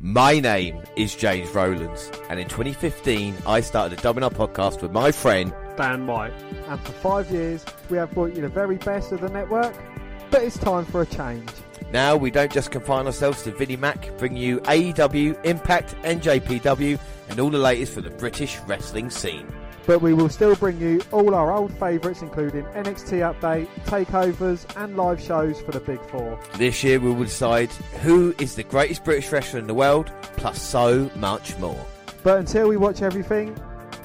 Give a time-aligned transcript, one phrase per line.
[0.00, 5.10] My name is James Rowlands, and in 2015 I started a WNR podcast with my
[5.10, 6.32] friend Dan White.
[6.68, 9.74] And for five years, we have brought you the very best of the network,
[10.30, 11.50] but it's time for a change.
[11.92, 16.96] Now we don't just confine ourselves to Vinnie Mac, bring you AEW, Impact, NJPW,
[17.30, 19.52] and all the latest for the British wrestling scene.
[19.88, 24.98] But we will still bring you all our old favourites, including NXT Update, takeovers, and
[24.98, 26.38] live shows for the Big Four.
[26.58, 27.70] This year we will decide
[28.02, 31.86] who is the greatest British wrestler in the world, plus so much more.
[32.22, 33.58] But until we watch everything,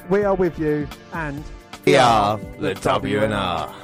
[0.08, 1.44] we are with you, and
[1.84, 3.83] We are the WNR.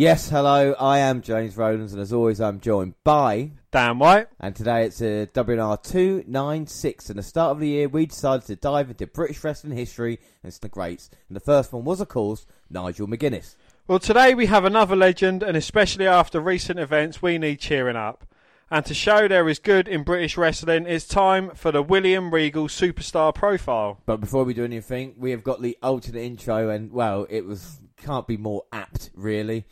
[0.00, 3.50] Yes, hello, I am James Rowlands, and as always, I'm joined by.
[3.72, 4.28] Dan White.
[4.38, 8.46] And today it's uh, a WNR 296, and the start of the year we decided
[8.46, 11.10] to dive into British wrestling history and some the greats.
[11.28, 13.56] And the first one was, of course, Nigel McGuinness.
[13.88, 18.24] Well, today we have another legend, and especially after recent events, we need cheering up.
[18.70, 22.68] And to show there is good in British wrestling, it's time for the William Regal
[22.68, 23.98] Superstar Profile.
[24.06, 27.80] But before we do anything, we have got the alternate intro, and well, it was
[27.96, 29.66] can't be more apt, really.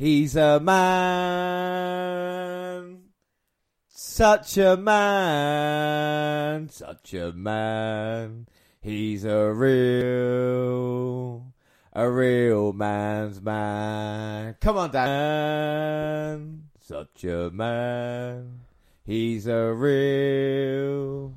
[0.00, 2.00] He's a man,
[3.86, 8.48] such a man, such a man.
[8.80, 11.52] He's a real,
[11.92, 14.56] a real man's man.
[14.58, 16.70] Come on, Dan.
[16.80, 18.60] Such a man.
[19.04, 21.34] He's a real,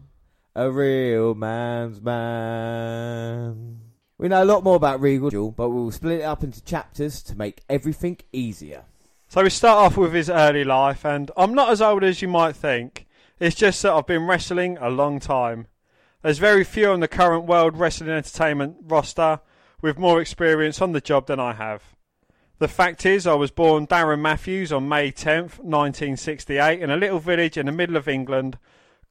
[0.55, 3.82] a real man's man.
[4.23, 7.37] We know a lot more about Regal, but we'll split it up into chapters to
[7.37, 8.85] make everything easier.
[9.27, 12.29] So we start off with his early life, and I'm not as old as you
[12.29, 13.05] might think.
[13.37, 15.67] It's just that I've been wrestling a long time.
[16.21, 19.41] There's very few on the current World Wrestling Entertainment roster
[19.81, 21.83] with more experience on the job than I have.
[22.59, 27.19] The fact is, I was born Darren Matthews on May 10th, 1968, in a little
[27.19, 28.57] village in the middle of England,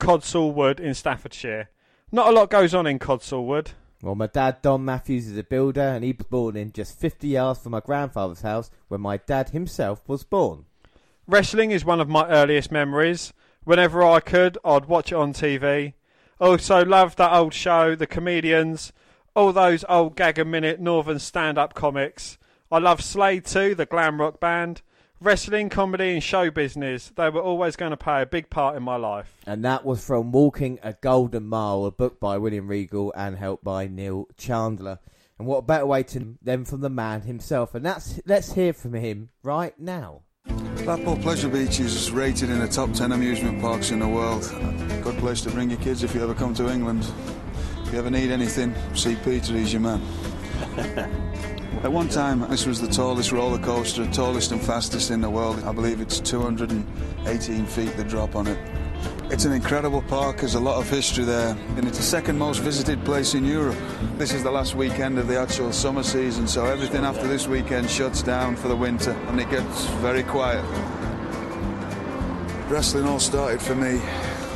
[0.00, 1.68] Codsall Wood in Staffordshire.
[2.10, 3.72] Not a lot goes on in Codsall Wood.
[4.02, 7.28] Well, my dad, Don Matthews, is a builder, and he was born in just 50
[7.28, 10.64] yards from my grandfather's house where my dad himself was born.
[11.28, 13.32] Wrestling is one of my earliest memories.
[13.62, 15.92] Whenever I could, I'd watch it on TV.
[16.40, 18.92] Also, loved that old show, The Comedians,
[19.36, 22.38] all those old gag a minute Northern stand up comics.
[22.72, 24.82] I love Slade too, the glam rock band.
[25.22, 28.82] Wrestling, comedy, and show business, they were always going to play a big part in
[28.82, 29.36] my life.
[29.46, 33.62] And that was from Walking a Golden Mile, a book by William Regal and helped
[33.62, 34.98] by Neil Chandler.
[35.38, 37.72] And what a better way to than from the man himself.
[37.76, 40.22] And that's let's hear from him right now.
[40.82, 44.42] Blackpool Pleasure Beach is rated in the top 10 amusement parks in the world.
[45.04, 47.06] Good place to bring your kids if you ever come to England.
[47.84, 50.02] If you ever need anything, see Peter, he's your man.
[51.82, 55.60] At one time, this was the tallest roller coaster, tallest and fastest in the world.
[55.64, 58.56] I believe it's 218 feet the drop on it.
[59.30, 62.58] It's an incredible park, there's a lot of history there, and it's the second most
[62.58, 63.76] visited place in Europe.
[64.16, 67.90] This is the last weekend of the actual summer season, so everything after this weekend
[67.90, 70.64] shuts down for the winter and it gets very quiet.
[72.68, 74.00] Wrestling all started for me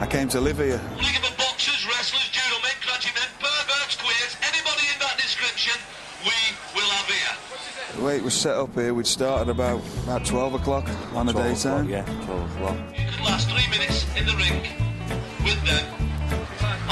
[0.00, 0.80] I came to live here.
[0.96, 5.74] Looking boxers, wrestlers, judomen, clergymen, perverts, queers, anybody in that description,
[6.22, 6.36] we
[6.74, 7.96] will have here.
[7.96, 11.28] The way it was set up here, we'd start at about about 12 o'clock on
[11.28, 11.88] a daytime.
[11.88, 12.76] Yeah, 12 o'clock.
[12.90, 14.60] You can last three minutes in the ring
[15.42, 16.05] with them.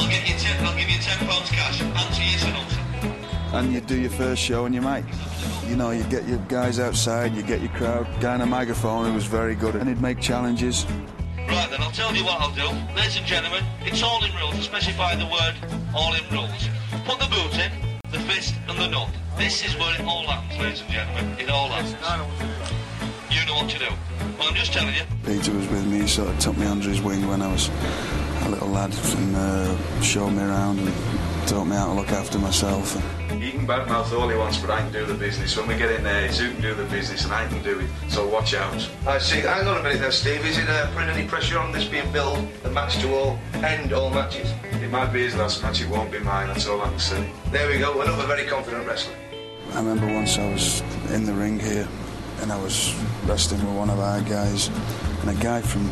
[0.04, 0.66] I'll get you ten.
[0.66, 1.80] I'll give you ten pounds cash.
[1.80, 3.58] Answer yes or no.
[3.58, 5.04] and you do your first show, and you might,
[5.66, 9.06] you know, you get your guys outside, you get your crowd, guy on a microphone
[9.06, 10.84] who was very good, and he'd make challenges.
[11.48, 12.68] Right then, I'll tell you what I'll do.
[12.94, 14.56] Ladies and gentlemen, it's all in rules.
[14.56, 15.54] I specify the word
[15.94, 16.68] all in rules.
[17.06, 17.72] Put the boot in,
[18.10, 19.08] the fist and the nut.
[19.38, 21.38] This is where it all happens, ladies and gentlemen.
[21.38, 21.96] It all happens.
[23.30, 23.88] You know what to do.
[24.38, 25.02] Well, I'm just telling you.
[25.24, 27.50] Peter was with me, so he sort of took me under his wing when I
[27.50, 27.70] was
[28.49, 32.94] little lad and uh, showed me around and taught me how to look after myself.
[33.31, 35.56] He can badmouth all he wants, but I can do the business.
[35.56, 37.81] When we get in there, it's who can do the business, and I can do
[37.81, 37.91] it.
[38.08, 38.88] So watch out.
[39.06, 39.41] I see.
[39.41, 40.44] Hang on a minute there, Steve.
[40.46, 43.93] Is it uh, putting any pressure on this being billed a match to all, end
[43.93, 44.52] all matches?
[44.82, 47.31] It might be his last match, it won't be mine, that's all I can say.
[47.50, 48.00] There we go.
[48.00, 49.14] Another very confident wrestler.
[49.73, 51.88] I remember once I was in the ring here
[52.40, 52.94] and I was
[53.26, 54.69] wrestling with one of our guys.
[55.20, 55.82] And a guy from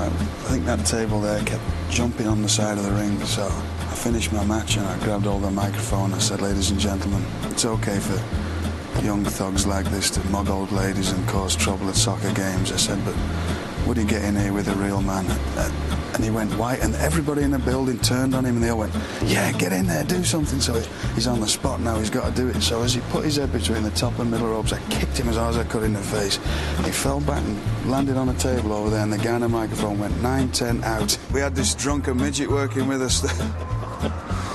[0.00, 3.18] um, I think that table there kept jumping on the side of the ring.
[3.24, 6.14] So I finished my match and I grabbed all the microphone.
[6.14, 8.22] I said ladies and gentlemen it's okay for
[9.02, 12.72] young thugs like this to mug old ladies and cause trouble at soccer games.
[12.72, 13.14] I said but
[13.88, 15.24] would he get in here with a real man?
[16.14, 18.78] And he went white and everybody in the building turned on him and they all
[18.78, 18.92] went
[19.24, 20.60] yeah get in there do something.
[20.60, 20.74] So
[21.14, 22.60] he's on the spot now he's got to do it.
[22.60, 25.28] So as he put his head between the top and middle ropes I kicked him
[25.28, 26.36] as hard as I could in the face.
[26.84, 29.48] He fell back and landed on a table over there and the guy on the
[29.48, 31.18] microphone went 9 10 out.
[31.32, 33.22] We had this drunken midget working with us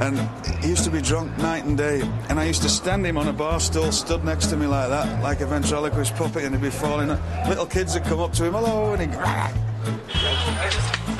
[0.00, 0.18] and
[0.62, 3.28] he used to be drunk night and day and I used to stand him on
[3.28, 6.62] a bar stool stood next to me like that like a ventriloquist puppet and he'd
[6.62, 7.08] be falling
[7.48, 9.52] little kids would come up to him hello and he'd ah.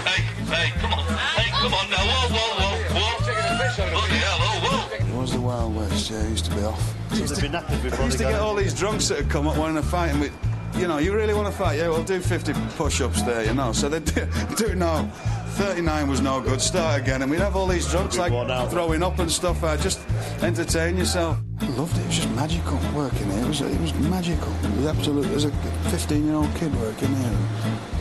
[0.05, 1.07] Hey, hey, come on.
[1.07, 1.97] Hey, come on now.
[1.99, 3.91] Whoa, whoa, whoa, whoa.
[3.91, 4.97] Bloody hell, oh, whoa.
[4.97, 6.95] It was the Wild West, yeah, it used to be off.
[7.13, 9.47] Used to be knackered before I used to get all these drunks that would come
[9.47, 10.31] up wanting to fight, and we,
[10.79, 11.79] you know, you really want to fight?
[11.79, 13.73] Yeah, well, do 50 push-ups there, you know.
[13.73, 15.11] So they do, do it now.
[15.55, 16.61] 39 was no good.
[16.61, 19.63] Start again, and we'd have all these drunks Be like throwing up and stuff.
[19.63, 20.01] Uh, just
[20.43, 21.39] entertain yourself.
[21.61, 22.01] I loved it.
[22.01, 23.45] It was just magical working here.
[23.45, 24.53] It was, it was magical.
[24.65, 25.27] It was absolute.
[25.27, 27.39] As a 15-year-old kid working here,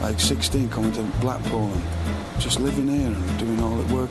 [0.01, 4.09] like 16, coming to Blackpool and just living here and doing all the work.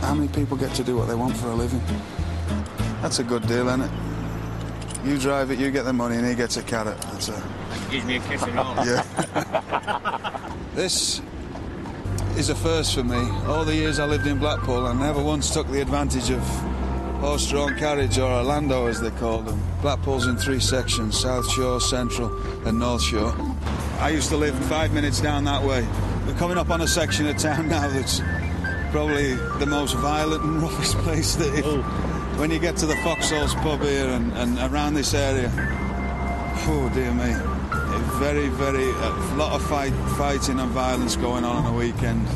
[0.00, 1.82] How many people get to do what they want for a living?
[3.00, 3.90] That's a good deal, isn't it?
[5.04, 7.00] You drive it, you get the money, and he gets a carrot.
[7.00, 7.42] That's a
[7.90, 8.74] Gives me a kiss and all.
[8.86, 10.52] yeah.
[10.74, 11.22] this
[12.36, 13.18] is a first for me.
[13.46, 16.40] All the years I lived in Blackpool, I never once took the advantage of
[17.20, 19.62] horse-drawn carriage or a landau, as they call them.
[19.82, 22.30] Blackpool's in three sections: South Shore, Central,
[22.66, 23.34] and North Shore.
[23.98, 25.86] I used to live five minutes down that way.
[26.26, 28.20] We're coming up on a section of town now that's
[28.90, 31.80] probably the most violent and roughest place that oh.
[31.80, 35.50] if, when you get to the Foxholes pub here and, and around this area,
[36.66, 37.59] oh dear me,
[38.20, 42.26] very, very, a lot of fight, fighting and violence going on on the weekend.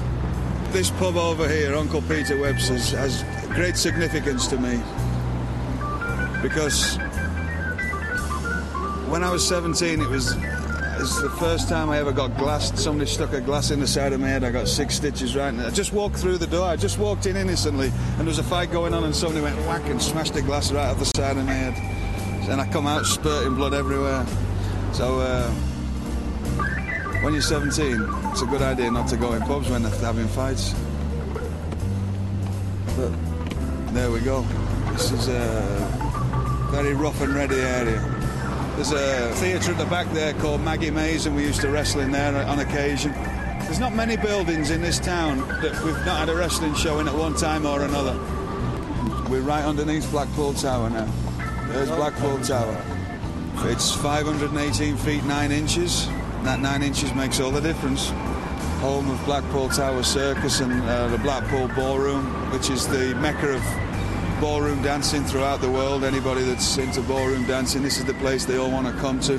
[0.72, 4.80] This pub over here, Uncle Peter Webster's, has great significance to me
[6.40, 6.96] because
[9.10, 12.78] when I was 17, it was, it was the first time I ever got glassed.
[12.78, 14.42] Somebody stuck a glass in the side of my head.
[14.42, 15.48] I got six stitches right.
[15.48, 16.66] And I just walked through the door.
[16.66, 19.58] I just walked in innocently, and there was a fight going on, and somebody went
[19.66, 22.48] whack and smashed a glass right off the side of my head.
[22.48, 24.24] And I come out spurting blood everywhere.
[24.94, 25.52] So uh,
[27.24, 30.28] when you're 17, it's a good idea not to go in pubs when they're having
[30.28, 30.74] fights.
[32.96, 33.12] But
[33.94, 34.42] there we go.
[34.92, 37.98] This is a very rough and ready area.
[38.74, 42.02] There's a theatre at the back there called Maggie Mays, and we used to wrestle
[42.02, 43.12] in there on occasion.
[43.12, 47.08] There's not many buildings in this town that we've not had a wrestling show in
[47.08, 48.12] at one time or another.
[49.30, 51.10] We're right underneath Blackpool Tower now.
[51.68, 52.84] There's Blackpool Tower.
[53.70, 56.06] It's 518 feet 9 inches.
[56.44, 58.10] That 9 inches makes all the difference.
[58.80, 64.40] Home of Blackpool Tower Circus and uh, the Blackpool Ballroom, which is the mecca of
[64.42, 66.04] ballroom dancing throughout the world.
[66.04, 69.38] Anybody that's into ballroom dancing, this is the place they all want to come to.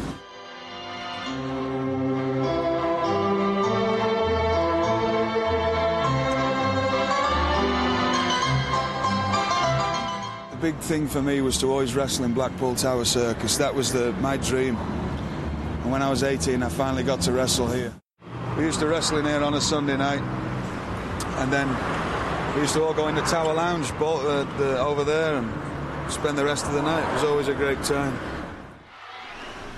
[10.49, 13.57] The big thing for me was to always wrestle in Blackpool Tower Circus.
[13.57, 14.75] That was the, my dream.
[15.85, 17.93] And when I was 18, I finally got to wrestle here.
[18.57, 20.19] We used to wrestle in here on a Sunday night,
[21.37, 21.67] and then
[22.55, 26.43] we used to all go in the Tower Lounge the, over there and spend the
[26.43, 27.07] rest of the night.
[27.07, 28.17] It was always a great time.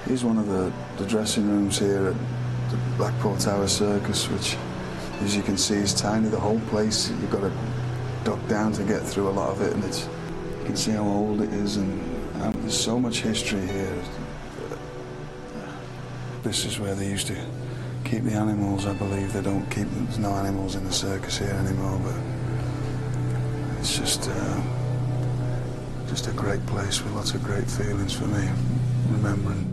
[0.06, 2.16] Here's one of the, the dressing rooms here at
[2.72, 4.56] the Blackpool Tower Circus, which,
[5.20, 6.30] as you can see, is tiny.
[6.30, 7.52] The whole place, you've got to
[8.24, 10.08] duck down to get through a lot of it, and it's,
[10.60, 12.02] you can see how old it is, and
[12.44, 14.02] um, there's so much history here.
[16.48, 17.36] This is where they used to
[18.06, 19.34] keep the animals, I believe.
[19.34, 22.16] They don't keep, there's no animals in the circus here anymore, but
[23.82, 24.62] it's just uh,
[26.08, 28.48] just a great place with lots of great feelings for me,
[29.10, 29.68] remembering.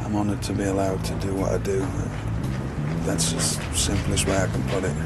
[0.00, 1.86] I'm honoured to be allowed to do what I do.
[3.04, 3.40] That's the
[3.76, 4.96] simplest way I can put it.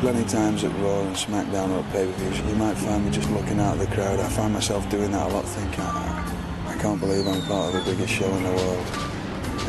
[0.00, 3.60] Plenty of times at Raw and SmackDown or pay-per-views, you might find me just looking
[3.60, 4.18] out at the crowd.
[4.18, 7.90] I find myself doing that a lot, thinking, I can't believe I'm part of the
[7.90, 9.11] biggest show in the world.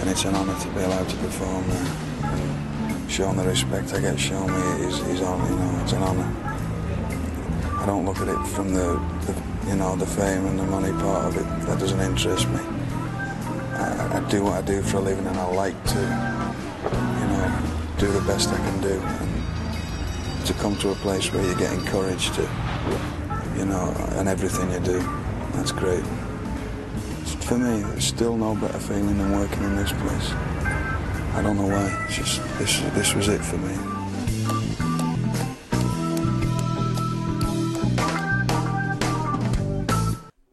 [0.03, 1.95] And it's an honour to be allowed to perform there.
[2.23, 6.03] And showing the respect I get shown me is, is on, you know, it's an
[6.03, 6.29] honour.
[7.79, 10.91] I don't look at it from the, the, you know, the fame and the money
[11.01, 11.45] part of it.
[11.67, 12.59] That doesn't interest me.
[12.59, 17.61] I, I do what I do for a living and I like to, you know,
[17.97, 18.99] do the best I can do.
[18.99, 22.41] And to come to a place where you get encouraged to,
[23.55, 24.99] you know, and everything you do,
[25.53, 26.03] that's great.
[27.45, 30.31] For me, there's still no better feeling than working in this place.
[31.35, 32.05] I don't know why.
[32.05, 32.79] It's just this.
[32.93, 33.73] This was it for me.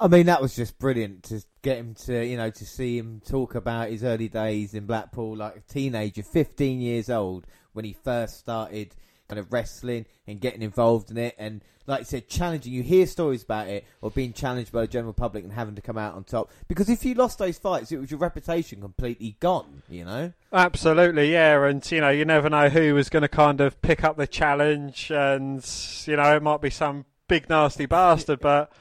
[0.00, 3.20] I mean, that was just brilliant to get him to, you know, to see him
[3.25, 7.92] talk about his early days in Blackpool, like a teenager, 15 years old, when he
[7.92, 8.94] first started
[9.30, 11.34] kind of wrestling and getting involved in it.
[11.38, 12.72] And like you said, challenging.
[12.72, 15.82] You hear stories about it or being challenged by the general public and having to
[15.82, 16.50] come out on top.
[16.68, 20.32] Because if you lost those fights, it was your reputation completely gone, you know?
[20.52, 24.04] Absolutely, yeah, and you know you never know who was going to kind of pick
[24.04, 25.64] up the challenge, and
[26.06, 28.72] you know it might be some big nasty bastard, but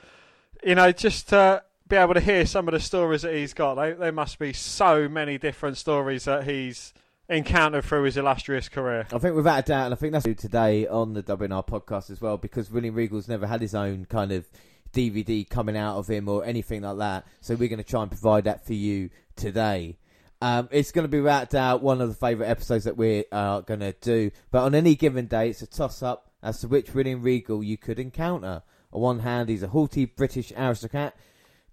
[0.63, 3.75] you know just to be able to hear some of the stories that he's got,
[3.75, 6.93] they, there must be so many different stories that he's
[7.29, 9.07] encountered through his illustrious career.
[9.13, 12.19] I think without a doubt, and I think that's today on the WNR podcast as
[12.19, 14.47] well, because William Regal's never had his own kind of
[14.93, 17.25] DVD coming out of him or anything like that.
[17.41, 19.97] So we're going to try and provide that for you today.
[20.41, 23.61] Um, it's going to be without doubt one of the favourite episodes that we are
[23.61, 24.31] going to do.
[24.51, 27.77] But on any given day, it's a toss up as to which William Regal you
[27.77, 28.63] could encounter.
[28.91, 31.15] On one hand, he's a haughty British aristocrat,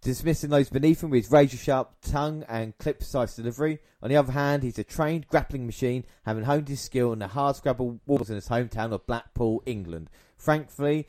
[0.00, 3.78] dismissing those beneath him with his razor sharp tongue and clip precise delivery.
[4.02, 7.28] On the other hand, he's a trained grappling machine, having honed his skill in the
[7.28, 10.10] hard scrabble wars in his hometown of Blackpool, England.
[10.36, 11.06] Frankly,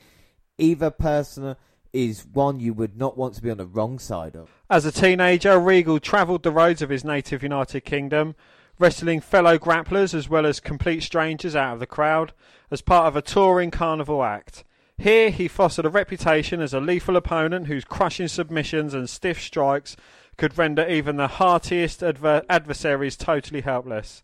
[0.58, 1.56] either person
[1.92, 4.50] is one you would not want to be on the wrong side of.
[4.68, 8.34] As a teenager, Regal travelled the roads of his native United Kingdom,
[8.78, 12.32] wrestling fellow grapplers as well as complete strangers out of the crowd
[12.70, 14.64] as part of a touring carnival act.
[15.00, 19.96] Here, he fostered a reputation as a lethal opponent whose crushing submissions and stiff strikes
[20.36, 24.22] could render even the heartiest adver- adversaries totally helpless.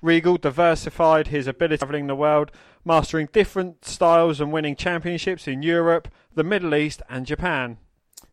[0.00, 2.52] Regal diversified his ability travelling the world,
[2.84, 7.78] mastering different styles and winning championships in Europe, the Middle East, and Japan.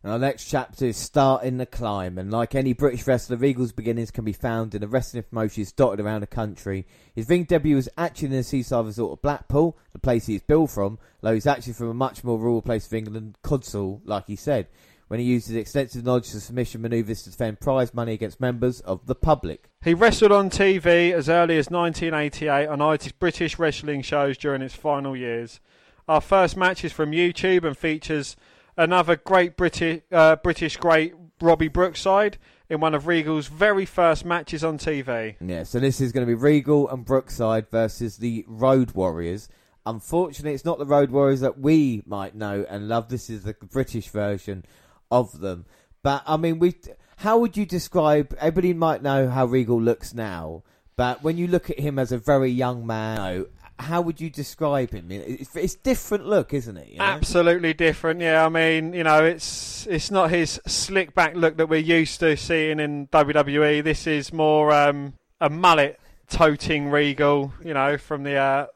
[0.02, 4.10] And our next chapter is starting the climb, and like any British wrestler, Regal's beginnings
[4.10, 6.86] can be found in the wrestling promotions dotted around the country.
[7.14, 10.42] His ring debut was actually in the seaside resort of Blackpool, the place he is
[10.42, 14.26] billed from, though he's actually from a much more rural place of England, Codsall, like
[14.26, 14.66] he said,
[15.06, 18.80] when he used his extensive knowledge of submission manoeuvres to defend prize money against members
[18.80, 19.70] of the public.
[19.84, 24.74] He wrestled on TV as early as 1988 on ITV's British wrestling shows during its
[24.74, 25.60] final years.
[26.08, 28.34] Our first match is from YouTube and features
[28.76, 32.38] another great British uh, British great Robbie Brookside
[32.68, 35.36] in one of Regal's very first matches on TV.
[35.40, 39.48] Yeah, so this is going to be Regal and Brookside versus the Road Warriors.
[39.84, 43.08] Unfortunately, it's not the Road Warriors that we might know and love.
[43.08, 44.64] This is the British version
[45.10, 45.66] of them.
[46.02, 46.74] But I mean, we.
[47.16, 48.34] How would you describe?
[48.38, 50.62] Everybody might know how Regal looks now,
[50.96, 53.46] but when you look at him as a very young man, you know,
[53.82, 55.08] how would you describe him?
[55.10, 56.88] It's, it's different look, isn't it?
[56.88, 57.04] you know?
[57.04, 58.20] Absolutely different.
[58.20, 62.20] Yeah, I mean, you know, it's it's not his slick back look that we're used
[62.20, 63.84] to seeing in WWE.
[63.84, 65.98] This is more um, a mullet
[66.28, 68.66] toting Regal, you know, from the uh,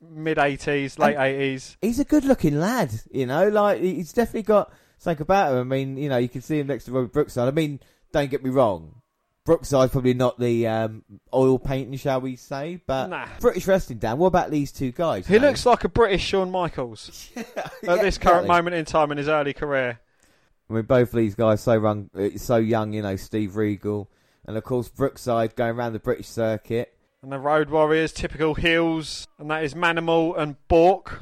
[0.00, 1.76] mid '80s, late '80s.
[1.82, 3.48] He's a good-looking lad, you know.
[3.48, 5.58] Like he's definitely got something about him.
[5.58, 7.48] I mean, you know, you can see him next to Robert Brookside.
[7.48, 7.80] I mean,
[8.12, 8.99] don't get me wrong.
[9.50, 11.02] Brookside's probably not the um,
[11.34, 13.26] oil painting, shall we say, but Nah.
[13.40, 13.98] British wrestling.
[13.98, 15.26] Dan, what about these two guys?
[15.26, 15.48] He know?
[15.48, 18.46] looks like a British Shawn Michaels Yeah, at this current exactly.
[18.46, 19.98] moment in time in his early career.
[20.68, 22.92] I mean, both of these guys so young, uh, so young.
[22.92, 24.08] You know, Steve Regal,
[24.46, 26.94] and of course Brookside going around the British circuit.
[27.20, 31.20] And the Road Warriors, typical heels, and that is Manimal and Bork.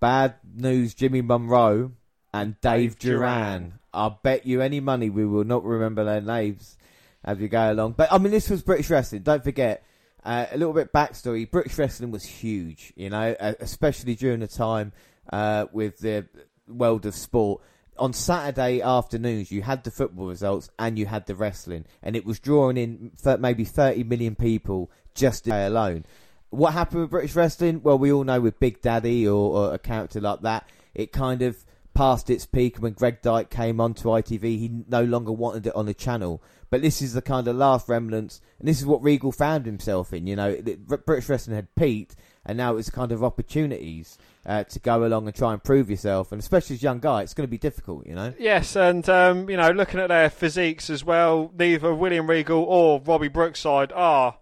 [0.00, 1.92] Bad news: Jimmy Monroe
[2.34, 3.18] and Dave, Dave Duran.
[3.60, 3.78] Duran.
[3.94, 6.76] I'll bet you any money we will not remember their names
[7.24, 7.92] as we go along.
[7.92, 9.22] But I mean, this was British wrestling.
[9.22, 9.84] Don't forget.
[10.24, 14.48] Uh, a little bit backstory: British wrestling was huge, you know, uh, especially during the
[14.48, 14.92] time
[15.32, 16.26] uh, with the
[16.66, 17.62] world of sport.
[17.98, 22.24] On Saturday afternoons, you had the football results and you had the wrestling, and it
[22.24, 26.04] was drawing in maybe 30 million people just today alone.
[26.50, 27.82] What happened with British wrestling?
[27.82, 31.42] Well, we all know with Big Daddy or, or a character like that, it kind
[31.42, 32.76] of past its peak.
[32.76, 36.40] and When Greg Dyke came onto ITV, he no longer wanted it on the channel.
[36.70, 40.12] But this is the kind of last remnants, and this is what Regal found himself
[40.12, 40.26] in.
[40.26, 44.78] You know, it- British wrestling had peaked, and now it's kind of opportunities uh, to
[44.78, 46.30] go along and try and prove yourself.
[46.30, 48.06] And especially as a young guy, it's going to be difficult.
[48.06, 48.34] You know.
[48.38, 53.00] Yes, and um, you know, looking at their physiques as well, neither William Regal or
[53.00, 54.36] Robbie Brookside are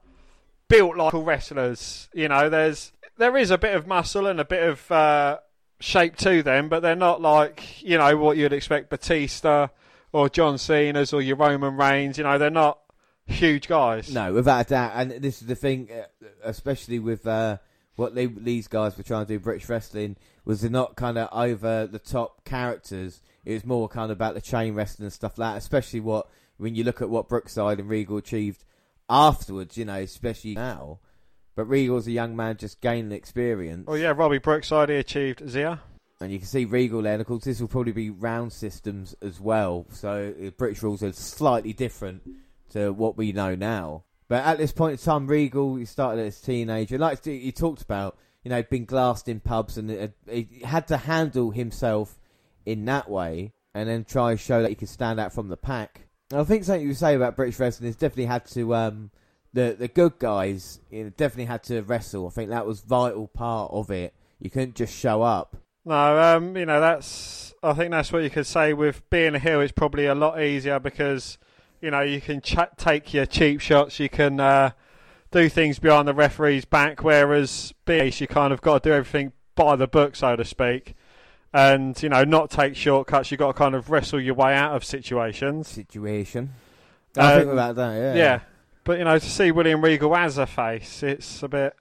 [0.68, 2.08] built like wrestlers.
[2.12, 5.38] You know, there's there is a bit of muscle and a bit of uh,
[5.78, 9.68] shape to them, but they're not like you know what you'd expect Batista
[10.16, 12.16] or John Cena's or your Roman Reigns.
[12.16, 12.78] You know, they're not
[13.26, 14.12] huge guys.
[14.12, 14.92] No, without a doubt.
[14.94, 17.58] And this is the thing, uh, especially with uh,
[17.96, 21.28] what they, these guys were trying to do, British wrestling, was they're not kind of
[21.32, 23.20] over the top characters.
[23.44, 25.58] It was more kind of about the chain wrestling and stuff like that.
[25.58, 28.64] Especially what when you look at what Brookside and Regal achieved
[29.10, 29.76] afterwards.
[29.76, 31.00] You know, especially now.
[31.54, 33.84] But Regal's a young man just gaining experience.
[33.88, 35.80] Oh, yeah, Robbie Brookside he achieved Zia.
[36.20, 39.14] And you can see Regal there, and of course this will probably be round systems
[39.20, 39.86] as well.
[39.90, 42.22] So British rules are slightly different
[42.70, 44.04] to what we know now.
[44.28, 46.98] But at this point in time, Regal, he started as a teenager.
[46.98, 51.50] Like he talked about, you know, been glassed in pubs, and he had to handle
[51.50, 52.18] himself
[52.64, 55.56] in that way, and then try and show that he could stand out from the
[55.56, 56.08] pack.
[56.30, 59.10] And I think something you say about British wrestling is definitely had to um,
[59.52, 62.26] the the good guys you know, definitely had to wrestle.
[62.26, 64.14] I think that was vital part of it.
[64.40, 65.56] You couldn't just show up.
[65.86, 67.54] No, um, you know that's.
[67.62, 69.60] I think that's what you could say with being a heel.
[69.60, 71.38] It's probably a lot easier because
[71.80, 73.98] you know you can ch- take your cheap shots.
[74.00, 74.70] You can uh,
[75.30, 77.04] do things behind the referee's back.
[77.04, 80.96] Whereas BS, you kind of got to do everything by the book, so to speak,
[81.52, 83.30] and you know not take shortcuts.
[83.30, 85.68] You have got to kind of wrestle your way out of situations.
[85.68, 86.52] Situation.
[87.16, 87.94] I Um, think about that.
[87.94, 88.14] Yeah.
[88.14, 88.40] Yeah,
[88.82, 91.74] but you know to see William Regal as a face, it's a bit.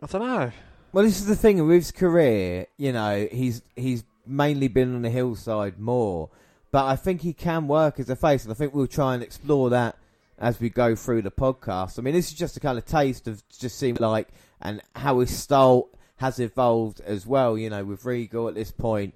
[0.00, 0.52] I don't know.
[0.92, 2.66] Well, this is the thing with his career.
[2.76, 6.30] You know, he's he's mainly been on the heel side more,
[6.72, 9.22] but I think he can work as a face, and I think we'll try and
[9.22, 9.96] explore that
[10.36, 11.98] as we go through the podcast.
[11.98, 14.28] I mean, this is just a kind of taste of just seeing like
[14.60, 17.56] and how his style has evolved as well.
[17.56, 19.14] You know, with Regal at this point,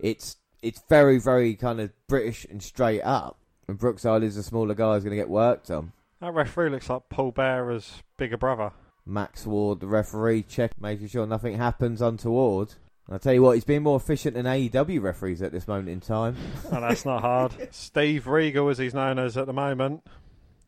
[0.00, 3.38] it's it's very very kind of British and straight up.
[3.68, 5.92] And Brookside is a smaller guy who's going to get worked on.
[6.20, 8.72] That referee looks like Paul Bearer's bigger brother.
[9.04, 12.74] Max Ward, the referee, check making sure nothing happens untoward.
[13.10, 16.00] I'll tell you what, he's been more efficient than AEW referees at this moment in
[16.00, 16.36] time.
[16.72, 17.68] Oh, that's not hard.
[17.70, 20.06] Steve Regal, as he's known as at the moment,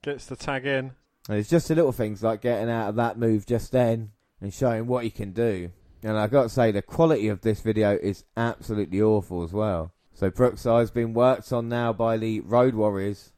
[0.03, 0.93] gets the tag in.
[1.29, 4.11] And it's just the little things like getting out of that move just then
[4.43, 5.71] and showing what he can do.
[6.03, 9.93] And I've got to say, the quality of this video is absolutely awful as well.
[10.13, 13.33] So Brookside's been worked on now by the Road Warriors.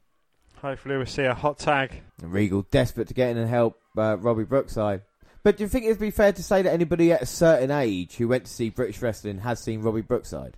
[0.61, 2.03] Hopefully, we'll see a hot tag.
[2.21, 5.03] And Regal desperate to get in and help uh, Robbie Brookside.
[5.43, 8.17] But do you think it'd be fair to say that anybody at a certain age
[8.17, 10.57] who went to see British wrestling has seen Robbie Brookside?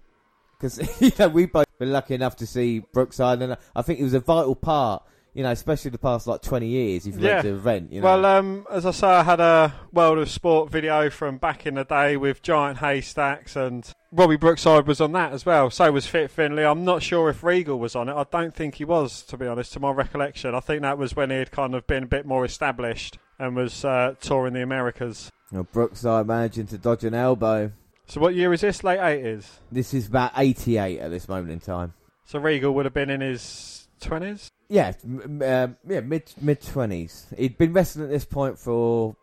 [0.58, 4.04] Because you know we've both been lucky enough to see Brookside, and I think it
[4.04, 5.02] was a vital part.
[5.34, 7.06] You know, especially the past like twenty years.
[7.06, 7.34] If you Yeah.
[7.34, 8.06] went to the event, you know.
[8.06, 11.74] Well, um, as I say, I had a World of Sport video from back in
[11.74, 15.70] the day with giant haystacks, and Robbie Brookside was on that as well.
[15.70, 16.64] So was Fit Finlay.
[16.64, 18.14] I'm not sure if Regal was on it.
[18.14, 20.54] I don't think he was, to be honest, to my recollection.
[20.56, 23.54] I think that was when he had kind of been a bit more established and
[23.56, 25.30] was uh, touring the Americas.
[25.50, 27.72] Know, Brookside managing to dodge an elbow.
[28.06, 28.84] So what year is this?
[28.84, 29.44] Late 80s.
[29.72, 31.94] This is about eighty-eight at this moment in time.
[32.24, 34.48] So Regal would have been in his 20s.
[34.68, 37.26] Yeah, m- m- um, yeah, mid mid twenties.
[37.36, 39.16] He'd been wrestling at this point for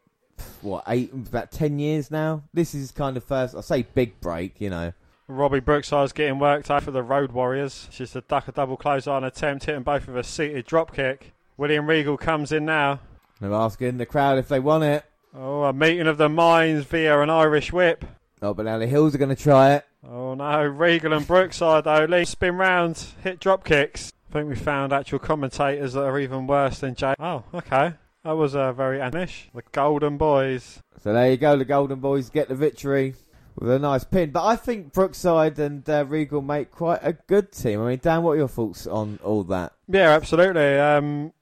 [0.62, 2.44] what eight, about ten years now.
[2.54, 4.60] This is kind of first, I say, big break.
[4.60, 4.94] You know,
[5.28, 7.88] Robbie Brookside's getting worked out for the Road Warriors.
[7.92, 11.34] Just a duck a double close on attempt, hitting both with a seated drop kick.
[11.58, 13.00] William Regal comes in now.
[13.40, 15.04] They're asking the crowd if they want it.
[15.34, 18.06] Oh, a meeting of the minds via an Irish whip.
[18.42, 19.86] Oh, but now the Hills are going to try it.
[20.08, 22.06] Oh no, Regal and Brookside though.
[22.06, 24.14] Lee spin round, hit drop kicks.
[24.30, 27.16] I think we found actual commentators that are even worse than Jay.
[27.20, 27.94] Oh, okay.
[28.24, 29.52] That was uh, very Anish.
[29.54, 30.80] The Golden Boys.
[31.02, 31.58] So there you go.
[31.58, 33.16] The Golden Boys get the victory
[33.56, 34.32] with a nice pin.
[34.32, 37.82] But I think Brookside and uh, Regal make quite a good team.
[37.82, 39.74] I mean, Dan, what are your thoughts on all that?
[39.88, 40.78] Yeah, absolutely.
[40.80, 41.34] Um,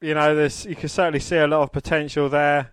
[0.00, 2.72] you know, there's you can certainly see a lot of potential there.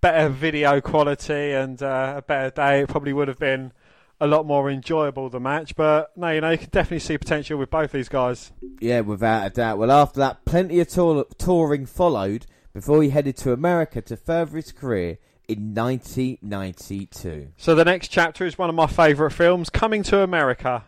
[0.00, 2.80] Better video quality and uh, a better day.
[2.80, 3.72] It probably would have been
[4.20, 7.58] a lot more enjoyable the match, but no, you know, you can definitely see potential
[7.58, 8.52] with both these guys.
[8.80, 9.78] Yeah, without a doubt.
[9.78, 14.56] Well, after that, plenty of tour- touring followed before he headed to America to further
[14.56, 17.48] his career in 1992.
[17.56, 20.84] So the next chapter is one of my favourite films, Coming to America.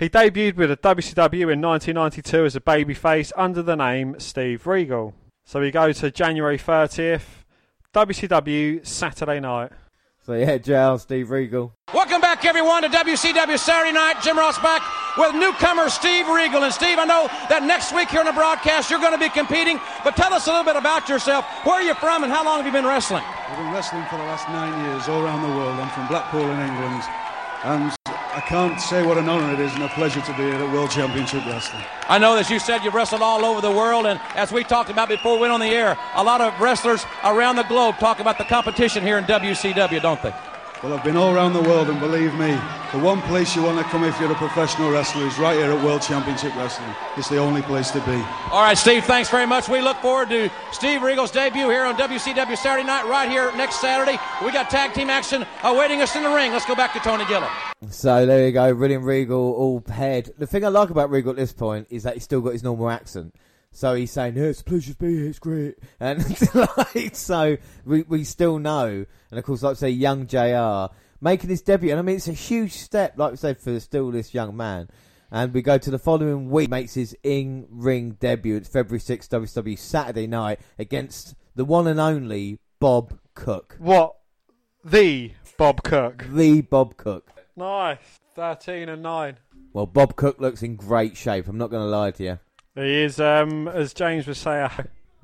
[0.00, 5.12] He debuted with a WCW in 1992 as a babyface under the name Steve Regal.
[5.44, 7.44] So we go to January 30th,
[7.92, 9.72] WCW Saturday night.
[10.24, 11.74] So So yeah, JR, Steve Regal.
[11.92, 14.22] Welcome back, everyone, to WCW Saturday Night.
[14.22, 14.80] Jim Ross back
[15.18, 16.62] with newcomer Steve Regal.
[16.62, 19.28] And Steve, I know that next week here on the broadcast you're going to be
[19.28, 21.44] competing, but tell us a little bit about yourself.
[21.66, 23.26] Where are you from, and how long have you been wrestling?
[23.26, 25.74] I've been wrestling for the last nine years all around the world.
[25.76, 27.02] I'm from Blackpool in England,
[27.64, 30.54] and I can't say what an honour it is and a pleasure to be here
[30.54, 31.82] at World Championship Wrestling.
[32.08, 34.88] I know, as you said, you've wrestled all over the world, and as we talked
[34.88, 38.20] about before we went on the air, a lot of wrestlers around the globe talk
[38.20, 40.32] about the competition here in WCW, don't they?
[40.82, 42.58] Well, I've been all around the world, and believe me,
[42.92, 45.70] the one place you want to come if you're a professional wrestler is right here
[45.70, 46.88] at World Championship Wrestling.
[47.18, 48.14] It's the only place to be.
[48.50, 49.68] All right, Steve, thanks very much.
[49.68, 53.82] We look forward to Steve Regal's debut here on WCW Saturday night, right here next
[53.82, 54.18] Saturday.
[54.42, 56.50] We got tag team action awaiting us in the ring.
[56.52, 57.50] Let's go back to Tony Gillum.
[57.90, 60.32] So there you go, William Regal all paired.
[60.38, 62.62] The thing I like about Regal at this point is that he's still got his
[62.62, 63.34] normal accent.
[63.72, 65.78] So he's saying, yeah, it's a pleasure to be here, it's great.
[66.00, 66.18] And
[66.94, 69.06] like, so we, we still know.
[69.30, 71.90] And of course, like I say, young JR making his debut.
[71.90, 74.88] And I mean, it's a huge step, like I said, for still this young man.
[75.30, 78.56] And we go to the following week, makes his in ring debut.
[78.56, 83.76] It's February 6th, WCW Saturday night against the one and only Bob Cook.
[83.78, 84.16] What?
[84.84, 86.26] The Bob Cook.
[86.30, 87.30] The Bob Cook.
[87.54, 87.98] Nice.
[88.34, 89.36] 13 and 9.
[89.72, 91.46] Well, Bob Cook looks in great shape.
[91.46, 92.38] I'm not going to lie to you.
[92.74, 94.70] He is, um, as James was saying,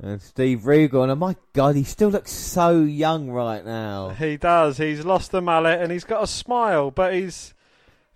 [0.03, 4.11] And Steve Regal, and oh my God, he still looks so young right now.
[4.11, 4.77] he does.
[4.77, 7.55] He's lost the mallet and he's got a smile, but he's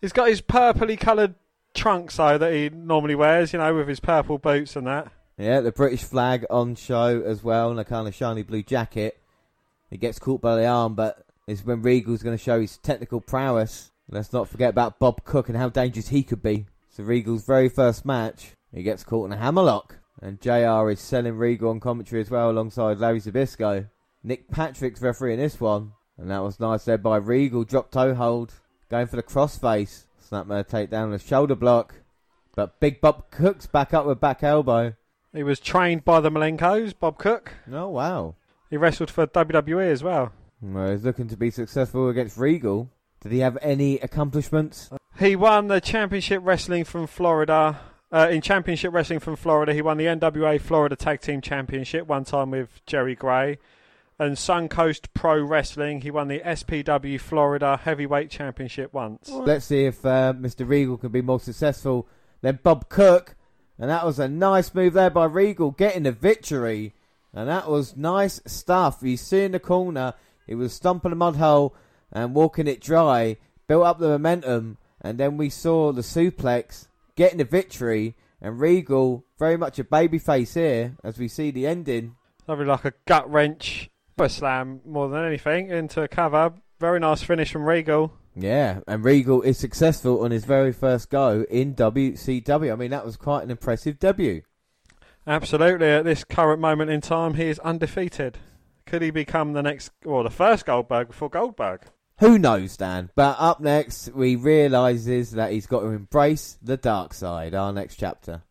[0.01, 1.35] he's got his purpley coloured
[1.73, 5.11] trunks though that he normally wears, you know, with his purple boots and that.
[5.39, 9.19] Yeah, the British flag on show as well, and a kind of shiny blue jacket.
[9.89, 13.23] He gets caught by the arm, but it's when Regal's going to show his technical
[13.23, 13.91] prowess.
[14.11, 16.67] Let's not forget about Bob Cook and how dangerous he could be.
[16.91, 19.99] So Regal's very first match, he gets caught in a hammerlock.
[20.23, 23.89] And JR is selling Regal on commentary as well alongside Larry Zbyszko.
[24.23, 25.93] Nick Patrick's refereeing this one.
[26.19, 27.65] And that was nice there by Regal.
[27.65, 28.53] Drop toe hold.
[28.91, 30.05] Going for the crossface.
[30.23, 31.95] Snapmare takedown and a shoulder block.
[32.55, 34.95] But Big Bob Cook's back up with back elbow.
[35.33, 37.55] He was trained by the Malenkos, Bob Cook.
[37.73, 38.35] Oh, wow.
[38.69, 40.33] He wrestled for WWE as well.
[40.61, 42.91] Well, he's looking to be successful against Regal.
[43.21, 44.91] Did he have any accomplishments?
[45.19, 47.81] He won the championship wrestling from Florida.
[48.13, 52.25] Uh, in championship wrestling from Florida, he won the NWA Florida Tag Team Championship one
[52.25, 53.59] time with Jerry Gray.
[54.19, 59.31] And Suncoast Pro Wrestling, he won the SPW Florida Heavyweight Championship once.
[59.31, 60.69] Let's see if uh, Mr.
[60.69, 62.09] Regal can be more successful
[62.43, 63.37] than Bob Cook.
[63.79, 66.93] And that was a nice move there by Regal, getting the victory.
[67.33, 68.99] And that was nice stuff.
[69.03, 70.15] You see in the corner,
[70.47, 71.77] he was stomping the mud hole
[72.13, 73.37] and walking it dry,
[73.69, 76.89] built up the momentum, and then we saw the suplex
[77.21, 78.17] getting the victory.
[78.41, 82.17] And Regal, very much a babyface here, as we see the ending.
[82.47, 86.55] Probably like a gut wrench, a slam more than anything into a cover.
[86.79, 88.15] Very nice finish from Regal.
[88.35, 92.73] Yeah, and Regal is successful on his very first go in WCW.
[92.73, 94.41] I mean, that was quite an impressive debut.
[95.27, 95.89] Absolutely.
[95.89, 98.39] At this current moment in time, he is undefeated.
[98.87, 101.83] Could he become the next, or the first Goldberg before Goldberg?
[102.21, 103.09] Who knows, Dan?
[103.15, 107.55] But up next, we realizes that he's got to embrace the dark side.
[107.55, 108.43] Our next chapter.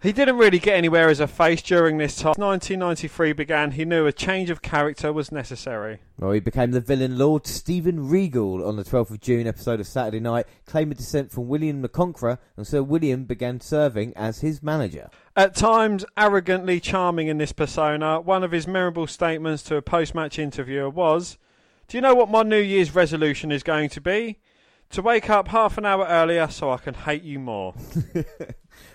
[0.00, 2.36] He didn't really get anywhere as a face during this time.
[2.38, 5.98] 1993 began, he knew a change of character was necessary.
[6.18, 9.86] Well, he became the villain Lord Stephen Regal on the 12th of June episode of
[9.86, 14.62] Saturday Night, claiming descent from William the Conqueror, and Sir William began serving as his
[14.62, 15.10] manager.
[15.36, 20.14] At times arrogantly charming in this persona, one of his memorable statements to a post
[20.14, 21.36] match interviewer was
[21.88, 24.38] Do you know what my New Year's resolution is going to be?
[24.90, 27.74] To wake up half an hour earlier so I can hate you more.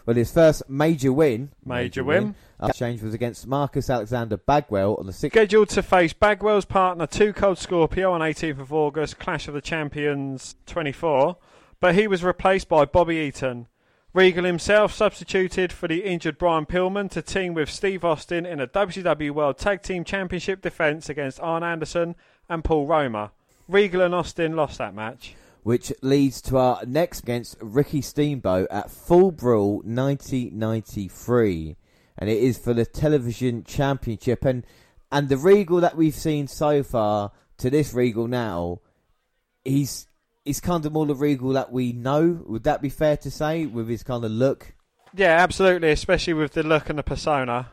[0.05, 2.35] Well, his first major win, Major win.
[2.59, 5.31] uh, exchange was against Marcus Alexander Bagwell on the 6th.
[5.31, 9.61] Scheduled to face Bagwell's partner, Two Cold Scorpio, on 18th of August, Clash of the
[9.61, 11.37] Champions 24,
[11.81, 13.67] but he was replaced by Bobby Eaton.
[14.13, 18.67] Regal himself substituted for the injured Brian Pillman to team with Steve Austin in a
[18.67, 22.15] WCW World Tag Team Championship defense against Arn Anderson
[22.53, 23.31] and Paul Roma.
[23.67, 25.35] Regal and Austin lost that match.
[25.63, 31.77] which leads to our next against Ricky Steamboat at Fall Brawl 1993,
[32.17, 34.43] and it is for the television championship.
[34.45, 34.65] and
[35.11, 38.81] And the Regal that we've seen so far to this Regal now,
[39.63, 40.07] he's
[40.43, 42.43] he's kind of more the Regal that we know.
[42.45, 44.73] Would that be fair to say with his kind of look?
[45.15, 47.69] Yeah, absolutely, especially with the look and the persona.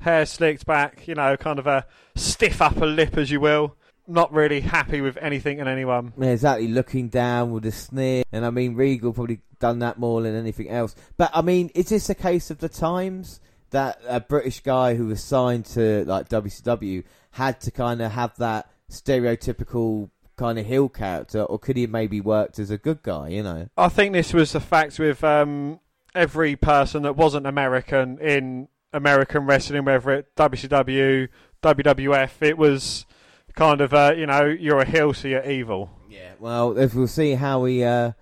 [0.00, 3.74] Hair slicked back, you know, kind of a stiff upper lip, as you will.
[4.06, 6.12] Not really happy with anything and anyone.
[6.18, 8.24] Yeah, exactly, looking down with a sneer.
[8.32, 10.94] And I mean, Regal probably done that more than anything else.
[11.16, 13.40] But I mean, is this a case of the times
[13.70, 18.36] that a British guy who was signed to like WCW had to kind of have
[18.36, 23.02] that stereotypical kind of heel character, or could he have maybe worked as a good
[23.02, 23.28] guy?
[23.28, 23.68] You know.
[23.76, 25.80] I think this was the fact with um,
[26.14, 31.28] every person that wasn't American in American wrestling, whether it WCW,
[31.62, 33.06] WWF, it was
[33.54, 35.90] kind of uh, you know you're a heel, so you're evil.
[36.08, 36.32] Yeah.
[36.38, 38.12] Well, if we'll see how he uh,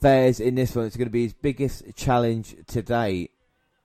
[0.00, 0.86] fares in this one.
[0.86, 3.32] It's going to be his biggest challenge to date.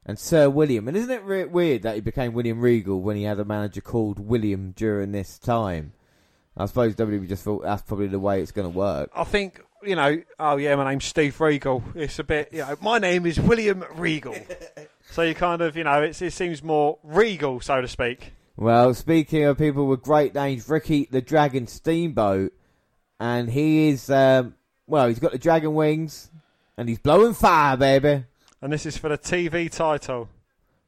[0.05, 3.23] And Sir William, and isn't it re- weird that he became William Regal when he
[3.23, 5.93] had a manager called William during this time?
[6.57, 9.11] I suppose WWE just thought that's probably the way it's going to work.
[9.15, 10.21] I think you know.
[10.39, 11.83] Oh yeah, my name's Steve Regal.
[11.95, 12.49] It's a bit.
[12.51, 14.35] You know, my name is William Regal.
[15.11, 18.33] so you kind of you know it's, it seems more regal, so to speak.
[18.61, 22.53] Well, speaking of people with great names, Ricky the Dragon Steamboat,
[23.19, 24.53] and he is um,
[24.85, 26.29] well, he's got the dragon wings,
[26.77, 28.23] and he's blowing fire, baby.
[28.61, 30.29] And this is for the TV title.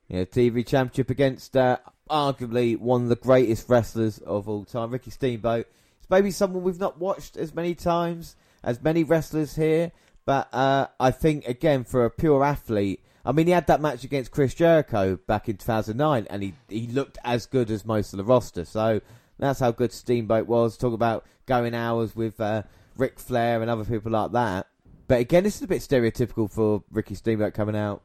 [0.07, 1.77] Yeah, TV championship against uh,
[2.11, 5.65] arguably one of the greatest wrestlers of all time, Ricky Steamboat.
[5.97, 9.91] It's maybe someone we've not watched as many times as many wrestlers here,
[10.27, 13.03] but uh, I think again for a pure athlete.
[13.25, 16.87] I mean, he had that match against Chris Jericho back in 2009, and he he
[16.87, 18.65] looked as good as most of the roster.
[18.65, 19.01] So
[19.39, 20.77] that's how good Steamboat was.
[20.77, 22.63] Talk about going hours with uh,
[22.97, 24.67] Ric Flair and other people like that.
[25.07, 28.01] But again, this is a bit stereotypical for Ricky Steamboat coming out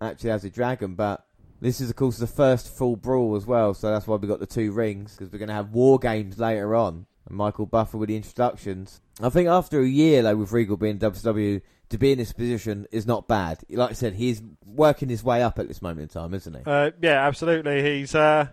[0.00, 1.26] actually as a dragon, but
[1.60, 4.40] this is, of course, the first Fall Brawl as well, so that's why we got
[4.40, 7.06] the two rings, because we're going to have war games later on.
[7.28, 9.02] And Michael Buffer with the introductions.
[9.20, 11.60] I think after a year, though, with Regal being WCW,
[11.90, 13.58] to be in this position is not bad.
[13.68, 16.62] Like I said, he's working his way up at this moment in time, isn't he?
[16.64, 17.82] Uh, yeah, absolutely.
[17.82, 18.48] He's uh,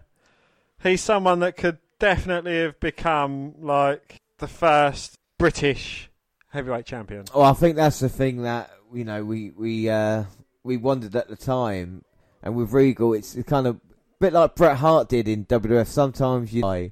[0.84, 6.10] he's someone that could definitely have become like the first British
[6.50, 7.26] heavyweight champion.
[7.34, 10.26] Oh, I think that's the thing that you know we we uh,
[10.64, 12.04] we wondered at the time,
[12.42, 13.80] and with Regal, it's, kind of a
[14.20, 15.88] bit like Bret Hart did in WWF.
[15.88, 16.92] Sometimes you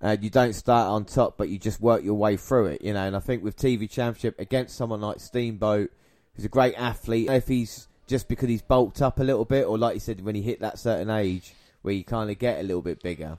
[0.00, 2.92] uh, you don't start on top, but you just work your way through it, you
[2.92, 3.06] know.
[3.06, 5.90] And I think with TV Championship against someone like Steamboat,
[6.34, 9.78] who's a great athlete, if he's just because he's bulked up a little bit, or
[9.78, 12.62] like you said, when he hit that certain age where you kind of get a
[12.62, 13.38] little bit bigger.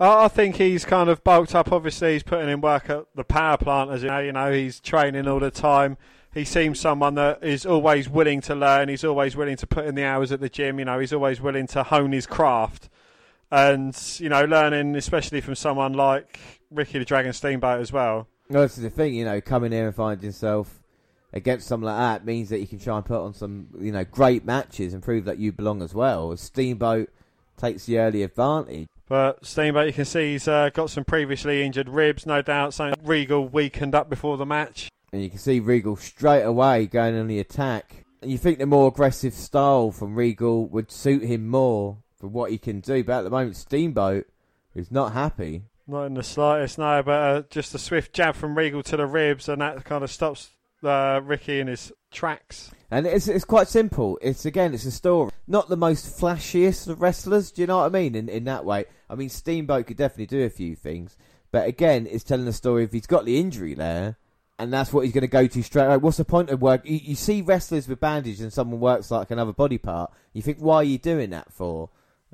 [0.00, 1.70] I think he's kind of bulked up.
[1.70, 4.18] Obviously, he's putting in work at the power plant, as you know.
[4.18, 5.96] You know, he's training all the time.
[6.34, 8.88] He seems someone that is always willing to learn.
[8.88, 10.78] He's always willing to put in the hours at the gym.
[10.78, 12.88] You know, he's always willing to hone his craft,
[13.52, 18.26] and you know, learning especially from someone like Ricky the Dragon Steamboat as well.
[18.48, 19.14] Well, that's the thing.
[19.14, 20.82] You know, coming here and finding yourself
[21.34, 24.04] against someone like that means that you can try and put on some, you know,
[24.04, 26.34] great matches and prove that you belong as well.
[26.36, 27.10] Steamboat
[27.58, 28.88] takes the early advantage.
[29.06, 32.72] But Steamboat, you can see he's uh, got some previously injured ribs, no doubt.
[32.72, 34.88] So Regal weakened up before the match.
[35.12, 38.06] And you can see Regal straight away going on the attack.
[38.22, 42.52] And you think the more aggressive style from Regal would suit him more for what
[42.52, 43.02] he can do.
[43.02, 44.28] But at the moment, Steamboat
[44.76, 45.64] is not happy.
[45.88, 47.02] Not in the slightest, no.
[47.02, 50.10] But uh, just a swift jab from Regal to the ribs, and that kind of
[50.10, 50.50] stops
[50.84, 52.70] uh, Ricky in his tracks.
[52.92, 54.20] And it's it's quite simple.
[54.22, 55.32] It's again, it's a story.
[55.48, 57.50] Not the most flashiest of wrestlers.
[57.50, 58.14] Do you know what I mean?
[58.14, 61.16] In in that way, I mean Steamboat could definitely do a few things,
[61.50, 62.84] but again, it's telling the story.
[62.84, 64.16] If he's got the injury there,
[64.60, 65.96] and that's what he's going to go to straight away.
[65.96, 66.82] What's the point of work?
[66.84, 70.12] You, you see wrestlers with bandages, and someone works like another body part.
[70.32, 71.90] You think, why are you doing that for?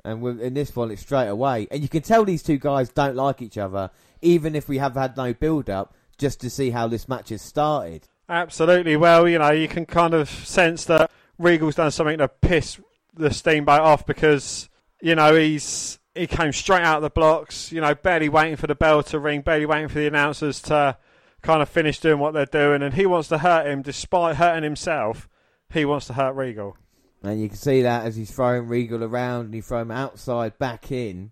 [0.09, 3.15] And in this one, it's straight away, and you can tell these two guys don't
[3.15, 3.91] like each other,
[4.21, 7.41] even if we have had no build up, just to see how this match has
[7.41, 8.07] started.
[8.27, 8.95] Absolutely.
[8.95, 12.79] Well, you know, you can kind of sense that Regal's done something to piss
[13.13, 14.69] the Steamboat off because
[15.01, 17.71] you know he's he came straight out of the blocks.
[17.71, 20.97] You know, barely waiting for the bell to ring, barely waiting for the announcers to
[21.41, 24.63] kind of finish doing what they're doing, and he wants to hurt him despite hurting
[24.63, 25.27] himself.
[25.71, 26.77] He wants to hurt Regal.
[27.21, 30.57] And you can see that as he's throwing Regal around and he throw him outside
[30.57, 31.31] back in.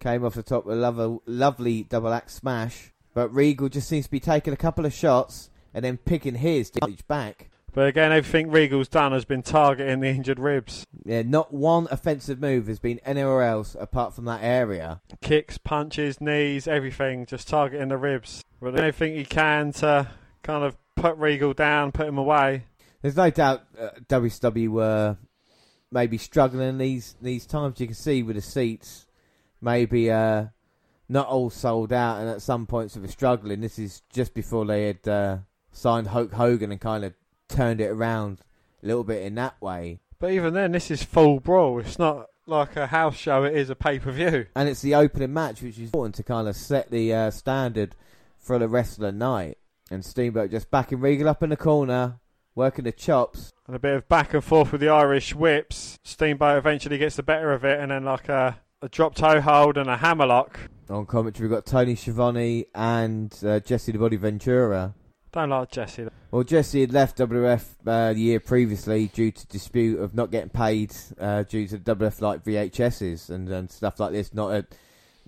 [0.00, 2.92] Came off the top with a lovely, lovely double axe smash.
[3.14, 6.70] But Regal just seems to be taking a couple of shots and then picking his
[6.70, 7.50] to back.
[7.72, 10.84] But again, everything Regal's done has been targeting the injured ribs.
[11.04, 15.00] Yeah, not one offensive move has been anywhere else apart from that area.
[15.20, 18.42] Kicks, punches, knees, everything, just targeting the ribs.
[18.60, 20.08] But anything he can to
[20.42, 22.64] kind of put Regal down, put him away.
[23.02, 25.16] There's no doubt uh, were
[25.90, 27.80] maybe struggling these these times.
[27.80, 29.06] You can see with the seats,
[29.60, 30.46] maybe uh,
[31.08, 33.60] not all sold out, and at some points they were struggling.
[33.60, 35.38] This is just before they had uh,
[35.72, 37.14] signed Hulk Hogan and kind of
[37.48, 38.40] turned it around
[38.82, 40.00] a little bit in that way.
[40.18, 41.80] But even then, this is Fall Brawl.
[41.80, 44.46] It's not like a house show; it is a pay per view.
[44.54, 47.94] And it's the opening match, which is important to kind of set the uh, standard
[48.38, 49.58] for the rest of the night.
[49.90, 52.19] And Steamboat just backing Regal up in the corner,
[52.54, 53.52] working the chops.
[53.66, 55.98] And a bit of back and forth with the Irish whips.
[56.04, 59.76] Steamboat eventually gets the better of it, and then like a a drop toe hold
[59.76, 60.58] and a hammerlock.
[60.88, 64.94] On commentary, we've got Tony Schiavone and uh, Jesse the Body Ventura.
[65.32, 66.08] Don't like Jesse.
[66.30, 70.48] Well, Jesse had left WF uh, the year previously due to dispute of not getting
[70.48, 74.34] paid uh, due to WF like VHSs and, and stuff like this.
[74.34, 74.66] Not a,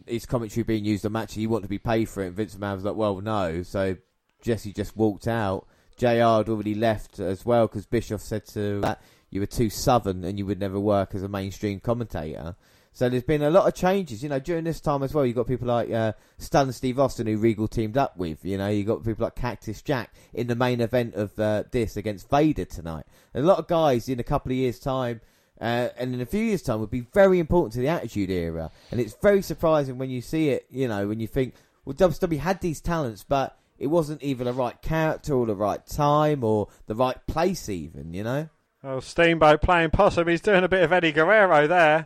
[0.07, 1.37] his commentary being used on matches.
[1.37, 2.29] He wanted to be paid for it.
[2.29, 3.63] And Vince McMahon was like, well, no.
[3.63, 3.97] So
[4.41, 5.67] Jesse just walked out.
[5.97, 10.25] JR had already left as well because Bischoff said to that you were too southern
[10.25, 12.55] and you would never work as a mainstream commentator.
[12.95, 15.25] So there's been a lot of changes, you know, during this time as well.
[15.25, 18.45] You've got people like uh, Stan Steve Austin, who Regal teamed up with.
[18.45, 21.97] You know, you've got people like Cactus Jack in the main event of uh, this
[21.97, 23.07] against Vader tonight.
[23.33, 25.23] And a lot of guys in a couple of years' time,
[25.59, 28.71] uh, and in a few years' time, would be very important to the Attitude Era.
[28.91, 31.55] And it's very surprising when you see it, you know, when you think,
[31.87, 35.85] well, WWE had these talents, but it wasn't either the right character or the right
[35.87, 38.49] time or the right place, even, you know?
[38.85, 40.29] Oh, Steamboat playing possum.
[40.29, 42.05] He's doing a bit of Eddie Guerrero there.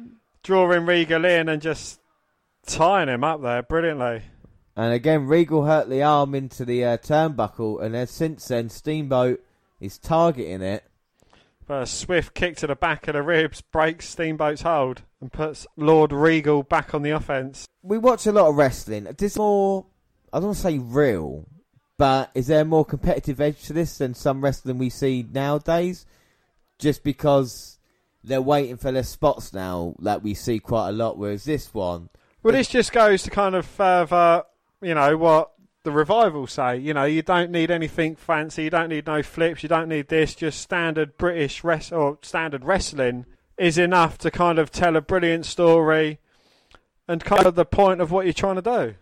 [0.42, 2.00] Drawing Regal in and just
[2.66, 4.22] tying him up there brilliantly.
[4.76, 9.42] And again, Regal hurt the arm into the uh, turnbuckle, and then since then, Steamboat
[9.80, 10.84] is targeting it.
[11.66, 15.66] But a swift kick to the back of the ribs breaks Steamboat's hold and puts
[15.76, 17.66] Lord Regal back on the offense.
[17.82, 19.08] We watch a lot of wrestling.
[19.18, 19.86] This more,
[20.32, 21.46] I don't want to say real,
[21.96, 26.06] but is there a more competitive edge to this than some wrestling we see nowadays?
[26.78, 27.78] Just because
[28.22, 32.08] they're waiting for their spots now, that we see quite a lot, whereas this one.
[32.42, 34.44] Well, this just goes to kind of further,
[34.80, 36.76] you know, what the revival say.
[36.76, 38.64] You know, you don't need anything fancy.
[38.64, 39.62] You don't need no flips.
[39.62, 40.34] You don't need this.
[40.34, 45.46] Just standard British rest or standard wrestling is enough to kind of tell a brilliant
[45.46, 46.20] story
[47.08, 48.94] and kind of the point of what you're trying to do.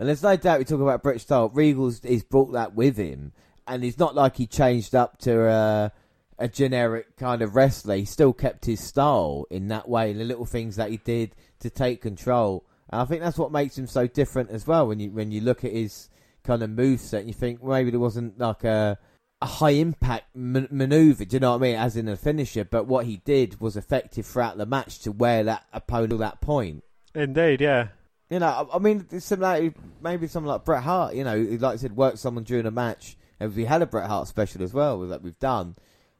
[0.00, 1.50] And there's no doubt we talk about British style.
[1.50, 3.32] Regal's he's brought that with him,
[3.68, 5.92] and it's not like he changed up to a,
[6.38, 7.96] a generic kind of wrestler.
[7.96, 11.36] He still kept his style in that way, and the little things that he did
[11.58, 12.64] to take control.
[12.88, 14.86] And I think that's what makes him so different as well.
[14.88, 16.08] When you when you look at his
[16.44, 18.98] kind of moveset, and you think well, maybe there wasn't like a
[19.42, 21.26] a high impact m- maneuver.
[21.26, 21.76] Do you know what I mean?
[21.76, 25.44] As in a finisher, but what he did was effective throughout the match to wear
[25.44, 26.84] that opponent to that point.
[27.14, 27.88] Indeed, yeah.
[28.30, 29.72] You know, I, I mean, it's similar.
[30.00, 31.14] Maybe someone like Bret Hart.
[31.14, 33.86] You know, he, like I said, worked someone during a match, and we had a
[33.86, 35.76] Bret Hart special as well that we've done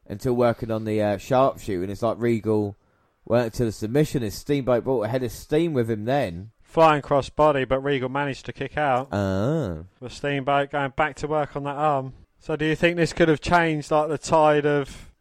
[0.08, 2.76] until working on the uh, sharpshooter, and it's like Regal
[3.24, 4.22] went to the submission.
[4.22, 6.50] His Steamboat brought a head of steam with him then.
[6.60, 9.08] Flying cross body, but Regal managed to kick out.
[9.12, 9.84] Ah.
[10.00, 12.12] The Steamboat going back to work on that arm.
[12.40, 15.12] So, do you think this could have changed like the tide of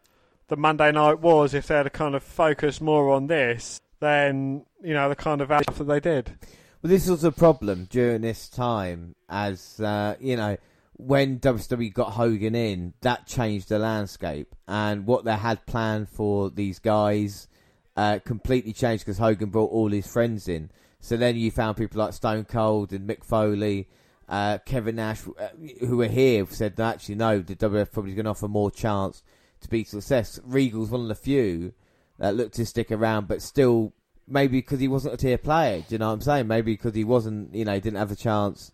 [0.48, 4.94] the Monday Night Wars if they had kind of focused more on this than you
[4.94, 6.38] know the kind of stuff that they did?
[6.82, 10.56] Well, this was a problem during this time, as uh, you know,
[10.94, 16.50] when WWE got Hogan in, that changed the landscape, and what they had planned for
[16.50, 17.50] these guys
[17.98, 20.72] uh, completely changed because Hogan brought all his friends in.
[21.02, 23.90] So then you found people like Stone Cold and Mick Foley,
[24.30, 25.50] uh, Kevin Nash, uh,
[25.82, 29.22] who were here, said actually no, the WF probably going to offer more chance
[29.60, 30.40] to be success.
[30.46, 31.74] Regal's one of the few
[32.20, 33.92] that looked to stick around, but still
[34.30, 35.80] maybe because he wasn't a tier player.
[35.80, 36.48] Do you know what I'm saying?
[36.48, 38.72] Maybe because he wasn't, you know, didn't have a chance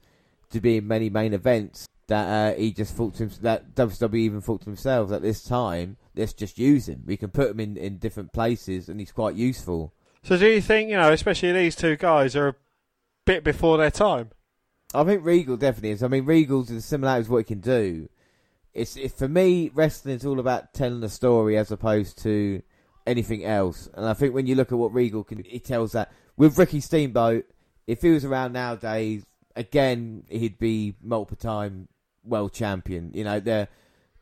[0.52, 1.88] to be in many main events.
[2.08, 5.44] That uh, he just thought to himself, that WWE even thought to themselves at this
[5.44, 7.02] time, let's just use him.
[7.06, 9.92] We can put him in, in different places, and he's quite useful.
[10.22, 12.56] So, do you think you know, especially these two guys are a
[13.26, 14.30] bit before their time?
[14.94, 16.04] I think Regal definitely is.
[16.04, 18.08] I mean, Regal's the similarities what he can do.
[18.74, 22.62] It's it, for me, wrestling is all about telling a story as opposed to
[23.06, 23.90] anything else.
[23.94, 26.80] And I think when you look at what Regal can, he tells that with Ricky
[26.80, 27.46] Steamboat.
[27.88, 31.88] If he was around nowadays, again, he'd be multiple time
[32.24, 33.12] world champion.
[33.14, 33.68] You know, there.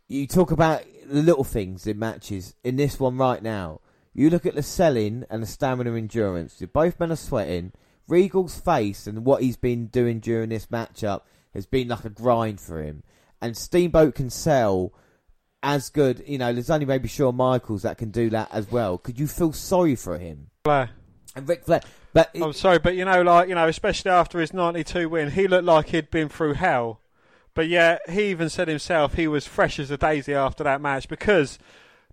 [0.10, 2.56] You talk about the little things in matches.
[2.64, 3.80] In this one right now,
[4.14, 6.62] you look at the selling and the stamina endurance.
[6.74, 7.72] Both men are sweating.
[8.08, 11.22] Regal's face and what he's been doing during this matchup
[11.54, 13.04] has been like a grind for him.
[13.42, 14.94] And Steamboat can sell
[15.64, 16.24] as good.
[16.28, 18.98] You know, there's only maybe Shawn Michaels that can do that as well.
[18.98, 20.48] Could you feel sorry for him?
[20.64, 20.92] Flair.
[21.36, 21.82] And Ric Flair.
[22.14, 25.32] But it, I'm sorry, but you know, like you know, especially after his '92 win,
[25.32, 27.00] he looked like he'd been through hell.
[27.56, 31.08] But yeah, he even said himself he was fresh as a daisy after that match
[31.08, 31.58] because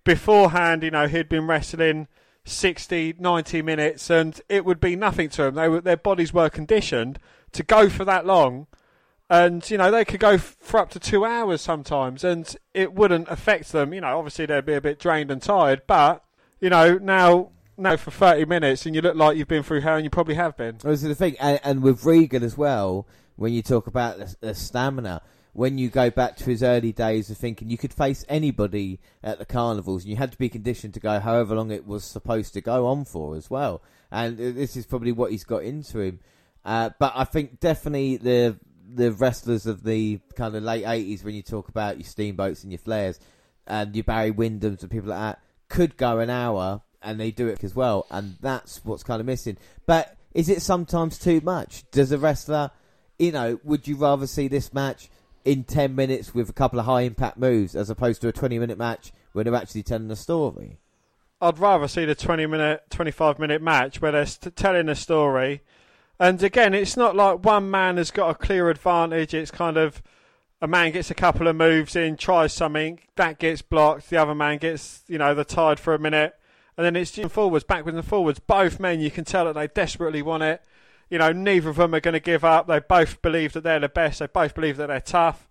[0.05, 2.09] beforehand, you know, he'd been wrestling
[2.45, 5.55] 60, 90 minutes, and it would be nothing to him.
[5.55, 7.19] They were, their bodies were conditioned
[7.53, 8.67] to go for that long,
[9.31, 13.29] and you know they could go for up to two hours sometimes, and it wouldn't
[13.29, 13.95] affect them.
[13.95, 16.25] You know, obviously they'd be a bit drained and tired, but
[16.61, 17.53] you know now.
[17.79, 20.35] now for 30 minutes, and you look like you've been through hell, and you probably
[20.35, 20.77] have been.
[20.85, 23.07] Well, this is the thing, and, and with Regal as well,
[23.37, 25.23] when you talk about the, the stamina,
[25.53, 29.39] when you go back to his early days of thinking you could face anybody at
[29.39, 32.53] the carnivals, and you had to be conditioned to go however long it was supposed
[32.53, 33.83] to go on for as well.
[34.11, 36.21] And uh, this is probably what he's got into him.
[36.65, 38.59] Uh, but I think definitely the
[38.95, 42.73] the wrestlers of the kind of late eighties, when you talk about your steamboats and
[42.73, 43.19] your Flairs,
[43.67, 47.49] and your Barry Windhams and people like that, could go an hour, and they do
[47.49, 48.07] it as well.
[48.11, 49.57] And that's what's kind of missing.
[49.87, 51.85] But is it sometimes too much?
[51.91, 52.71] Does a wrestler,
[53.19, 55.09] you know, would you rather see this match?
[55.45, 58.59] in 10 minutes with a couple of high impact moves as opposed to a 20
[58.59, 60.79] minute match where they're actually telling a story.
[61.41, 65.63] I'd rather see the 20 minute, 25 minute match where they're st- telling a story.
[66.21, 69.33] And again, it's not like one man has got a clear advantage.
[69.33, 70.03] It's kind of
[70.61, 74.11] a man gets a couple of moves in, tries something, that gets blocked.
[74.11, 76.35] The other man gets, you know, the tied for a minute.
[76.77, 78.39] And then it's forwards, backwards and forwards.
[78.39, 80.63] Both men, you can tell that they desperately want it.
[81.09, 82.67] You know, neither of them are going to give up.
[82.67, 84.19] They both believe that they're the best.
[84.19, 85.49] They both believe that they're tough.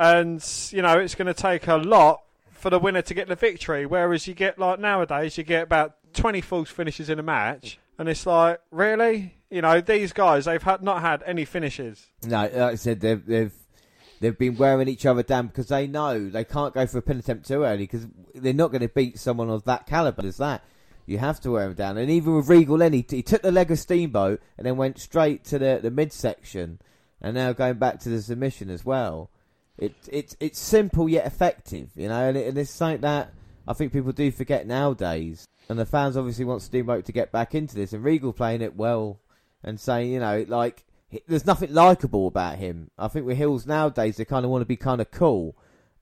[0.00, 3.36] And, you know, it's going to take a lot for the winner to get the
[3.36, 3.86] victory.
[3.86, 7.78] Whereas you get, like nowadays, you get about 20 false finishes in a match.
[7.98, 9.34] And it's like, really?
[9.50, 12.06] You know, these guys, they've had, not had any finishes.
[12.24, 13.52] No, like I said, they've, they've
[14.20, 17.18] they've been wearing each other down because they know they can't go for a pin
[17.18, 20.62] attempt too early because they're not going to beat someone of that caliber as that.
[21.04, 21.98] You have to wear him down.
[21.98, 25.00] And even with Regal then, he, he took the leg of Steamboat and then went
[25.00, 26.78] straight to the, the midsection
[27.20, 29.30] and now going back to the submission as well.
[29.78, 33.32] It, it's it's simple yet effective, you know, and, it, and it's something that
[33.66, 35.46] I think people do forget nowadays.
[35.68, 38.76] And the fans obviously want Steamboat to get back into this, and Regal playing it
[38.76, 39.20] well
[39.62, 40.84] and saying, you know, like
[41.26, 42.90] there's nothing likable about him.
[42.98, 45.56] I think with heels nowadays, they kind of want to be kind of cool,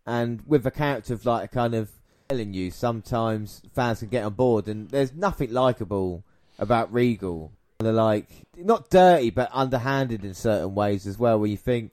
[0.06, 1.90] and with a character of like a kind of
[2.28, 6.24] telling you, sometimes fans can get on board, and there's nothing likable
[6.58, 7.52] about Regal.
[7.80, 11.38] They're like not dirty, but underhanded in certain ways as well.
[11.38, 11.92] Where you think,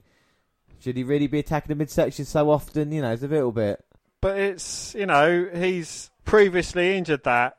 [0.80, 2.92] should he really be attacking the midsection so often?
[2.92, 3.84] You know, it's a little bit.
[4.20, 7.57] But it's you know he's previously injured that,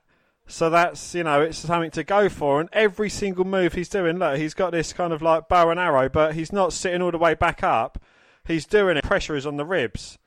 [0.49, 2.59] so that's you know it's something to go for.
[2.59, 5.79] And every single move he's doing, look, he's got this kind of like bow and
[5.79, 8.01] arrow, but he's not sitting all the way back up.
[8.45, 9.03] He's doing it.
[9.03, 10.17] Pressure is on the ribs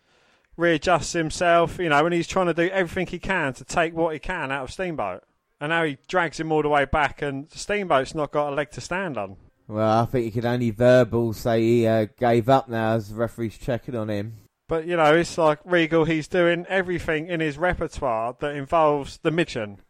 [0.56, 4.12] readjusts himself, you know, and he's trying to do everything he can to take what
[4.12, 5.22] he can out of Steamboat.
[5.60, 8.70] And now he drags him all the way back, and Steamboat's not got a leg
[8.72, 9.36] to stand on.
[9.68, 13.14] Well, I think he can only verbal say he uh, gave up now as the
[13.14, 14.34] referee's checking on him.
[14.68, 19.30] But, you know, it's like Regal, he's doing everything in his repertoire that involves the
[19.30, 19.80] mission.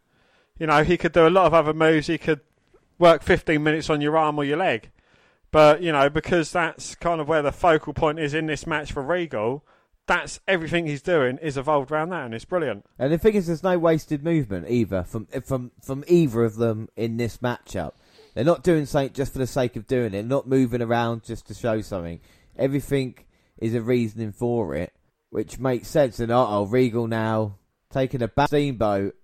[0.63, 2.07] You know, he could do a lot of other moves.
[2.07, 2.39] He could
[2.97, 4.93] work 15 minutes on your arm or your leg.
[5.51, 8.93] But, you know, because that's kind of where the focal point is in this match
[8.93, 9.65] for Regal,
[10.07, 12.87] that's everything he's doing is evolved around that, and it's brilliant.
[12.97, 16.89] And the thing is, there's no wasted movement either from from from either of them
[16.95, 17.95] in this matchup.
[18.35, 21.49] They're not doing something just for the sake of doing it, not moving around just
[21.49, 22.21] to show something.
[22.57, 23.17] Everything
[23.59, 24.93] is a reasoning for it,
[25.31, 26.21] which makes sense.
[26.21, 27.57] And oh, Regal now
[27.91, 29.17] taking a back steamboat.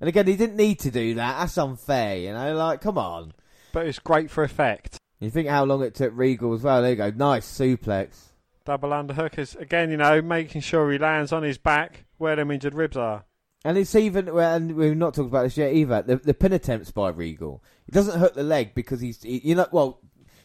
[0.00, 1.38] And again, he didn't need to do that.
[1.38, 2.54] That's unfair, you know.
[2.54, 3.32] Like, come on.
[3.72, 4.98] But it's great for effect.
[5.20, 6.80] You think how long it took Regal as well?
[6.82, 8.28] There you go, nice suplex
[8.68, 12.50] double underhook is again, you know, making sure he lands on his back where them
[12.50, 13.24] injured ribs are.
[13.64, 16.02] And it's even, and we've not talked about this yet either.
[16.02, 19.54] The, the pin attempts by Regal, he doesn't hook the leg because he's, he, you
[19.54, 20.00] know, well,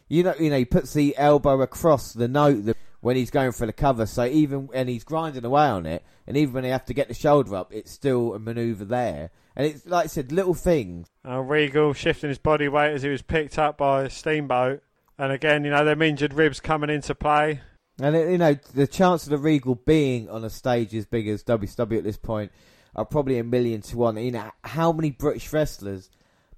[0.07, 3.51] you know, you know, he puts the elbow across the note the, when he's going
[3.51, 4.05] for the cover.
[4.05, 7.09] So even and he's grinding away on it, and even when they have to get
[7.09, 9.31] the shoulder up, it's still a manoeuvre there.
[9.55, 11.07] And it's like I said, little things.
[11.27, 14.81] Uh, Regal shifting his body weight as he was picked up by Steamboat,
[15.17, 17.61] and again, you know, them injured ribs coming into play.
[18.01, 21.43] And you know, the chance of the Regal being on a stage as big as
[21.43, 22.51] WCW at this point
[22.95, 24.17] are probably a million to one.
[24.17, 26.09] You know, how many British wrestlers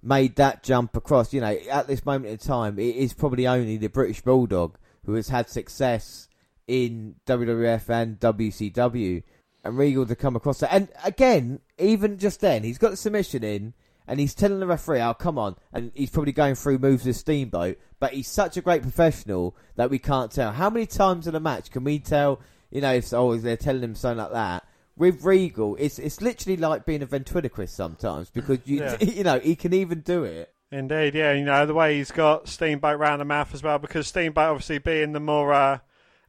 [0.02, 1.34] made that jump across?
[1.34, 5.14] You know, at this moment in time, it is probably only the British Bulldog who
[5.16, 6.30] has had success
[6.68, 9.24] in WWF and WCW,
[9.66, 10.74] and Regal to come across that.
[10.74, 13.74] And again, even just then, he's got the submission in
[14.08, 17.16] and he's telling the referee, "Oh, come on!" And he's probably going through moves with
[17.16, 20.52] Steamboat, but he's such a great professional that we can't tell.
[20.52, 22.40] How many times in a match can we tell?
[22.70, 24.68] You know, if oh, they're telling him something like that.
[24.98, 28.98] With Regal, it's it's literally like being a ventriloquist sometimes because you yeah.
[29.02, 30.54] you know he can even do it.
[30.72, 31.34] Indeed, yeah.
[31.34, 34.78] You know the way he's got Steamboat round the mouth as well because Steamboat obviously
[34.78, 35.80] being the more uh,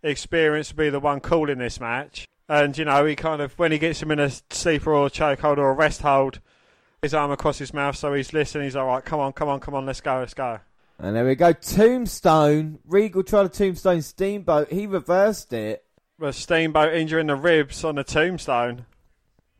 [0.03, 2.27] experienced, be the one calling this match.
[2.49, 5.11] And you know he kind of when he gets him in a sleeper or a
[5.11, 6.41] chokehold or a rest hold
[7.03, 8.65] his arm across his mouth, so he's listening.
[8.65, 9.05] He's all right.
[9.05, 9.87] Come on, come on, come on.
[9.87, 10.61] Let's go, let's go.
[10.99, 11.53] And there we go.
[11.53, 12.79] Tombstone.
[12.87, 14.73] Regal tried a Tombstone Steamboat.
[14.73, 15.85] He reversed it.
[16.19, 18.87] The Steamboat injuring the ribs on the Tombstone.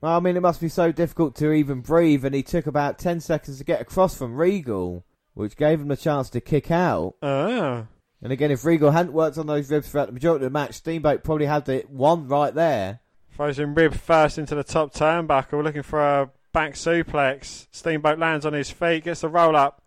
[0.01, 2.99] Well, I mean, it must be so difficult to even breathe, and he took about
[2.99, 7.15] 10 seconds to get across from Regal, which gave him a chance to kick out.
[7.23, 7.87] Oh.
[8.23, 10.75] And again, if Regal hadn't worked on those ribs throughout the majority of the match,
[10.75, 13.01] Steamboat probably had the one right there.
[13.35, 17.67] Throws him rib first into the top turnbuckle, looking for a back suplex.
[17.71, 19.83] Steamboat lands on his feet, gets the roll up.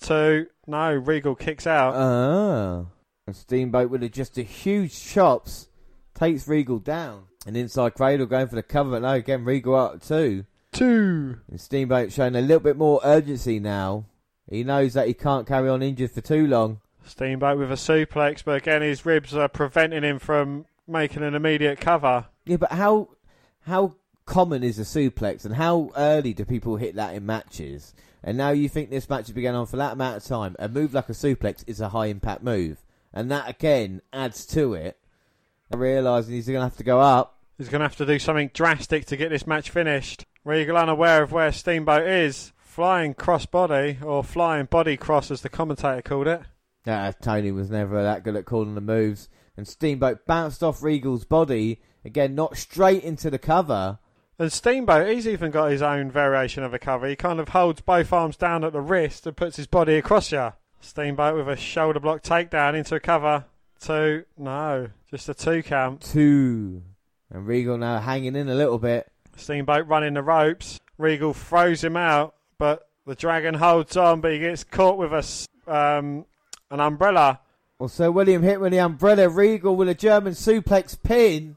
[0.00, 0.46] Two.
[0.66, 1.94] No, Regal kicks out.
[1.94, 2.86] Ah.
[3.26, 5.68] And Steamboat with just a huge chops
[6.14, 7.24] takes Regal down.
[7.46, 10.44] And inside Cradle going for the cover, but no, again, Regal up two.
[10.72, 11.38] Two.
[11.48, 14.06] And Steamboat showing a little bit more urgency now.
[14.50, 16.80] He knows that he can't carry on injured for too long.
[17.08, 21.80] Steamboat with a suplex, but again, his ribs are preventing him from making an immediate
[21.80, 22.26] cover.
[22.44, 23.08] Yeah, but how
[23.66, 23.94] how
[24.24, 27.94] common is a suplex, and how early do people hit that in matches?
[28.22, 30.56] And now you think this match has been going on for that amount of time.
[30.58, 34.74] A move like a suplex is a high impact move, and that again adds to
[34.74, 34.98] it.
[35.70, 37.36] Realizing he's going to have to go up.
[37.58, 40.24] He's going to have to do something drastic to get this match finished.
[40.44, 42.52] Regal unaware of where Steamboat is.
[42.58, 46.42] Flying cross body, or flying body cross as the commentator called it.
[46.86, 49.28] Uh, Tony was never that good at calling the moves.
[49.56, 51.80] And Steamboat bounced off Regal's body.
[52.04, 53.98] Again, not straight into the cover.
[54.38, 57.08] And Steamboat, he's even got his own variation of a cover.
[57.08, 60.30] He kind of holds both arms down at the wrist and puts his body across
[60.30, 60.52] you.
[60.80, 63.46] Steamboat with a shoulder block takedown into a cover.
[63.80, 64.24] Two.
[64.36, 66.02] No, just a two count.
[66.02, 66.82] Two.
[67.30, 69.10] And Regal now hanging in a little bit.
[69.36, 70.78] Steamboat running the ropes.
[70.98, 75.72] Regal throws him out, but the dragon holds on, but he gets caught with a,
[75.72, 76.26] um,
[76.70, 77.40] an umbrella.
[77.78, 79.28] Well, Sir William hit with the umbrella.
[79.28, 81.56] Regal with a German suplex pin.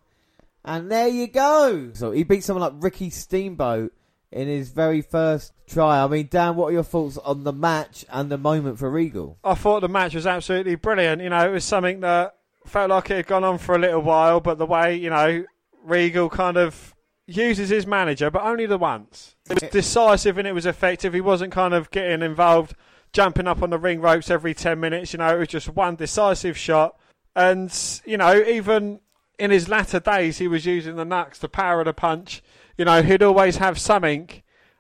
[0.64, 1.92] And there you go.
[1.94, 3.94] So he beat someone like Ricky Steamboat
[4.32, 6.04] in his very first try.
[6.04, 9.38] I mean, Dan, what are your thoughts on the match and the moment for Regal?
[9.44, 11.22] I thought the match was absolutely brilliant.
[11.22, 12.36] You know, it was something that
[12.66, 15.44] felt like it had gone on for a little while, but the way, you know,
[15.84, 16.96] Regal kind of
[17.26, 19.36] uses his manager, but only the once.
[19.50, 21.14] It was decisive and it was effective.
[21.14, 22.76] He wasn't kind of getting involved,
[23.14, 25.14] jumping up on the ring ropes every 10 minutes.
[25.14, 26.98] You know, it was just one decisive shot.
[27.36, 27.74] And,
[28.06, 29.00] you know, even
[29.40, 32.44] in his latter days, he was using the knucks the power of the punch.
[32.78, 34.30] You know, he'd always have something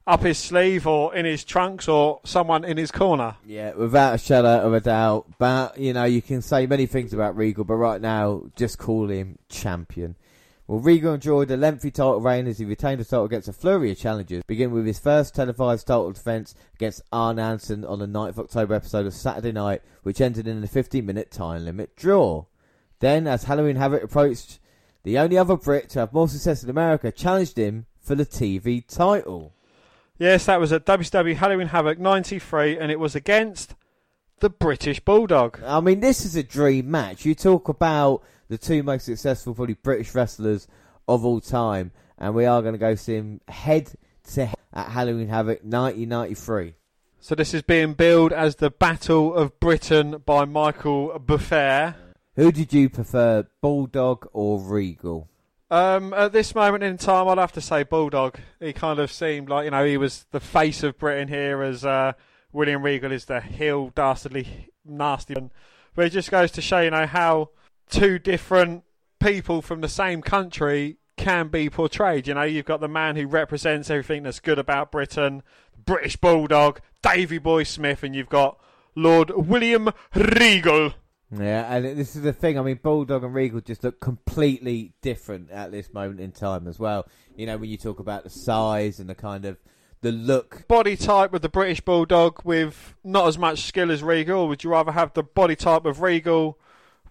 [0.07, 3.35] up his sleeve or in his trunks or someone in his corner.
[3.45, 5.27] Yeah, without a shadow of a doubt.
[5.37, 9.09] But, you know, you can say many things about Regal, but right now, just call
[9.09, 10.15] him champion.
[10.71, 13.91] Well, Regal enjoyed a lengthy title reign as he retained the title against a flurry
[13.91, 18.29] of challenges, beginning with his first televised title defence against Arn Anderson on the 9th
[18.29, 22.45] of October episode of Saturday Night, which ended in a 15 minute time limit draw.
[22.99, 24.61] Then, as Halloween Havoc approached,
[25.03, 28.81] the only other Brit to have more success in America challenged him for the TV
[28.87, 29.53] title.
[30.17, 33.75] Yes, that was at WCW Halloween Havoc 93, and it was against
[34.39, 35.61] the British Bulldog.
[35.65, 37.25] I mean, this is a dream match.
[37.25, 40.67] You talk about the two most successful, probably British wrestlers
[41.07, 43.89] of all time, and we are going to go see him head
[44.33, 46.73] to head at Halloween Havoc 1993.
[47.21, 51.95] So this is being billed as the Battle of Britain by Michael Buffer.
[52.35, 55.29] Who did you prefer, Bulldog or Regal?
[55.69, 58.37] Um, at this moment in time, I'd have to say Bulldog.
[58.59, 61.85] He kind of seemed like you know he was the face of Britain here, as
[61.85, 62.11] uh,
[62.51, 65.51] William Regal is the heel, dastardly, nasty one.
[65.95, 67.51] But it just goes to show you know how
[67.91, 68.83] two different
[69.19, 72.27] people from the same country can be portrayed.
[72.27, 75.43] You know, you've got the man who represents everything that's good about Britain,
[75.85, 78.59] British Bulldog, Davy Boy Smith, and you've got
[78.95, 80.93] Lord William Regal.
[81.33, 82.59] Yeah, and this is the thing.
[82.59, 86.79] I mean, Bulldog and Regal just look completely different at this moment in time as
[86.79, 87.07] well.
[87.35, 89.57] You know, when you talk about the size and the kind of
[90.01, 90.67] the look.
[90.67, 94.47] Body type with the British Bulldog with not as much skill as Regal.
[94.47, 96.57] Would you rather have the body type of Regal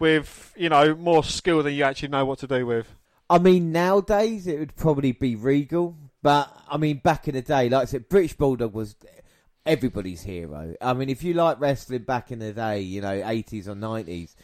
[0.00, 2.94] with, you know, more skill than you actually know what to do with?
[3.28, 7.68] I mean, nowadays it would probably be Regal, but I mean, back in the day,
[7.68, 8.96] like I said, British Bulldog was
[9.64, 10.74] everybody's hero.
[10.80, 14.34] I mean, if you like wrestling back in the day, you know, 80s or 90s,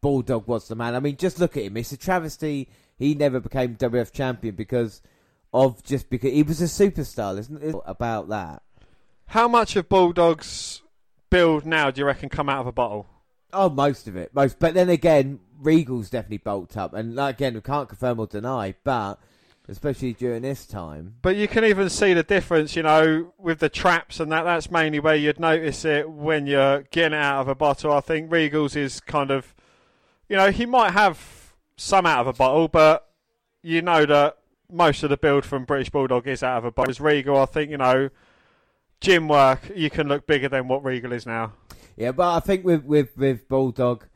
[0.00, 0.94] Bulldog was the man.
[0.94, 1.76] I mean, just look at him.
[1.76, 5.02] It's a travesty he never became WF champion because
[5.52, 7.74] of just because he was a superstar, isn't it?
[7.84, 8.62] About that.
[9.26, 10.82] How much of Bulldog's
[11.30, 13.06] build now do you reckon come out of a bottle?
[13.56, 14.34] Oh, most of it.
[14.34, 18.74] Most, but then again, Regal's definitely bulked up, and again, we can't confirm or deny,
[18.84, 19.18] but
[19.66, 21.14] especially during this time.
[21.22, 24.44] But you can even see the difference, you know, with the traps and that.
[24.44, 27.92] That's mainly where you'd notice it when you're getting out of a bottle.
[27.92, 29.54] I think Regal's is kind of,
[30.28, 33.08] you know, he might have some out of a bottle, but
[33.62, 34.36] you know that
[34.70, 36.90] most of the build from British Bulldog is out of a bottle.
[36.90, 38.10] As Regal, I think, you know,
[39.00, 41.54] gym work, you can look bigger than what Regal is now.
[41.96, 44.06] Yeah, but I think with with, with Bulldog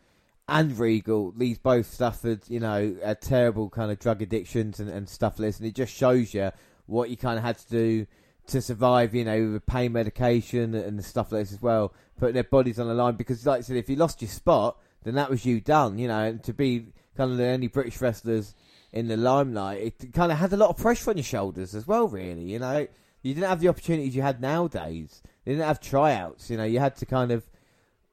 [0.49, 5.09] and Regal, these both suffered, you know, a terrible kind of drug addictions and, and
[5.09, 6.51] stuff like this, and it just shows you
[6.87, 8.07] what you kind of had to do
[8.49, 12.45] to survive, you know, with pain medication and stuff like this as well, putting their
[12.45, 13.15] bodies on the line.
[13.15, 15.99] Because, like I said, if you lost your spot, then that was you done.
[15.99, 18.55] You know, and to be kind of the only British wrestlers
[18.93, 21.87] in the limelight, it kind of had a lot of pressure on your shoulders as
[21.87, 22.09] well.
[22.09, 22.87] Really, you know,
[23.23, 25.23] you didn't have the opportunities you had nowadays.
[25.45, 26.51] You didn't have tryouts.
[26.51, 27.49] You know, you had to kind of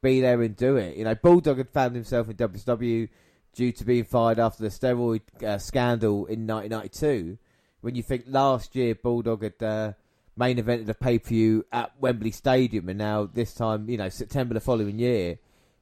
[0.02, 0.98] be there and do it.
[0.98, 3.10] You know, Bulldog had found himself in WCW
[3.54, 7.38] due to being fired after the steroid uh, scandal in 1992.
[7.82, 9.93] When you think last year Bulldog had uh,
[10.36, 14.10] main evented a pay per view at Wembley Stadium, and now this time, you know,
[14.10, 15.39] September the following year,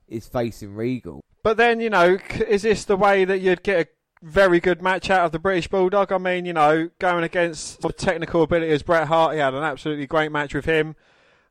[0.07, 1.21] is facing Regal.
[1.43, 3.89] But then, you know, is this the way that you'd get a
[4.25, 6.11] very good match out of the British Bulldog?
[6.11, 9.63] I mean, you know, going against the technical ability as Bret Hart, he had an
[9.63, 10.95] absolutely great match with him.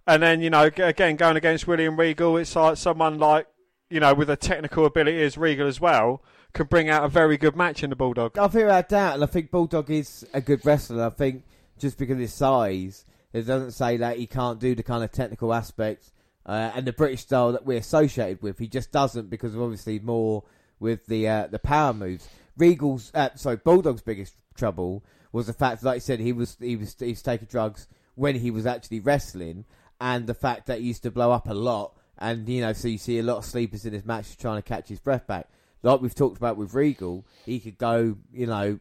[0.06, 3.46] And then, you know, again, going against William Regal, it's like someone like,
[3.88, 7.36] you know, with a technical ability as Regal as well, can bring out a very
[7.36, 8.38] good match in the Bulldog.
[8.38, 11.06] I feel without doubt, and I think Bulldog is a good wrestler.
[11.06, 11.44] I think
[11.78, 15.10] just because of his size, it doesn't say that he can't do the kind of
[15.10, 16.12] technical aspects
[16.46, 18.58] uh, and the British style that we're associated with.
[18.58, 20.44] He just doesn't because of obviously more
[20.78, 22.28] with the uh, the power moves.
[22.56, 26.76] Regal's, uh, sorry, Bulldog's biggest trouble was the fact, like I said, he was he
[26.76, 29.64] was he was taking drugs when he was actually wrestling,
[30.00, 32.88] and the fact that he used to blow up a lot, and you know, so
[32.88, 35.48] you see a lot of sleepers in his match trying to catch his breath back.
[35.82, 38.78] Like we've talked about with Regal, he could go, you know,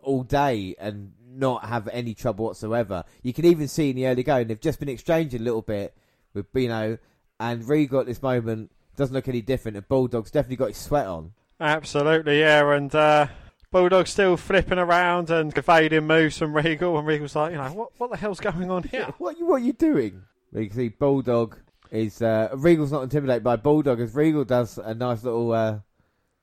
[0.00, 3.04] all day and not have any trouble whatsoever.
[3.22, 5.96] You can even see in the early going they've just been exchanging a little bit
[6.32, 6.98] with Bino
[7.40, 9.76] and Regal at this moment doesn't look any different.
[9.76, 11.32] And Bulldog's definitely got his sweat on.
[11.60, 12.72] Absolutely, yeah.
[12.72, 13.28] And uh,
[13.70, 17.90] Bulldog's still flipping around and evading moves from Regal, and Regal's like, you know, what,
[17.98, 19.12] what the hell's going on here?
[19.18, 20.22] What what are you doing?
[20.54, 21.58] You can see Bulldog
[21.90, 25.78] is uh, Regal's not intimidated by Bulldog as Regal does a nice little uh,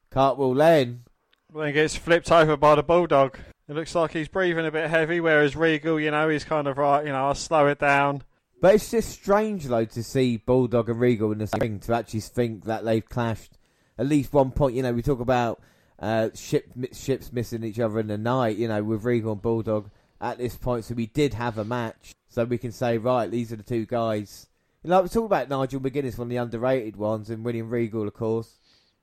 [0.09, 1.03] cartwheel lane.
[1.51, 3.38] Well then gets flipped over by the Bulldog.
[3.68, 6.78] It looks like he's breathing a bit heavy, whereas Regal, you know, he's kind of
[6.78, 8.24] right, you know, I'll slow it down.
[8.62, 11.93] But it's just strange though to see Bulldog and Regal in the same ring to
[11.93, 13.57] actually think that they've clashed
[13.97, 14.76] at least one point.
[14.76, 15.62] You know, we talk about
[15.99, 18.57] uh, ship ships missing each other in the night.
[18.57, 19.89] You know, with Regal and Bulldog
[20.20, 23.52] at this point, so we did have a match, so we can say right, these
[23.52, 24.48] are the two guys.
[24.84, 27.70] You know, like we talk about Nigel McGuinness, one of the underrated ones, and William
[27.70, 28.56] Regal, of course.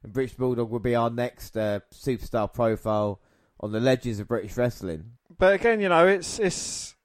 [0.03, 3.20] And British Bulldog will be our next uh, superstar profile
[3.61, 5.12] on the legends of British wrestling.
[5.37, 6.97] But again, you know, it's it's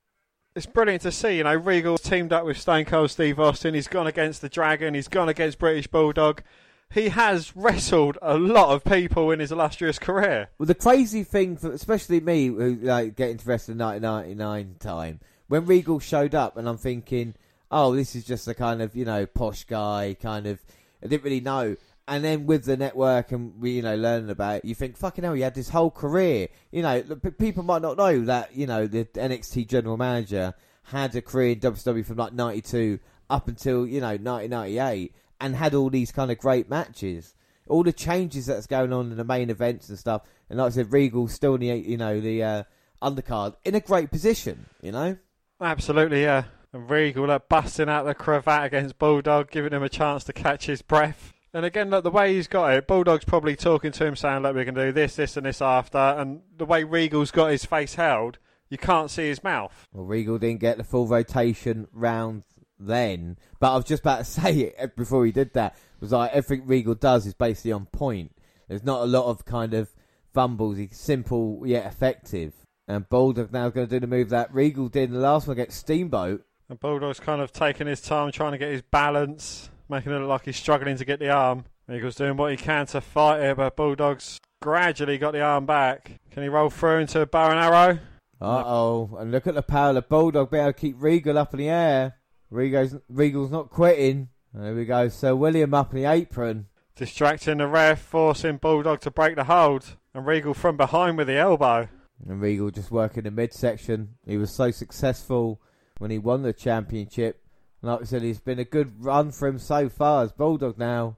[0.56, 1.38] it's brilliant to see.
[1.38, 3.74] You know, Regal's teamed up with Stone Cold Steve Austin.
[3.74, 4.94] He's gone against the Dragon.
[4.94, 6.42] He's gone against British Bulldog.
[6.90, 10.50] He has wrestled a lot of people in his illustrious career.
[10.58, 15.66] Well, the crazy thing, for, especially me, who like get into wrestling 1999 time, when
[15.66, 17.36] Regal showed up, and I'm thinking,
[17.72, 20.60] oh, this is just a kind of you know posh guy, kind of.
[21.04, 21.76] I didn't really know.
[22.08, 25.24] And then with the network and we, you know, learning about it, you think, fucking
[25.24, 26.50] hell, he had this whole career.
[26.72, 27.02] You know,
[27.38, 31.60] people might not know that, you know, the NXT general manager had a career in
[31.62, 36.38] WWE from like 92 up until, you know, 1998 and had all these kind of
[36.38, 37.36] great matches.
[37.70, 40.24] All the changes that's going on in the main events and stuff.
[40.50, 42.64] And like I said, Regal's still in the, you know, the uh,
[43.02, 45.18] undercard in a great position, you know?
[45.64, 46.44] Absolutely, yeah.
[46.74, 50.66] And Regal like, busting out the cravat against Bulldog, giving him a chance to catch
[50.66, 51.34] his breath.
[51.54, 54.56] And again, look, the way he's got it, Bulldog's probably talking to him saying, look,
[54.56, 56.00] we can do this, this, and this after.
[56.00, 58.40] And the way Regal's got his face held,
[58.70, 59.88] you can't see his mouth.
[59.94, 62.44] Well, Regal didn't get the full rotation round
[62.80, 65.78] then, but I was just about to say it before he did that.
[66.00, 68.36] Was like everything Regal does is basically on point.
[68.68, 69.94] There's not a lot of kind of
[70.34, 70.78] fumbles.
[70.78, 72.54] He's simple yet effective.
[72.88, 75.58] And Bulldog now going to do the move that Regal did in the last one
[75.58, 76.44] against Steamboat.
[76.70, 80.30] And Bulldog's kind of taking his time trying to get his balance, making it look
[80.30, 81.66] like he's struggling to get the arm.
[81.88, 86.20] Regal's doing what he can to fight it, but Bulldog's gradually got the arm back.
[86.32, 88.00] Can he roll through into a bow and arrow?
[88.42, 91.54] Uh oh, and look at the power of Bulldog being able to keep Regal up
[91.54, 92.16] in the air.
[92.50, 94.30] Regal's, Regal's not quitting.
[94.54, 96.68] There we go, Sir William up in the apron.
[96.96, 99.98] Distracting the ref, forcing Bulldog to break the hold.
[100.14, 101.88] And Regal from behind with the elbow.
[102.28, 104.16] And Regal just working the midsection.
[104.26, 105.62] He was so successful
[105.98, 107.42] when he won the championship.
[107.82, 110.78] And like I said, he's been a good run for him so far as Bulldog
[110.78, 111.18] now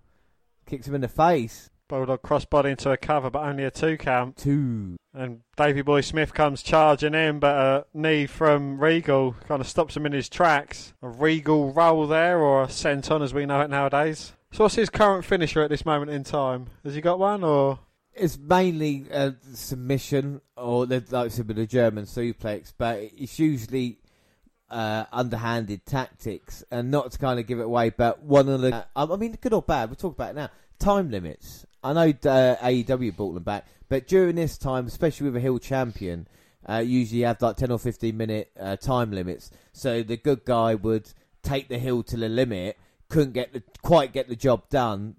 [0.65, 1.69] kicks him in the face.
[1.87, 4.37] Bulldog crossbody into a cover, but only a two count.
[4.37, 4.97] Two.
[5.13, 9.95] And Davy Boy Smith comes charging in, but a knee from Regal kind of stops
[9.95, 10.93] him in his tracks.
[11.03, 14.33] A Regal roll there, or a senton as we know it nowadays.
[14.51, 16.67] So, what's his current finisher at this moment in time?
[16.83, 17.79] Has he got one, or
[18.15, 23.99] It's mainly a submission or like I said with the German suplex, but it's usually
[24.69, 27.89] uh, underhanded tactics and not to kind of give it away.
[27.89, 30.49] But one of the, I I mean, good or bad, we'll talk about it now.
[30.79, 31.65] Time limits.
[31.83, 35.59] I know uh, AEW brought them back, but during this time, especially with a heel
[35.59, 36.27] champion,
[36.67, 39.51] uh, usually you have like 10 or 15 minute uh, time limits.
[39.73, 41.11] So the good guy would
[41.43, 42.77] take the hill to the limit,
[43.09, 45.15] couldn't get the, quite get the job done,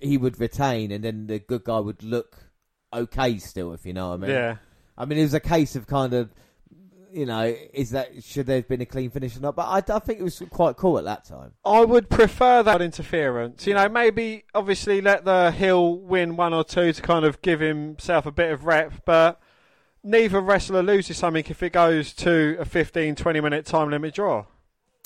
[0.00, 2.50] he would retain, and then the good guy would look
[2.92, 4.30] okay still, if you know what I mean.
[4.30, 4.56] Yeah.
[4.96, 6.30] I mean, it was a case of kind of,
[7.12, 9.56] you know, is that should there have been a clean finish or not?
[9.56, 11.52] But I, I think it was quite cool at that time.
[11.64, 13.66] I would prefer that interference.
[13.66, 17.60] You know, maybe obviously let the Hill win one or two to kind of give
[17.60, 19.40] himself a bit of rep, but
[20.02, 24.46] neither wrestler loses something if it goes to a 15, 20 minute time limit draw.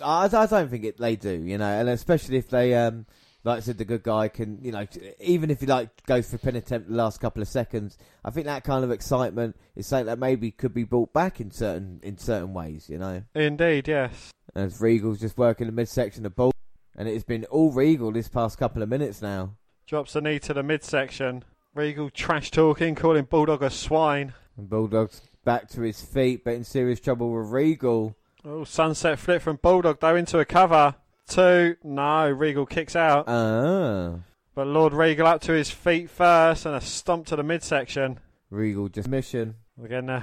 [0.02, 3.06] I, I don't think it, they do, you know, and especially if they, um,
[3.44, 4.86] like I said, the good guy can, you know,
[5.20, 8.46] even if he like goes for pin attempt the last couple of seconds, I think
[8.46, 12.16] that kind of excitement is something that maybe could be brought back in certain in
[12.16, 13.22] certain ways, you know.
[13.34, 14.30] Indeed, yes.
[14.54, 16.52] As Regal's just working the midsection of Bull,
[16.96, 19.56] and it's been all Regal this past couple of minutes now.
[19.86, 21.44] Drops the knee to the midsection.
[21.74, 24.32] Regal trash talking, calling Bulldog a swine.
[24.56, 28.16] And Bulldog's back to his feet, but in serious trouble with Regal.
[28.42, 30.94] Oh, sunset flip from Bulldog though into a cover.
[31.28, 31.76] Two.
[31.82, 33.24] No, Regal kicks out.
[33.28, 34.16] Ah.
[34.54, 38.20] But Lord Regal up to his feet first and a stomp to the midsection.
[38.50, 39.56] Regal just mission.
[39.82, 40.22] Again, uh,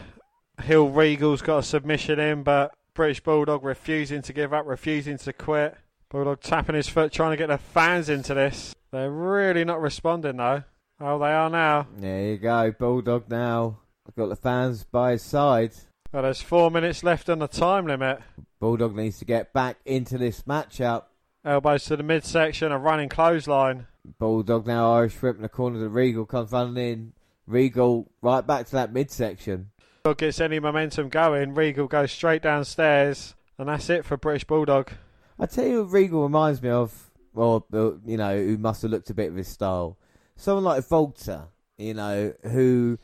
[0.62, 5.34] Hill Regal's got a submission in, but British Bulldog refusing to give up, refusing to
[5.34, 5.76] quit.
[6.10, 8.74] Bulldog tapping his foot, trying to get the fans into this.
[8.92, 10.64] They're really not responding though.
[11.00, 11.88] Oh, they are now.
[11.98, 13.80] There you go, Bulldog now.
[14.16, 15.72] Got the fans by his side.
[16.12, 18.20] Well, there's four minutes left on the time limit.
[18.62, 21.06] Bulldog needs to get back into this matchup.
[21.44, 23.88] Elbows to the midsection, a running clothesline.
[24.20, 27.14] Bulldog now Irish whip in the corner of the Regal comes running in.
[27.48, 29.72] Regal right back to that midsection.
[30.04, 31.56] Bulldog gets any momentum going.
[31.56, 34.92] Regal goes straight downstairs, and that's it for British Bulldog.
[35.40, 37.66] I tell you, what Regal reminds me of, well,
[38.06, 39.98] you know, who must have looked a bit of his style.
[40.36, 41.48] Someone like Volta,
[41.80, 43.00] you know, who,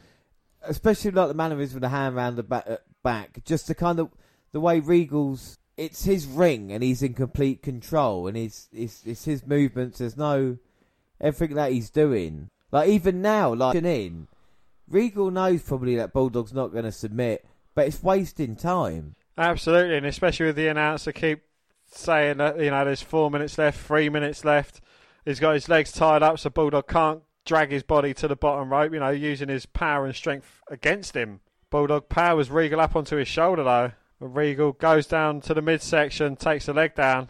[0.61, 3.99] especially like the mannerism with the hand around the back, uh, back, just to kind
[3.99, 4.11] of
[4.57, 5.59] the way Regal's.
[5.77, 9.99] It's his ring, and he's in complete control, and it's it's, it's his movements.
[9.99, 10.57] There's no
[11.21, 12.49] everything that he's doing.
[12.71, 14.27] Like even now, like in
[14.89, 17.45] Regal knows probably that Bulldog's not going to submit,
[17.75, 19.13] but it's wasting time.
[19.37, 21.43] Absolutely, and especially with the announcer keep
[21.91, 24.81] saying that you know there's four minutes left, three minutes left.
[25.23, 28.71] He's got his legs tied up, so Bulldog can't drag his body to the bottom
[28.71, 28.91] rope.
[28.91, 31.41] You know, using his power and strength against him.
[31.69, 33.91] Bulldog powers Regal up onto his shoulder though.
[34.19, 37.29] Regal goes down to the midsection, takes the leg down,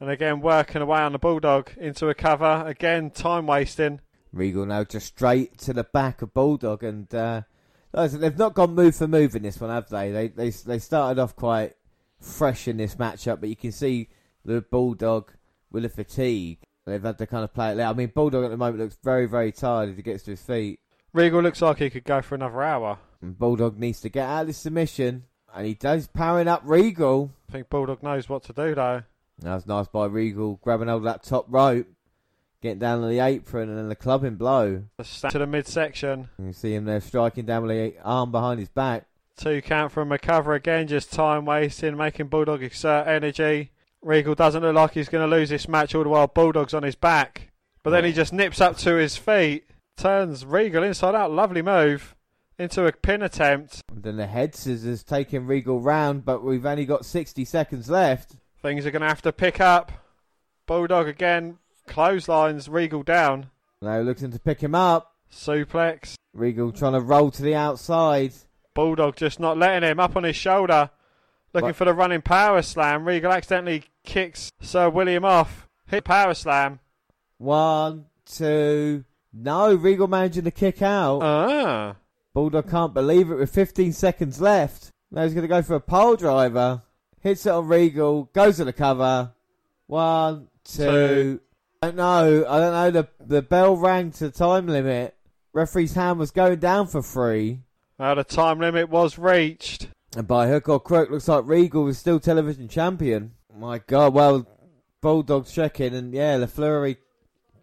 [0.00, 2.64] and again working away on the Bulldog into a cover.
[2.66, 4.00] Again, time wasting.
[4.32, 7.42] Regal now just straight to the back of Bulldog, and uh,
[7.92, 10.10] they've not gone move for move in this one, have they?
[10.10, 11.74] They they they started off quite
[12.20, 14.08] fresh in this matchup, but you can see
[14.44, 15.32] the Bulldog
[15.70, 16.58] with the fatigue.
[16.86, 17.94] They've had to kind of play it out.
[17.94, 20.42] I mean, Bulldog at the moment looks very very tired as he gets to his
[20.42, 20.80] feet.
[21.12, 22.98] Regal looks like he could go for another hour.
[23.20, 25.24] And Bulldog needs to get out of this submission,
[25.54, 27.30] and he does powering up Regal.
[27.48, 29.02] I think Bulldog knows what to do though.
[29.40, 31.86] That was nice by Regal, grabbing hold of that top rope,
[32.60, 34.84] getting down on the apron, and then the clubbing blow.
[34.98, 36.28] To the midsection.
[36.38, 39.06] You see him there striking down with the arm behind his back.
[39.36, 43.72] Two count from McCover again, just time wasting, making Bulldog exert energy.
[44.02, 46.82] Regal doesn't look like he's going to lose this match all the while Bulldog's on
[46.82, 47.50] his back.
[47.82, 49.64] But then he just nips up to his feet,
[49.96, 52.14] turns Regal inside out, lovely move,
[52.60, 53.80] into a pin attempt.
[53.90, 58.36] And then the head scissors taking Regal round, but we've only got 60 seconds left.
[58.62, 59.90] Things are going to have to pick up.
[60.66, 63.46] Bulldog again, clotheslines Regal down.
[63.82, 65.14] Now looking to pick him up.
[65.32, 66.14] Suplex.
[66.34, 68.32] Regal trying to roll to the outside.
[68.74, 70.90] Bulldog just not letting him up on his shoulder.
[71.54, 71.76] Looking What?
[71.76, 73.06] for the running power slam.
[73.06, 75.66] Regal accidentally kicks Sir William off.
[75.86, 76.78] Hit power slam.
[77.38, 79.04] One, two.
[79.32, 81.20] No, Regal managing to kick out.
[81.22, 81.96] Ah.
[82.32, 84.90] Bulldog can't believe it with 15 seconds left.
[85.10, 86.82] Now he's going to go for a pole driver.
[87.20, 88.24] Hits it on Regal.
[88.32, 89.32] Goes to the cover.
[89.86, 90.84] One, two.
[90.84, 91.40] Two.
[91.82, 92.44] I don't know.
[92.48, 92.90] I don't know.
[92.90, 95.16] The, the bell rang to the time limit.
[95.52, 97.60] Referee's hand was going down for three.
[97.98, 99.88] Now the time limit was reached.
[100.16, 103.32] And by hook or crook, looks like Regal was still television champion.
[103.56, 104.46] My God, well,
[105.00, 106.96] Bulldog's checking, and yeah, LaFleury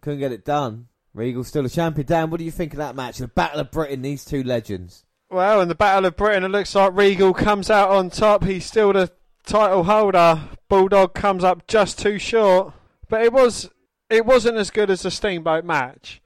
[0.00, 0.88] couldn't get it done.
[1.18, 2.06] Regal's still a champion.
[2.06, 3.18] Dan, what do you think of that match?
[3.18, 5.04] The Battle of Britain, these two legends.
[5.30, 8.44] Well, in the Battle of Britain, it looks like Regal comes out on top.
[8.44, 9.10] He's still the
[9.44, 10.40] title holder.
[10.68, 12.72] Bulldog comes up just too short.
[13.08, 13.68] But it was
[14.08, 16.22] it wasn't as good as the Steamboat match.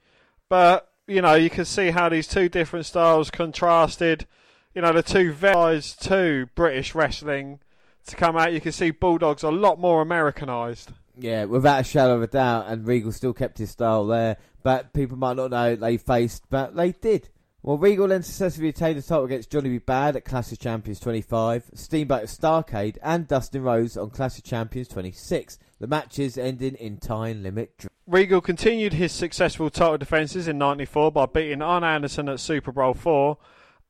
[0.49, 4.27] But you know, you can see how these two different styles contrasted.
[4.75, 7.61] You know, the two guys to British wrestling
[8.07, 8.53] to come out.
[8.53, 10.93] You can see Bulldog's a lot more Americanized.
[11.19, 14.39] Yeah, without a shadow of a doubt, and Regal still kept his style there.
[14.63, 17.29] But people might not know they faced, but they did.
[17.63, 19.79] Well, Regal then successfully retained the title against Johnny B.
[19.79, 24.45] Bad at Clash of Champions 25, Steamboat at Starcade, and Dustin Rhodes on Clash of
[24.45, 25.59] Champions 26.
[25.79, 27.87] The matches ending in time limit.
[28.07, 33.39] Regal continued his successful title defences in 94 by beating Arn Anderson at SuperBrawl 4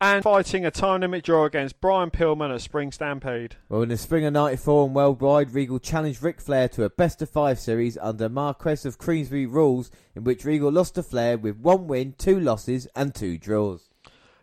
[0.03, 3.55] and fighting a time limit draw against Brian Pillman at Spring Stampede.
[3.69, 7.23] Well, in the spring of 94 and worldwide, Regal challenged Ric Flair to a best
[7.23, 11.57] of five series under Marquess of Queensberry rules, in which Regal lost to Flair with
[11.57, 13.91] one win, two losses, and two draws.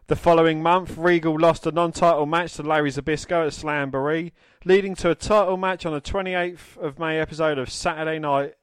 [0.08, 4.32] The following month, Regal lost a non-title match to Larry Zbyszko at Slamboree,
[4.64, 8.54] leading to a title match on the 28th of May episode of Saturday Night,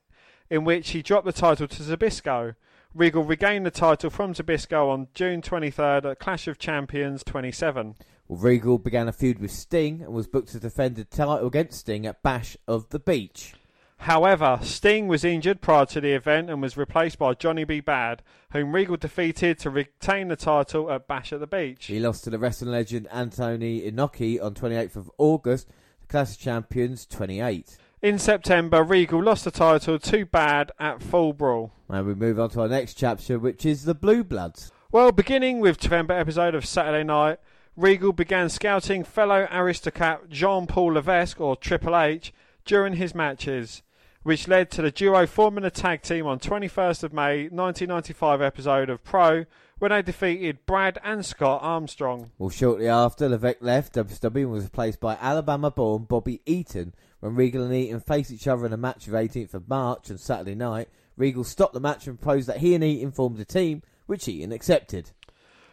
[0.48, 2.54] in which he dropped the title to Zbyszko.
[2.96, 7.94] Regal regained the title from Zbyszko on June 23rd at Clash of Champions 27.
[8.26, 11.80] Well, Regal began a feud with Sting and was booked to defend the title against
[11.80, 13.52] Sting at Bash of the Beach.
[13.98, 17.80] However, Sting was injured prior to the event and was replaced by Johnny B.
[17.80, 18.22] Bad,
[18.52, 21.84] whom Regal defeated to retain the title at Bash at the Beach.
[21.84, 25.68] He lost to the wrestling legend Antonio Inoki on 28th of August,
[26.00, 27.76] the Clash of Champions 28.
[28.06, 31.72] In September, Regal lost the title to Bad at Fall Brawl.
[31.88, 34.70] And we move on to our next chapter, which is the Blue Bloods.
[34.92, 37.40] Well, beginning with November episode of Saturday Night,
[37.74, 42.32] Regal began scouting fellow aristocrat Jean Paul Levesque, or Triple H,
[42.64, 43.82] during his matches,
[44.22, 48.88] which led to the duo forming a tag team on 21st of May 1995 episode
[48.88, 49.46] of Pro,
[49.80, 52.30] when they defeated Brad and Scott Armstrong.
[52.38, 56.94] Well, shortly after, Levesque left WWE was replaced by Alabama-born Bobby Eaton.
[57.20, 60.18] When Regal and Eaton faced each other in a match of 18th of March on
[60.18, 63.82] Saturday night, Regal stopped the match and proposed that he and Eaton formed a team,
[64.06, 65.12] which Eaton accepted.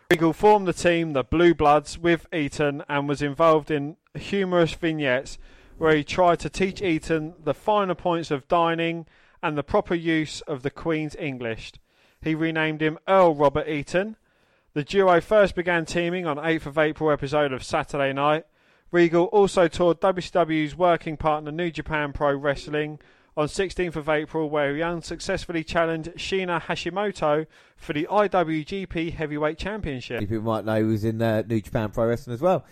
[0.09, 5.37] Regal formed the team, the Blue Bloods, with Eaton and was involved in humorous vignettes
[5.77, 9.05] where he tried to teach Eaton the finer points of dining
[9.41, 11.73] and the proper use of the Queen's English.
[12.21, 14.15] He renamed him Earl Robert Eaton.
[14.73, 18.45] The duo first began teaming on 8th of April episode of Saturday Night.
[18.93, 22.99] Regal also toured WCW's working partner New Japan Pro Wrestling
[23.35, 30.19] on 16th of April, where he unsuccessfully challenged Shinya Hashimoto for the IWGP Heavyweight Championship.
[30.19, 32.65] People might know he was in uh, New Japan Pro Wrestling as well.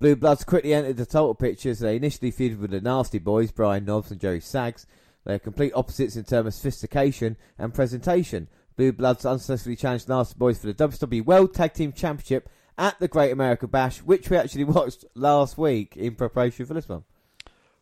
[0.00, 3.52] Blue Bloods quickly entered the title picture as they initially feuded with the Nasty Boys,
[3.52, 4.84] Brian Knobbs and Jerry Saggs.
[5.24, 8.48] They are complete opposites in terms of sophistication and presentation.
[8.74, 12.48] Blue Bloods unsuccessfully challenged Nasty Boys for the WWE World Tag Team Championship
[12.78, 16.88] at the Great America Bash, which we actually watched last week in preparation for this
[16.88, 17.04] one.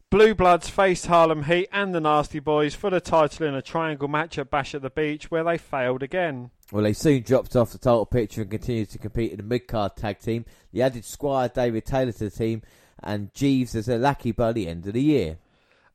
[0.09, 4.09] Blue Bloods faced Harlem Heat and the Nasty Boys for the title in a triangle
[4.09, 6.51] match at Bash at the Beach, where they failed again.
[6.73, 9.97] Well, they soon dropped off the title picture and continued to compete in the mid-card
[9.97, 10.45] tag team.
[10.73, 12.63] They added Squire David Taylor to the team
[13.03, 15.39] and Jeeves as a lackey by the end of the year.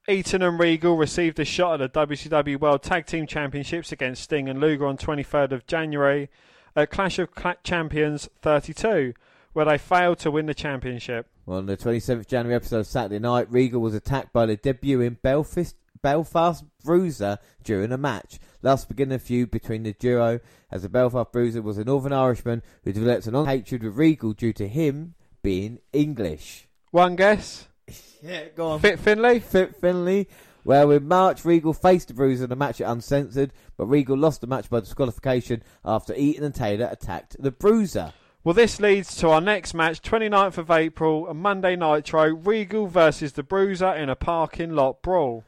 [0.10, 4.50] Eaton and Regal received a shot at the WCW World Tag Team Championships against Sting
[4.50, 6.30] and Luger on 23rd of January
[6.76, 7.30] at Clash of
[7.64, 9.14] Champions 32,
[9.54, 11.28] where they failed to win the championship.
[11.46, 15.22] Well, on the 27th January episode of Saturday Night, Regal was attacked by the debuting
[15.22, 20.40] Belfast, Belfast Bruiser during a match, thus beginning a feud between the duo,
[20.72, 24.54] as the Belfast Bruiser was a Northern Irishman who developed an on-hatred with Regal due
[24.54, 26.68] to him being English.
[26.92, 27.68] One guess?
[28.24, 28.80] Yeah, go on.
[28.80, 29.40] Fit Finlay?
[29.40, 30.28] Fit Finlay.
[30.64, 34.42] Well, in March, Regal faced the Bruiser in a match at Uncensored, but Regal lost
[34.42, 38.14] the match by disqualification after Eaton and Taylor attacked the Bruiser.
[38.44, 43.34] Well, this leads to our next match, 29th of April, a Monday Nitro, Regal versus
[43.34, 45.44] the Bruiser in a parking lot brawl.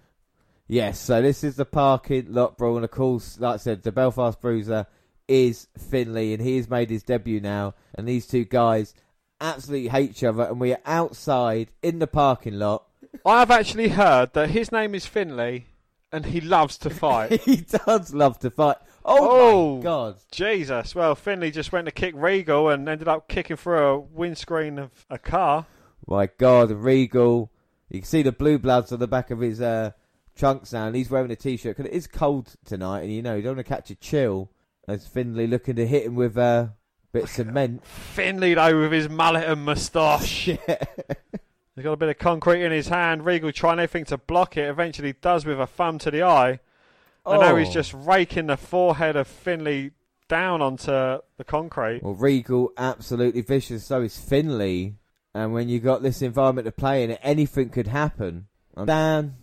[0.68, 3.92] Yes, so this is the parking lot brawl, and of course, like I said, the
[3.92, 4.88] Belfast Bruiser
[5.28, 7.74] is Finlay, and he has made his debut now.
[7.96, 8.94] And these two guys
[9.42, 12.88] absolutely hate each other, and we are outside in the parking lot.
[13.26, 15.66] I have actually heard that his name is Finlay
[16.12, 17.42] and he loves to fight.
[17.46, 18.78] he does love to fight.
[19.06, 19.78] Oh, Oh.
[19.78, 20.16] my god!
[20.32, 20.96] Jesus.
[20.96, 25.06] Well, Finlay just went to kick Regal and ended up kicking through a windscreen of
[25.10, 25.66] a car.
[26.08, 27.52] My god, Regal.
[27.90, 29.92] You can see the blue bloods on the back of his uh,
[30.36, 33.36] trunks now, and he's wearing a t-shirt because it is cold tonight, and you know
[33.36, 34.50] you don't want to catch a chill.
[34.88, 36.74] As Finlay looking to hit him with uh, a
[37.14, 37.86] bit of cement.
[37.86, 40.50] Finlay, though, with his mallet and moustache.
[41.76, 43.26] He's got a bit of concrete in his hand.
[43.26, 44.70] Regal trying everything to block it.
[44.70, 46.60] Eventually does with a thumb to the eye.
[47.26, 47.74] And now he's Oh.
[47.74, 49.92] just raking the forehead of Finlay
[50.28, 52.02] down onto the concrete.
[52.04, 53.86] Well, Regal absolutely vicious.
[53.86, 54.96] So is Finlay.
[55.34, 58.48] And when you've got this environment to play in, anything could happen.
[58.76, 59.36] And Dan,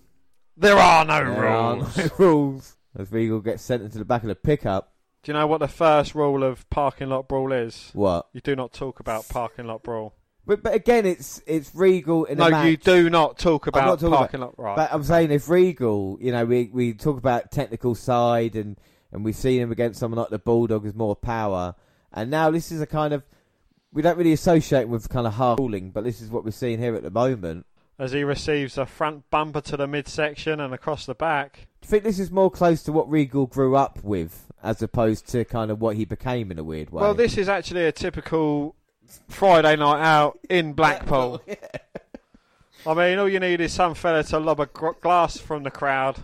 [0.56, 1.96] There are no there are rules.
[1.96, 2.76] no rules.
[2.96, 4.92] As Regal gets sent into the back of the pickup.
[5.22, 7.90] Do you know what the first rule of parking lot brawl is?
[7.92, 8.28] What?
[8.32, 10.14] You do not talk about parking lot brawl.
[10.50, 12.66] But, but again, it's it's Regal in a No, match.
[12.66, 14.64] you do not talk I'm about not talking parking about- lot.
[14.64, 14.74] Right.
[14.76, 18.76] But I'm saying if Regal, you know, we we talk about technical side and
[19.12, 21.76] and we've seen him against someone like the Bulldog with more power,
[22.12, 23.22] And now this is a kind of
[23.92, 26.80] we don't really associate with kind of hard ruling, but this is what we're seeing
[26.80, 27.64] here at the moment.
[27.96, 31.68] As he receives a front bumper to the midsection and across the back.
[31.80, 35.28] Do you think this is more close to what Regal grew up with, as opposed
[35.28, 37.02] to kind of what he became in a weird way?
[37.02, 38.74] Well, this is actually a typical
[39.28, 41.42] Friday night out in Blackpool.
[42.86, 45.70] I mean, all you need is some fella to lob a gr- glass from the
[45.70, 46.16] crowd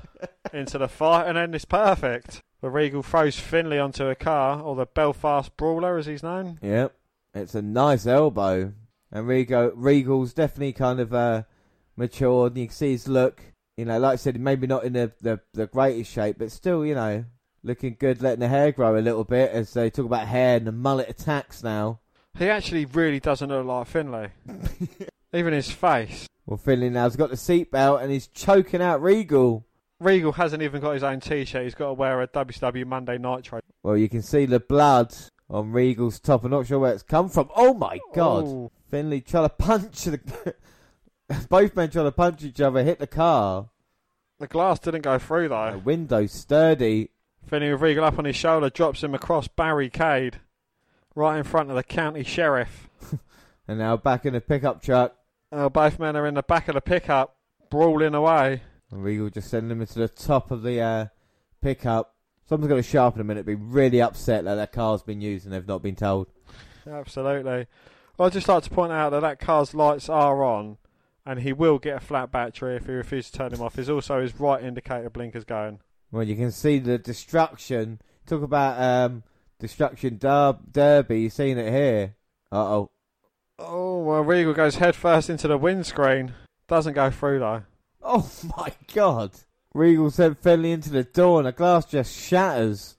[0.52, 2.40] into the fight, and then it's perfect.
[2.62, 6.58] The Regal throws Finlay onto a car, or the Belfast Brawler, as he's known.
[6.62, 6.94] Yep,
[7.34, 8.72] it's a nice elbow,
[9.12, 11.42] and Regal Regal's definitely kind of uh,
[11.96, 12.52] matured.
[12.52, 13.42] And you can see his look.
[13.76, 16.86] You know, like I said, maybe not in the, the the greatest shape, but still,
[16.86, 17.26] you know,
[17.62, 18.22] looking good.
[18.22, 21.10] Letting the hair grow a little bit as they talk about hair and the mullet
[21.10, 22.00] attacks now.
[22.38, 24.32] He actually really doesn't look like Finlay.
[25.32, 26.26] Even his face.
[26.46, 29.66] Well, Finlay now's got the seatbelt and he's choking out Regal.
[29.98, 31.64] Regal hasn't even got his own T-shirt.
[31.64, 33.60] He's got to wear a WCW Monday Nitro.
[33.82, 35.14] Well, you can see the blood
[35.48, 36.44] on Regal's top.
[36.44, 37.48] I'm not sure where it's come from.
[37.56, 38.44] Oh my God!
[38.44, 38.72] Oh.
[38.90, 40.54] Finlay trying to punch the.
[41.48, 43.70] Both men trying to punch each other, hit the car.
[44.38, 45.66] The glass didn't go through though.
[45.66, 45.78] The though.
[45.78, 47.10] window sturdy.
[47.46, 50.40] Finlay with Regal up on his shoulder drops him across barricade,
[51.16, 52.88] right in front of the county sheriff.
[53.68, 55.16] And now back in the pickup truck.
[55.50, 57.36] Uh, both men are in the back of the pickup,
[57.68, 58.62] brawling away.
[58.92, 61.06] And Regal just sending them to the top of the uh,
[61.60, 62.14] pickup.
[62.48, 65.52] Someone's to sharpen him and it'd be really upset that their car's been used and
[65.52, 66.28] they've not been told.
[66.88, 67.66] Absolutely.
[68.16, 70.78] Well, I'd just like to point out that that car's lights are on,
[71.26, 73.74] and he will get a flat battery if he refuses to turn them off.
[73.74, 75.80] There's also his right indicator blinkers going.
[76.12, 78.00] Well, you can see the destruction.
[78.26, 79.24] Talk about um,
[79.58, 81.22] destruction der- derby.
[81.22, 82.14] You're seeing it here.
[82.52, 82.90] Uh oh.
[83.58, 86.34] Oh, well, Regal goes headfirst into the windscreen.
[86.68, 87.62] Doesn't go through though.
[88.02, 89.32] Oh my god.
[89.74, 92.96] Regal sent Finlay into the door and the glass just shatters.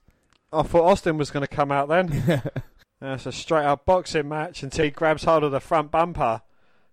[0.52, 2.42] I thought Austin was going to come out then.
[3.00, 6.42] It's a straight up boxing match until he grabs hold of the front bumper,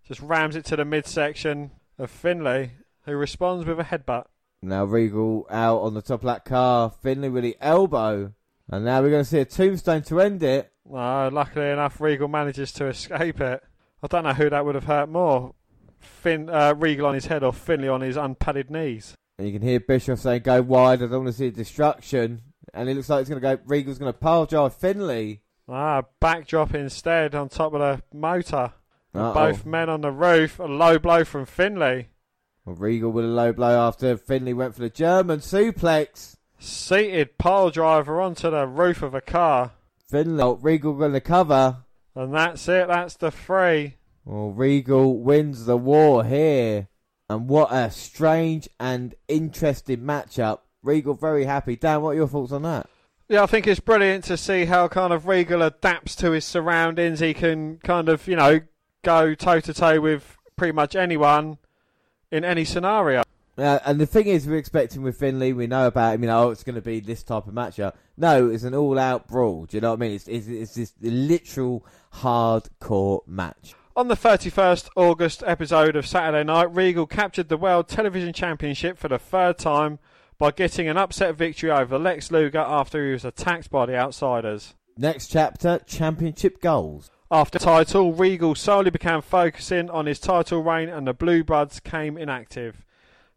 [0.08, 2.74] just rams it to the midsection of Finlay,
[3.06, 4.26] who responds with a headbutt.
[4.62, 6.92] now Regal out on the top of that car.
[7.02, 8.34] Finlay with the elbow.
[8.70, 10.72] And now we're going to see a tombstone to end it.
[10.90, 13.64] No, luckily enough, Regal manages to escape it.
[14.04, 15.54] I don't know who that would have hurt more,
[16.00, 19.16] Fin uh, Regal on his head or Finlay on his unpadded knees.
[19.38, 22.42] And you can hear Bischoff saying, go wide, I don't want to see destruction.
[22.74, 25.42] And it looks like it's going to go, Regal's going to pile drive Finlay.
[25.68, 28.74] Ah, backdrop instead on top of the motor.
[29.14, 29.34] Uh-oh.
[29.34, 30.60] Both men on the roof.
[30.60, 32.10] A low blow from Finlay.
[32.66, 36.35] Well, Regal with a low blow after Finlay went for the German suplex.
[36.60, 39.72] Seated pile driver onto the roof of a car.
[40.10, 41.78] Finlay, oh, Regal to cover.
[42.16, 42.88] And that's it.
[42.88, 43.96] That's the three.
[44.24, 46.88] Well, Regal wins the war here.
[47.30, 50.60] And what a strange and interesting matchup.
[50.84, 51.76] Regal very happy.
[51.76, 52.88] Dan, what are your thoughts on that?
[53.28, 57.20] Yeah, I think it's brilliant to see how kind of Regal adapts to his surroundings.
[57.20, 58.62] He can kind of, you know,
[59.04, 61.58] go toe to toe with pretty much anyone
[62.32, 63.24] in any scenario.
[63.58, 66.48] Uh, and the thing is, we're expecting with Finlay, we know about him, you know,
[66.48, 67.94] oh, it's going to be this type of matchup.
[68.18, 69.66] No, it's an all out brawl.
[69.66, 70.12] Do you know what I mean?
[70.12, 71.86] It's, it's, it's this literal
[72.16, 73.76] hardcore match.
[73.96, 79.08] On the 31st August episode of Saturday Night, Regal captured the World Television Championship for
[79.08, 80.00] the third time
[80.38, 84.74] by getting an upset victory over Lex Luger after he was attacked by the outsiders.
[84.98, 87.10] Next chapter championship goals.
[87.32, 91.80] After the title, Regal solely began focusing on his title reign and the Blue Bloods
[91.80, 92.84] came inactive.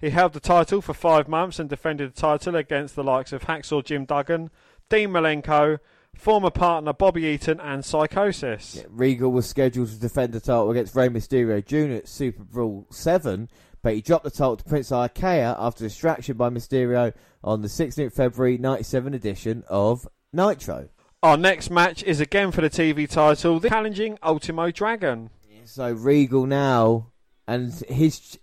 [0.01, 3.43] He held the title for five months and defended the title against the likes of
[3.43, 4.49] Hacksaw Jim Duggan,
[4.89, 5.81] Dean Malenko,
[6.15, 8.85] former partner Bobby Eaton, and Psychosis.
[8.89, 11.95] Regal was scheduled to defend the title against Rey Mysterio Jr.
[11.95, 13.49] at SuperBrawl 7,
[13.83, 18.13] but he dropped the title to Prince Iaukea after distraction by Mysterio on the 16th
[18.13, 20.91] February 97 edition of Nitro.
[21.25, 25.31] Our next match is again for the TV title, the challenging Ultimo Dragon.
[25.65, 27.11] So Regal now,
[27.49, 28.39] and his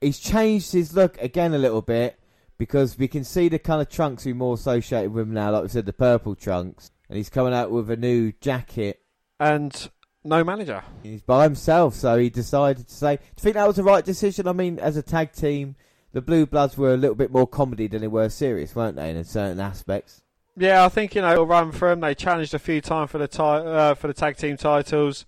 [0.00, 2.18] he's changed his look again a little bit
[2.58, 5.62] because we can see the kind of trunks we more associated with him now, like
[5.62, 9.00] we said, the purple trunks, and he's coming out with a new jacket.
[9.38, 9.90] And
[10.24, 10.82] no manager.
[11.02, 14.04] He's by himself, so he decided to say, "Do you think that was the right
[14.04, 15.76] decision?" I mean, as a tag team,
[16.12, 19.10] the Blue Bloods were a little bit more comedy than they were serious, weren't they,
[19.10, 20.22] in certain aspects?
[20.56, 22.00] Yeah, I think you know it'll run for them.
[22.00, 25.24] They challenged a few times for the ti- uh, for the tag team titles,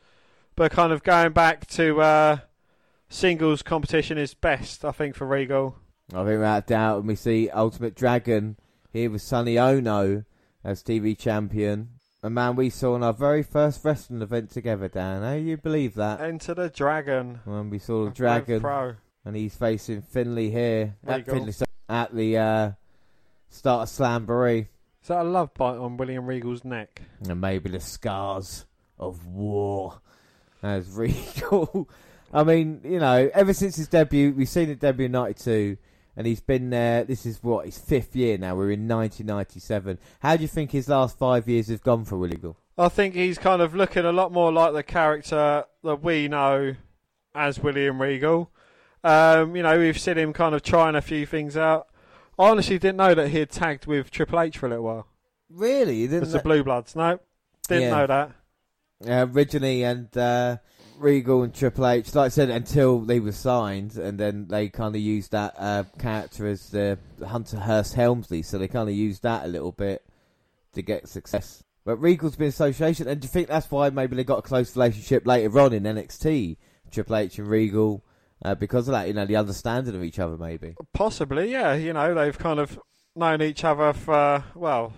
[0.57, 2.37] but kind of going back to uh,
[3.13, 4.85] singles competition is best.
[4.85, 5.77] I think for Regal.
[6.13, 8.57] I think without doubt, when we see Ultimo Dragon
[8.93, 10.25] here with Sonny Ono
[10.65, 11.91] as TV champion,
[12.23, 15.23] a man we saw in our very first wrestling event together, Dan.
[15.23, 16.21] How you believe that?
[16.21, 17.41] Enter the Dragon.
[17.45, 18.95] When we saw the Dragon, Pro.
[19.25, 21.27] and he's facing Finlay here at.
[21.27, 21.53] Finlay,
[21.89, 22.71] at the uh,
[23.51, 24.69] start of Slamboree.
[25.03, 27.03] Is that a love bite on William Regal's neck?
[27.29, 28.67] And maybe the scars
[28.99, 30.01] of war.
[30.63, 31.89] As Regal.
[32.33, 35.77] I mean, you know, ever since his debut, we've seen it debut in 92,
[36.17, 37.05] and he's been there.
[37.05, 38.55] This is what, his fifth year now.
[38.55, 39.99] We're in 1997.
[40.21, 42.57] How do you think his last five years have gone for Regal?
[42.79, 46.75] I think he's kind of looking a lot more like the character that we know
[47.35, 48.51] as William Regal.
[49.05, 51.89] Um, you know, we've seen him kind of trying a few things out.
[52.39, 55.07] I honestly didn't know that he had tagged with Triple H for a little while.
[55.51, 55.97] Really?
[55.97, 56.97] You didn't It's the Blue Bloods.
[56.97, 57.19] No,
[57.69, 57.91] didn't Yeah.
[57.91, 58.31] know that.
[59.07, 60.57] uh, originally and uh,
[60.99, 64.95] Regal and Triple H, like I said, until they were signed, and then they kind
[64.95, 69.23] of used that uh, character as the Hunter Hearst Helmsley, so they kind of used
[69.23, 70.05] that a little bit
[70.75, 71.63] to get success.
[71.85, 74.77] But Regal's been association, and do you think that's why maybe they got a close
[74.77, 76.57] relationship later on in NXT,
[76.91, 78.05] Triple H and Regal,
[78.45, 80.75] uh, because of that, you know, the understanding of each other, maybe.
[80.93, 81.75] Possibly, yeah.
[81.75, 82.79] You know, they've kind of
[83.15, 84.93] known each other for well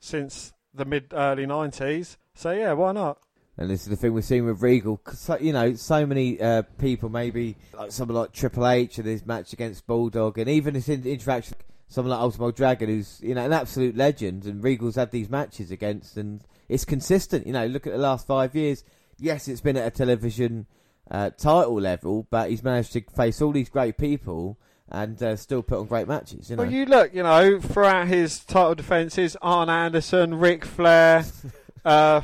[0.00, 2.16] since the mid early nineties.
[2.34, 3.18] So yeah, why not?
[3.60, 4.98] And this is the thing we're seeing with Regal.
[5.12, 9.24] so- you know, so many uh, people, maybe like someone like Triple H and his
[9.26, 11.56] match against Bulldog, and even his in- interaction,
[11.86, 15.70] someone like Ultimo Dragon, who's you know an absolute legend, and Regal's had these matches
[15.70, 16.40] against, and
[16.70, 17.46] it's consistent.
[17.46, 18.82] You know, look at the last five years.
[19.18, 20.64] Yes, it's been at a television
[21.10, 24.56] uh, title level, but he's managed to face all these great people
[24.88, 26.48] and uh, still put on great matches.
[26.48, 31.24] You know, Well, you look, you know, throughout his title defences, Arn Anderson, Ric Flair,
[31.84, 32.22] uh,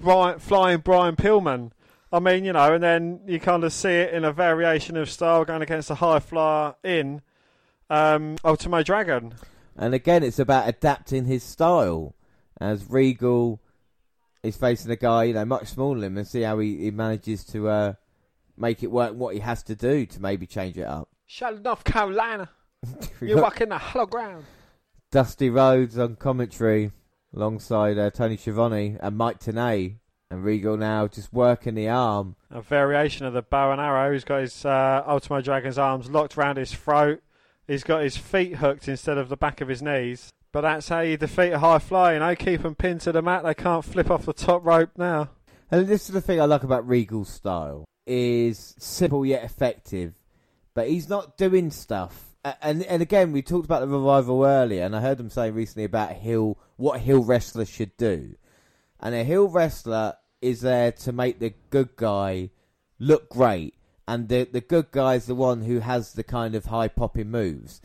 [0.00, 1.72] Brian, Flying Brian Pillman.
[2.12, 5.08] I mean, you know, and then you kind of see it in a variation of
[5.08, 7.22] style going against a high flyer in
[7.88, 9.34] um, Ultimo Dragon.
[9.76, 12.14] And again, it's about adapting his style.
[12.60, 13.60] As Regal
[14.42, 16.90] is facing a guy, you know, much smaller than him, and see how he, he
[16.90, 17.92] manages to uh,
[18.56, 19.10] make it work.
[19.10, 21.08] and What he has to do to maybe change it up.
[21.26, 22.50] Charlotte, North Carolina.
[23.20, 24.44] You're walking the hollow ground.
[25.10, 26.92] Dusty Rhodes on commentary
[27.34, 29.96] alongside uh, Tony Schiavone and Mike Tenay.
[30.32, 32.36] And Regal now just working the arm.
[32.50, 34.12] A variation of the bow and arrow.
[34.12, 37.20] He's got his uh, Ultimo Dragon's arms locked around his throat.
[37.66, 40.30] He's got his feet hooked instead of the back of his knees.
[40.52, 43.22] But that's how you defeat a high flyer, you know, keep them pinned to the
[43.22, 43.44] mat.
[43.44, 45.30] They can't flip off the top rope now.
[45.70, 50.14] And this is the thing I like about Regal's style is simple yet effective,
[50.74, 52.29] but he's not doing stuff.
[52.44, 55.84] And and again, we talked about the revival earlier, and I heard them saying recently
[55.84, 58.34] about heel what heel wrestlers should do,
[58.98, 62.48] and a heel wrestler is there to make the good guy
[62.98, 63.74] look great,
[64.08, 67.30] and the the good guy is the one who has the kind of high popping
[67.30, 67.82] moves,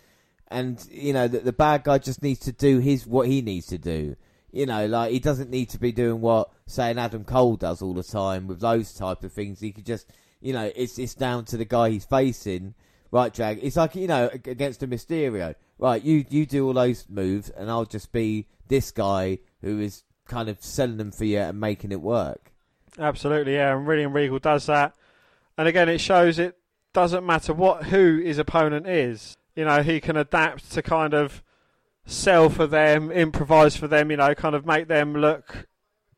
[0.48, 3.68] and you know the, the bad guy just needs to do his what he needs
[3.68, 4.16] to do.
[4.54, 7.82] You know, like he doesn't need to be doing what say an Adam Cole does
[7.82, 9.60] all the time with those type of things.
[9.60, 12.74] He could just, you know, it's it's down to the guy he's facing.
[13.16, 13.60] Right, Drag.
[13.64, 15.56] It's like you know against a Mysterio.
[15.80, 20.04] Right, you you do all those moves, and I'll just be this guy who is
[20.28, 22.52] kind of selling them for you and making it work.
[23.00, 23.74] Absolutely, yeah.
[23.74, 24.96] And William Regal does that.
[25.58, 26.58] And again, it shows it
[26.92, 29.38] doesn't matter what who his opponent is.
[29.56, 31.42] You know, he can adapt to kind of
[32.06, 34.12] sell for them, improvise for them.
[34.12, 35.68] You know, kind of make them look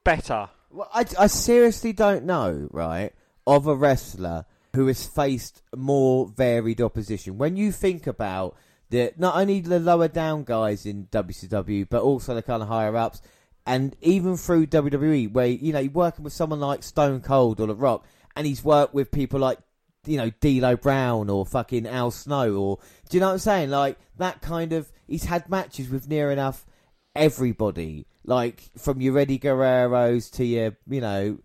[0.03, 0.49] better.
[0.71, 3.13] Well, I, I seriously don't know, right,
[3.45, 4.47] of a wrestler
[4.77, 7.39] who has faced more varied opposition.
[7.39, 8.55] When you think about
[8.91, 12.95] the not only the lower down guys in WCW, but also the kind of higher
[12.95, 13.23] ups,
[13.65, 17.65] and even through WWE, where you know you're working with someone like Stone Cold or
[17.65, 18.05] The Rock,
[18.35, 19.57] and he's worked with people like
[20.05, 22.77] you know D'Lo Brown or fucking Al Snow, or
[23.09, 23.71] do you know what I'm saying?
[23.71, 26.67] Like that kind of he's had matches with near enough
[27.15, 31.39] everybody, like from your Eddie Guerrero's to your, you know,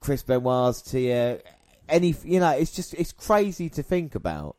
[0.00, 1.38] Chris Benoit's to your
[1.88, 4.56] any, you know, it's just it's crazy to think about.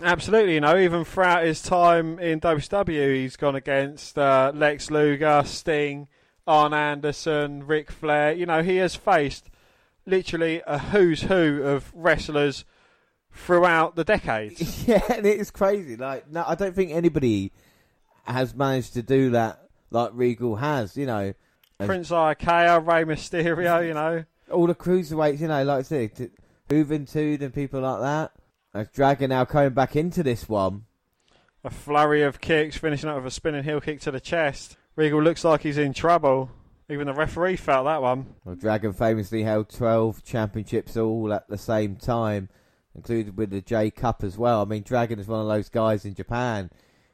[0.00, 5.42] Absolutely, you know, even throughout his time in WCW, he's gone against uh, Lex Luger,
[5.46, 6.08] Sting,
[6.46, 8.32] Arn Anderson, Ric Flair.
[8.32, 9.48] You know, he has faced
[10.04, 12.64] literally a who's who of wrestlers
[13.32, 14.86] throughout the decades.
[14.88, 15.96] yeah, and it's crazy.
[15.96, 17.52] Like, no, I don't think anybody
[18.24, 20.96] has managed to do that like Regal has.
[20.96, 21.32] You know,
[21.78, 24.24] Prince Iaukea, Rey Mysterio, you know.
[24.50, 25.40] all the cruiserweights.
[25.40, 26.30] You know, like I said,
[26.68, 28.32] Juventud and people like that.
[28.74, 30.84] As Dragon now coming back into this one.
[31.64, 34.76] A flurry of kicks, finishing up with a spinning heel kick to the chest.
[34.94, 36.50] Regal looks like he's in trouble.
[36.88, 38.34] Even the referee felt that one.
[38.44, 42.48] Well, Dragon famously held 12 championships all at the same time,
[42.94, 44.62] included with the J Cup as well.
[44.62, 46.70] I mean, Dragon is one of those guys in Japan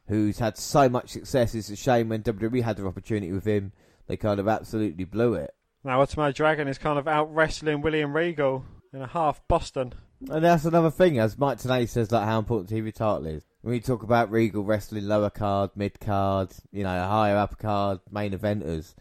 [0.08, 1.54] who's had so much success.
[1.54, 3.72] It's a shame when WWE had their opportunity with him,
[4.06, 5.54] they kind of absolutely blew it.
[5.84, 9.94] Now, Ultimo Dragon is kind of out wrestling William Regal in a half Boston.
[10.30, 13.44] And that's another thing, as Mike Tenay says, like how important TV title is.
[13.62, 18.00] when you talk about Regal wrestling lower card, mid card, you know, higher upper card,
[18.10, 18.94] main eventers,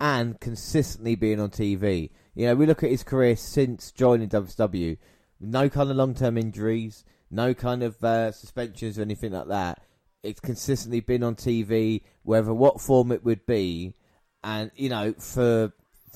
[0.00, 2.10] and consistently being on TV.
[2.34, 4.98] You know, we look at his career since joining WCW,
[5.38, 9.80] no kind of long term injuries, no kind of uh, suspensions or anything like that.
[10.22, 13.94] It's consistently been on TV, whether what form it would be,
[14.42, 15.72] and you know, for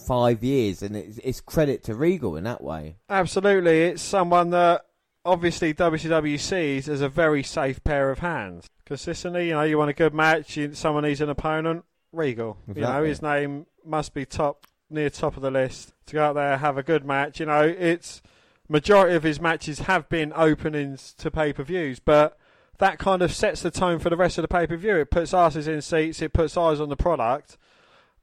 [0.07, 2.97] five years, and it's, it's credit to Regal in that way.
[3.09, 4.87] Absolutely, it's someone that
[5.25, 8.67] obviously WCW sees as a very safe pair of hands.
[8.87, 12.57] Consistently, you know, you want a good match, you, someone needs an opponent, Regal.
[12.75, 16.35] You know, his name must be top near top of the list to go out
[16.35, 17.41] there have a good match.
[17.41, 18.23] You know, it's
[18.69, 22.39] majority of his matches have been openings to pay per views, but
[22.79, 24.97] that kind of sets the tone for the rest of the pay per view.
[24.97, 27.59] It puts asses in seats, it puts eyes on the product,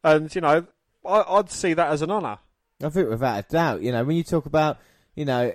[0.03, 0.65] and you know,
[1.05, 2.39] I, I'd see that as an honour.
[2.83, 4.79] I think without a doubt, you know, when you talk about,
[5.15, 5.53] you know,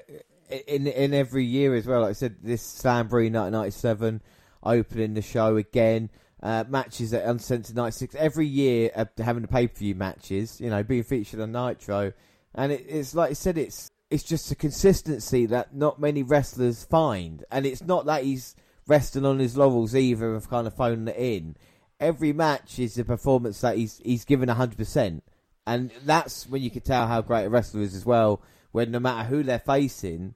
[0.66, 4.22] in in every year as well, like I said, this Slamboree 1997
[4.62, 6.10] opening the show again,
[6.42, 10.70] uh, matches at Uncensored 96, every year uh, having the pay per view matches, you
[10.70, 12.12] know, being featured on Nitro,
[12.54, 16.84] and it, it's like I said, it's it's just a consistency that not many wrestlers
[16.84, 18.56] find, and it's not that he's
[18.86, 21.56] resting on his laurels either of kind of phoning it in.
[22.00, 25.22] Every match is a performance that he's he's given hundred percent.
[25.66, 28.42] And that's when you can tell how great a wrestler is as well.
[28.72, 30.34] When no matter who they're facing,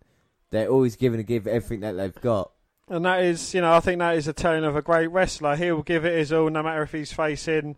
[0.50, 2.50] they're always giving to give everything that they've got.
[2.88, 5.56] And that is, you know, I think that is a telling of a great wrestler.
[5.56, 7.76] He'll give it his all, no matter if he's facing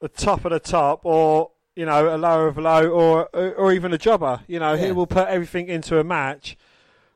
[0.00, 3.92] the top of the top or you know a lower of low or or even
[3.92, 4.40] a jobber.
[4.46, 6.56] You know, he will put everything into a match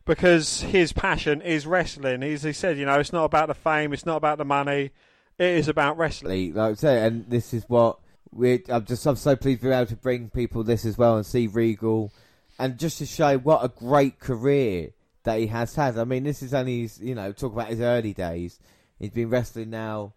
[0.04, 2.22] because his passion is wrestling.
[2.22, 4.92] As he said, you know, it's not about the fame, it's not about the money,
[5.38, 6.54] it is about wrestling.
[6.54, 7.98] Like I say, and this is what
[8.36, 8.62] we.
[8.68, 11.26] I'm just I'm so pleased to be able to bring people this as well and
[11.26, 12.12] see Regal,
[12.58, 14.90] and just to show what a great career
[15.24, 15.98] that he has had.
[15.98, 18.58] I mean, this is only his, you know talk about his early days.
[18.98, 20.14] He's been wrestling now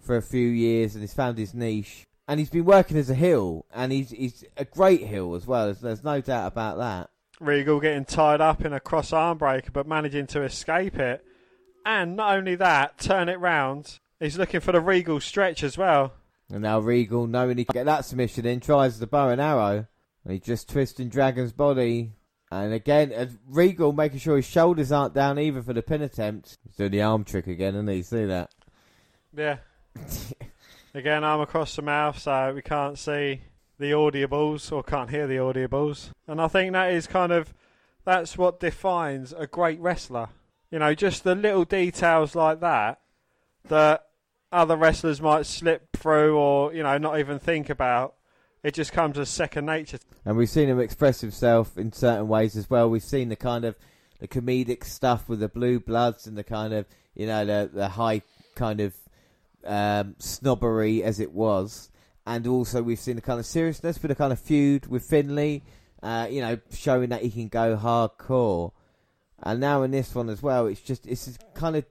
[0.00, 2.06] for a few years and he's found his niche.
[2.26, 5.66] And he's been working as a heel, and he's he's a great heel as well.
[5.66, 7.10] There's, there's no doubt about that.
[7.38, 11.22] Regal getting tied up in a cross arm breaker but managing to escape it.
[11.84, 13.98] And not only that, turn it round.
[14.20, 16.14] He's looking for the Regal stretch as well.
[16.50, 19.86] And now Regal, knowing he can get that submission in, tries the bow and arrow.
[20.24, 22.12] And he's just twists twisting Dragon's body.
[22.50, 26.58] And again, Regal making sure his shoulders aren't down either for the pin attempt.
[26.64, 28.50] He's doing the arm trick again, and he see that.
[29.36, 29.58] Yeah.
[30.94, 33.40] Again, arm across the mouth, so we can't see
[33.78, 36.10] the audibles or can't hear the audibles.
[36.28, 37.52] And I think that is kind of
[38.04, 40.28] that's what defines a great wrestler.
[40.70, 43.00] You know, just the little details like that
[43.68, 44.06] that
[44.54, 48.14] other wrestlers might slip through or you know not even think about.
[48.62, 49.98] It just comes as second nature.
[50.24, 52.88] And we've seen him express himself in certain ways as well.
[52.88, 53.76] We've seen the kind of
[54.20, 57.88] the comedic stuff with the blue bloods and the kind of you know the the
[57.88, 58.22] high
[58.54, 58.94] kind of
[59.66, 61.90] um, snobbery as it was,
[62.26, 65.62] and also we've seen the kind of seriousness with the kind of feud with Finlay.
[66.02, 68.72] Uh, you know, showing that he can go hardcore.
[69.42, 71.86] And now in this one as well, it's just it's kind of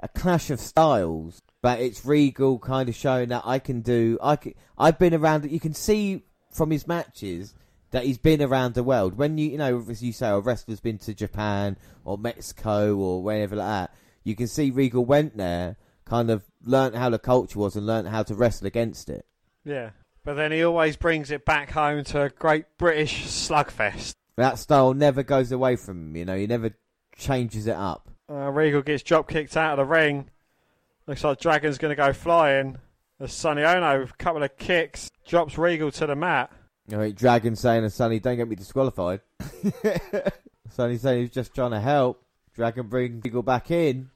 [0.00, 4.18] a clash of styles, but it's Regal kind of showing that I can do.
[4.20, 5.50] I can, I've been around.
[5.50, 7.54] You can see from his matches
[7.92, 9.16] that he's been around the world.
[9.16, 13.22] When you you know, as you say, a wrestler's been to Japan or Mexico or
[13.22, 13.94] wherever like that,
[14.24, 18.08] you can see Regal went there, kind of learnt how the culture was and learnt
[18.08, 19.24] how to wrestle against it.
[19.64, 19.90] Yeah.
[20.24, 24.14] But then he always brings it back home to a great British slugfest.
[24.36, 26.16] That style never goes away from him.
[26.16, 26.76] You know, he never
[27.16, 28.08] changes it up.
[28.30, 30.30] Uh, Regal gets drop kicked out of the ring.
[31.12, 32.78] Looks like Dragon's going to go flying.
[33.20, 36.50] As Sonny Ono, a couple of kicks, drops Regal to the mat.
[36.88, 39.20] You know, Dragon saying to Sonny, "Don't get me disqualified."
[40.70, 42.24] Sonny saying he was just trying to help.
[42.54, 44.08] Dragon bring Regal back in.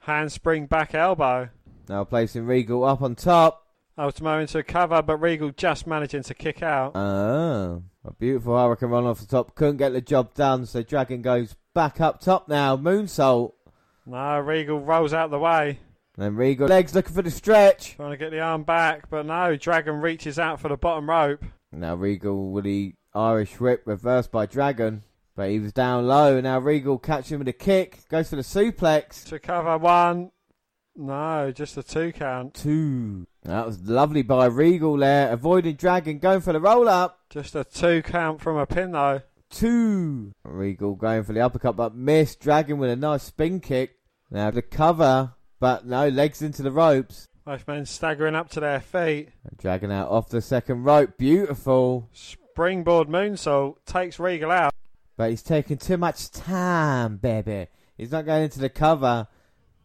[0.00, 1.50] Handspring back elbow.
[1.88, 3.64] Now placing Regal up on top.
[3.96, 6.96] Ultimo into a cover, but Regal just managing to kick out.
[6.96, 9.54] Oh, a beautiful hurricanrana off the top.
[9.54, 12.76] Couldn't get the job done, so Dragon goes back up top now.
[12.76, 13.52] Moonsault.
[14.04, 15.78] No, Regal rolls out of the way.
[16.16, 17.96] Then Regal legs looking for the stretch.
[17.96, 21.44] Trying to get the arm back, but no, Dragon reaches out for the bottom rope.
[21.72, 25.02] Now Regal with the Irish whip reversed by Dragon.
[25.36, 26.40] But he was down low.
[26.40, 28.00] Now Regal catches him with a kick.
[28.08, 29.24] Goes for the suplex.
[29.28, 30.32] To cover one.
[30.96, 32.54] No, just a two count.
[32.54, 33.26] Two.
[33.44, 35.32] That was lovely by Regal there.
[35.32, 36.18] Avoiding Dragon.
[36.18, 37.20] Going for the roll up.
[37.30, 39.22] Just a two count from a pin though.
[39.48, 40.32] Two.
[40.44, 42.40] Regal going for the uppercut but missed.
[42.40, 43.96] Dragon with a nice spin kick.
[44.30, 45.34] Now the cover.
[45.60, 47.28] But no, legs into the ropes.
[47.44, 49.28] Both men staggering up to their feet.
[49.58, 51.18] Dragging out off the second rope.
[51.18, 52.08] Beautiful.
[52.12, 54.72] Springboard moonsault takes Regal out.
[55.16, 57.66] But he's taking too much time, baby.
[57.96, 59.28] He's not going into the cover.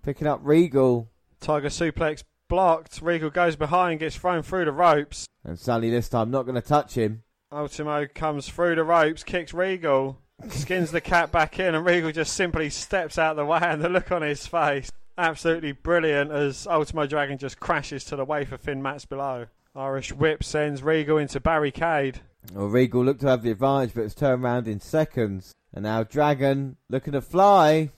[0.01, 1.09] Picking up Regal.
[1.41, 3.01] Tiger suplex blocked.
[3.01, 5.27] Regal goes behind, gets thrown through the ropes.
[5.43, 7.23] And Sully this time not going to touch him.
[7.51, 10.19] Ultimo comes through the ropes, kicks Regal,
[10.49, 13.89] skins the cat back in, and Regal just simply steps out the way, and the
[13.89, 14.91] look on his face.
[15.17, 19.47] Absolutely brilliant as Ultimo Dragon just crashes to the wafer thin mats below.
[19.75, 22.21] Irish whip sends Regal into barricade.
[22.53, 25.53] Well, Regal looked to have the advantage, but it's turned around in seconds.
[25.73, 27.91] And now Dragon looking to fly.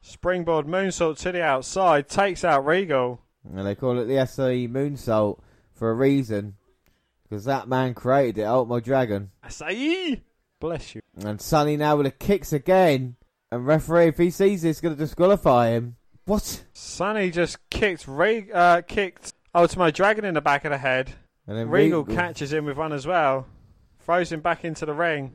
[0.00, 3.20] Springboard moonsault to the outside, takes out Regal.
[3.44, 5.40] And they call it the Asai moonsault
[5.72, 6.54] for a reason.
[7.22, 9.30] Because that man created it, Ultimo Dragon.
[9.48, 10.22] Say,
[10.60, 11.02] bless you.
[11.24, 13.16] And Sonny now with the kicks again.
[13.50, 15.96] And referee, if he sees this, going to disqualify him.
[16.28, 16.62] What?
[16.74, 21.10] Sonny just kicked Re- uh, kicked Ultimo Dragon in the back of the head.
[21.46, 23.46] And then Regal Regal catches him with one as well.
[24.00, 25.32] Throws him back into the ring.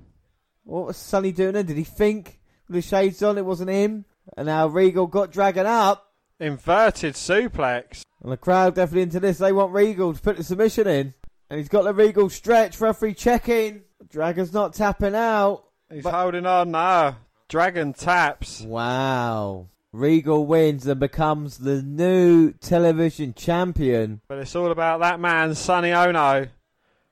[0.64, 1.66] What was Sonny doing then?
[1.66, 4.06] Did he think with the shades on it wasn't him?
[4.38, 6.12] And now Regal got Dragon up.
[6.40, 8.04] Inverted suplex.
[8.22, 9.40] And the crowd definitely into this.
[9.40, 11.14] They want Regal to put the submission in.
[11.50, 12.80] And he's got the Regal stretch.
[12.80, 13.82] Referee checking.
[14.10, 15.64] Dragon's not tapping out.
[15.92, 17.18] He's But- holding on now.
[17.50, 18.62] Dragon taps.
[18.62, 19.68] Wow.
[19.94, 24.22] Regal wins and becomes the new television champion.
[24.28, 26.48] But it's all about that man, Sonny Ono.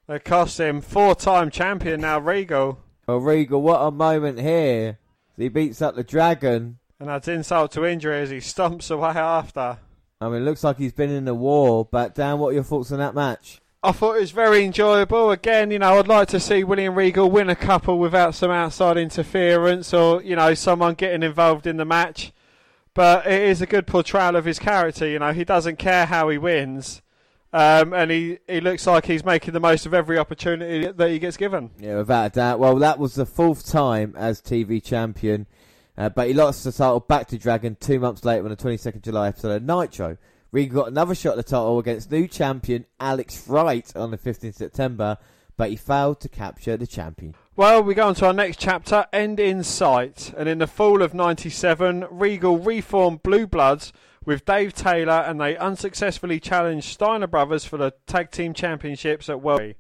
[0.08, 2.80] That cost him four time champion now, Regal.
[3.08, 4.98] Well, Regal, what a moment here.
[5.38, 6.80] He beats up the Dragon.
[7.00, 9.78] And adds insult to injury as he stomps away after.
[10.20, 11.88] I mean, it looks like he's been in a war.
[11.90, 13.62] But Dan, what are your thoughts on that match?
[13.84, 15.30] I thought it was very enjoyable.
[15.30, 18.98] Again, you know, I'd like to see William Regal win a couple without some outside
[18.98, 22.32] interference or, you know, someone getting involved in the match.
[22.94, 25.08] But it is a good portrayal of his character.
[25.08, 27.02] You know, he doesn't care how he wins.
[27.54, 31.20] Um, and he, he looks like he's making the most of every opportunity that he
[31.20, 31.72] gets given.
[31.80, 32.60] Yeah, without a doubt.
[32.60, 35.48] Well, that was the fourth time as TV champion.
[35.98, 39.02] Uh, but he lost the title back to Dragon two months later on the 22nd
[39.02, 40.18] July episode of Nitro.
[40.52, 44.56] Regal got another shot at the title against new champion Alex Wright on the 15th
[44.56, 45.18] September,
[45.58, 47.36] but he failed to capture the champion.
[47.58, 50.34] Well, we go on to our next chapter, End in Sight.
[50.38, 53.92] And in the fall of 97, Regal reformed Blue Bloods
[54.26, 59.42] with Dave Taylor and they unsuccessfully challenged Steiner Brothers for the Tag Team Championships at
[59.42, 59.60] World.
[59.60, 59.74] War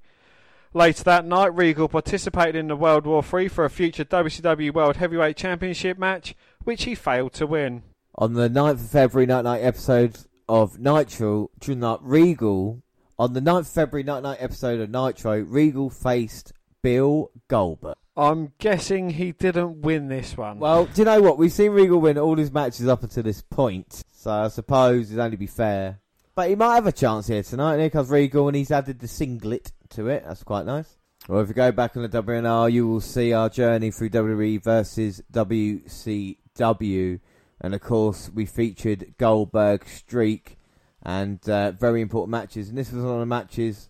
[0.73, 4.97] Later that night, Regal participated in the World War III for a future WCW World
[4.97, 6.35] Heavyweight Championship match,
[6.65, 7.83] which he failed to win.
[8.15, 10.17] On the 9th of February 99 episode
[10.49, 12.83] of Nitro, not Regal,
[13.17, 16.51] on the 9th of February 99 episode of Nitro, Regal faced
[16.81, 17.95] Bill Goldberg.
[18.15, 20.59] I'm guessing he didn't win this one.
[20.59, 21.37] Well, do you know what?
[21.37, 25.19] We've seen Regal win all his matches up until this point, so I suppose it'd
[25.19, 25.99] only be fair.
[26.35, 27.73] But he might have a chance here tonight.
[27.73, 30.23] And here comes Regal, and he's added the singlet to it.
[30.25, 30.97] That's quite nice.
[31.27, 34.63] Well, if you go back on the WNR, you will see our journey through WWE
[34.63, 37.19] versus WCW.
[37.61, 40.57] And of course, we featured Goldberg Streak
[41.03, 42.69] and uh, very important matches.
[42.69, 43.89] And this was one of the matches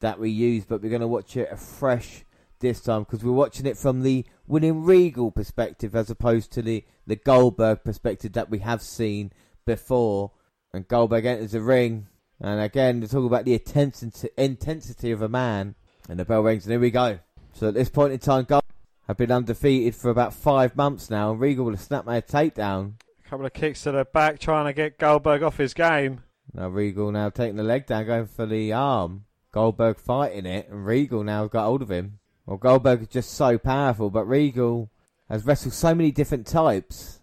[0.00, 2.24] that we used, but we're going to watch it afresh
[2.60, 6.84] this time because we're watching it from the winning Regal perspective as opposed to the,
[7.06, 9.32] the Goldberg perspective that we have seen
[9.66, 10.32] before.
[10.72, 12.06] And Goldberg enters the ring,
[12.40, 15.74] and again, they're talking about the intensity, intensity of a man.
[16.08, 17.18] And the bell rings, and here we go.
[17.52, 18.62] So at this point in time, Goldberg
[19.08, 22.94] have been undefeated for about five months now, and Regal will have snapped a takedown.
[23.24, 26.22] a couple of kicks to the back trying to get Goldberg off his game.
[26.54, 29.24] Now Regal now taking the leg down, going for the arm.
[29.52, 32.19] Goldberg fighting it, and Regal now got hold of him.
[32.50, 34.90] Well, Goldberg is just so powerful, but Regal
[35.28, 37.20] has wrestled so many different types.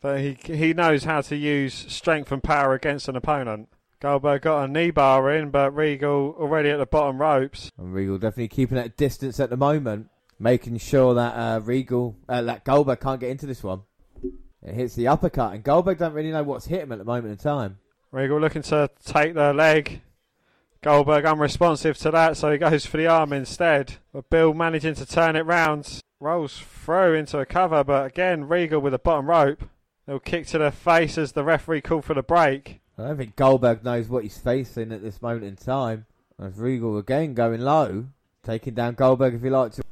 [0.00, 3.70] But he he knows how to use strength and power against an opponent.
[3.98, 7.72] Goldberg got a knee bar in, but Regal already at the bottom ropes.
[7.76, 12.42] And Regal definitely keeping that distance at the moment, making sure that uh, Regal, uh,
[12.42, 13.80] that Goldberg can't get into this one.
[14.62, 17.32] It hits the uppercut, and Goldberg don't really know what's hit him at the moment
[17.32, 17.78] in time.
[18.12, 20.02] Regal looking to take the leg.
[20.82, 23.94] Goldberg unresponsive to that, so he goes for the arm instead.
[24.12, 26.00] But Bill managing to turn it round.
[26.20, 29.64] Rolls through into a cover, but again, Regal with the bottom rope.
[30.06, 32.80] Little kick to the face as the referee called for the break.
[32.96, 36.06] I don't think Goldberg knows what he's facing at this moment in time.
[36.40, 38.06] As Regal again going low,
[38.42, 39.82] taking down Goldberg if he likes to.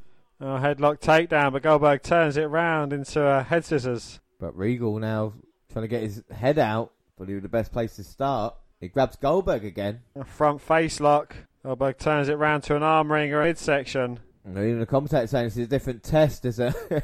[0.40, 4.20] Oh, headlock takedown, but Goldberg turns it round into a head scissors.
[4.38, 5.34] But Regal now
[5.72, 8.54] trying to get his head out, he the best place to start.
[8.81, 10.01] He grabs Goldberg again.
[10.15, 11.36] A front face lock.
[11.65, 14.20] Goldberg turns it round to an arm ring or midsection.
[14.44, 16.43] And even the commentator saying this is a different test.
[16.43, 16.74] There's a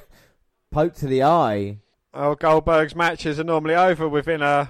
[0.70, 1.78] poke to the eye.
[2.14, 4.68] Oh, Goldberg's matches are normally over within a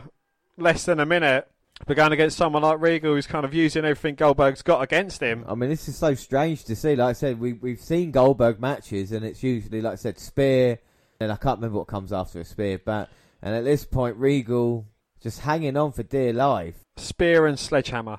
[0.57, 1.49] less than a minute.
[1.87, 5.45] But going against someone like Regal who's kind of using everything Goldberg's got against him.
[5.49, 6.95] I mean, this is so strange to see.
[6.95, 10.79] Like I said, we we've seen Goldberg matches, and it's usually like I said, spear,
[11.19, 12.81] and I can't remember what comes after a spear.
[12.83, 13.11] But
[13.43, 14.87] and at this point, Regal
[15.23, 16.75] just hanging on for dear life.
[16.97, 18.19] Spear and sledgehammer.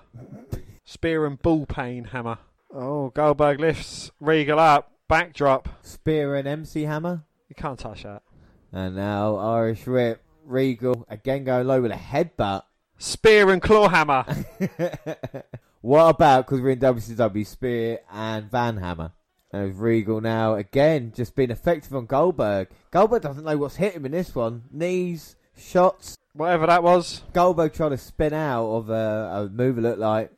[0.86, 2.38] Spear and ball peen hammer.
[2.74, 4.92] Oh, Goldberg lifts Regal up.
[5.08, 5.70] Backdrop.
[5.86, 7.24] Spear and MC Hammer.
[7.50, 8.24] You can't touch that.
[8.72, 10.22] And now Irish whip.
[10.46, 12.64] Regal again going low with a headbutt.
[12.98, 14.26] Spear and claw hammer.
[15.82, 19.12] what about, because we're in WCW, Spear and Van Hammer?
[19.52, 22.70] And Regal now again just being effective on Goldberg.
[22.92, 24.64] Goldberg doesn't know what's hit him in this one.
[24.72, 26.18] Knees, shots.
[26.34, 27.22] Whatever that was.
[27.34, 30.32] Goldberg trying to spin out of a, a move it looked like.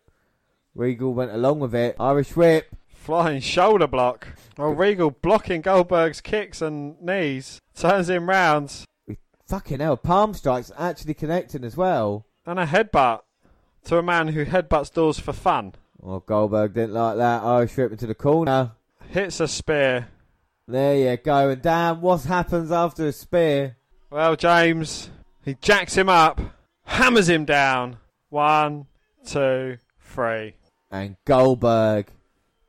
[0.74, 1.96] Regal went along with it.
[2.00, 2.76] Irish whip.
[2.90, 4.28] Flying shoulder block.
[4.58, 7.62] Well, Regal blocking Goldberg's kicks and knees.
[7.76, 8.86] Turns him round.
[9.48, 9.96] Fucking hell.
[9.96, 12.26] Palm strikes actually connecting as well.
[12.46, 13.22] And a headbutt
[13.86, 15.76] to a man who headbutts doors for fun.
[15.98, 17.44] Well, Goldberg didn't like that.
[17.44, 18.72] Irish whip into the corner.
[19.10, 20.08] Hits a spear.
[20.68, 21.50] There you go.
[21.50, 23.78] And damn, what happens after a spear?
[24.10, 25.10] Well, James,
[25.46, 26.42] he jacks him up,
[26.84, 27.98] hammers him down.
[28.30, 28.88] One,
[29.26, 30.56] two, three.
[30.92, 32.08] And Goldberg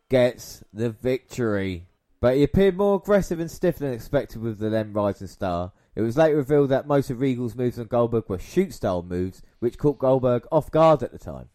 [0.09, 1.86] gets the victory.
[2.20, 5.73] But he appeared more aggressive and stiff than expected with the then Rising Star.
[5.94, 9.43] It was later revealed that most of Regal's moves on Goldberg were shoot style moves,
[9.61, 11.48] which caught Goldberg off guard at the time.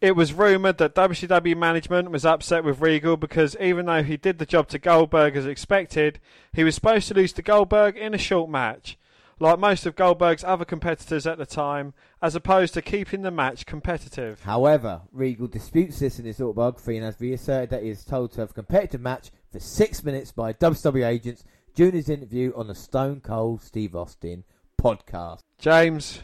[0.00, 4.38] It was rumoured that WCW management was upset with Regal because even though he did
[4.38, 6.20] the job to Goldberg as expected,
[6.52, 8.96] he was supposed to lose to Goldberg in a short match,
[9.40, 13.66] like most of Goldberg's other competitors at the time, as opposed to keeping the match
[13.66, 14.42] competitive.
[14.42, 18.40] However, Regal disputes this in his autobiography and has reasserted that he is told to
[18.40, 21.44] have a competitive match for six minutes by WCW agents
[21.74, 24.44] during his interview on the Stone Cold Steve Austin
[24.80, 25.40] podcast.
[25.58, 26.20] James,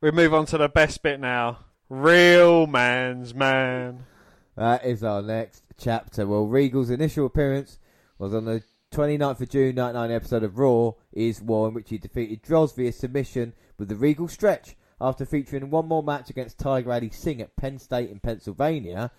[0.00, 1.58] we move on to the best bit now.
[1.88, 4.04] Real man's man.
[4.56, 6.26] That is our next chapter.
[6.26, 7.78] Well, Regal's initial appearance
[8.18, 8.62] was on the
[8.92, 12.90] 29th of June 99 episode of Raw is War in which he defeated Droz via
[12.90, 14.76] submission with the Regal stretch.
[15.00, 19.10] After featuring one more match against Tiger Ali Singh at Penn State in Pennsylvania,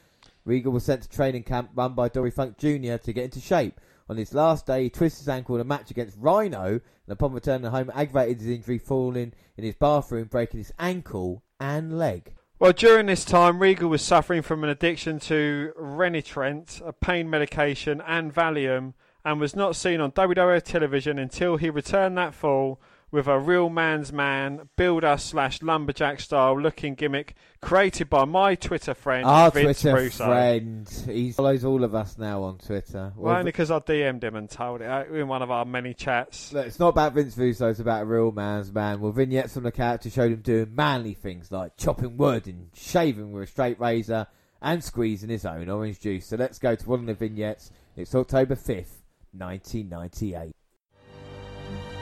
[0.43, 2.97] Regal was sent to training camp run by Dory Funk Jr.
[2.97, 3.79] to get into shape.
[4.09, 7.31] On his last day, he twisted his ankle in a match against Rhino, and upon
[7.31, 12.33] returning home, aggravated his injury, falling in his bathroom, breaking his ankle and leg.
[12.57, 18.01] Well, during this time, Regal was suffering from an addiction to Renitrent, a pain medication,
[18.05, 18.95] and Valium,
[19.29, 22.81] and was not seen on WWF television until he returned that fall
[23.11, 28.95] with a real man's man, builder slash lumberjack style looking gimmick created by my Twitter
[28.95, 30.25] friend, Our Vince Twitter Russo.
[30.25, 31.03] friend.
[31.05, 33.13] He follows all of us now on Twitter.
[33.15, 35.93] Well, only because I DM'd him and told it uh, in one of our many
[35.93, 36.51] chats.
[36.51, 38.99] Look, it's not about Vince Russo, it's about a real man's man.
[38.99, 43.31] Well, vignettes from the character showed him doing manly things like chopping wood and shaving
[43.31, 44.25] with a straight razor
[44.61, 46.25] and squeezing his own orange juice.
[46.25, 47.71] So let's go to one of the vignettes.
[47.95, 48.98] It's October 5th,
[49.33, 50.53] 1998.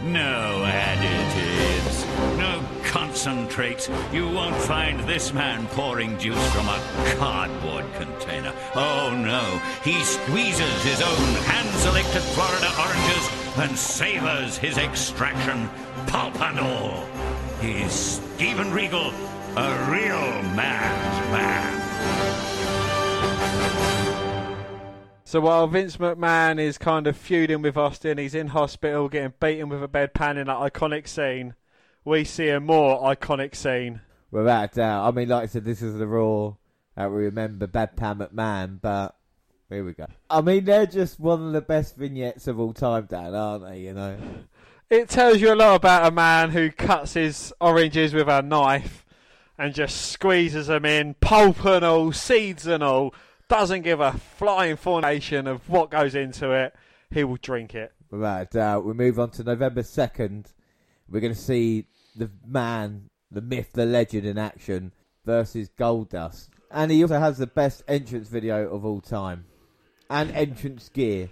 [0.04, 2.06] No additives,
[2.38, 3.90] no concentrates.
[4.14, 6.80] You won't find this man pouring juice from a
[7.18, 8.54] cardboard container.
[8.76, 15.68] Oh no, he squeezes his own hand selected Florida oranges and savors his extraction,
[16.06, 17.04] pulp and all.
[17.60, 19.12] He's Steven Regal,
[19.56, 21.87] a real man's man.
[25.28, 29.68] So while Vince McMahon is kind of feuding with Austin, he's in hospital getting beaten
[29.68, 31.54] with a bedpan in that iconic scene.
[32.06, 34.00] We see a more iconic scene.
[34.32, 35.06] Without a doubt.
[35.06, 36.54] I mean, like I said, this is the Raw
[36.96, 39.18] that we remember Bedpan Pam McMahon, but
[39.68, 40.06] here we go.
[40.30, 43.82] I mean, they're just one of the best vignettes of all time, Dan, aren't they?
[43.82, 44.18] You know?
[44.90, 49.06] It tells you a lot about a man who cuts his oranges with a knife
[49.58, 53.14] and just squeezes them in, pulp and all, seeds and all.
[53.50, 56.76] Doesn't give a flying formation of what goes into it.
[57.10, 57.94] He will drink it.
[58.12, 58.86] Without a doubt.
[58.86, 60.54] We move on to November 2nd.
[61.10, 64.92] We're going to see the man, the myth, the legend in action
[65.26, 66.50] versus Goldust.
[66.70, 69.46] And he also has the best entrance video of all time.
[70.10, 71.30] And entrance gear.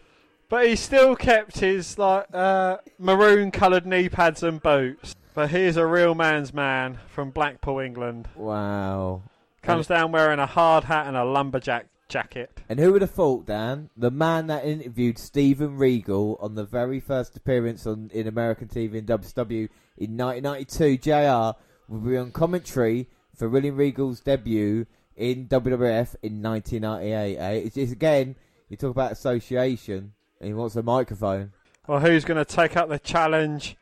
[0.48, 5.16] But he still kept his like uh, maroon coloured knee pads and boots.
[5.34, 8.30] But he's a real man's man from Blackpool, England.
[8.36, 9.24] Wow.
[9.62, 12.60] Comes down wearing a hard hat and a lumberjack jacket.
[12.70, 13.90] And who would have thought, Dan?
[13.96, 18.96] The man that interviewed Steven Regal on the very first appearance on in American TV
[18.96, 21.58] in WCW in 1992, JR,
[21.88, 27.38] would be on commentary for William Regal's debut in WWF in 1998.
[27.38, 27.52] Eh?
[27.76, 28.36] It's again,
[28.70, 31.54] you talk about association, and he wants a microphone.
[31.88, 33.78] Well, who's going to take up the challenge?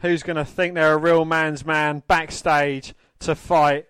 [0.00, 3.86] Who's going to think they're a real man's man backstage to fight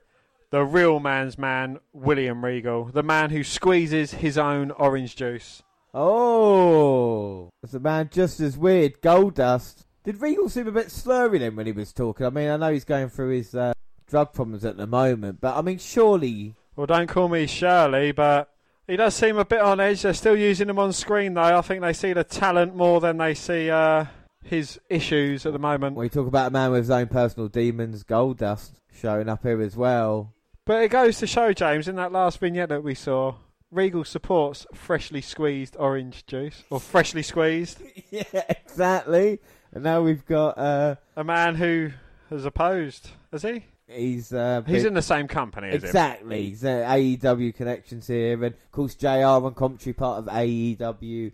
[0.54, 5.64] the real man's man, William Regal, the man who squeezes his own orange juice?
[5.92, 9.02] Oh, it's a man just as weird.
[9.02, 9.84] Goldust.
[10.04, 12.24] Did Regal seem a bit slurry then when he was talking?
[12.24, 13.72] I mean, I know he's going through his uh,
[14.06, 15.40] drug problems at the moment.
[15.40, 18.48] But I mean, surely Well, don't call me Shirley, but
[18.86, 20.02] he does seem a bit on edge.
[20.02, 21.58] They're still using him on screen, though.
[21.58, 24.04] I think they see the talent more than they see uh,
[24.44, 25.96] his issues at the moment.
[25.96, 29.76] We talk about a man with his own personal demons, Goldust showing up here as
[29.76, 30.30] well.
[30.66, 33.34] But it goes to show, James, in that last vignette that we saw,
[33.70, 37.82] Regal supports freshly squeezed orange juice, or freshly squeezed.
[38.10, 39.40] yeah, exactly.
[39.72, 41.90] And now we've got uh, A man who
[42.30, 43.64] has opposed, has he?
[43.86, 45.88] he's uh, He's in the same company as him.
[45.88, 46.42] exactly.
[46.44, 51.32] He's, uh, AEW connections here, and of course JR on commentary part of AEW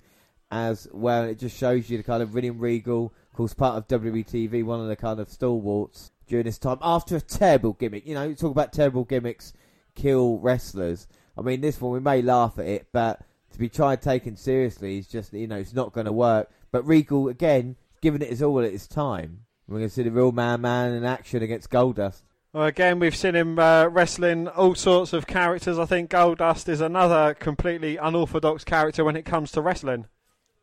[0.51, 1.25] as well.
[1.25, 4.81] It just shows you the kind of William Regal, of course, part of WWTV, one
[4.81, 8.07] of the kind of stalwarts during this time after a terrible gimmick.
[8.07, 9.53] You know, you talk about terrible gimmicks
[9.95, 11.07] kill wrestlers.
[11.37, 13.21] I mean, this one we may laugh at it, but
[13.53, 16.49] to be tried taken seriously is just you know it's not going to work.
[16.73, 19.41] But Regal again, giving it his all at his time.
[19.69, 22.23] We're going to see the real man, man in action against Goldust.
[22.53, 25.79] Well, again, we've seen him uh, wrestling all sorts of characters.
[25.79, 30.07] I think Goldust is another completely unorthodox character when it comes to wrestling.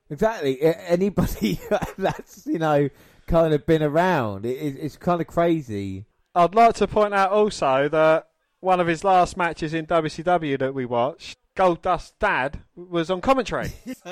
[0.09, 0.61] Exactly.
[0.61, 1.59] Anybody
[1.97, 2.89] that's you know
[3.27, 6.05] kind of been around, it, it, it's kind of crazy.
[6.33, 8.29] I'd like to point out also that
[8.59, 13.71] one of his last matches in WCW that we watched, Goldust's dad was on commentary.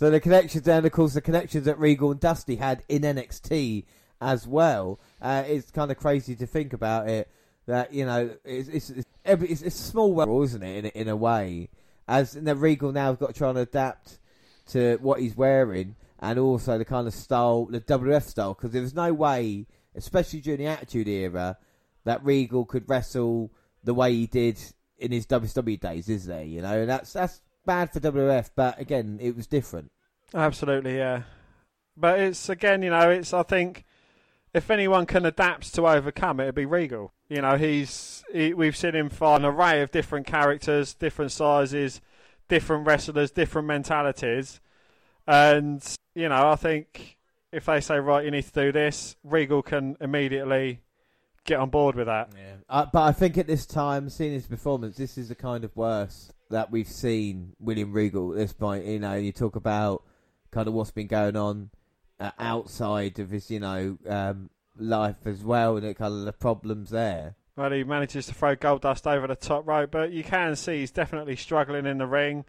[0.00, 3.84] So the connections, and of course the connections that Regal and Dusty had in NXT
[4.18, 4.98] as well.
[5.20, 7.30] Uh, it's kind of crazy to think about it.
[7.66, 8.90] That you know, it's it's
[9.26, 10.78] it's, it's, small world, isn't it?
[10.78, 11.68] In a, in a way,
[12.08, 14.18] as and then Regal now has got to try and adapt
[14.68, 18.54] to what he's wearing and also the kind of style, the WF style.
[18.54, 21.56] Because there was no way, especially during the Attitude Era,
[22.04, 23.50] that Regal could wrestle
[23.82, 24.58] the way he did
[24.98, 26.44] in his WWE days, is there?
[26.44, 28.50] You know, that's that's bad for WF.
[28.54, 29.90] But again, it was different.
[30.34, 31.22] Absolutely, yeah.
[31.96, 33.84] But it's again, you know, it's I think
[34.52, 37.12] if anyone can adapt to overcome it, it'd be Regal.
[37.28, 42.00] You know, he's he, we've seen him fight an array of different characters, different sizes,
[42.48, 44.60] different wrestlers, different mentalities,
[45.30, 47.16] and you know, I think
[47.52, 50.80] if they say right, you need to do this, Regal can immediately
[51.44, 52.30] get on board with that.
[52.36, 52.54] Yeah.
[52.68, 55.74] Uh, but I think at this time, seeing his performance, this is the kind of
[55.76, 58.84] worst that we've seen William Regal at this point.
[58.86, 60.02] You know, you talk about
[60.50, 61.70] kind of what's been going on
[62.18, 66.32] uh, outside of his, you know, um, life as well, and the kind of the
[66.32, 67.36] problems there.
[67.56, 70.90] Well, he manages to throw Goldust over the top rope, but you can see he's
[70.90, 72.44] definitely struggling in the ring.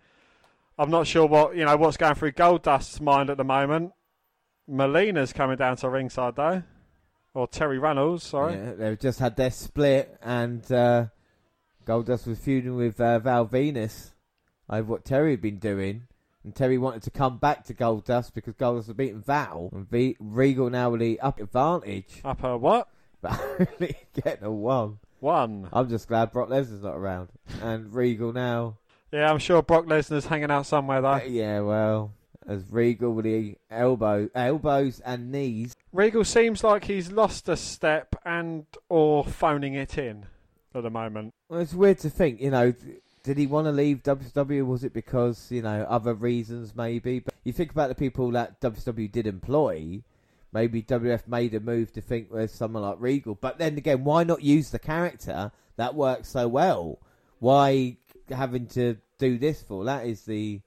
[0.81, 3.91] I'm not sure what you know what's going through Goldust's mind at the moment.
[4.67, 6.63] Marlena's coming down to ringside though,
[7.35, 8.23] or Terri Reynolds.
[8.23, 8.55] Sorry.
[8.55, 11.05] Yeah, they've just had their split, and uh,
[11.85, 14.13] Goldust was feuding with uh, Val Venis
[14.71, 16.07] over what Terri had been doing.
[16.43, 19.69] And Terri wanted to come back to Goldust because Goldust had beaten Val.
[19.71, 22.21] And v- Regal now with the up advantage.
[22.25, 22.87] Upper what?
[23.21, 23.39] But
[23.79, 24.97] only getting a one.
[25.19, 25.69] One.
[25.71, 27.29] I'm just glad Brock Lesnar's not around.
[27.61, 28.77] And Regal now.
[29.11, 31.17] Yeah, I'm sure Brock Lesnar's hanging out somewhere though.
[31.17, 32.13] Yeah, well,
[32.47, 35.75] as Regal with the elbow, elbows and knees.
[35.91, 40.25] Regal seems like he's lost a step and or phoning it in
[40.73, 41.33] at the moment.
[41.49, 42.73] Well, it's weird to think, you know,
[43.23, 44.65] did he want to leave WCW?
[44.65, 47.19] Was it because, you know, other reasons maybe?
[47.19, 50.01] But you think about the people that WCW did employ,
[50.53, 53.35] maybe WF made a move to think there's someone like Regal.
[53.35, 56.99] But then again, why not use the character that works so well?
[57.39, 57.97] Why
[58.33, 59.85] having to do this for?
[59.85, 60.61] That is the.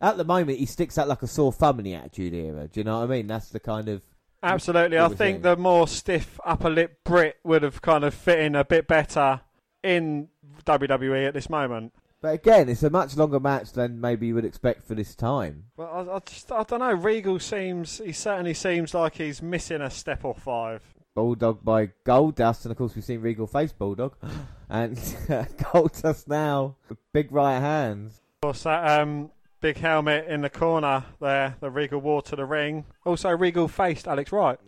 [0.00, 2.68] At the moment, he sticks out like a sore thumb in the Attitude Era.
[2.68, 3.26] Do you know what I mean?
[3.26, 4.02] That's the kind of.
[4.42, 4.98] Absolutely.
[4.98, 5.42] I think saying.
[5.42, 9.40] the more stiff upper lip Brit would have kind of fit in a bit better
[9.82, 10.28] in
[10.66, 11.92] WWE at this moment.
[12.24, 15.64] But again, it's a much longer match than maybe you would expect for this time.
[15.76, 16.94] Well, I, I just I don't know.
[16.94, 20.93] Regal seems he certainly seems like he's missing a step or five.
[21.14, 24.16] Bulldog by Goldust, and of course we've seen Regal face Bulldog,
[24.68, 28.20] and Goldust now with big right hands.
[28.42, 29.30] Of course, that um,
[29.60, 32.84] big helmet in the corner there, the Regal wore to the ring.
[33.06, 34.58] Also, Regal faced Alex Wright.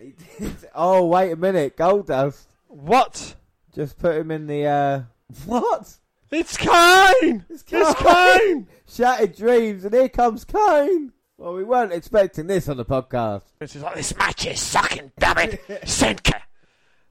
[0.75, 3.35] Oh wait a minute, Goldust What?
[3.75, 5.03] just put him in the uh,
[5.45, 5.99] what?
[6.31, 7.45] It's Kane!
[7.51, 8.67] It's It's Kane!
[8.89, 11.13] Shattered dreams, and here comes Kane.
[11.39, 13.43] Well, we weren't expecting this on the podcast.
[13.59, 16.41] This is like this match is sucking, damn it, Senka.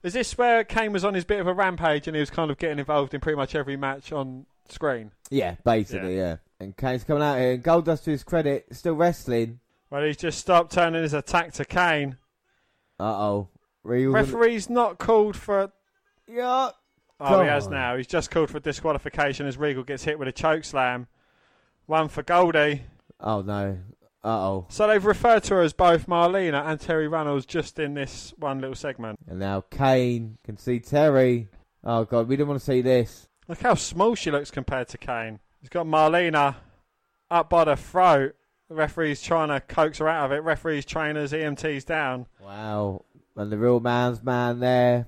[0.02, 2.50] Is this where Kane was on his bit of a rampage and he was kind
[2.50, 5.12] of getting involved in pretty much every match on screen?
[5.30, 6.36] Yeah, basically, yeah.
[6.58, 9.60] And Kane's coming out here, and Goldust, to his credit, still wrestling.
[9.90, 12.16] Well, he's just stopped turning his attack to Kane.
[12.98, 13.48] Uh oh,
[13.84, 14.12] Regal.
[14.12, 15.70] Referee's not called for.
[16.26, 16.70] Yeah.
[17.20, 17.72] Oh, he has God.
[17.72, 17.96] now.
[17.96, 21.06] He's just called for disqualification as Regal gets hit with a choke slam.
[21.86, 22.82] One for Goldie.
[23.20, 23.78] Oh no.
[24.26, 24.66] Uh oh.
[24.70, 28.60] So they've referred to her as both Marlena and Terri Runnels just in this one
[28.60, 29.20] little segment.
[29.28, 31.46] And now Kane can see Terri.
[31.84, 33.28] Oh god, we didn't want to see this.
[33.46, 35.38] Look how small she looks compared to Kane.
[35.60, 36.56] He's got Marlena
[37.30, 38.34] up by the throat.
[38.68, 40.42] The referee's trying to coax her out of it.
[40.42, 42.26] Referees, trainers, EMTs down.
[42.42, 43.04] Wow.
[43.36, 45.06] And the real man's man there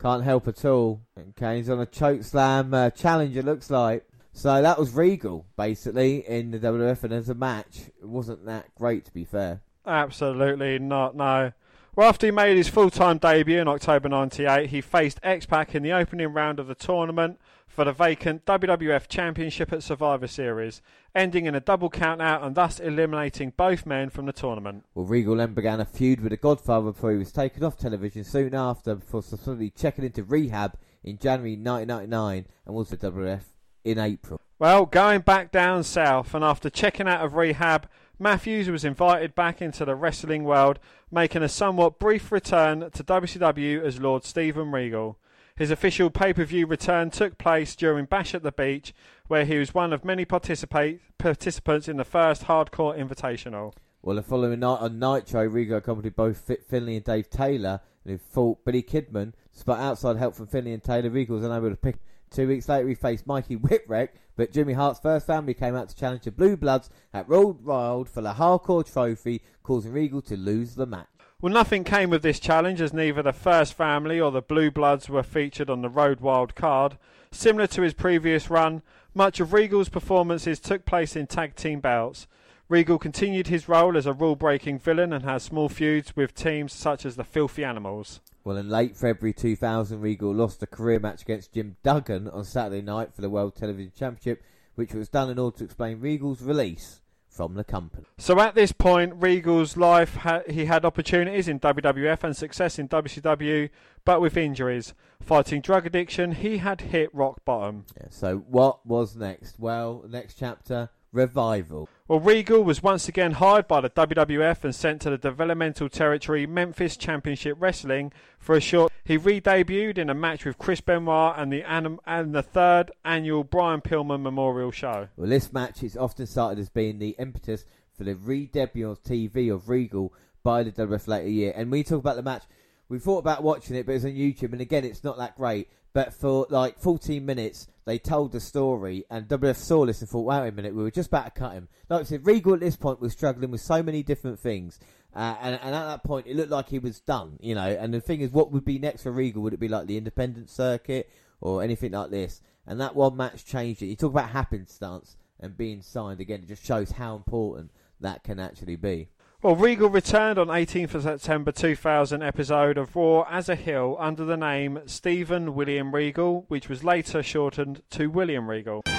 [0.00, 1.02] can't help at all.
[1.16, 4.06] And Kane's on a choke slam uh, challenge, it looks like.
[4.36, 8.74] So that was Regal, basically, in the WWF, and as a match, it wasn't that
[8.74, 9.60] great, to be fair.
[9.86, 11.52] Absolutely not, no.
[11.94, 15.76] Well, after he made his full time debut in October 98, he faced X Pac
[15.76, 17.38] in the opening round of the tournament
[17.68, 20.82] for the vacant WWF Championship at Survivor Series,
[21.14, 24.84] ending in a double count out and thus eliminating both men from the tournament.
[24.94, 28.24] Well, Regal then began a feud with the Godfather before he was taken off television
[28.24, 33.53] soon after, before subsequently checking into rehab in January 1999 and was the WWF
[33.84, 34.40] in April.
[34.58, 37.88] Well, going back down south, and after checking out of rehab,
[38.18, 40.78] Matthews was invited back into the wrestling world,
[41.10, 45.18] making a somewhat brief return to WCW as Lord Steven Regal.
[45.56, 48.94] His official pay per view return took place during Bash at the Beach,
[49.28, 53.72] where he was one of many participate, participants in the first Hardcore Invitational.
[54.02, 58.12] Well, the following night on Nitro, Regal accompanied both Fit Finlay and Dave Taylor, and
[58.12, 59.32] who fought Billy Kidman.
[59.52, 61.96] Despite outside help from Finlay and Taylor, Regal was unable to pick.
[62.34, 65.94] Two weeks later, he faced Mikey Whipwreck, but Jimmy Hart's first family came out to
[65.94, 70.74] challenge the Blue Bloods at Road Wild for the Hardcore Trophy, causing Regal to lose
[70.74, 71.06] the match.
[71.40, 75.08] Well, nothing came of this challenge as neither the First Family or the Blue Bloods
[75.08, 76.98] were featured on the Road Wild card.
[77.30, 78.82] Similar to his previous run,
[79.14, 82.26] much of Regal's performances took place in tag team bouts.
[82.68, 86.72] Regal continued his role as a rule breaking villain and has small feuds with teams
[86.72, 88.20] such as the Filthy Animals.
[88.44, 92.82] Well, in late February 2000, Regal lost a career match against Jim Duggan on Saturday
[92.82, 94.42] night for the World Television Championship,
[94.74, 98.04] which was done in order to explain Regal's release from the company.
[98.18, 102.86] So at this point, Regal's life ha- he had opportunities in WWF and success in
[102.88, 103.70] WCW,
[104.04, 104.92] but with injuries,
[105.22, 107.86] fighting drug addiction, he had hit rock bottom.
[107.96, 109.58] Yeah, so what was next?
[109.58, 111.88] Well, next chapter, revival.
[112.06, 116.46] Well, Regal was once again hired by the WWF and sent to the developmental territory
[116.46, 118.92] Memphis Championship Wrestling for a short.
[119.04, 123.44] He re-debuted in a match with Chris Benoit and the anim- and the third annual
[123.44, 125.08] Brian Pillman Memorial Show.
[125.16, 127.64] Well, this match is often cited as being the impetus
[127.96, 130.12] for the re-debut on TV of Regal
[130.42, 131.52] by the WWF later year.
[131.56, 132.42] And we talk about the match.
[132.88, 135.70] We thought about watching it, but it's on YouTube, and again, it's not that great.
[135.94, 140.24] But for like 14 minutes, they told the story, and WF saw this and thought,
[140.24, 141.68] wait a minute, we were just about to cut him.
[141.88, 144.78] Like I said, Regal at this point was struggling with so many different things.
[145.14, 147.66] Uh, and, and at that point, it looked like he was done, you know.
[147.66, 149.42] And the thing is, what would be next for Regal?
[149.42, 152.40] Would it be like the independent circuit or anything like this?
[152.66, 153.86] And that one match changed it.
[153.86, 157.70] You talk about happenstance and being signed again, it just shows how important
[158.00, 159.08] that can actually be.
[159.44, 164.24] Well, Regal returned on 18th of September 2000 episode of Raw as a heel under
[164.24, 168.80] the name Stephen William Regal, which was later shortened to William Regal.
[168.84, 168.94] Can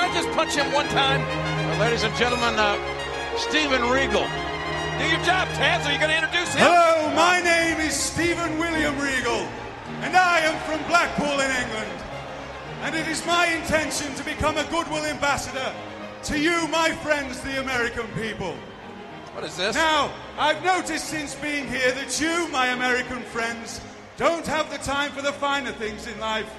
[0.00, 1.20] I just punch him one time?
[1.20, 2.78] Uh, ladies and gentlemen, uh,
[3.36, 4.24] Stephen Regal.
[4.96, 5.84] Do your job, Taz.
[5.84, 6.62] Are you going to introduce him?
[6.62, 9.46] Hello, my name is Stephen William Regal,
[10.00, 12.02] and I am from Blackpool in England.
[12.80, 15.70] And it is my intention to become a goodwill ambassador
[16.24, 18.56] to you, my friends, the American people.
[19.32, 19.74] What is this?
[19.74, 23.80] Now, I've noticed since being here that you, my American friends,
[24.16, 26.50] don't have the time for the finer things in life.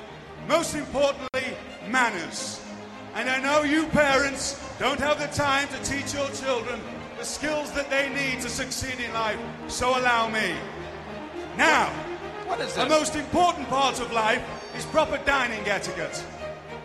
[0.47, 1.55] Most importantly,
[1.87, 2.61] manners.
[3.15, 6.79] And I know you parents don't have the time to teach your children
[7.17, 9.39] the skills that they need to succeed in life.
[9.67, 10.55] So allow me.
[11.57, 11.89] Now,
[12.47, 14.43] what is the most important part of life
[14.75, 16.17] is proper dining etiquette.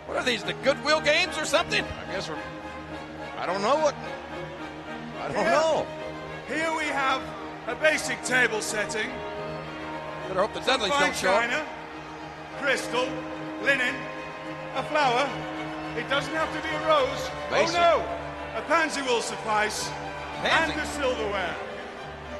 [0.05, 1.83] What are these, the Goodwill games or something?
[1.83, 2.37] I guess we're.
[3.39, 3.95] I don't know what.
[5.21, 5.87] I don't Here- know.
[6.47, 7.21] Here we have
[7.67, 9.09] a basic table setting.
[10.27, 11.41] Better hope the Dudleys don't show up.
[11.41, 11.65] china,
[12.59, 13.07] crystal,
[13.63, 13.95] linen,
[14.75, 15.29] a flower.
[15.97, 17.29] It doesn't have to be a rose.
[17.29, 17.77] Oh, basic.
[17.77, 19.89] Oh no, a pansy will suffice.
[20.41, 20.73] Pansy?
[20.73, 21.55] And the silverware.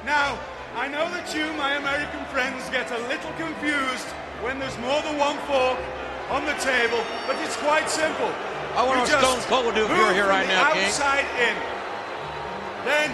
[0.04, 0.38] Now,
[0.76, 4.06] I know that you, my American friends, get a little confused
[4.42, 5.78] when there's more than one fork
[6.30, 8.30] on the table, but it's quite simple.
[8.76, 10.72] I wonder You what Stone Cold would do if you move were here right now,
[10.72, 10.86] King.
[10.86, 11.56] Outside in.
[12.86, 13.10] Then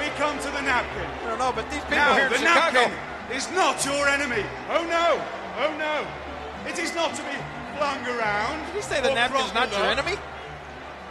[0.00, 1.04] we come to the napkin.
[1.04, 2.88] I don't know, but these people Now, here in the Chicago.
[2.88, 4.42] napkin is not your enemy.
[4.72, 5.20] Oh no!
[5.60, 6.06] Oh no!
[6.64, 7.36] It is not to be
[7.76, 8.64] flung around.
[8.66, 10.16] Did you say the napkin is not your enemy?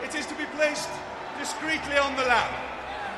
[0.03, 0.89] It is to be placed
[1.39, 2.49] discreetly on the lap.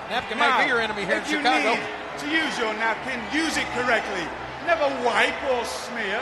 [0.09, 1.79] Napkin now, might be your enemy here in if you need
[2.19, 4.27] to use your napkin, use it correctly.
[4.67, 6.19] Never wipe or smear.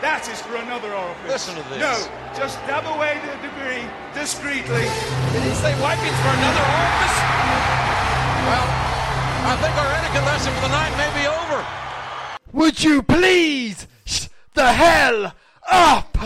[0.00, 1.26] That is for another orifice.
[1.26, 1.82] Listen to this.
[1.82, 1.90] No,
[2.38, 3.82] just dab away the debris
[4.14, 4.86] discreetly.
[5.34, 7.18] Did he say wiping for another orifice?
[8.46, 8.66] Well,
[9.42, 11.66] I think our etiquette lesson for the night may be over.
[12.52, 15.34] Would you please sh- the hell
[15.68, 16.16] up?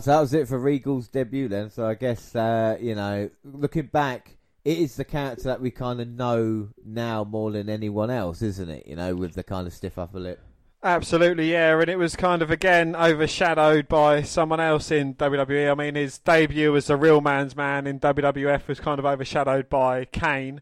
[0.00, 1.70] So that was it for Regal's debut then.
[1.70, 6.00] So I guess, uh, you know, looking back, it is the character that we kind
[6.00, 8.86] of know now more than anyone else, isn't it?
[8.86, 10.40] You know, with the kind of stiff upper lip.
[10.80, 15.72] Absolutely, yeah, and it was kind of again overshadowed by someone else in WWE.
[15.72, 19.68] I mean, his debut as a real man's man in WWF was kind of overshadowed
[19.68, 20.60] by Kane,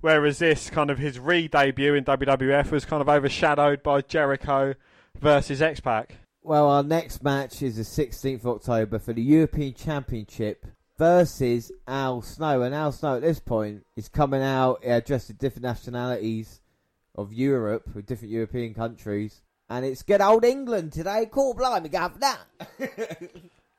[0.00, 4.74] whereas this kind of his re-debut in WWF was kind of overshadowed by Jericho
[5.20, 6.14] versus X Pac.
[6.42, 10.64] Well, our next match is the 16th of October for the European Championship
[10.96, 12.62] versus Al Snow.
[12.62, 16.62] And Al Snow at this point is coming out dressed in different nationalities
[17.14, 19.42] of Europe, with different European countries.
[19.70, 21.28] And it's good old England today.
[21.30, 22.40] Cool, blimey, have that.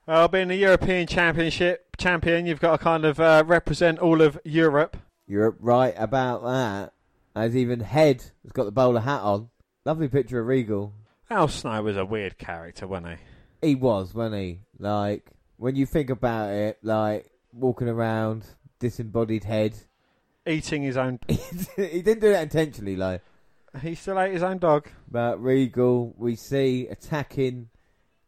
[0.09, 4.39] Well, being a European Championship champion, you've got to kind of uh, represent all of
[4.43, 4.97] Europe.
[5.27, 6.93] You're right about that.
[7.35, 9.49] As even Head has got the bowler hat on.
[9.85, 10.93] Lovely picture of Regal.
[11.29, 13.19] Al Snow was a weird character, wasn't
[13.61, 13.67] he?
[13.67, 14.61] He was, wasn't he?
[14.79, 18.45] Like, when you think about it, like, walking around,
[18.79, 19.75] disembodied head.
[20.47, 21.19] Eating his own.
[21.27, 23.21] he didn't do that intentionally, like.
[23.81, 24.87] He still ate his own dog.
[25.09, 27.69] But Regal, we see attacking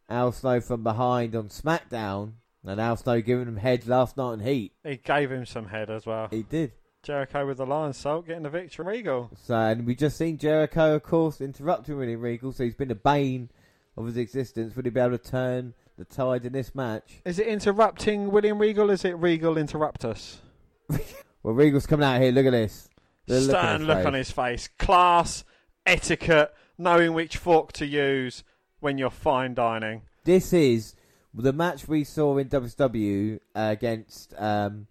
[0.08, 2.32] Al Snow from behind on SmackDown,
[2.64, 4.72] and Al Snow giving him head last night on Heat.
[4.84, 6.28] He gave him some head as well.
[6.30, 6.72] He did.
[7.02, 8.84] Jericho with the Lionsault getting the victory.
[8.84, 9.30] Regal.
[9.42, 12.96] So, and we just seen Jericho, of course, interrupting William Regal, so he's been a
[12.96, 13.50] bane
[13.96, 14.76] of his existence.
[14.76, 17.20] Would he be able to turn the tide in this match?
[17.24, 18.90] Is it interrupting William Regal?
[18.90, 20.40] Is it Regal interrupt us?
[21.44, 22.30] Well, Regal's coming out here.
[22.30, 22.88] Look at this.
[23.26, 24.06] The look on Stern his look face.
[24.06, 24.68] on his face.
[24.78, 25.44] Class,
[25.86, 28.44] etiquette, knowing which fork to use
[28.80, 30.02] when you're fine dining.
[30.24, 30.94] This is
[31.34, 34.86] the match we saw in WCW uh, against um,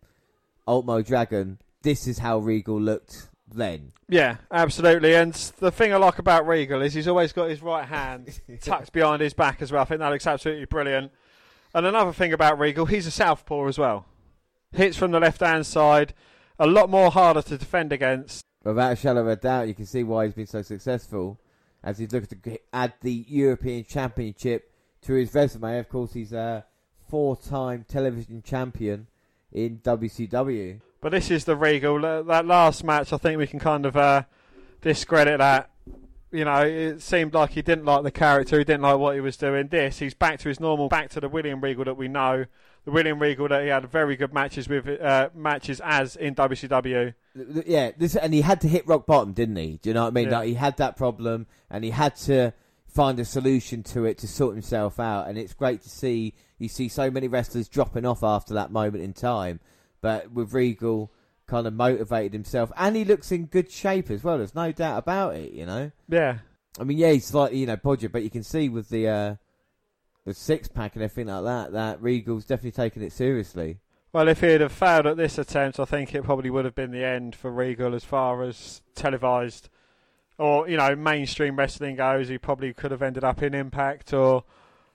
[0.67, 1.59] Ultimo Dragon.
[1.81, 3.91] This is how Regal looked then.
[4.07, 5.13] Yeah, absolutely.
[5.15, 8.93] And the thing I like about Regal is he's always got his right hand tucked
[8.93, 9.81] behind his back as well.
[9.81, 11.11] I think that looks absolutely brilliant.
[11.73, 14.05] And another thing about Regal, he's a southpaw as well.
[14.73, 16.13] Hits from the left hand side,
[16.61, 18.45] a lot more harder to defend against.
[18.63, 21.39] Without a shadow of a doubt, you can see why he's been so successful
[21.83, 24.71] as he's looking to add the European Championship
[25.01, 25.79] to his resume.
[25.79, 26.63] Of course, he's a
[27.09, 29.07] four-time television champion
[29.51, 30.81] in WCW.
[31.01, 32.05] But this is the Regal.
[32.05, 34.23] Uh, That last match, I think we can kind of uh,
[34.81, 35.71] discredit that.
[36.31, 39.19] You know, it seemed like he didn't like the character, he didn't like what he
[39.19, 39.67] was doing.
[39.67, 42.45] This, he's back to his normal, back to the William Regal that we know.
[42.83, 47.13] The William Regal that he had very good matches with, uh, matches as in WCW.
[47.65, 49.79] Yeah, this and he had to hit rock bottom, didn't he?
[49.81, 50.29] Do you know what I mean?
[50.29, 50.39] Yeah.
[50.39, 52.53] Like he had that problem, and he had to
[52.87, 55.27] find a solution to it to sort himself out.
[55.27, 59.03] And it's great to see you see so many wrestlers dropping off after that moment
[59.03, 59.59] in time.
[60.01, 61.11] But with Regal,
[61.47, 64.37] kind of motivated himself, and he looks in good shape as well.
[64.37, 65.51] There's no doubt about it.
[65.51, 65.91] You know.
[66.09, 66.39] Yeah.
[66.79, 69.35] I mean, yeah, he's slightly you know podgy, but you can see with the uh,
[70.31, 73.79] the six pack and everything like that that Regal's definitely taking it seriously.
[74.13, 76.91] Well, if he'd have failed at this attempt, I think it probably would have been
[76.91, 79.69] the end for Regal as far as televised
[80.37, 82.27] or, you know, mainstream wrestling goes.
[82.27, 84.43] He probably could have ended up in Impact or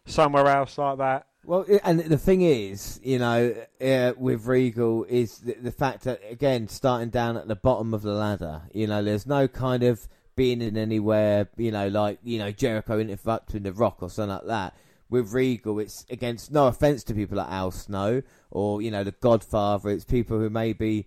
[0.05, 1.27] somewhere else like that.
[1.45, 6.21] Well, and the thing is, you know, uh, with Regal is the, the fact that
[6.29, 10.09] again, starting down at the bottom of the ladder, you know, there's no kind of
[10.35, 14.47] being in anywhere, you know, like you know Jericho interrupting the Rock or something like
[14.47, 14.75] that.
[15.09, 19.13] With Regal, it's against no offense to people like Al Snow or you know the
[19.13, 19.91] Godfather.
[19.91, 21.07] It's people who maybe,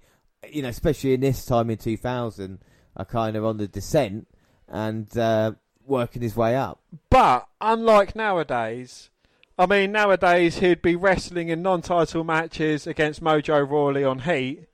[0.50, 2.60] you know, especially in this time in 2000,
[2.96, 4.28] are kind of on the descent
[4.70, 5.52] and uh,
[5.86, 6.80] working his way up.
[7.10, 9.10] But unlike nowadays,
[9.58, 14.68] I mean, nowadays he'd be wrestling in non-title matches against Mojo Rawley on Heat,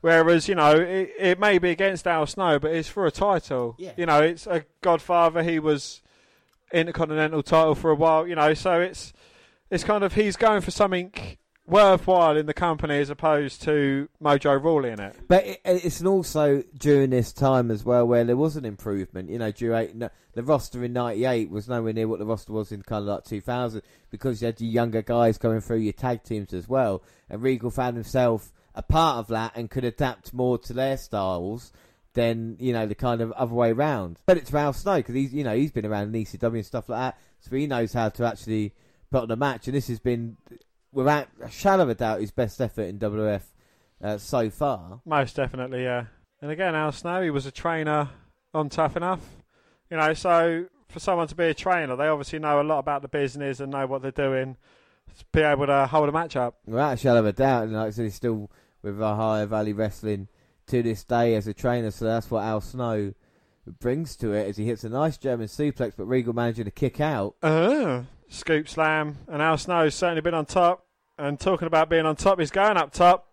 [0.00, 3.76] whereas you know it, it may be against Al Snow, but it's for a title.
[3.78, 3.92] Yeah.
[3.98, 5.42] You know, it's a Godfather.
[5.42, 6.00] He was
[6.72, 8.26] Intercontinental title for a while.
[8.26, 9.12] You know, so it's
[9.70, 11.12] it's kind of he's going for something
[11.66, 15.16] worthwhile in the company as opposed to Mojo Rawley in it.
[15.28, 19.30] But it, it's also during this time as well where there was an improvement.
[19.30, 19.98] You know, during
[20.34, 23.24] the roster in '98 was nowhere near what the roster was in kind of like
[23.24, 27.02] 2000 because you had your younger guys going through your tag teams as well.
[27.28, 31.72] And Regal found himself a part of that and could adapt more to their styles
[32.14, 34.18] than you know the kind of other way round.
[34.26, 36.88] But it's Al Snow because he's you know he's been around in ECW and stuff
[36.88, 38.74] like that, so he knows how to actually
[39.10, 39.66] put on a match.
[39.66, 40.36] And this has been,
[40.92, 43.42] without a shadow of a doubt, his best effort in WF
[44.02, 45.00] uh, so far.
[45.04, 46.06] Most definitely, yeah.
[46.40, 48.08] And again, Al Snow, he was a trainer
[48.54, 49.20] on Tough Enough.
[49.90, 51.96] You know, so for someone to be a trainer.
[51.96, 54.56] They obviously know a lot about the business and know what they're doing
[55.18, 56.58] to be able to hold a match up.
[56.66, 58.50] Without a shadow of a doubt, and like I said, he's still
[58.82, 60.28] with Ohio Valley Wrestling
[60.70, 63.12] to this day as a trainer, so that's what Al Snow
[63.80, 67.00] brings to it as he hits a nice German suplex, but Regal managing to kick
[67.00, 67.36] out.
[67.42, 70.86] Uh, scoop slam, and Al Snow's certainly been on top.
[71.18, 73.26] And talking about being on top, he's going up top.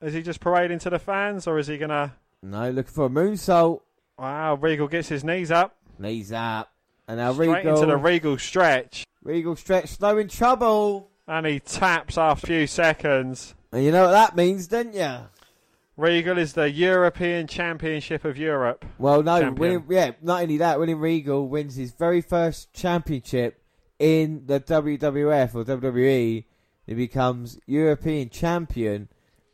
[0.00, 2.14] Is he just parading to the fans, or is he gonna?
[2.42, 3.80] No, looking for a moonsault.
[4.18, 5.76] Wow, Regal gets his knees up.
[5.98, 6.72] Knees up.
[7.08, 7.74] And now Straight Regal.
[7.74, 9.04] into the Regal stretch.
[9.22, 11.10] Regal stretch, Snow in trouble.
[11.26, 13.54] And he taps after a few seconds.
[13.72, 15.16] And you know what that means, don't you?
[15.96, 18.84] Regal is the European Championship of Europe.
[18.98, 23.62] Well, no, winning, yeah, not only that, William Regal wins his very first championship
[23.98, 26.44] in the WWF or WWE.
[26.86, 29.08] He becomes European champion.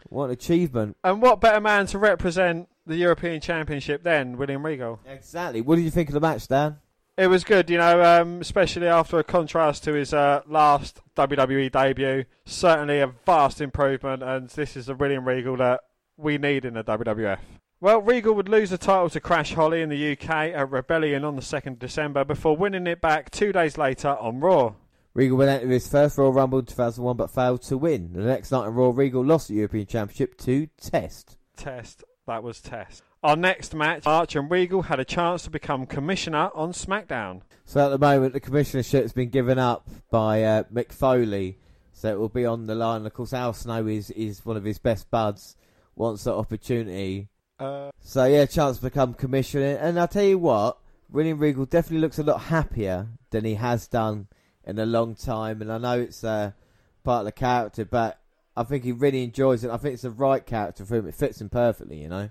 [0.08, 0.96] What an achievement.
[1.04, 4.98] And what better man to represent the European Championship than William Regal?
[5.06, 5.60] Exactly.
[5.60, 6.78] What did you think of the match, Dan?
[7.16, 11.70] It was good, you know, um, especially after a contrast to his uh, last WWE
[11.70, 12.24] debut.
[12.44, 15.82] Certainly a vast improvement, and this is the William Regal that
[16.16, 17.38] we need in the WWF.
[17.80, 21.34] Well, Regal would lose the title to Crash Holly in the UK at Rebellion on
[21.34, 24.74] the 2nd of December before winning it back two days later on Raw.
[25.14, 28.12] Regal went out with his first Royal Rumble in 2001 but failed to win.
[28.12, 31.36] The next night on Raw, Regal lost the European Championship to Test.
[31.56, 32.04] Test.
[32.26, 33.02] That was Test.
[33.22, 37.42] Our next match, Arch and Regal had a chance to become commissioner on SmackDown.
[37.64, 41.58] So at the moment, the commissionership has been given up by uh, Mick Foley.
[41.92, 43.04] So it will be on the line.
[43.06, 45.56] Of course, Al Snow is, is one of his best buds.
[45.94, 47.28] Wants that opportunity.
[47.58, 49.76] Uh, So yeah, chance to become commissioner.
[49.80, 50.78] And I'll tell you what,
[51.10, 54.28] William Regal definitely looks a lot happier than he has done
[54.64, 55.60] in a long time.
[55.60, 56.52] And I know it's uh,
[57.04, 58.18] part of the character, but
[58.56, 59.70] I think he really enjoys it.
[59.70, 61.08] I think it's the right character for him.
[61.08, 62.30] It fits him perfectly, you know.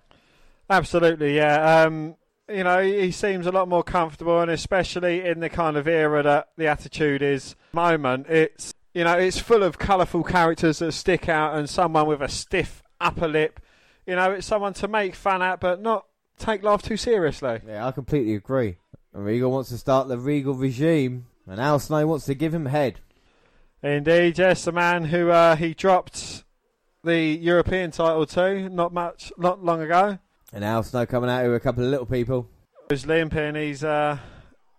[0.69, 1.83] Absolutely, yeah.
[1.83, 2.15] Um,
[2.47, 6.23] you know, he seems a lot more comfortable, and especially in the kind of era
[6.23, 11.29] that the Attitude is moment, it's you know, it's full of colourful characters that stick
[11.29, 13.59] out, and someone with a stiff upper lip.
[14.05, 16.05] You know, it's someone to make fun at, but not
[16.37, 17.59] take life too seriously.
[17.67, 18.77] Yeah, I completely agree.
[19.13, 22.65] And Regal wants to start the Regal regime, and Al Snow wants to give him
[22.65, 22.99] head.
[23.83, 26.43] Indeed, yes, the man who uh, he dropped
[27.03, 30.19] the European title to not much, not long ago.
[30.53, 32.47] And Al Snow coming out with a couple of little people.
[32.89, 33.55] He's limping.
[33.55, 34.17] He's uh,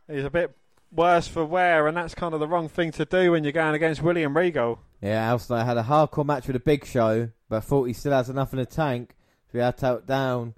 [0.09, 0.55] he's a bit
[0.93, 3.75] worse for wear, and that's kind of the wrong thing to do when you're going
[3.75, 4.79] against William Regal.
[5.01, 8.13] Yeah, Al Snow had a hardcore match with a Big Show, but thought he still
[8.13, 9.17] has enough in the tank
[9.49, 10.55] to be able to take down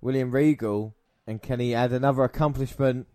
[0.00, 0.94] William Regal.
[1.26, 3.06] And can he add another accomplishment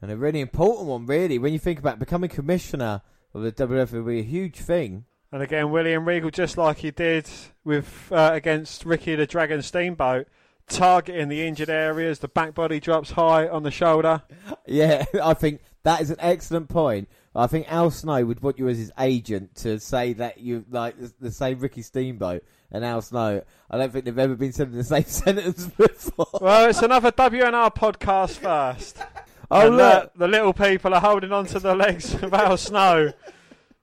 [0.00, 1.38] and a really important one, really?
[1.38, 3.02] When you think about becoming commissioner
[3.34, 5.04] of the WWF, would be a huge thing.
[5.30, 7.28] And again, William Regal, just like he did
[7.62, 10.26] with uh, against Ricky the Dragon Steamboat,
[10.68, 12.20] targeting the injured areas.
[12.20, 14.22] The back body drops high on the shoulder.
[14.70, 17.08] Yeah, I think that is an excellent point.
[17.34, 20.96] I think Al Snow would want you as his agent to say that you like
[21.20, 22.42] the- same Ricky Steamboat
[22.72, 23.42] and Al Snow.
[23.70, 26.26] I don't think they've ever been said in the same sentence before.
[26.40, 28.98] Well, it's another WNR podcast first.
[29.50, 30.04] Oh, And, look.
[30.04, 33.14] uh, the little people are holding on to the legs of Al Snow,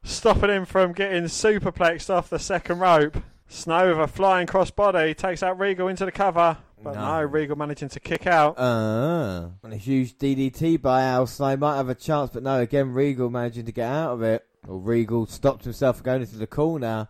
[0.03, 3.17] stopping him from getting superplexed off the second rope.
[3.47, 7.22] Snow with a flying crossbody takes out Regal into the cover, but no, No.
[7.23, 8.57] Regal managing to kick out.
[8.57, 12.93] Uh, and a huge DDT by Al Snow might have a chance, but no, again,
[12.93, 14.45] Regal managing to get out of it.
[14.65, 17.07] Well, Regal stopped himself from going into the corner,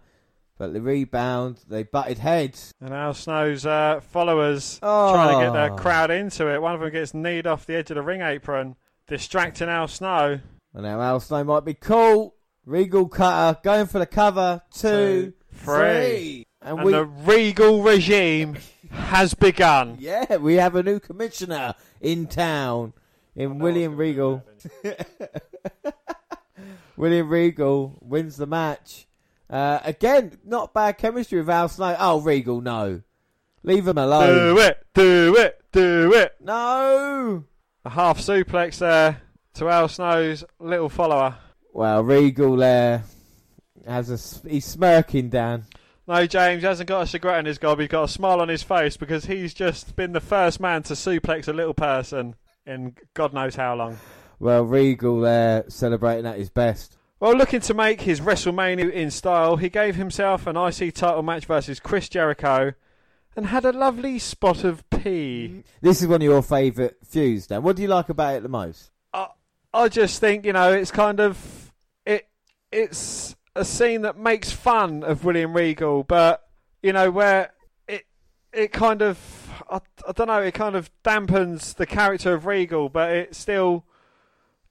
[0.57, 2.73] but the rebound, they butted heads.
[2.81, 5.13] And Al Snow's uh, followers Oh.
[5.13, 6.61] trying to get the crowd into it.
[6.61, 8.75] One of them gets kneed off the edge of the ring apron,
[9.07, 10.39] distracting Al Snow.
[10.73, 12.33] And now Al Snow might be caught.
[12.65, 14.61] Regal cutter going for the cover.
[14.73, 15.75] Two, Three.
[15.75, 16.47] three.
[16.61, 18.57] And, And, we, the Regal regime
[18.91, 19.97] has begun.
[19.99, 22.93] yeah, we have a new commissioner in town
[23.35, 24.43] in William Regal.
[26.97, 29.05] William Regal wins the match.
[29.49, 31.95] Uh, again, not bad chemistry with Al Snow.
[31.99, 33.01] Oh, Regal, no.
[33.63, 34.55] Leave him alone.
[34.55, 36.35] Do it, do it, do it.
[36.39, 37.43] No.
[37.83, 39.21] A half suplex there
[39.55, 41.35] to Al Snow's little follower.
[41.73, 43.03] Well, Regal there
[43.85, 45.65] has a he's smirking Dan.
[46.07, 47.79] No, James hasn't got a cigarette in his gob.
[47.79, 50.93] He's got a smile on his face because he's just been the first man to
[50.93, 52.35] suplex a little person
[52.65, 53.97] in God knows how long.
[54.39, 56.97] Well, Regal there celebrating at his best.
[57.19, 61.45] Well, looking to make his WrestleMania in style, he gave himself an IC title match
[61.45, 62.73] versus Chris Jericho
[63.35, 65.63] and had a lovely spot of pee.
[65.81, 67.63] This is one of your favourite feuds, Dan.
[67.63, 68.91] What do you like about it the most?
[69.13, 69.27] I,
[69.73, 71.73] I just think, you know, it's kind of
[72.05, 72.27] it
[72.71, 76.43] it's a scene that makes fun of William Regal, but
[76.83, 77.51] you know, where
[77.87, 78.05] it
[78.53, 79.17] it kind of
[79.69, 83.85] I, I don't know, it kind of dampens the character of Regal, but it still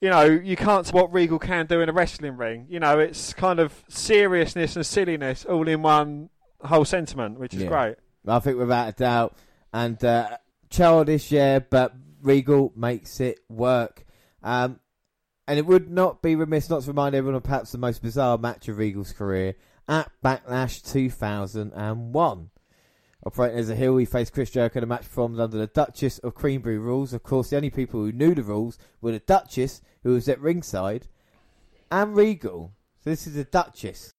[0.01, 2.66] you know, you can't what Regal can do in a wrestling ring.
[2.69, 6.28] You know, it's kind of seriousness and silliness all in one
[6.62, 7.69] whole sentiment, which is Yeah.
[7.69, 7.97] great.
[8.27, 9.36] I think without a doubt.
[9.73, 10.36] And uh,
[10.69, 14.05] childish, yeah, but Regal makes it work.
[14.43, 14.78] Um,
[15.47, 18.39] and it would not be remiss not to remind everyone of perhaps the most bizarre
[18.39, 19.55] match of Regal's career
[19.89, 22.51] at Backlash 2001.
[23.27, 26.19] Operating as a heel, he faced Chris Jericho in a match performed under the Duchess
[26.19, 27.15] of Queensberry rules.
[27.15, 30.41] Of course, the only people who knew the rules were the Duchess, who was at
[30.41, 31.09] ringside,
[31.91, 32.73] and Regal.
[33.03, 34.12] So this is the Duchess.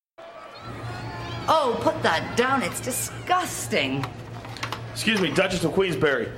[1.47, 2.63] Oh, put that down.
[2.63, 4.03] It's disgusting.
[4.91, 6.31] Excuse me, Duchess of Queensberry.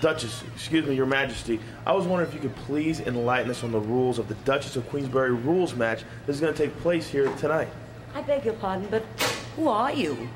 [0.00, 1.60] Duchess, excuse me, Your Majesty.
[1.86, 4.76] I was wondering if you could please enlighten us on the rules of the Duchess
[4.76, 7.68] of Queensberry rules match that is going to take place here tonight.
[8.14, 9.02] I beg your pardon, but
[9.56, 10.28] who are you?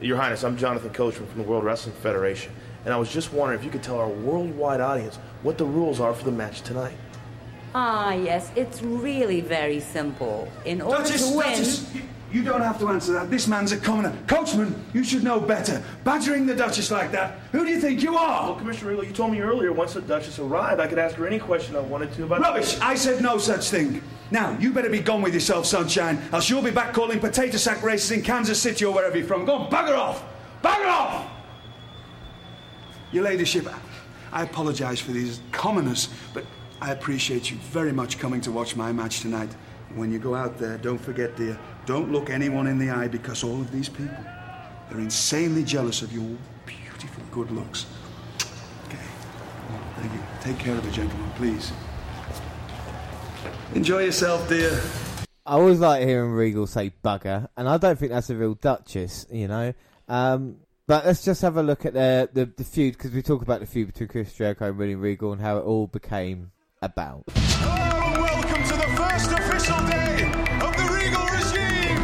[0.00, 2.52] Your Highness, I'm Jonathan Coachman from the World Wrestling Federation,
[2.84, 5.98] and I was just wondering if you could tell our worldwide audience what the rules
[5.98, 6.96] are for the match tonight.
[7.74, 10.52] Ah, yes, it's really very simple.
[10.66, 11.48] In order Duchess, to win.
[11.50, 11.90] Duchess,
[12.32, 13.30] you, don't have to answer that.
[13.30, 14.16] This man's a commoner.
[14.26, 15.82] Coachman, you should know better.
[16.04, 17.38] Badgering the Duchess like that.
[17.52, 18.48] Who do you think you are?
[18.48, 21.26] Well, Commissioner Regal, you told me earlier once the Duchess arrived, I could ask her
[21.26, 22.40] any question I wanted to about.
[22.40, 22.78] Rubbish!
[22.80, 24.02] I said no such thing.
[24.30, 27.82] Now, you better be gone with yourself, sunshine, else you'll be back calling potato sack
[27.82, 29.44] races in Kansas City or wherever you're from.
[29.44, 30.24] Go on, bugger off!
[30.62, 31.30] Bugger off!
[33.12, 33.68] Your ladyship,
[34.32, 36.46] I apologise for these commoners, but
[36.80, 39.50] I appreciate you very much coming to watch my match tonight.
[39.94, 43.44] When you go out there, don't forget, dear, don't look anyone in the eye because
[43.44, 44.24] all of these people,
[44.88, 47.86] they're insanely jealous of your beautiful good looks.
[48.86, 48.96] Okay.
[49.96, 50.20] Thank you.
[50.40, 51.72] Take care of it, gentlemen, please.
[53.74, 54.80] Enjoy yourself, dear.
[55.44, 59.26] I always like hearing Regal say bugger, and I don't think that's a real Duchess,
[59.30, 59.74] you know.
[60.08, 63.42] Um, but let's just have a look at the the, the feud because we talk
[63.42, 67.24] about the feud between Chris Jericho and William Regal and how it all became about.
[69.62, 70.26] Official day
[70.58, 72.02] of the Regal regime.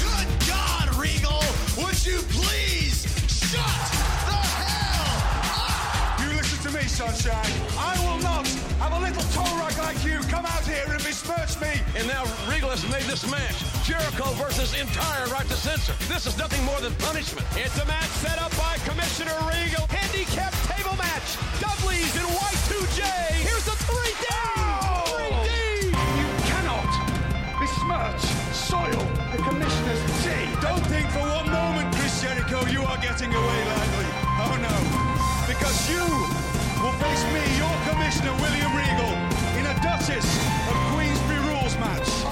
[0.00, 1.44] Good God, Regal!
[1.76, 3.84] Would you please shut
[4.24, 5.12] the hell
[5.60, 6.20] up?
[6.20, 7.52] You listen to me, sunshine.
[7.76, 8.48] I will not
[8.80, 11.80] have a little toe rag like you come out here and besmirch me.
[11.96, 15.92] And now Regal has made this match Jericho versus entire right to censor.
[16.08, 17.46] This is nothing more than punishment.
[17.56, 19.84] It's a match set up by Commissioner Regal.
[19.92, 21.36] Handicap table match.
[21.60, 23.04] Dudley's in Y2J.
[23.44, 24.14] Here's a 3D.
[24.24, 24.53] 3D.
[28.74, 30.46] Soil the commissioner's tea.
[30.60, 34.08] Don't think for one moment, Chris Jericho, you are getting away lightly.
[34.42, 34.76] Oh no.
[35.46, 36.02] Because you
[36.82, 39.14] will face me, your commissioner, William Regal,
[39.58, 40.26] in a Duchess
[40.66, 42.23] of Queensberry rules match.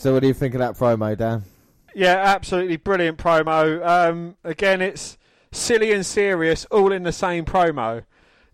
[0.00, 1.42] So, what do you think of that promo, Dan?
[1.94, 3.86] Yeah, absolutely brilliant promo.
[3.86, 5.18] Um, again, it's
[5.52, 8.04] silly and serious, all in the same promo.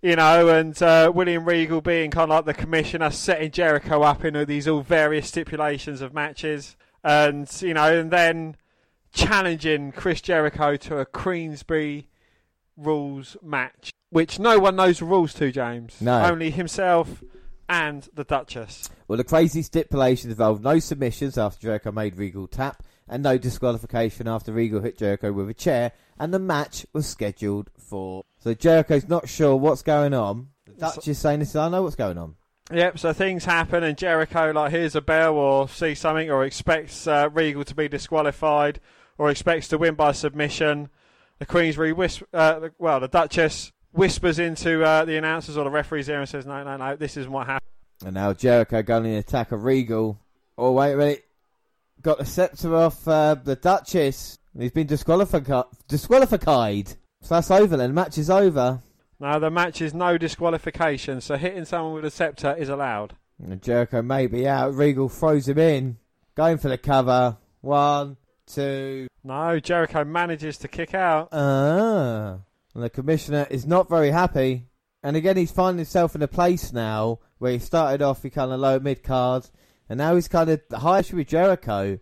[0.03, 4.25] You know, and uh, William Regal being kind of like the commissioner, setting Jericho up
[4.25, 8.57] in all these all various stipulations of matches, and you know, and then
[9.13, 12.09] challenging Chris Jericho to a Queensberry
[12.77, 16.01] rules match, which no one knows the rules to, James.
[16.01, 16.25] No.
[16.25, 17.23] only himself
[17.69, 18.89] and the Duchess.
[19.09, 24.29] Well, the crazy stipulation involved no submissions after Jericho made Regal tap, and no disqualification
[24.29, 28.25] after Regal hit Jericho with a chair, and the match was scheduled for.
[28.39, 30.49] So Jericho's not sure what's going on.
[30.67, 32.37] The Duchess saying this, I know what's going on.
[32.73, 37.07] Yep, so things happen, and Jericho like hears a bell or sees something, or expects
[37.07, 38.81] uh, Regal to be disqualified,
[39.19, 40.89] or expects to win by submission.
[41.39, 46.07] The Queensberry whisp- uh, well, the Duchess whispers into uh, the announcers or the referees
[46.07, 47.71] there and says, "No, no, no, this isn't what happened."
[48.05, 50.19] And now Jericho going in attack of Regal.
[50.59, 51.25] Oh, wait a minute.
[52.03, 54.39] Got the scepter off uh, the Duchess.
[54.59, 55.65] He's been disqualified.
[55.89, 56.89] Disqualified.
[57.23, 57.91] So that's over then.
[57.91, 58.83] The match is over.
[59.19, 63.15] Now the match is no disqualification, so hitting someone with a scepter is allowed.
[63.43, 64.75] And Jericho may be out.
[64.75, 65.99] Regal throws him in.
[66.35, 67.39] Going for the cover.
[67.63, 69.09] One, two.
[69.25, 71.29] No, Jericho manages to kick out.
[71.33, 72.39] Ah.
[72.77, 74.67] And the commissioner is not very happy.
[75.03, 78.53] And again, he's finding himself in a place now where he started off, he kind
[78.53, 79.49] of low mid card,
[79.89, 81.99] and now he's kind of high with Jericho,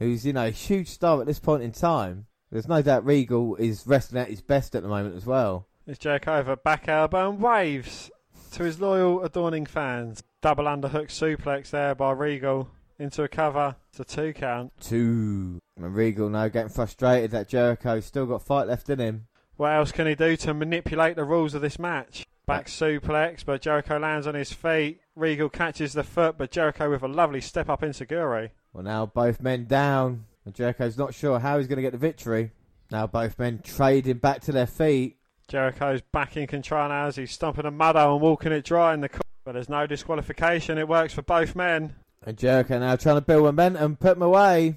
[0.00, 2.26] who's you know a huge star at this point in time.
[2.50, 5.68] There's no doubt Regal is wrestling at his best at the moment as well.
[5.86, 8.10] It's Jericho over back elbow and waves
[8.54, 10.24] to his loyal, adorning fans.
[10.42, 12.68] Double underhook suplex there by Regal.
[12.98, 13.76] into a cover.
[13.90, 14.72] It's a two count.
[14.80, 15.60] Two.
[15.76, 19.27] And Regal now getting frustrated that Jericho's still got fight left in him.
[19.58, 22.24] What else can he do to manipulate the rules of this match?
[22.46, 25.00] Back suplex, but Jericho lands on his feet.
[25.16, 28.52] Regal catches the foot, but Jericho with a lovely step up insecurity.
[28.72, 31.98] Well, now both men down, and Jericho's not sure how he's going to get the
[31.98, 32.52] victory.
[32.92, 35.16] Now both men trading back to their feet.
[35.48, 39.00] Jericho's back in control now as he's stomping a mudhole and walking it dry in
[39.00, 39.22] the corner.
[39.44, 40.78] But there's no disqualification.
[40.78, 41.96] It works for both men.
[42.24, 44.76] And Jericho now trying to build momentum, put him away.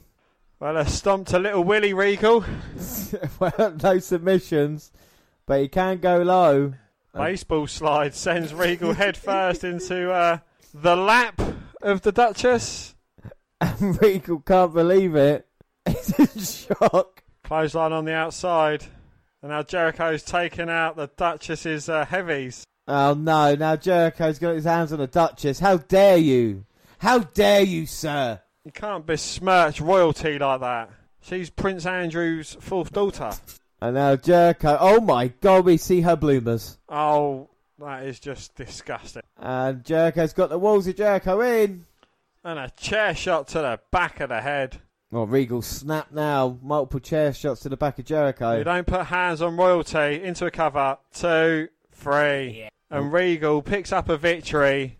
[0.61, 2.45] Well, a stomp a little Willie Regal.
[3.39, 4.91] well, no submissions,
[5.47, 6.75] but he can go low.
[7.15, 10.37] Baseball slide sends Regal head first into uh,
[10.71, 11.41] the lap
[11.81, 12.93] of the Duchess.
[13.59, 15.47] And Regal can't believe it.
[15.87, 17.23] He's in shock.
[17.43, 18.83] Clothesline on the outside.
[19.41, 22.63] And now Jericho's taken out the Duchess's uh, heavies.
[22.87, 25.59] Oh no, now Jericho's got his hands on the Duchess.
[25.59, 26.65] How dare you?
[26.99, 28.41] How dare you, sir?
[28.63, 30.91] You can't besmirch royalty like that.
[31.21, 33.31] She's Prince Andrew's fourth daughter.
[33.81, 34.77] And now Jericho.
[34.79, 36.77] Oh my god, we see her bloomers.
[36.87, 39.23] Oh, that is just disgusting.
[39.39, 41.85] And Jericho's got the walls of Jericho in.
[42.43, 44.79] And a chair shot to the back of the head.
[45.09, 46.59] Well, Regal snap now.
[46.61, 48.59] Multiple chair shots to the back of Jericho.
[48.59, 50.97] You don't put hands on royalty into a cover.
[51.11, 52.69] Two, three.
[52.91, 54.99] And Regal picks up a victory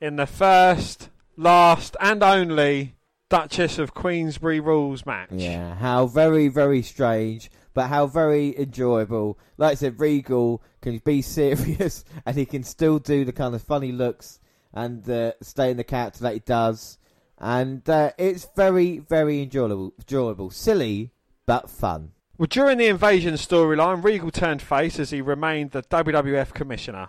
[0.00, 2.95] in the first, last, and only
[3.28, 5.30] Duchess of Queensberry rules match.
[5.32, 9.38] Yeah, how very, very strange, but how very enjoyable.
[9.56, 13.62] Like I said, Regal can be serious and he can still do the kind of
[13.62, 14.40] funny looks
[14.72, 16.98] and uh, stay in the character that he does.
[17.38, 20.50] And uh, it's very, very enjoyable, enjoyable.
[20.50, 21.10] Silly,
[21.46, 22.12] but fun.
[22.38, 27.08] Well, during the invasion storyline, Regal turned face as he remained the WWF commissioner.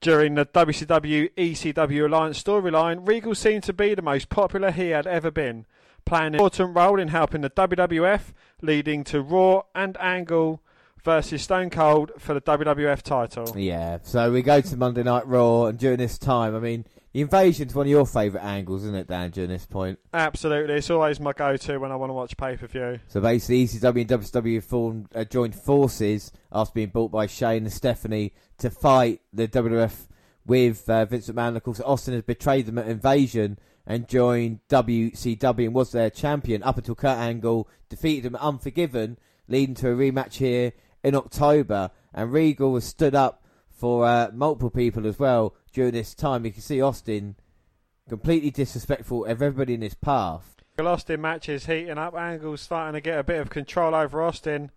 [0.00, 5.08] During the WCW ECW Alliance storyline, Regal seemed to be the most popular he had
[5.08, 5.66] ever been,
[6.04, 10.62] playing an important role in helping the WWF, leading to Raw and Angle
[11.02, 13.52] versus Stone Cold for the WWF title.
[13.56, 17.22] Yeah, so we go to Monday Night Raw, and during this time, I mean, the
[17.22, 19.98] invasion's one of your favourite angles, isn't it, Dan, during this point?
[20.12, 23.00] Absolutely, it's always my go-to when I want to watch pay-per-view.
[23.08, 27.72] So basically, ECW and WCW formed, uh, joined forces after being bought by Shane and
[27.72, 30.06] Stephanie to fight the WWF
[30.44, 31.56] with uh, Vince McMahon.
[31.56, 36.62] Of course, Austin has betrayed them at Invasion and joined WCW and was their champion
[36.62, 39.16] up until Kurt Angle defeated him at Unforgiven,
[39.48, 40.72] leading to a rematch here
[41.02, 41.90] in October.
[42.12, 46.44] And Regal has stood up for uh, multiple people as well during this time.
[46.44, 47.36] You can see Austin
[48.08, 50.56] completely disrespectful of everybody in his path.
[50.76, 52.14] The Austin matches heating up.
[52.14, 54.70] Angle's starting to get a bit of control over Austin.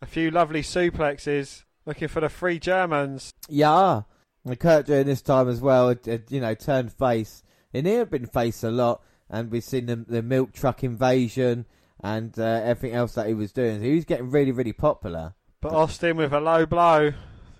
[0.00, 3.32] A few lovely suplexes, looking for the three Germans.
[3.48, 4.02] Yeah.
[4.44, 7.42] And Kurt during this time as well, had, had, you know, turned face.
[7.74, 11.66] And he had been face a lot, and we've seen the, the milk truck invasion
[12.00, 13.78] and uh, everything else that he was doing.
[13.78, 15.34] So he was getting really, really popular.
[15.60, 17.12] But Austin with a low blow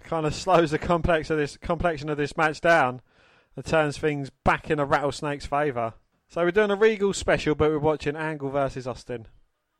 [0.04, 3.00] kind of slows the complex of this complexion of this match down
[3.56, 5.94] and turns things back in a rattlesnake's favour.
[6.28, 9.26] So we're doing a Regal special, but we're watching Angle versus Austin.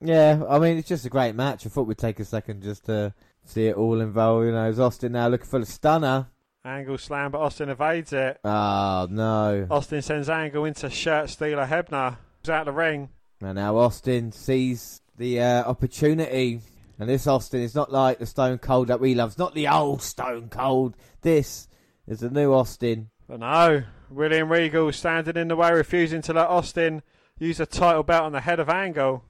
[0.01, 1.65] Yeah, I mean, it's just a great match.
[1.65, 4.47] I thought we'd take a second just to see it all involved.
[4.47, 6.29] You know, is Austin now looking for the stunner?
[6.65, 8.39] Angle slam, but Austin evades it.
[8.45, 9.67] Oh, no.
[9.71, 12.19] Austin sends Angle into shirt stealer Hebner.
[12.43, 13.09] He's out of the ring.
[13.41, 16.61] And now Austin sees the uh, opportunity.
[17.03, 19.31] And this Austin is not like the Stone Cold that we love.
[19.31, 20.95] It's not the old Stone Cold.
[21.23, 21.67] This
[22.07, 23.11] is the new Austin.
[23.29, 27.03] But no, William Regal standing in the way, refusing to let Austin
[27.41, 29.25] use a title belt on the head of Angle.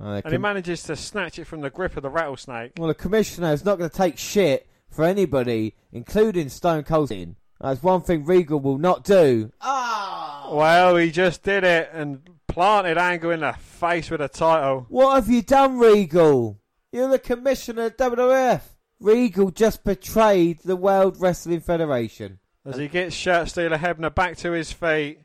[0.00, 2.74] Uh, and he manages to snatch it from the grip of the rattlesnake.
[2.78, 7.12] Well, the commissioner is not going to take shit for anybody, including Stone Cold.
[7.60, 9.50] That's one thing Regal will not do.
[9.60, 14.86] Well, he just did it and planted Angle in the face with a title.
[14.88, 16.60] What have you done, Regal?
[16.92, 18.60] You're the commissioner of WWF.
[19.00, 22.38] Regal just betrayed the World Wrestling Federation.
[22.64, 25.18] As he gets shirt stealer Hebner back to his feet,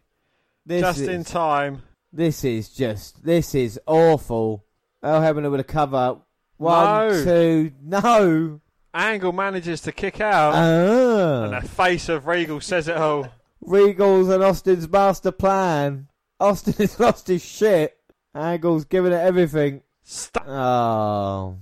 [0.66, 1.84] This just is- in time.
[2.12, 4.64] This is just, this is awful.
[5.04, 6.18] Earl Hebner with a cover.
[6.56, 7.24] One, No.
[7.24, 8.62] two, no.
[8.94, 11.44] Angle manages to kick out, Ah.
[11.44, 13.28] and the face of Regal says it all.
[13.62, 16.08] Regal's and Austin's master plan.
[16.40, 17.96] Austin has lost his shit.
[18.34, 19.82] Angle's giving it everything.
[20.10, 20.48] Stop.
[20.48, 21.58] Oh.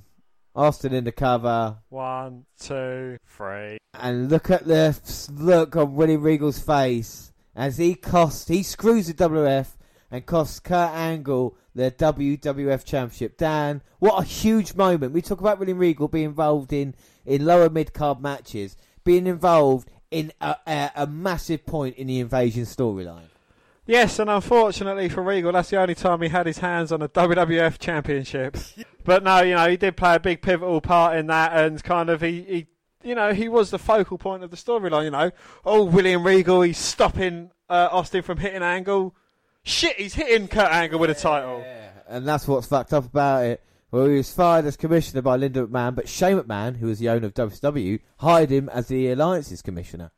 [0.55, 1.77] Austin in the cover.
[1.89, 3.79] One, two, three.
[3.99, 4.95] And look at the
[5.33, 9.69] look on Willie Regal's face as he costs, he screws the WWF
[10.11, 13.35] and costs Kurt Angle the WWF Championship.
[13.35, 15.11] Dan, what a huge moment.
[15.11, 16.93] We talk about Willie Regal being involved in,
[17.25, 22.19] in lower mid card matches, being involved in a, a, a massive point in the
[22.19, 23.29] invasion storyline.
[23.87, 27.09] Yes, and unfortunately for Regal, that's the only time he had his hands on a
[27.09, 28.57] WWF Championship.
[29.03, 32.09] but no, you know, he did play a big pivotal part in that, and kind
[32.09, 32.67] of he, he
[33.03, 35.05] you know, he was the focal point of the storyline.
[35.05, 35.31] You know,
[35.63, 39.15] oh, William Regal, he's stopping uh, Austin from hitting Angle.
[39.63, 41.63] Shit, he's hitting Kurt Angle with a title.
[42.07, 43.63] And that's what's fucked up about it.
[43.91, 47.09] Well, he was fired as commissioner by Linda McMahon, but Shane McMahon, who was the
[47.09, 50.11] owner of WCW, hired him as the Alliance's commissioner.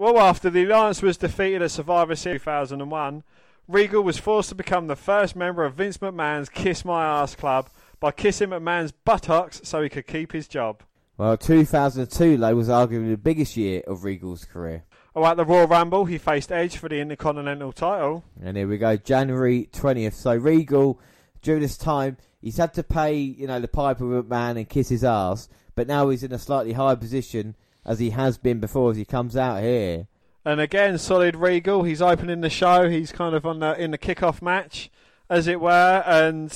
[0.00, 3.24] Well, after the Alliance was defeated at Survivor Series 2001,
[3.66, 7.68] Regal was forced to become the first member of Vince McMahon's Kiss My Ass Club
[7.98, 10.84] by kissing McMahon's buttocks so he could keep his job.
[11.16, 14.84] Well, 2002, though, was arguably the biggest year of Regal's career.
[15.16, 18.22] Oh, at the Royal Rumble, he faced Edge for the Intercontinental title.
[18.40, 20.14] And here we go, January 20th.
[20.14, 21.00] So Regal,
[21.42, 25.02] during this time, he's had to pay, you know, the Piper McMahon and kiss his
[25.02, 27.56] ass, but now he's in a slightly higher position
[27.88, 30.06] as he has been before as he comes out here.
[30.44, 31.82] And again, solid Regal.
[31.82, 32.88] He's opening the show.
[32.88, 34.90] He's kind of on the in the kickoff match,
[35.28, 36.54] as it were, and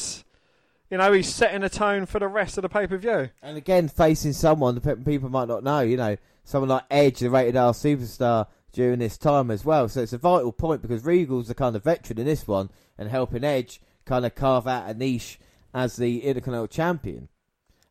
[0.91, 3.31] you know he's setting a tone for the rest of the pay per view.
[3.43, 7.31] And again, facing someone that people might not know, you know, someone like Edge, the
[7.31, 9.89] rated R superstar, during this time as well.
[9.89, 13.09] So it's a vital point because Regal's the kind of veteran in this one and
[13.09, 15.39] helping Edge kind of carve out a niche
[15.73, 17.29] as the Intercontinental Champion.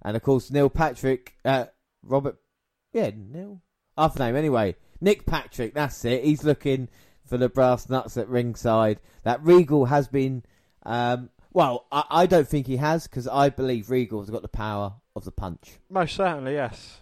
[0.01, 1.65] And of course, Neil Patrick, uh,
[2.03, 2.37] Robert,
[2.93, 3.61] yeah, Neil,
[3.97, 4.75] half name anyway.
[4.99, 6.23] Nick Patrick, that's it.
[6.23, 6.89] He's looking
[7.25, 8.99] for the brass nuts at ringside.
[9.23, 10.43] That Regal has been,
[10.83, 14.93] um, well, I, I don't think he has because I believe Regal's got the power
[15.15, 15.79] of the punch.
[15.89, 16.97] Most certainly, yes.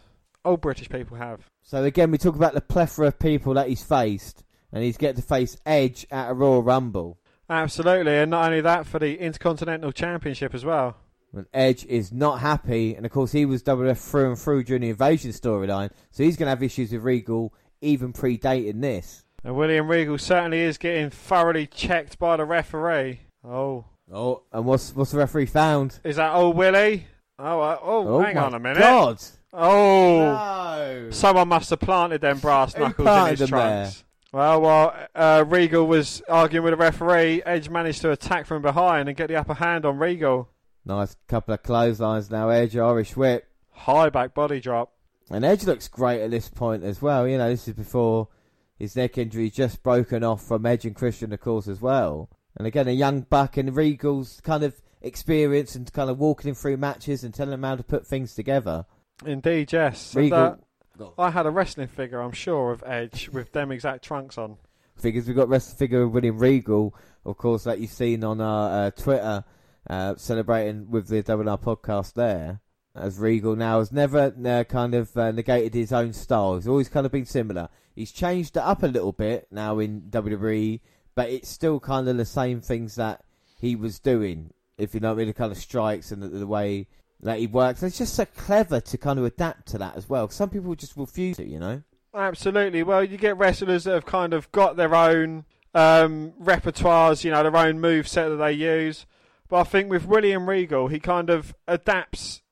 [0.45, 1.45] All British people have.
[1.61, 5.15] So again, we talk about the plethora of people that he's faced, and he's get
[5.17, 7.19] to face Edge at a Royal Rumble.
[7.49, 10.97] Absolutely, and not only that, for the Intercontinental Championship as well.
[11.33, 14.81] And Edge is not happy, and of course he was WF through and through during
[14.81, 19.23] the Invasion storyline, so he's going to have issues with Regal even predating this.
[19.43, 23.21] And William Regal certainly is getting thoroughly checked by the referee.
[23.43, 23.85] Oh.
[24.11, 25.99] Oh, and what's what's the referee found?
[26.03, 27.05] Is that old Willie?
[27.37, 28.79] Oh, uh, oh, Oh hang on a minute.
[28.79, 29.21] God.
[29.53, 30.19] Oh.
[30.19, 31.09] No.
[31.11, 34.03] Someone must have planted them brass knuckles in his trunks.
[34.31, 39.09] Well, while uh, Regal was arguing with the referee, Edge managed to attack from behind
[39.09, 40.49] and get the upper hand on Regal.
[40.85, 43.47] Nice couple of clotheslines now, Edge, Irish whip.
[43.71, 44.93] High back body drop.
[45.29, 47.27] And Edge looks great at this point as well.
[47.27, 48.29] You know, this is before
[48.77, 52.29] his neck injury just broken off from Edge and Christian, of course, as well.
[52.57, 56.55] And again, a young buck and Regal's kind of experience and kind of walking him
[56.55, 58.85] through matches and telling him how to put things together.
[59.25, 60.15] Indeed, yes.
[60.15, 60.59] And, Regal-
[60.99, 64.57] uh, I had a wrestling figure, I'm sure, of Edge with them exact trunks on.
[64.97, 65.27] figures.
[65.27, 66.93] We've got wrestling figure of William Regal,
[67.25, 69.43] of course, that you've seen on our uh, Twitter,
[69.87, 72.61] uh, celebrating with the WNR podcast there.
[72.95, 76.55] As Regal now has never uh, kind of uh, negated his own style.
[76.55, 77.69] He's always kind of been similar.
[77.95, 80.79] He's changed it up a little bit now in WWE,
[81.15, 83.23] but it's still kind of the same things that
[83.59, 84.53] he was doing.
[84.77, 86.87] If you know what I mean, the kind of strikes and the, the way
[87.21, 87.83] that he works.
[87.83, 90.29] It's just so clever to kind of adapt to that as well.
[90.29, 91.83] Some people just refuse to, you know.
[92.13, 92.83] Absolutely.
[92.83, 97.43] Well, you get wrestlers that have kind of got their own um, repertoires, you know,
[97.43, 99.05] their own move set that they use.
[99.49, 102.43] But I think with William Regal, he kind of adapts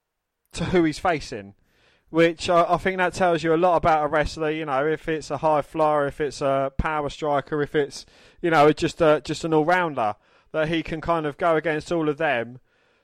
[0.54, 1.54] to who he's facing,
[2.10, 4.50] which I, I think that tells you a lot about a wrestler.
[4.50, 8.06] You know, if it's a high flyer, if it's a power striker, if it's
[8.42, 10.16] you know just a, just an all rounder,
[10.52, 12.60] that he can kind of go against all of them.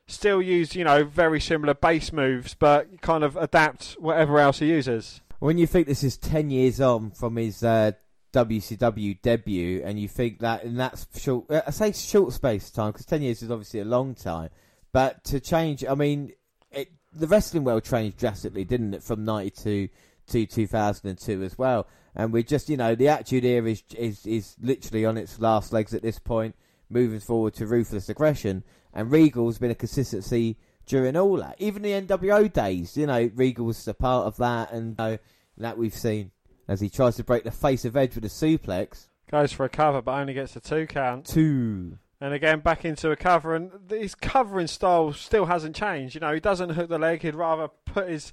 [0.07, 4.69] Still use you know very similar base moves, but kind of adapt whatever else he
[4.69, 5.21] uses.
[5.39, 7.91] When you think this is 10 years on from his uh,
[8.33, 12.73] WCW debut, and you think that in that short, uh, I say short space of
[12.73, 14.49] time, because 10 years is obviously a long time,
[14.91, 16.33] but to change, I mean,
[16.71, 19.89] it, the wrestling world changed drastically, didn't it, from 92
[20.27, 21.87] to 2002 as well.
[22.15, 25.71] And we just, you know, the Attitude here is, is, is literally on its last
[25.71, 26.55] legs at this point,
[26.89, 31.55] moving forward to ruthless aggression, and Regal's been a consistency during all that.
[31.59, 35.17] Even the NWO days, you know, Regal was a part of that, and you know,
[35.57, 36.31] that we've seen
[36.67, 39.07] as he tries to break the face of Edge with a suplex.
[39.29, 41.25] Goes for a cover, but only gets a two count.
[41.25, 41.97] Two.
[42.21, 46.15] And again, back into a cover, and his covering style still hasn't changed.
[46.15, 48.31] You know, he doesn't hook the leg; he'd rather put his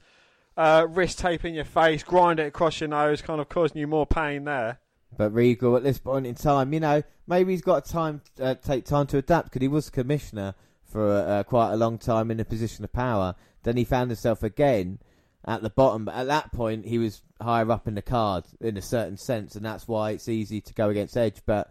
[0.57, 3.87] uh, wrist tape in your face, grind it across your nose, kind of causing you
[3.87, 4.79] more pain there.
[5.17, 8.85] But Regal, at this point in time, you know, maybe he's got time, uh, take
[8.85, 10.55] time to adapt because he was commissioner
[10.85, 13.35] for uh, quite a long time in a position of power.
[13.63, 14.99] Then he found himself again
[15.45, 18.77] at the bottom, but at that point he was higher up in the card in
[18.77, 21.41] a certain sense, and that's why it's easy to go against Edge.
[21.47, 21.71] But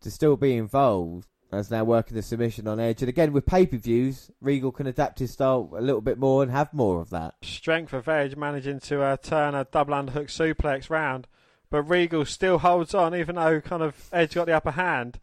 [0.00, 3.66] to still be involved as now working the submission on Edge, and again with pay
[3.66, 7.10] per views, Regal can adapt his style a little bit more and have more of
[7.10, 7.34] that.
[7.42, 11.26] Strength of Edge managing to uh, turn a double underhook suplex round,
[11.68, 15.20] but Regal still holds on, even though kind of Edge got the upper hand.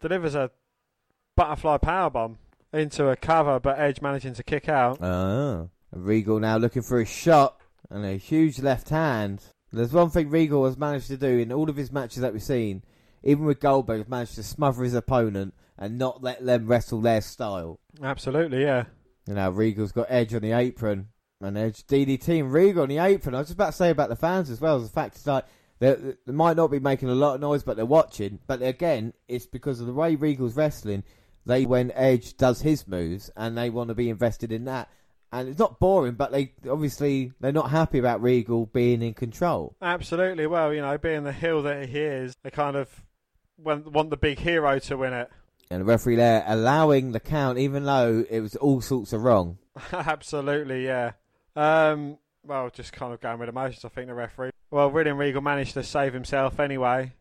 [0.00, 0.50] delivers a
[1.36, 2.36] butterfly powerbomb
[2.72, 4.98] into a cover, but Edge managing to kick out.
[5.00, 5.68] Ah.
[5.94, 7.60] Regal now looking for a shot
[7.90, 9.42] and a huge left hand.
[9.72, 12.42] There's one thing Regal has managed to do in all of his matches that we've
[12.42, 12.82] seen,
[13.22, 17.20] even with Goldberg, has managed to smother his opponent and not let them wrestle their
[17.20, 17.80] style.
[18.02, 18.84] Absolutely, yeah.
[19.26, 21.08] You know, Regal's got Edge on the apron
[21.40, 23.34] and Edge DDT and Regal on the apron.
[23.34, 24.78] I was just about to say about the fans as well.
[24.78, 25.44] The fact is like
[25.78, 25.94] they,
[26.26, 28.38] they might not be making a lot of noise, but they're watching.
[28.46, 31.04] But again, it's because of the way Regal's wrestling.
[31.46, 34.88] They when Edge does his moves and they want to be invested in that.
[35.34, 39.74] And it's not boring, but they obviously they're not happy about Regal being in control.
[39.82, 40.46] Absolutely.
[40.46, 42.88] Well, you know, being the heel that he is, they kind of
[43.58, 45.28] want, want the big hero to win it.
[45.70, 49.58] And the referee there allowing the count, even though it was all sorts of wrong.
[49.92, 51.12] Absolutely, yeah.
[51.56, 54.50] Um, well, just kind of going with emotions, I think the referee.
[54.70, 57.12] Well, William Regal managed to save himself anyway.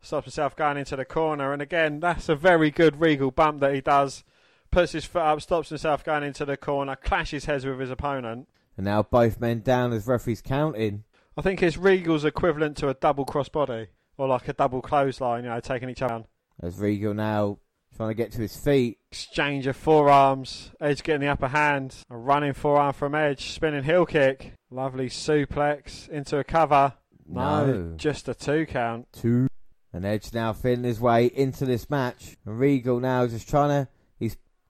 [0.00, 3.74] Stops himself going into the corner, and again, that's a very good Regal bump that
[3.74, 4.24] he does.
[4.72, 8.48] Puts his foot up, stops himself going into the corner, clashes heads with his opponent.
[8.76, 11.04] And now both men down as referees counting.
[11.36, 15.50] I think it's Regal's equivalent to a double crossbody, or like a double clothesline, you
[15.50, 16.24] know, taking each other down.
[16.62, 17.58] As Regal now
[17.96, 18.98] trying to get to his feet.
[19.10, 20.70] Exchange of forearms.
[20.80, 21.94] Edge getting the upper hand.
[22.10, 23.50] A running forearm from Edge.
[23.50, 24.54] Spinning heel kick.
[24.70, 26.94] Lovely suplex into a cover.
[27.28, 27.96] No, No.
[27.96, 29.08] just a two count.
[29.12, 29.48] Two.
[29.92, 32.36] And Edge now feeling his way into this match.
[32.46, 33.90] And Regal now just trying to.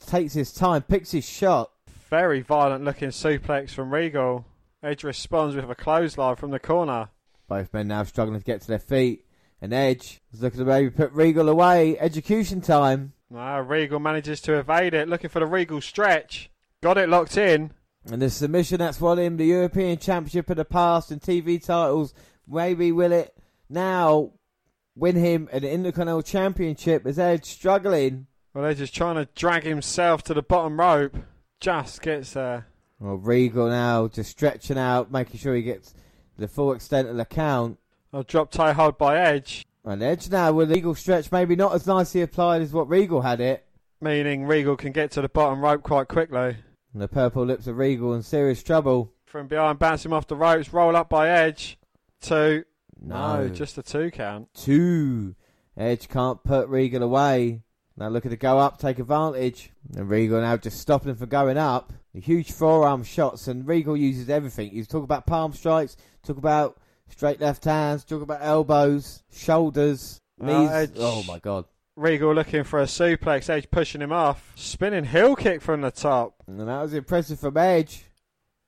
[0.06, 1.70] Takes his time, picks his shot.
[2.10, 4.44] Very violent looking suplex from Regal.
[4.82, 7.08] Edge responds with a clothesline from the corner.
[7.48, 9.24] Both men now struggling to get to their feet.
[9.60, 11.98] And Edge is looking to maybe put Regal away.
[11.98, 13.12] Execution time.
[13.34, 16.50] Ah, Regal manages to evade it, looking for the Regal stretch.
[16.82, 17.72] Got it locked in.
[18.10, 22.12] And the submission that's won him the European Championship in the past and TV titles.
[22.46, 23.36] Maybe will it
[23.68, 24.32] now
[24.96, 28.26] win him an Intercontinental Championship as Edge struggling.
[28.54, 31.16] Well, Edge is trying to drag himself to the bottom rope.
[31.60, 32.66] Just gets there.
[33.00, 35.94] Well, Regal now just stretching out, making sure he gets
[36.38, 37.78] the full extent of the count.
[38.12, 39.64] A drop tie hold by Edge.
[39.84, 43.40] And Edge now with Regal stretch, maybe not as nicely applied as what Regal had
[43.40, 43.64] it.
[44.00, 46.56] Meaning Regal can get to the bottom rope quite quickly.
[46.92, 49.12] And the purple lips of Regal in serious trouble.
[49.24, 51.78] From behind, bounce him off the ropes, roll up by Edge.
[52.20, 52.64] Two.
[53.00, 53.48] No.
[53.48, 54.48] just a two count.
[54.54, 55.34] Two.
[55.76, 57.62] Edge can't put Regal away.
[58.02, 59.70] Now looking to go up, take advantage.
[59.94, 61.92] And Regal now just stopping him from going up.
[62.12, 64.72] The huge forearm shots, and Regal uses everything.
[64.72, 70.46] You talk about palm strikes, talk about straight left hands, talk about elbows, shoulders, Oh,
[70.46, 70.70] knees.
[70.72, 70.90] Edge.
[70.96, 71.66] Oh my god.
[71.94, 74.50] Regal looking for a suplex, Edge pushing him off.
[74.56, 76.34] Spinning heel kick from the top.
[76.48, 78.06] And that was impressive from Edge.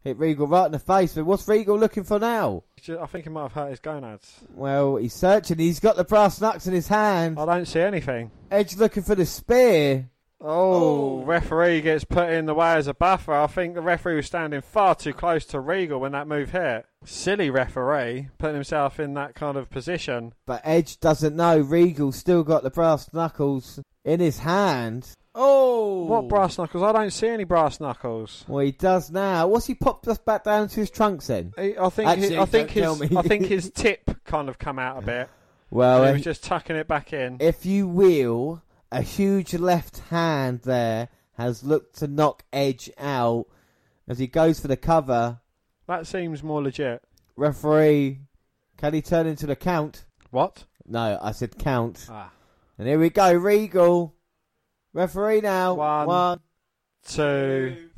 [0.04, 1.14] Hit Regal right in the face.
[1.14, 2.64] But what's Regal looking for now?
[3.00, 4.40] I think he might have hurt his gonads.
[4.54, 5.58] Well, he's searching.
[5.58, 7.38] He's got the brass knucks in his hand.
[7.38, 8.30] I don't see anything.
[8.50, 10.10] Edge looking for the spear.
[10.46, 13.32] Oh, oh, referee gets put in the way as a buffer.
[13.32, 16.84] I think the referee was standing far too close to Regal when that move hit.
[17.06, 20.34] Silly referee putting himself in that kind of position.
[20.44, 25.14] But Edge doesn't know Regal's still got the brass knuckles in his hand.
[25.34, 26.04] Oh!
[26.04, 26.82] What brass knuckles?
[26.82, 28.44] I don't see any brass knuckles.
[28.46, 29.48] Well, he does now.
[29.48, 31.52] What's he popped us back down to his trunks then?
[31.58, 33.16] He- I think Actually, his, I think his me.
[33.16, 35.28] I think his tip kind of come out a bit.
[35.70, 37.38] Well, And he was just tucking it back in.
[37.40, 38.62] if you will,
[38.92, 43.46] a huge left hand there has looked to knock Edge out
[44.06, 45.40] as he goes for the cover.
[45.88, 47.02] That seems more legit.
[47.34, 48.20] Referee,
[48.76, 50.04] can he turn into the count?
[50.30, 50.64] What?
[50.86, 52.06] No, I said count.
[52.08, 52.30] Ah.
[52.78, 54.14] And here we go, Regal.
[54.94, 55.74] Referee now.
[55.74, 56.06] One.
[56.06, 56.40] One.
[57.06, 57.90] Two.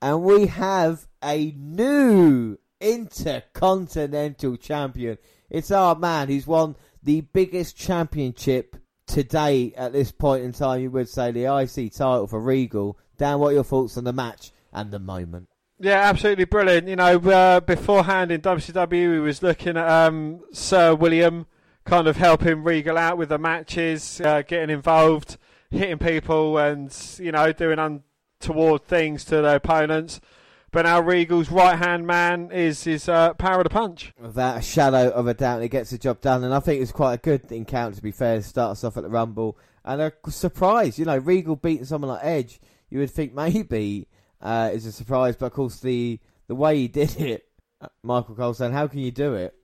[0.00, 5.18] And we have a new Intercontinental Champion.
[5.50, 8.76] It's our man who's won the biggest championship
[9.08, 12.96] to date at this point in time, you would say, the IC title for Regal.
[13.18, 15.48] Dan, what are your thoughts on the match and the moment?
[15.80, 16.86] Yeah, absolutely brilliant.
[16.86, 21.46] You know, uh, beforehand in WCW, we was looking at um, Sir William
[21.84, 25.38] kind of helping Regal out with the matches, uh, getting involved,
[25.70, 30.20] hitting people, and you know, doing untoward things to their opponents.
[30.72, 34.12] But now Regal's right hand man is his uh, power of the punch.
[34.20, 36.44] Without a shadow of a doubt, he gets the job done.
[36.44, 38.96] And I think it's quite a good encounter, to be fair, to start us off
[38.96, 39.58] at the Rumble.
[39.84, 44.06] And a surprise, you know, Regal beating someone like Edge, you would think maybe
[44.40, 45.34] uh, is a surprise.
[45.36, 47.48] But of course, the, the way he did it,
[47.80, 49.54] uh, Michael Cole saying, How can you do it?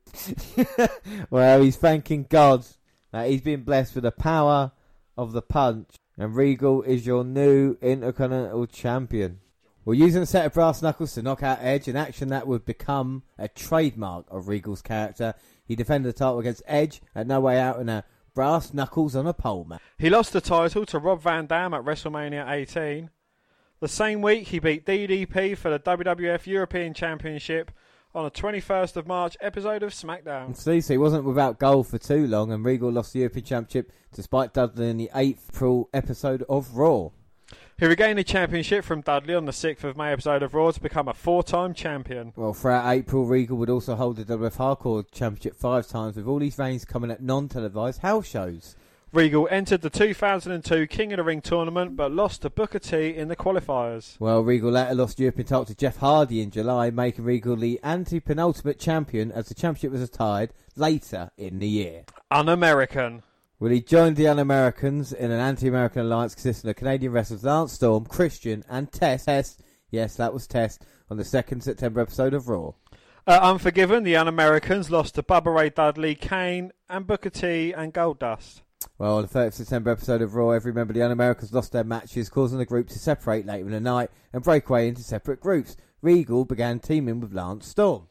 [1.30, 2.66] well, he's thanking God
[3.12, 4.72] that he's been blessed with the power
[5.16, 5.96] of the punch.
[6.18, 9.40] And Regal is your new Intercontinental Champion.
[9.84, 12.64] We're using a set of brass knuckles to knock out Edge, an action that would
[12.64, 15.34] become a trademark of Regal's character.
[15.64, 19.26] He defended the title against Edge at No Way Out in a brass knuckles on
[19.26, 19.80] a pole match.
[19.98, 23.10] He lost the title to Rob Van Dam at WrestleMania 18.
[23.80, 27.70] The same week, he beat DDP for the WWF European Championship
[28.16, 30.56] on the 21st of March episode of SmackDown.
[30.56, 33.92] See, so he wasn't without goal for too long, and Regal lost the European Championship
[34.12, 37.10] to Spike Dudley in the 8th April episode of Raw.
[37.78, 40.80] He regained the championship from Dudley on the 6th of May episode of Raw to
[40.80, 42.32] become a four-time champion.
[42.36, 46.38] Well, throughout April, Regal would also hold the WWF Hardcore Championship five times, with all
[46.38, 48.76] these reigns coming at non-televised house shows.
[49.16, 53.28] Regal entered the 2002 King of the Ring tournament but lost to Booker T in
[53.28, 54.20] the qualifiers.
[54.20, 58.78] Well, Regal later lost European title to Jeff Hardy in July, making Regal the anti-penultimate
[58.78, 62.04] champion as the championship was retired later in the year.
[62.30, 63.22] Un-American.
[63.58, 68.04] Well, he joined the Un-Americans in an anti-American alliance consisting of Canadian wrestlers Lance Storm,
[68.04, 69.24] Christian, and Test.
[69.24, 72.72] Test, yes, that was Test, on the 2nd September episode of Raw.
[73.26, 78.60] Uh, Unforgiven, the Un-Americans lost to Bubba Ray Dudley, Kane, and Booker T and Goldust.
[78.98, 81.84] Well, on the 30th September episode of Raw, every member of the Un-Americans lost their
[81.84, 85.38] matches, causing the group to separate later in the night and break away into separate
[85.38, 85.76] groups.
[86.00, 88.08] Regal began teaming with Lance Storm.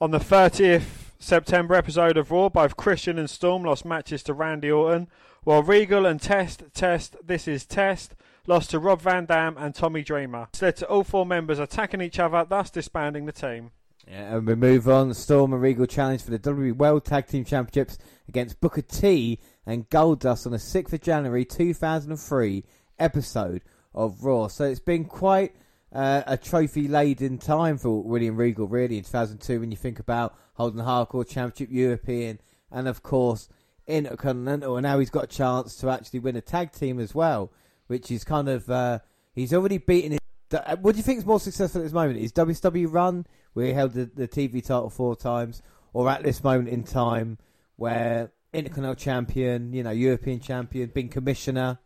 [0.00, 4.72] On the 30th September episode of Raw, both Christian and Storm lost matches to Randy
[4.72, 5.06] Orton,
[5.44, 8.16] while Regal and Test, Test, this is Test,
[8.48, 10.48] lost to Rob Van Dam and Tommy Dreamer.
[10.50, 13.70] This led to all four members attacking each other, thus disbanding the team.
[14.10, 15.12] Yeah, and we move on.
[15.12, 19.88] Storm and Regal challenge for the WWE World Tag Team Championships against Booker T and
[19.90, 22.64] Goldust on the 6th of January 2003
[22.98, 23.62] episode
[23.94, 24.48] of Raw.
[24.48, 25.54] So it's been quite
[25.92, 30.34] uh, a trophy laden time for William Regal, really, in 2002 when you think about
[30.54, 32.40] holding the Hardcore Championship, European,
[32.70, 33.48] and of course
[33.86, 34.76] Intercontinental.
[34.76, 37.52] And now he's got a chance to actually win a tag team as well,
[37.88, 38.70] which is kind of.
[38.70, 39.00] Uh,
[39.34, 40.20] he's already beaten his.
[40.52, 42.18] uh, What do you think is more successful at this moment?
[42.18, 43.26] Is WWE run
[43.66, 45.62] he held the, the TV title four times,
[45.92, 47.38] or at this moment in time
[47.76, 51.78] where Intercontinental champion, you know, European champion, being commissioner?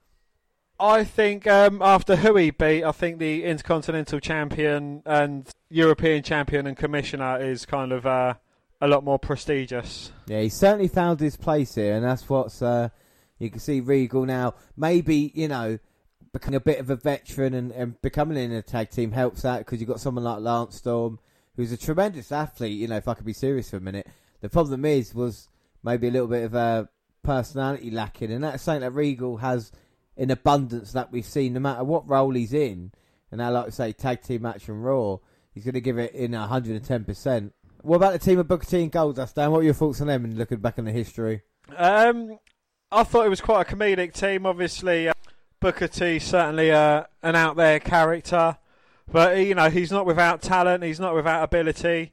[0.79, 6.67] I think um, after who he beat, I think the Intercontinental Champion and European Champion
[6.67, 8.35] and Commissioner is kind of uh,
[8.81, 10.11] a lot more prestigious.
[10.27, 12.89] Yeah, he certainly found his place here, and that's what's uh,
[13.39, 14.55] you can see Regal now.
[14.77, 15.79] Maybe you know
[16.33, 19.59] becoming a bit of a veteran and, and becoming in a tag team helps out
[19.59, 21.19] because you've got someone like Lance Storm,
[21.57, 22.79] who's a tremendous athlete.
[22.79, 24.07] You know, if I could be serious for a minute,
[24.41, 25.49] the problem is was
[25.83, 26.89] maybe a little bit of a
[27.23, 29.73] personality lacking, and that's something that Regal has
[30.17, 31.55] in abundance that we've seen.
[31.55, 32.93] No matter what role he's in,
[33.31, 35.19] and now like I say, tag team match from Raw,
[35.55, 37.55] he's going to give it in hundred and ten percent.
[37.83, 39.51] What about the team of Booker T and Goldust, Dan?
[39.51, 41.43] What are your thoughts on them and looking back on the history?
[41.77, 42.39] Um,
[42.93, 44.47] I thought it was quite a comedic team.
[44.47, 45.15] Obviously, uh,
[45.59, 48.59] Booker T certainly uh, an out there character,
[49.13, 50.83] but you know he's not without talent.
[50.83, 52.13] He's not without ability.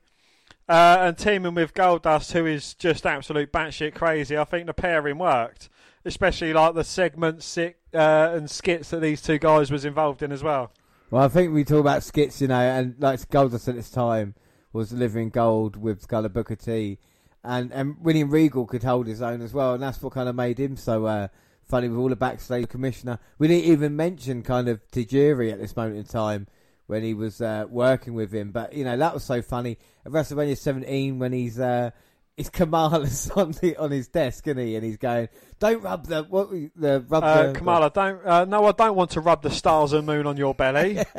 [0.68, 5.18] Uh, and teaming with Goldust, who is just absolute batshit crazy, I think the pairing
[5.18, 5.68] worked.
[6.06, 10.44] Especially like the segments uh, and skits that these two guys was involved in as
[10.44, 10.72] well.
[11.10, 14.36] Well, I think we talk about skits, you know, and like Goldust at this time
[14.72, 17.00] was delivering gold with kind Booker T,
[17.44, 20.36] and and William Regal could hold his own as well, and that's what kind of
[20.36, 21.30] made him so uh,
[21.64, 23.18] funny with all the backstage commissioner.
[23.40, 26.48] We didn't even mention kind of Tajiri at this moment in time
[26.90, 29.78] when he was uh, working with him, but you know that was so funny.
[30.08, 31.92] At WrestleMania 17, when he's uh,
[32.36, 34.76] it's Kamala's on the on his desk, isn't he?
[34.76, 35.30] And he's going,
[35.60, 38.26] "Don't rub the what the rub Uh, the Kamala, don't.
[38.26, 41.00] Uh, no, I don't want to rub the stars and moon on your belly.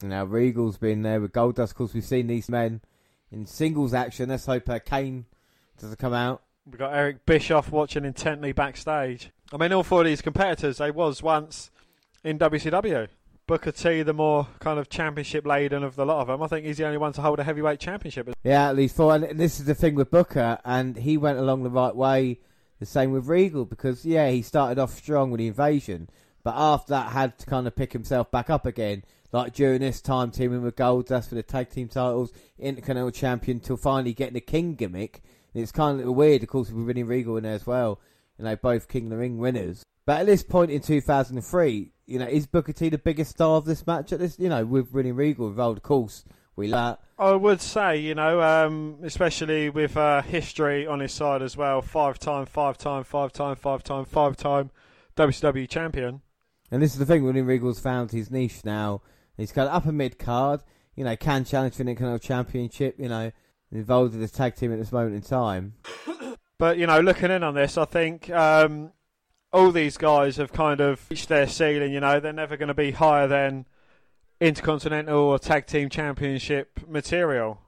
[0.00, 1.70] Now Regal's been there with Goldust.
[1.70, 2.82] Of course, we've seen these men
[3.32, 4.28] in singles action.
[4.28, 5.26] Let's hope uh, Kane
[5.80, 6.42] doesn't come out.
[6.66, 9.32] We've got Eric Bischoff watching intently backstage.
[9.52, 11.72] I mean, all four of these competitors, they was once
[12.22, 13.08] in WCW.
[13.48, 16.42] Booker T, the more kind of championship laden of the lot of them.
[16.42, 18.28] I think he's the only one to hold a heavyweight championship.
[18.44, 19.14] Yeah, at least four.
[19.14, 22.40] And this is the thing with Booker, and he went along the right way.
[22.78, 26.10] The same with Regal because yeah, he started off strong with the invasion,
[26.44, 29.02] but after that had to kind of pick himself back up again.
[29.32, 33.78] Like during this time, teaming with Goldust for the tag team titles, Intercontinental Champion, till
[33.78, 35.22] finally getting the King gimmick.
[35.54, 37.98] And it's kind of weird, of course, with winning Regal in there as well.
[38.38, 39.82] You know, both King of the Ring winners.
[40.08, 43.66] But at this point in 2003, you know, is Booker T the biggest star of
[43.66, 44.10] this match?
[44.10, 46.24] At this, you know, with winning Regal involved, of course,
[46.56, 46.96] we like.
[47.18, 51.82] I would say, you know, um, especially with uh, history on his side as well,
[51.82, 54.70] five time, five time, five time, five time, five time
[55.14, 56.22] WCW champion.
[56.70, 59.02] And this is the thing, William Regal's found his niche now.
[59.36, 60.62] He's got upper mid card,
[60.96, 63.30] you know, can challenge for the Intercontinental Championship, you know,
[63.70, 65.74] involved in this tag team at this moment in time.
[66.58, 68.90] But you know, looking in on this, I think um,
[69.52, 71.92] all these guys have kind of reached their ceiling.
[71.92, 73.66] You know, they're never going to be higher than
[74.40, 77.60] intercontinental or tag team championship material.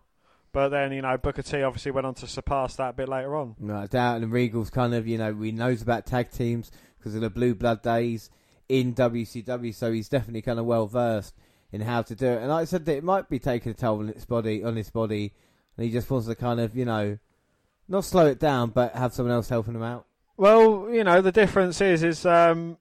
[0.52, 3.36] But then, you know, Booker T obviously went on to surpass that a bit later
[3.36, 3.54] on.
[3.58, 7.20] No doubt, and Regal's kind of, you know, we knows about tag teams because of
[7.20, 8.30] the Blue Blood days
[8.68, 11.34] in WCW, so he's definitely kind of well versed
[11.72, 12.38] in how to do it.
[12.40, 14.90] And like I said, it might be taking a toll on its body, on his
[14.90, 15.32] body,
[15.76, 17.18] and he just wants to kind of, you know,
[17.88, 20.06] not slow it down, but have someone else helping him out.
[20.40, 22.78] Well, you know, the difference is, is um,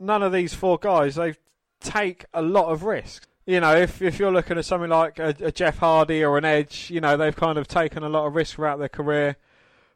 [0.00, 1.34] none of these four guys they
[1.78, 3.28] take a lot of risks.
[3.46, 6.44] You know, if if you're looking at something like a, a Jeff Hardy or an
[6.44, 9.36] Edge, you know, they've kind of taken a lot of risk throughout their career,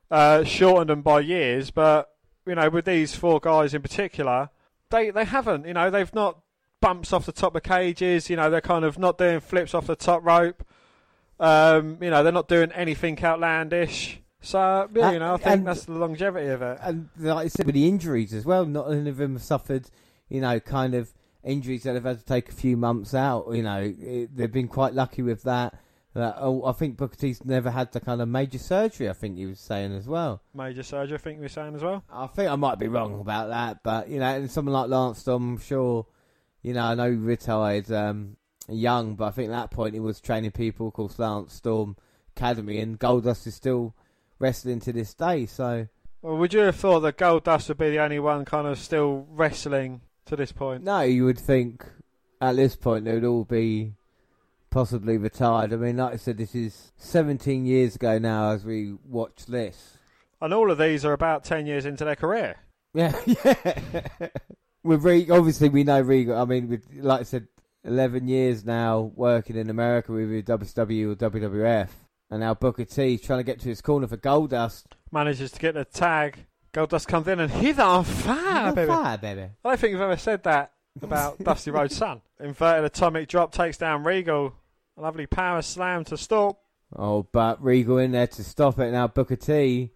[0.08, 1.72] uh, shortened them by years.
[1.72, 2.14] But
[2.46, 4.50] you know, with these four guys in particular,
[4.90, 5.66] they they haven't.
[5.66, 6.38] You know, they've not
[6.80, 8.30] bumps off the top of cages.
[8.30, 10.64] You know, they're kind of not doing flips off the top rope.
[11.40, 14.20] Um, you know, they're not doing anything outlandish.
[14.40, 16.78] So yeah, you know, I think And- that's the longevity of it.
[16.82, 19.90] And like I said, with the injuries as well, not any of them have suffered,
[20.28, 21.12] you know, kind of
[21.44, 23.46] injuries that have had to take a few months out.
[23.52, 25.74] You know, it, they've been quite lucky with that.
[26.12, 29.08] That oh, I think Booker T's never had the kind of major surgery.
[29.08, 30.42] I think he was saying as well.
[30.52, 32.02] Major surgery, I think we were saying as well.
[32.10, 35.20] I think I might be wrong about that, but you know, and someone like Lance
[35.20, 36.06] Storm, I'm sure,
[36.62, 38.36] you know, I know he retired um,
[38.68, 40.88] young, but I think at that point he was training people.
[40.88, 41.96] Of course, Lance Storm
[42.36, 43.94] Academy, and Goldust is still
[44.40, 45.46] wrestling to this day.
[45.46, 45.86] So
[46.22, 49.26] Well, would you have thought that Goldust would be the only one kind of still
[49.30, 50.82] wrestling to this point?
[50.82, 51.86] no, you would think
[52.40, 53.94] at this point they would all be
[54.70, 55.72] possibly retired.
[55.72, 59.98] I mean, like I said, this is 17 years ago now as we watch this.
[60.40, 62.56] And all of these are about 10 years into their career.
[62.92, 64.28] Yeah, yeah.
[64.82, 66.36] with Regal, obviously we know Regal.
[66.36, 67.46] I mean, with like I said,
[67.84, 71.88] eleven years now working in America with WCW or WWF,
[72.30, 74.84] and now Booker T trying to get to his corner for Goldust.
[75.10, 76.46] Manages to get the tag.
[76.72, 78.86] Goldust comes in and he's on fire, on baby.
[78.88, 79.42] fire, baby.
[79.42, 82.20] I don't think you've ever said that about Dusty Rhodes' son.
[82.38, 84.54] Inverted atomic drop takes down Regal.
[84.96, 86.60] A lovely power slam to stop.
[86.96, 88.92] Oh, but Regal in there to stop it.
[88.92, 89.90] Now Booker T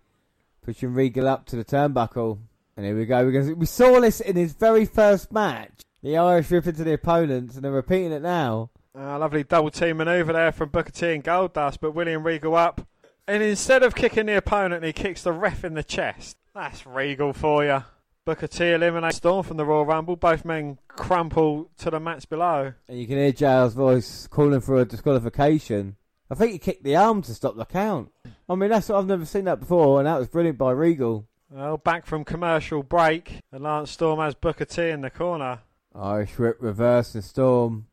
[0.65, 2.39] pushing Regal up to the turnbuckle,
[2.77, 3.25] and here we go.
[3.27, 5.83] Because we saw this in his very first match.
[6.03, 8.71] The Irish whip into the opponents, and they're repeating it now.
[8.97, 12.87] A lovely double team maneuver there from Booker T and Goldust, but William Regal up.
[13.27, 16.37] And instead of kicking the opponent, he kicks the ref in the chest.
[16.55, 17.83] That's Regal for you.
[18.25, 20.15] Booker T eliminates Storm from the Royal Rumble.
[20.15, 22.75] Both men crumple to the mats below.
[22.89, 25.97] And you can hear JR's voice calling for a disqualification.
[26.31, 28.13] I think he kicked the arm to stop the count.
[28.49, 31.27] I mean, that's I've never seen that before, and that was brilliant by Regal.
[31.51, 35.61] Well, back from commercial break, and Lance Storm has Booker T in the corner.
[35.95, 37.87] Irish whip reverse and storm.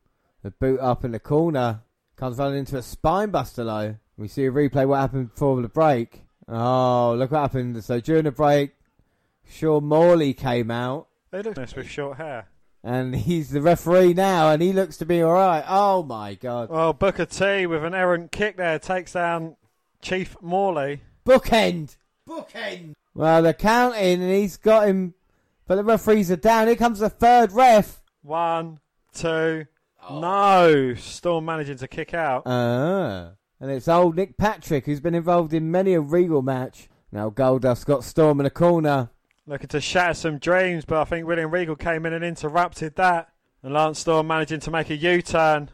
[0.44, 1.82] The boot up in the corner.
[2.16, 3.96] Comes running into a spine buster low.
[4.18, 6.24] We see a replay what happened before the break.
[6.48, 7.84] Oh, look what happened.
[7.84, 8.72] So during the break,
[9.48, 11.08] Sean Morley came out.
[11.32, 12.48] They look nice with short hair.
[12.84, 15.64] And he's the referee now, and he looks to be alright.
[15.68, 16.70] Oh my god.
[16.70, 19.56] Well, Booker T with an errant kick there takes down
[20.02, 21.02] Chief Morley.
[21.26, 21.96] Bookend!
[22.28, 22.94] Bookend!
[23.14, 25.14] Well, they're counting, and he's got him,
[25.68, 26.68] but the referees are down.
[26.68, 28.02] Here comes the third ref.
[28.24, 28.80] One,
[29.14, 29.66] two,
[30.10, 30.96] no.
[30.96, 32.44] Storm managing to kick out.
[32.46, 33.32] Ah.
[33.60, 36.90] And it's old Nick Patrick, who's been involved in many a Regal match.
[37.12, 39.10] Now Goldust got Storm in the corner.
[39.46, 43.30] Looking to shatter some dreams, but I think William Regal came in and interrupted that.
[43.62, 45.70] And Lance Storm managing to make a U-turn.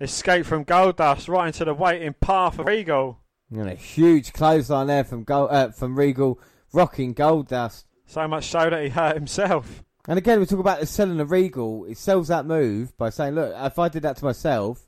[0.00, 3.20] Escape from Goldust right into the waiting path of Regal.
[3.50, 6.40] And a huge clothesline there from Gold, uh, from Regal,
[6.72, 7.84] rocking Goldust.
[8.06, 9.84] So much so that he hurt himself.
[10.08, 11.84] And again, we talk about the selling of Regal.
[11.84, 14.86] It sells that move by saying, "Look, if I did that to myself,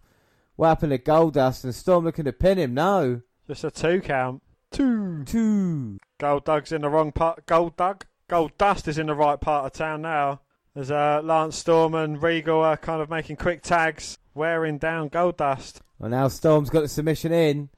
[0.57, 2.75] what happened to Goldust and Storm looking to pin him?
[2.75, 4.43] No, Just a two count.
[4.71, 5.99] two, two.
[6.19, 7.45] Gold Dug's in the wrong part.
[7.47, 8.07] Gold Dug?
[8.29, 10.41] Goldust is in the right part of town now.
[10.75, 15.37] There's uh, Lance Storm and Regal are kind of making quick tags, wearing down Gold
[15.37, 15.83] Dust.
[15.99, 17.69] Well, now Storm's got the submission in,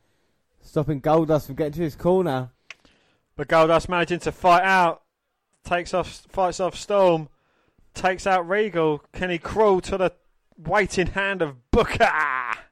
[0.62, 2.50] stopping Goldust from getting to his corner.
[3.34, 5.02] But Goldust managing to fight out,
[5.64, 7.28] takes off, fights off Storm,
[7.94, 9.02] takes out Regal.
[9.12, 10.12] Can he crawl to the
[10.56, 12.10] waiting hand of Booker?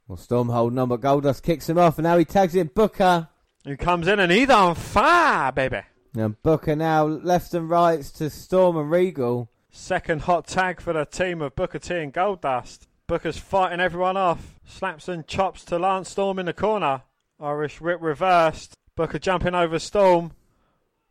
[0.08, 3.28] Well, Storm holding on, but Goldust kicks him off, and now he tags in Booker.
[3.64, 5.80] Who comes in and he's on fire, baby.
[6.14, 9.48] And Booker now left and rights to Storm and Regal.
[9.70, 12.86] Second hot tag for the team of Booker T and Goldust.
[13.06, 14.60] Booker's fighting everyone off.
[14.66, 17.02] Slaps and chops to Lance Storm in the corner.
[17.40, 18.74] Irish whip reversed.
[18.96, 20.32] Booker jumping over Storm.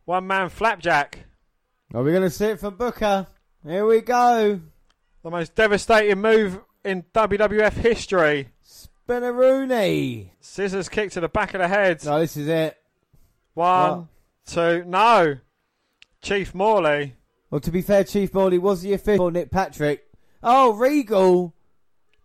[0.04, 1.24] One man flapjack.
[1.94, 3.26] Are we going to see it from Booker?
[3.66, 4.60] Here we go.
[5.22, 8.48] The most devastating move in WWF history.
[8.66, 10.30] Spinneroonie.
[10.40, 12.02] Scissors kick to the back of the head.
[12.04, 12.78] No, this is it.
[13.54, 14.08] One,
[14.46, 15.36] two, no.
[16.22, 17.14] Chief Morley.
[17.50, 20.08] Well, to be fair, Chief Morley was the official Nick Patrick.
[20.42, 21.54] Oh, Regal.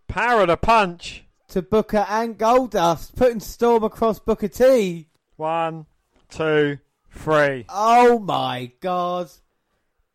[0.07, 1.26] Power of the punch.
[1.49, 5.10] to Booker and Goldust, putting Storm across Booker T.
[5.35, 5.85] One,
[6.30, 6.77] two,
[7.11, 7.65] three.
[7.69, 9.30] Oh my god.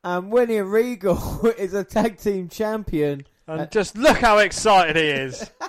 [0.05, 3.27] And William Regal is a tag team champion.
[3.47, 5.51] And just look how excited he is.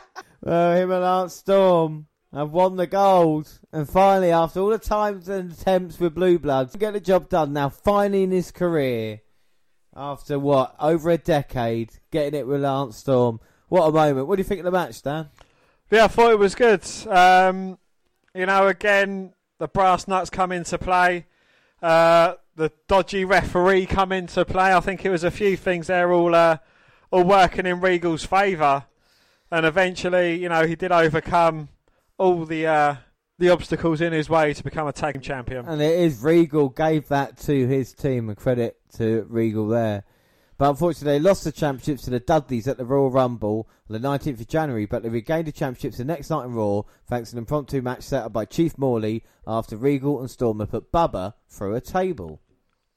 [0.45, 3.49] Uh, him and Lance Storm have won the gold.
[3.71, 7.53] And finally, after all the times and attempts with Blue Bloods, get the job done
[7.53, 9.21] now, finally in his career.
[9.95, 10.75] After what?
[10.81, 13.39] Over a decade, getting it with Lance Storm.
[13.69, 14.27] What a moment.
[14.27, 15.29] What do you think of the match, Dan?
[15.89, 16.83] Yeah, I thought it was good.
[17.07, 17.77] Um,
[18.35, 21.25] you know, again, the brass nuts come into play.
[21.81, 24.73] Uh, the dodgy referee come into play.
[24.73, 26.57] I think it was a few things there all uh,
[27.11, 28.85] all working in Regal's favour,
[29.51, 31.69] and eventually, you know, he did overcome
[32.17, 32.95] all the uh,
[33.39, 35.67] the obstacles in his way to become a tag champion.
[35.67, 40.03] And it is Regal gave that to his team and credit to Regal there.
[40.63, 44.07] But unfortunately, they lost the championships to the Dudleys at the Royal Rumble on the
[44.07, 47.35] 19th of January, but they regained the championships the next night in Raw thanks to
[47.35, 51.33] an impromptu match set up by Chief Morley after Regal and Storm had put Bubba
[51.49, 52.39] through a table.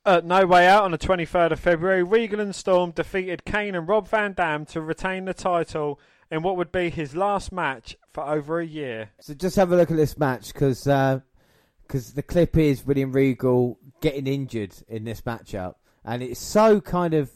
[0.05, 3.89] At No Way Out on the 23rd of February, Regal and Storm defeated Kane and
[3.89, 5.99] Rob Van Dam to retain the title
[6.31, 9.11] in what would be his last match for over a year.
[9.21, 11.19] So just have a look at this match because uh,
[11.89, 15.75] the clip is William Regal getting injured in this matchup,
[16.05, 17.33] and it's so kind of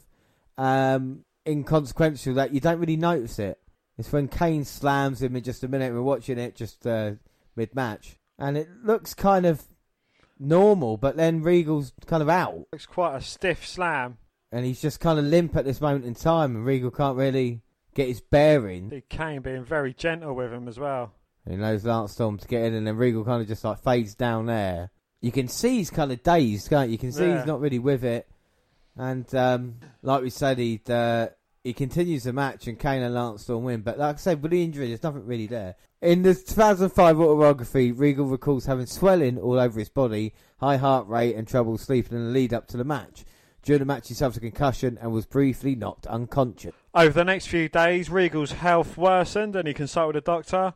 [0.60, 3.58] um, inconsequential that you don't really notice it.
[3.98, 5.92] It's when Kane slams him in just a minute.
[5.92, 7.12] We're watching it just uh,
[7.56, 9.62] mid match, and it looks kind of
[10.38, 14.16] normal, but then Regal's kind of out, It's quite a stiff slam.
[14.52, 17.60] and he's just kind of limp at this moment in time, and Regal can't really
[17.94, 18.88] get his bearing.
[18.88, 21.12] Big Kane being very gentle with him as well.
[21.48, 24.14] He knows Lance Storm to get in, and then Regal kind of just like fades
[24.14, 24.90] down there.
[25.20, 26.92] You can see he's kind of dazed, can't you?
[26.92, 27.38] You can see Yeah.
[27.38, 28.26] he's not really with it.
[28.96, 31.28] And um, like we said, he uh,
[31.62, 33.82] he continues the match, and Kane and Lance Storm win.
[33.82, 35.76] But like I said, with the injury, there's nothing really there.
[36.02, 41.36] In the 2005 autobiography, Regal recalls having swelling all over his body, high heart rate,
[41.36, 43.24] and trouble sleeping in the lead up to the match.
[43.62, 46.74] During the match, he suffered a concussion and was briefly knocked unconscious.
[46.94, 50.72] Over the next few days, Regal's health worsened and he consulted a doctor.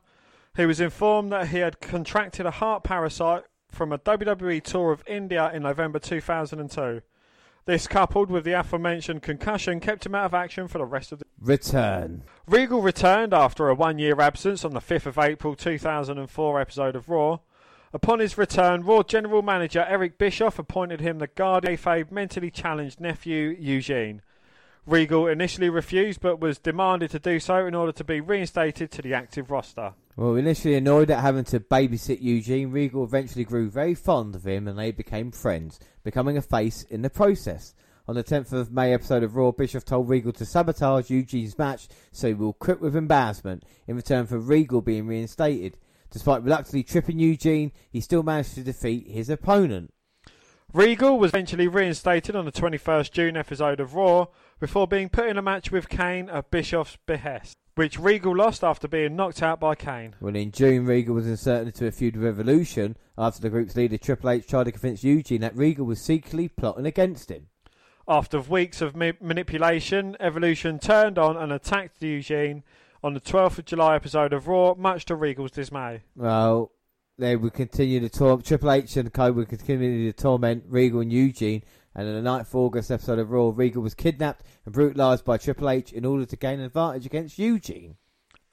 [0.54, 5.02] He was informed that he had contracted a heart parasite from a WWE tour of
[5.06, 7.00] India in November 2002.
[7.66, 11.18] This, coupled with the aforementioned concussion, kept him out of action for the rest of
[11.18, 11.24] the.
[11.40, 12.22] Return.
[12.46, 17.08] Regal returned after a one year absence on the 5th of April 2004 episode of
[17.08, 17.38] Raw.
[17.94, 23.00] Upon his return, Raw General Manager Eric Bischoff appointed him the guardian of mentally challenged
[23.00, 24.20] nephew Eugene.
[24.84, 29.00] Regal initially refused but was demanded to do so in order to be reinstated to
[29.00, 29.94] the active roster.
[30.16, 34.68] Well, initially annoyed at having to babysit Eugene, Regal eventually grew very fond of him
[34.68, 37.74] and they became friends, becoming a face in the process.
[38.06, 41.88] On the 10th of May episode of Raw, Bischoff told Regal to sabotage Eugene's match
[42.12, 45.78] so he will quit with embarrassment in return for Regal being reinstated.
[46.10, 49.93] Despite reluctantly tripping Eugene, he still managed to defeat his opponent.
[50.72, 54.26] Regal was eventually reinstated on the 21st June episode of Raw
[54.60, 58.86] before being put in a match with Kane at Bischoff's behest, which Regal lost after
[58.86, 60.14] being knocked out by Kane.
[60.20, 63.98] Well, in June, Regal was inserted into a feud with Evolution after the group's leader
[63.98, 67.48] Triple H tried to convince Eugene that Regal was secretly plotting against him.
[68.06, 72.62] After weeks of ma- manipulation, Evolution turned on and attacked Eugene
[73.03, 76.03] on the 12th of July episode of Raw, much to Regal's dismay.
[76.14, 76.70] Well,
[77.19, 81.12] they would continue to torment Triple H and Co would continue to torment Regal and
[81.12, 81.62] Eugene.
[81.95, 85.37] And in the 9th of August episode of Raw, Regal was kidnapped and brutalised by
[85.37, 87.97] Triple H in order to gain an advantage against Eugene.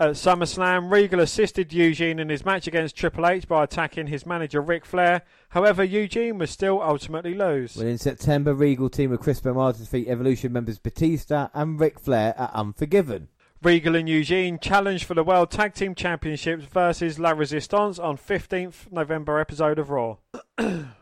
[0.01, 4.59] At SummerSlam, Regal assisted Eugene in his match against Triple H by attacking his manager
[4.59, 5.21] Ric Flair.
[5.49, 7.75] However, Eugene was still ultimately lose.
[7.75, 11.99] Well, in September, Regal teamed with Chris Benoit to defeat Evolution members Batista and Ric
[11.99, 13.27] Flair at Unforgiven.
[13.61, 18.91] Regal and Eugene challenged for the World Tag Team Championships versus La Resistance on 15th
[18.91, 20.17] November episode of Raw.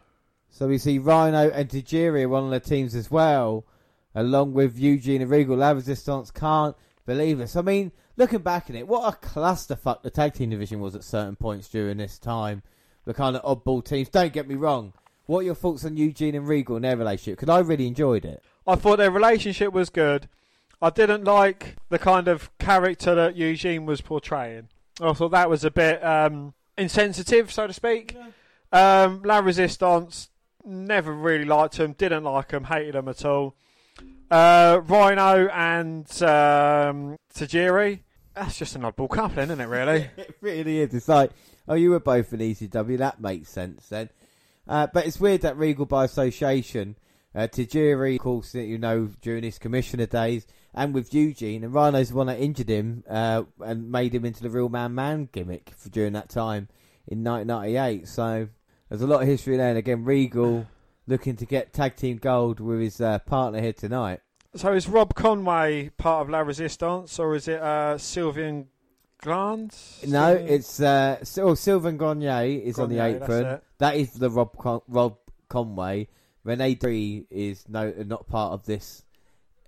[0.49, 3.65] So we see Rhino and Tajiri are one of the teams as well,
[4.13, 5.57] along with Eugene and Regal.
[5.57, 7.55] La Resistance can't believe this.
[7.55, 11.03] I mean, looking back at it, what a clusterfuck the tag team division was at
[11.03, 12.61] certain points during this time.
[13.05, 14.09] The kind of oddball teams.
[14.09, 14.93] Don't get me wrong.
[15.25, 17.39] What are your thoughts on Eugene and Regal and their relationship?
[17.39, 18.43] Because I really enjoyed it.
[18.67, 20.27] I thought their relationship was good.
[20.81, 24.69] I didn't like the kind of character that Eugene was portraying.
[25.01, 28.15] I thought that was a bit um, insensitive, so to speak.
[28.71, 30.29] Um, La Resistance,
[30.69, 33.56] never really liked him, didn't like him, hated him at all.
[34.31, 38.01] Uh, Rhino and um, Tajiri,
[38.35, 40.09] that's just an oddball coupling, isn't it, really?
[40.17, 40.93] it really is.
[40.93, 41.31] It's like,
[41.67, 42.98] oh, you were both in ECW.
[42.99, 44.09] That makes sense then.
[44.67, 46.95] Uh, but it's weird that Regal, by association,
[47.33, 52.09] Uh, Tajiri, of course, you know, during his commissioner days, and with Eugene, and Rhino's
[52.09, 55.72] the one that injured him uh, and made him into the real man man gimmick
[55.77, 56.69] for, during that time
[57.07, 58.07] in 1998.
[58.07, 58.49] So
[58.90, 59.69] there's a lot of history there.
[59.69, 60.68] And again, Regal
[61.08, 64.22] looking to get tag team gold with his uh, partner here tonight.
[64.56, 68.66] So is Rob Conway part of La Resistance, or is it uh, Sylvian
[69.22, 70.01] Glance?
[70.08, 73.59] No, it's uh, Sil- Sylvain Grenier is on the apron.
[73.77, 75.18] That is the Rob Con- Rob
[75.50, 76.08] Conway.
[76.43, 79.03] Rene Dupree is no not part of this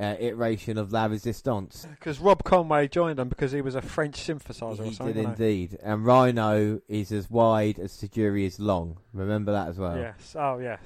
[0.02, 1.86] uh, iteration of La Resistance.
[1.90, 5.16] Because Rob Conway joined them because he was a French synthesizer or He something.
[5.16, 5.78] did indeed.
[5.84, 8.98] And Rhino is as wide as Tajiri is long.
[9.14, 9.98] Remember that as well.
[9.98, 10.36] Yes.
[10.38, 10.80] Oh, yes.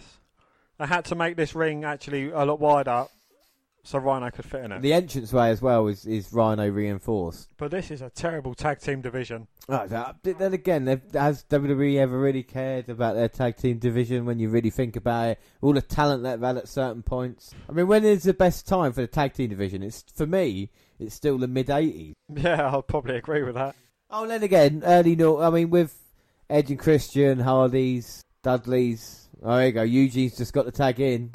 [0.80, 3.06] I had to make this ring actually a lot wider
[3.86, 4.82] so Rhino could fit in it.
[4.82, 7.50] The entranceway as well is, is Rhino reinforced.
[7.58, 9.48] But this is a terrible tag team division.
[9.70, 14.26] Oh, right, that- then again, has WWE ever really cared about their tag team division
[14.26, 15.40] when you really think about it?
[15.62, 17.52] All the talent they've had at certain points.
[17.70, 19.84] I mean, when is the best time for the tag team division?
[19.84, 22.14] It's For me, it's still the mid 80s.
[22.36, 23.76] Yeah, I'll probably agree with that.
[24.10, 25.40] Oh, then again, early no.
[25.42, 25.96] I mean, with
[26.50, 29.28] Edge and Christian, Hardy's, Dudley's.
[29.44, 29.82] Oh, there you go.
[29.84, 31.34] Eugene's just got the tag in,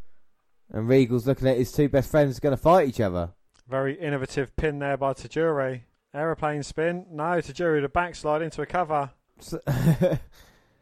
[0.70, 3.30] and Regal's looking at his two best friends going to fight each other.
[3.68, 5.82] Very innovative pin there by Tajiri.
[6.12, 7.06] Aeroplane spin.
[7.10, 9.10] No, Tajiri to backslide into a cover.
[9.38, 9.60] So,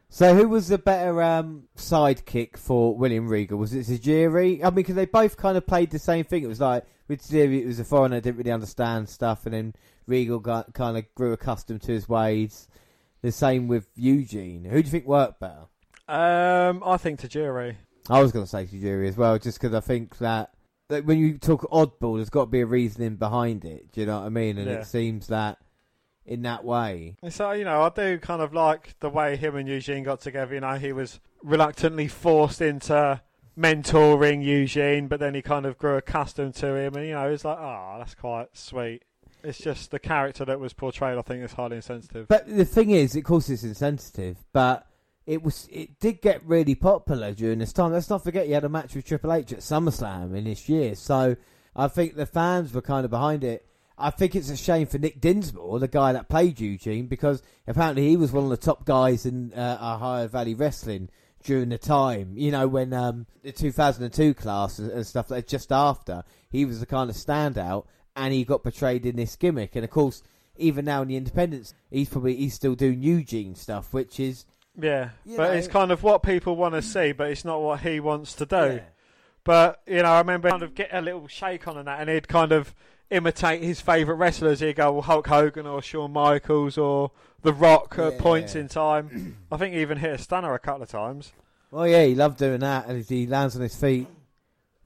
[0.09, 3.59] so who was the better um, sidekick for William Regal?
[3.59, 4.61] Was it Tajiri?
[4.61, 6.43] I mean, because they both kind of played the same thing.
[6.43, 9.75] It was like with Tajiri, it was a foreigner, didn't really understand stuff, and then
[10.07, 12.69] Regal got kind of grew accustomed to his ways.
[13.21, 14.65] The same with Eugene.
[14.65, 15.67] Who do you think worked better?
[16.07, 17.77] Um, I think Tajiri.
[18.11, 20.51] I was going to say Tajiri as well, just because I think that,
[20.89, 23.93] that when you talk oddball, there's got to be a reasoning behind it.
[23.93, 24.59] Do you know what I mean?
[24.59, 24.77] And Yeah.
[24.81, 25.59] it seems that
[26.25, 27.17] in that way.
[27.31, 30.55] So you know, I do kind of like the way him and Eugene got together.
[30.55, 33.21] You know, he was reluctantly forced into
[33.59, 37.45] mentoring Eugene, but then he kind of grew accustomed to him, and you know, it's
[37.45, 39.03] like, oh, that's quite sweet.
[39.43, 41.17] It's just the character that was portrayed.
[41.17, 42.29] I think is highly insensitive.
[42.29, 44.87] But the thing is, of course, it's insensitive, but
[45.29, 47.93] it was it did get really popular during this time.
[47.93, 50.95] Let's not forget you had a match with Triple H at SummerSlam in this year,
[50.95, 51.37] so
[51.77, 53.67] I think the fans were kind of behind it.
[53.99, 58.09] I think it's a shame for Nick Dinsmore, the guy that played Eugene, because apparently
[58.09, 61.11] he was one of the top guys in uh, Ohio Valley Wrestling
[61.43, 62.33] during the time.
[62.35, 66.87] You know, when um, the 2002 class and stuff like just after, he was the
[66.87, 67.85] kind of standout,
[68.17, 69.77] and he got portrayed in this gimmick.
[69.77, 70.23] And of course,
[70.57, 74.47] even now in the Independence, he's probably he's still doing Eugene stuff, which is
[74.81, 77.61] Yeah, You but know- it's kind of what people want to see, but it's not
[77.61, 78.81] what he wants to do.
[79.45, 82.09] But you know, I remember kind of get a little shake on and that, and
[82.11, 82.75] he'd kind of
[83.11, 84.61] imitate his favourite wrestlers.
[84.61, 87.11] He'd go well, Hulk Hogan or Shawn Michaels or
[87.43, 88.21] The Rock at Yeah.
[88.21, 89.37] points in time.
[89.53, 91.33] I think he even hit a stunner a couple of times.
[91.73, 94.07] Oh yeah, he loved doing that, and he lands on his feet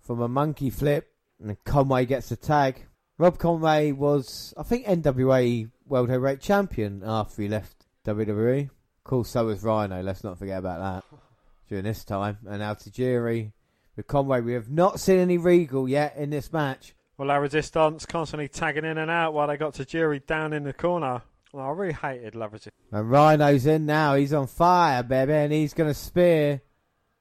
[0.00, 1.12] from a monkey flip,
[1.42, 2.86] and Conway gets the tag.
[3.18, 8.70] Rob Conway was, I think, NWA World Heavyweight Champion after he left WWE.
[9.04, 10.00] Of course, so was Rhino.
[10.02, 10.78] Let's not forget about
[11.10, 11.18] that
[11.68, 12.38] during this time.
[12.46, 13.52] And now Tajiri
[13.96, 14.40] with Conway.
[14.40, 16.94] We have not seen any Regal yet in this match.
[17.16, 20.72] Well, La Resistance constantly tagging in and out while they got Tajiri down in the
[20.72, 21.22] corner.
[21.52, 22.74] Well, I really hated La Resistance.
[22.90, 24.14] And Rhino's in now.
[24.14, 26.62] He's on fire, baby, and he's going to spear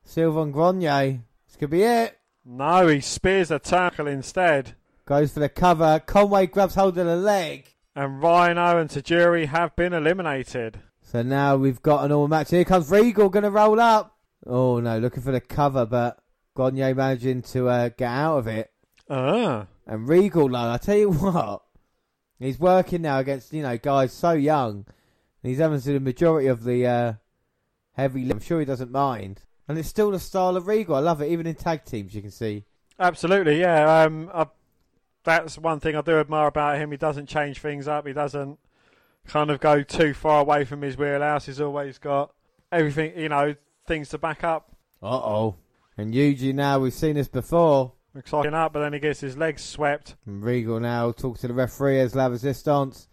[0.04, 1.20] Sylvain Grenier.
[1.48, 2.18] This could be it.
[2.46, 4.76] No, he spears a tackle instead.
[5.06, 6.02] Goes for the cover.
[6.06, 7.68] Conway grabs hold of the leg.
[7.96, 10.80] And Rhino and Tajiri have been eliminated.
[11.12, 12.52] So now we've got an all match.
[12.52, 14.18] Here comes Regal, going to roll up.
[14.46, 16.18] Oh no, looking for the cover, but
[16.54, 18.72] Grenier managing to uh, get out of it.
[19.10, 19.68] Ah.
[19.86, 21.64] And Regal, though, I tell you what,
[22.40, 24.86] he's working now against you know guys so young.
[25.44, 27.14] And he's having to do the majority of the uh,
[27.92, 28.22] heavy.
[28.22, 28.32] lift.
[28.32, 29.42] I'm sure he doesn't mind.
[29.68, 30.96] And it's still the style of Regal.
[30.96, 31.30] I love it.
[31.30, 32.64] Even in tag teams, you can see.
[32.98, 34.04] Absolutely, yeah.
[34.04, 34.48] Um, I,
[35.26, 36.90] that's one thing I do admire about him.
[36.90, 38.08] He doesn't change things up.
[38.08, 38.60] He doesn't
[39.32, 41.46] kind of go too far away from his wheelhouse.
[41.46, 42.34] He's always got
[42.72, 43.56] everything, you know,
[43.88, 44.76] things to back up.
[45.02, 45.56] Uh oh.
[45.98, 47.94] And Eugene now, we've seen this before.
[48.14, 50.16] Exciting up, but then he gets his legs swept.
[50.26, 53.08] And Regal now talks to the referee as La Resistance.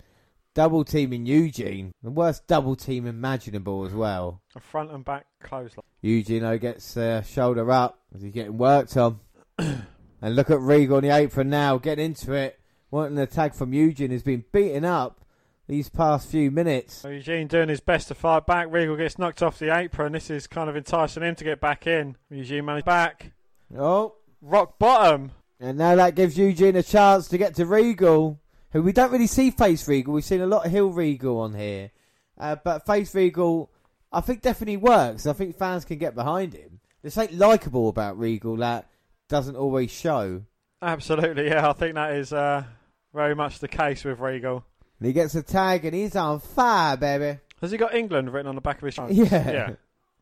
[0.54, 1.92] Double teaming Eugene.
[2.02, 4.42] The worst double team imaginable as well.
[4.56, 5.84] A front and back clothesline.
[6.02, 9.20] Eugene though, gets uh, shoulder up as he's getting worked on.
[9.58, 9.84] and
[10.22, 12.58] look at Regal on the apron now, getting into it.
[12.90, 15.24] Wanting an attack from Eugene has been beaten up
[15.68, 17.04] these past few minutes.
[17.04, 18.68] Eugene doing his best to fight back.
[18.70, 20.12] Regal gets knocked off the apron.
[20.12, 22.16] This is kind of enticing him to get back in.
[22.30, 23.32] Eugene managed back.
[23.76, 24.14] Oh.
[24.40, 25.32] Rock bottom.
[25.60, 28.40] And now that gives Eugene a chance to get to Regal,
[28.70, 30.14] who we don't really see face Regal.
[30.14, 31.90] We've seen a lot of heel Regal on here.
[32.38, 33.70] Uh, but face Regal,
[34.12, 35.26] I think definitely works.
[35.26, 36.80] I think fans can get behind him.
[37.02, 38.88] There's something likeable about Regal that
[39.28, 40.42] doesn't always show.
[40.80, 41.68] Absolutely, yeah.
[41.68, 42.64] I think that is uh,
[43.12, 44.64] very much the case with Regal.
[44.98, 47.38] And he gets a tag and he's on fire, baby.
[47.60, 49.10] Has he got England written on the back of his shirt?
[49.10, 49.50] Yeah.
[49.50, 49.70] Yeah.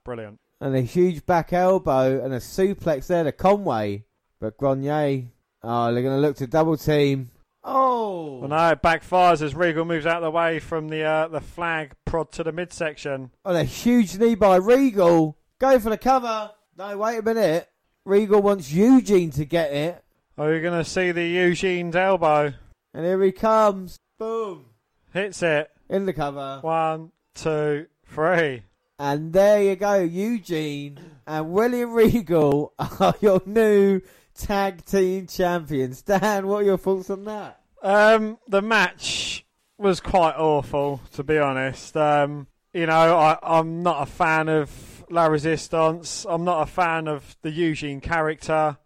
[0.05, 0.39] Brilliant.
[0.61, 4.05] And a huge back elbow and a suplex there to Conway.
[4.41, 5.25] But Grenier,
[5.63, 7.31] oh, they're going to look to double team.
[7.65, 8.39] Oh!
[8.39, 11.41] Well, no, it backfires as Regal moves out of the way from the uh, the
[11.41, 13.31] flag prod to the midsection.
[13.45, 15.37] Oh, a huge knee by Regal.
[15.59, 16.53] Go for the cover.
[16.79, 17.69] No, wait a minute.
[18.05, 20.05] Regal wants Eugene to get it.
[20.39, 22.53] Are you going to see the Eugene's elbow?
[22.95, 23.97] And here he comes.
[24.19, 24.67] Boom.
[25.13, 25.71] Hits it.
[25.89, 26.61] In the cover.
[26.63, 28.63] One, two, three.
[28.99, 34.01] And there you go, Eugene and William Regal are your new
[34.35, 36.01] tag team champions.
[36.03, 37.61] Dan, what are your thoughts on that?
[37.83, 39.45] Um, the match
[39.77, 41.95] was quite awful, to be honest.
[41.97, 46.25] Um, you know, I, I'm not a fan of La Resistance.
[46.29, 48.79] I'm not a fan of the Eugene character.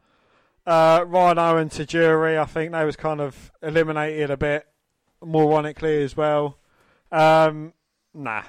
[0.66, 4.66] Uh, Rhino and Tajiri, I think they was kind of eliminated a bit
[5.22, 6.58] moronically as well.
[7.12, 7.72] Um,
[8.14, 8.42] nah.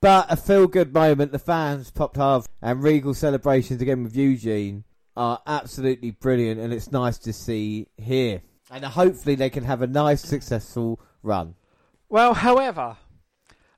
[0.00, 1.32] But a feel good moment.
[1.32, 4.84] The fans popped hard, and Regal celebrations again with Eugene
[5.16, 8.42] are absolutely brilliant, and it's nice to see here.
[8.70, 11.54] And hopefully, they can have a nice, successful run.
[12.08, 12.96] Well, however,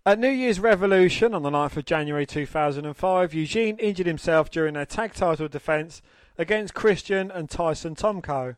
[0.06, 4.86] at New Year's Revolution on the 9th of January 2005, Eugene injured himself during their
[4.86, 6.02] tag title defence
[6.38, 8.56] against Christian and Tyson Tomko.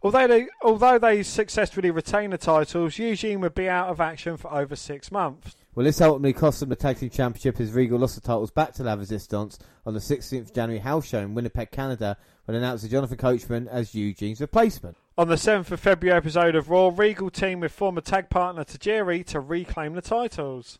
[0.00, 4.52] Although they, although they successfully retained the titles, Eugene would be out of action for
[4.52, 5.56] over six months.
[5.74, 8.74] Well, this ultimately cost them the Tag Team Championship as Regal lost the titles back
[8.74, 12.84] to La Resistance on the 16th of January house show in Winnipeg, Canada, when announced
[12.84, 14.96] a Jonathan Coachman as Eugene's replacement.
[15.16, 19.26] On the 7th of February episode of Raw, Regal teamed with former tag partner Tajiri
[19.26, 20.78] to reclaim the titles.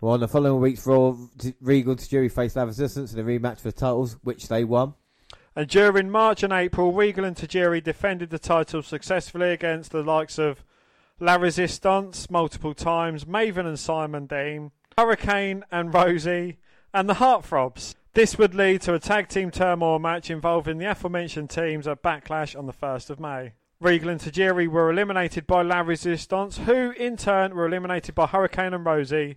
[0.00, 1.16] Well, on the following week's Raw,
[1.60, 4.94] Regal and Tajiri faced La Resistance in a rematch for the titles, which they won.
[5.56, 10.38] And during March and April, Regal and Tajiri defended the titles successfully against the likes
[10.38, 10.64] of
[11.18, 16.58] La Resistance multiple times, Maven and Simon Dean, Hurricane and Rosie,
[16.94, 17.94] and the Heartthrobs.
[18.14, 22.58] This would lead to a tag team turmoil match involving the aforementioned teams at Backlash
[22.58, 23.52] on the 1st of May.
[23.80, 28.74] Regal and Tajiri were eliminated by La Resistance, who in turn were eliminated by Hurricane
[28.74, 29.36] and Rosie,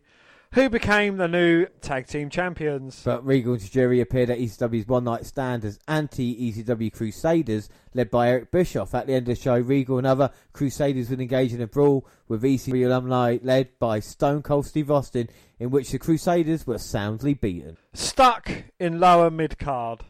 [0.53, 3.01] who became the new tag team champions.
[3.03, 8.30] But Regal and Tajiri appeared at ECW's One Night Stand as anti-ECW Crusaders, led by
[8.30, 8.93] Eric Bischoff.
[8.93, 12.07] At the end of the show, Regal and other Crusaders would engage in a brawl
[12.27, 15.27] with ECW alumni led by Stone Cold Steve Austin,
[15.59, 17.77] in which the Crusaders were soundly beaten.
[17.93, 18.49] Stuck
[18.80, 20.01] in lower mid card.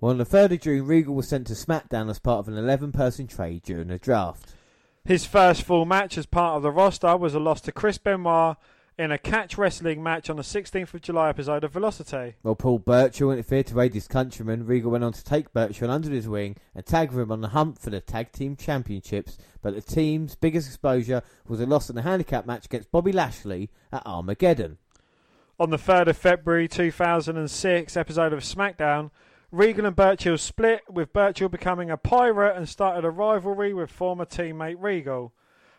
[0.00, 2.54] Well, on the 3rd of June, Regal was sent to SmackDown as part of an
[2.54, 4.52] 11-person trade during the draft.
[5.04, 8.56] His first full match as part of the roster was a loss to Chris Benoit
[8.98, 12.34] in a catch wrestling match on the 16th of July episode of Velocity.
[12.42, 14.64] Well, Paul Burchill interfered to aid his countryman.
[14.64, 17.78] Regal went on to take Burchill under his wing and tag him on the hunt
[17.78, 19.36] for the Tag Team Championships.
[19.60, 23.70] But the team's biggest exposure was a loss in a handicap match against Bobby Lashley
[23.92, 24.78] at Armageddon.
[25.60, 29.10] On the 3rd of February 2006 episode of SmackDown,
[29.52, 34.24] Regal and Burchill split, with Burchill becoming a pirate and started a rivalry with former
[34.24, 35.32] teammate Regal,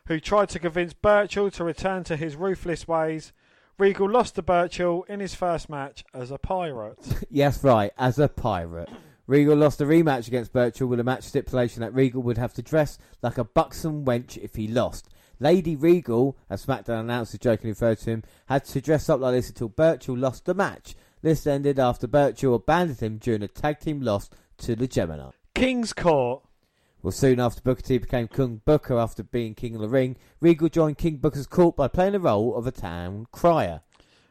[0.07, 3.33] who tried to convince Burchill to return to his ruthless ways.
[3.77, 6.97] Regal lost to Burchill in his first match as a pirate.
[7.29, 8.89] yes, right, as a pirate.
[9.27, 12.61] Regal lost a rematch against Burchill with a match stipulation that Regal would have to
[12.61, 15.09] dress like a buxom wench if he lost.
[15.39, 19.49] Lady Regal, as SmackDown announcer jokingly referred to him, had to dress up like this
[19.49, 20.95] until Burchill lost the match.
[21.21, 24.29] This ended after Burchill abandoned him during a tag team loss
[24.59, 25.31] to the Gymini.
[25.53, 26.46] King's Court.
[27.03, 30.67] Well, soon after Booker T became King Booker after being King of the Ring, Regal
[30.67, 33.81] joined King Booker's court by playing the role of a town crier.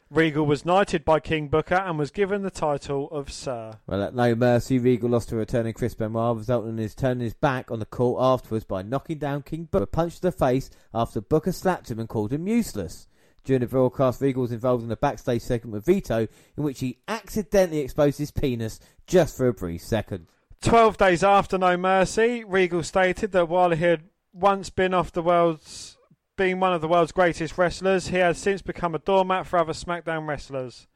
[0.09, 3.73] Regal was knighted by King Booker and was given the title of Sir.
[3.87, 7.33] Well, at No Mercy, Regal lost to returning Chris Benoit, resulting in his turning his
[7.33, 11.21] back on the court afterwards by knocking down King Booker, punched to the face after
[11.21, 13.07] Booker slapped him and called him useless.
[13.43, 16.99] During the broadcast, Regal was involved in a backstage segment with Vito, in which he
[17.07, 20.27] accidentally exposed his penis just for a brief second.
[20.61, 24.03] Twelve days after No Mercy, Regal stated that while he had
[24.33, 25.97] once been off the world's
[26.35, 29.73] being one of the world's greatest wrestlers, he has since become a doormat for other
[29.73, 30.87] SmackDown wrestlers.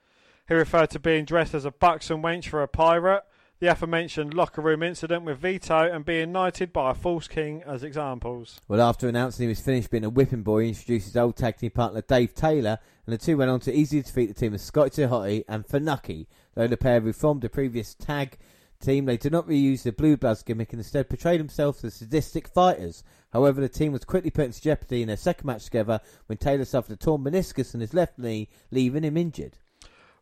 [0.47, 3.23] He referred to being dressed as a buxom wench for a pirate,
[3.59, 7.83] the aforementioned locker room incident with Vito, and being knighted by a false king as
[7.83, 8.59] examples.
[8.67, 11.57] Well, after announcing he was finished being a whipping boy, he introduced his old tag
[11.57, 14.61] team partner Dave Taylor, and the two went on to easily defeat the team of
[14.61, 16.27] Scotty Hottie and Funaki.
[16.55, 18.37] Though the pair reformed a previous tag
[18.81, 22.47] team, they did not reuse the Blue Bloods gimmick and instead portrayed themselves as sadistic
[22.47, 23.03] fighters.
[23.31, 26.65] However, the team was quickly put into jeopardy in their second match together when Taylor
[26.65, 29.57] suffered a torn meniscus in his left knee, leaving him injured.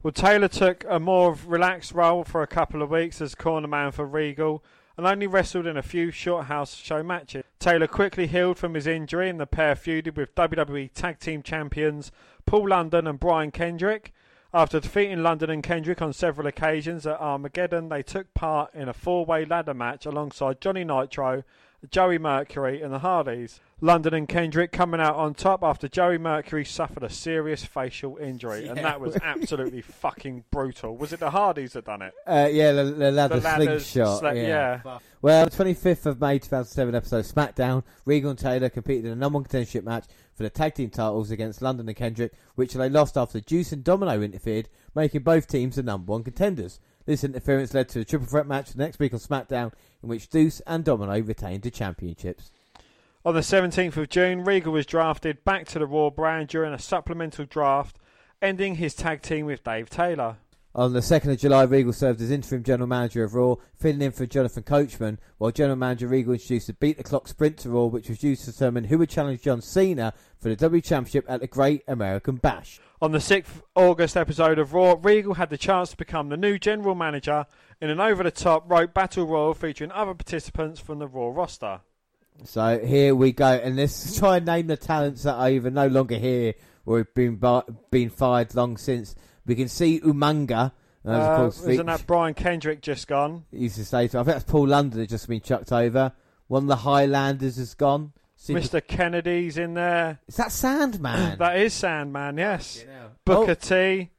[0.02, 4.06] Well, Taylor took a more relaxed role for a couple of weeks as cornerman for
[4.06, 4.64] Regal,
[4.96, 7.44] and only wrestled in a few short house show matches.
[7.60, 12.12] Taylor quickly healed from his injury and the pair feuded with WWE Tag Team Champions
[12.46, 14.14] Paul London and Brian Kendrick.
[14.52, 18.94] After defeating London and Kendrick on several occasions at Armageddon, they took part in a
[18.94, 21.44] four way ladder match alongside Johnny Nitro,
[21.92, 23.60] Joey Mercury, and the Hardys.
[23.80, 28.68] London and Kendrick coming out on top after Joey Mercury suffered a serious facial injury,
[28.68, 30.98] and that was absolutely fucking brutal.
[30.98, 32.14] Was it the Hardys that done it?
[32.26, 34.36] Uh, yeah, the, the ladder The ladders slingshot.
[34.36, 34.82] yeah.
[34.84, 35.00] yeah.
[35.22, 39.46] Well, 25th of May 2007 episode SmackDown, Regal and Taylor competed in a number one
[39.46, 40.06] contendership match
[40.40, 43.84] for the tag team titles against London and Kendrick, which they lost after Deuce and
[43.84, 46.80] Domino interfered, making both teams the number one contenders.
[47.06, 50.30] This interference led to a triple threat match the next week on SmackDown, in which
[50.30, 52.52] Deuce and Domino retained the championships.
[53.26, 56.80] On the 17th of June, Regal was drafted back to the Raw brand during a
[56.80, 58.00] supplemental draft,
[58.42, 60.38] ending his tag team with Dave Taylor.
[60.80, 64.14] On the 2nd of July, Regal served as interim general manager of Raw, filling in
[64.14, 67.88] for Jonathan Coachman, while general manager Regal introduced the Beat the Clock Sprint to Raw,
[67.88, 71.42] which was used to determine who would challenge John Cena for the W Championship at
[71.42, 72.80] the Great American Bash.
[73.02, 76.58] On the 6th August episode of Raw, Regal had the chance to become the new
[76.58, 77.46] general manager
[77.82, 81.82] in an over the top rope battle royal featuring other participants from the Raw roster.
[82.46, 85.88] So here we go, and let's try and name the talents that are either no
[85.88, 86.54] longer here
[86.86, 89.14] or have been bu- been fired long since.
[89.50, 90.72] We can see Umaga.
[91.04, 93.46] as of Uh, course, isn't that Brian Kendrick just gone?
[93.52, 96.12] used to say to, I think that's Paul London has just been chucked over.
[96.48, 98.12] One of the Highlanders has gone.
[98.36, 98.86] See- Mr.
[98.86, 100.20] Kennedy's in there.
[100.28, 101.40] Is that Sandman?
[101.40, 102.86] that is Sandman, yes.
[103.26, 103.56] Booker Oh.
[103.56, 104.12] T.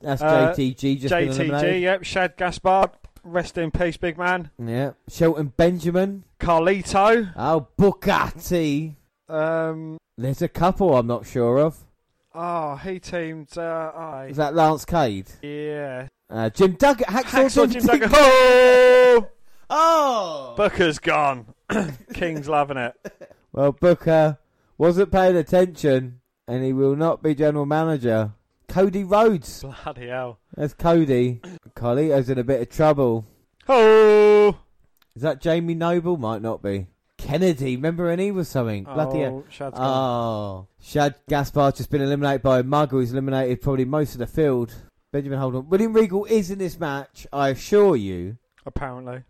[0.00, 1.82] That's Uh, JTG just JTG, eliminated.
[1.82, 2.04] yep.
[2.04, 2.90] Shad Gaspard.
[3.22, 4.50] Rest in peace, big man.
[4.58, 4.92] Yeah.
[5.08, 6.24] Shelton Benjamin.
[6.40, 7.32] Carlito.
[7.36, 8.94] Oh, Bugatti.
[9.28, 11.84] Um, There's a couple I'm not sure of.
[12.34, 13.56] Oh, he teamed.
[13.56, 14.26] Uh, I.
[14.26, 15.30] Is that Lance Cade?
[15.42, 16.08] Yeah.
[16.28, 17.06] Uh, Jim Duggan.
[17.06, 18.10] Hacksaw, Hacksaw Jim, Jim Duggan.
[18.10, 18.10] Duggan.
[19.16, 19.28] Oh!
[19.70, 20.54] Oh!
[20.56, 21.54] Booker's gone.
[22.14, 22.94] King's loving it.
[23.52, 24.38] Well, Booker
[24.76, 28.32] wasn't paying attention, and he will not be general manager.
[28.68, 29.62] Cody Rhodes.
[29.62, 30.40] Bloody hell.
[30.56, 31.40] That's Cody.
[31.76, 33.26] Carlito's in a bit of trouble.
[33.68, 34.58] Oh!
[35.14, 36.16] Is that Jamie Noble?
[36.16, 36.88] Might not be.
[37.24, 37.76] Kennedy.
[37.76, 38.84] Remember when he was something?
[38.84, 39.44] Bloody Oh, hell.
[39.48, 40.66] Shad's Oh.
[40.80, 44.74] Shad Gaspard's just been eliminated by Umaga, He's eliminated probably most of the field.
[45.12, 45.68] Benjamin Holden.
[45.68, 48.36] William Regal is in this match, I assure you.
[48.66, 49.22] Apparently.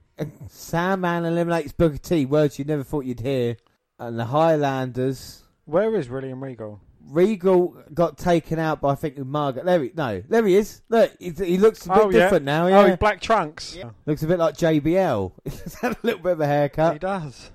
[0.48, 2.24] Sandman eliminates Booker T.
[2.24, 3.56] Words you never thought you'd hear.
[3.98, 5.42] And the Highlanders.
[5.66, 6.80] Where is William Regal?
[7.06, 9.62] Regal got taken out by I think Umaga.
[9.64, 10.80] There he no, there he is.
[10.88, 12.18] Look, he, he looks a bit Oh, yeah.
[12.20, 12.64] different now.
[12.64, 13.76] Oh, Yeah, he's black trunks.
[14.06, 15.32] looks a bit like JBL.
[15.44, 16.94] He's had a little bit of a haircut.
[16.94, 17.50] He does.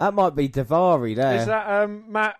[0.00, 1.36] That might be Daivari there.
[1.36, 2.36] Is that um, Matt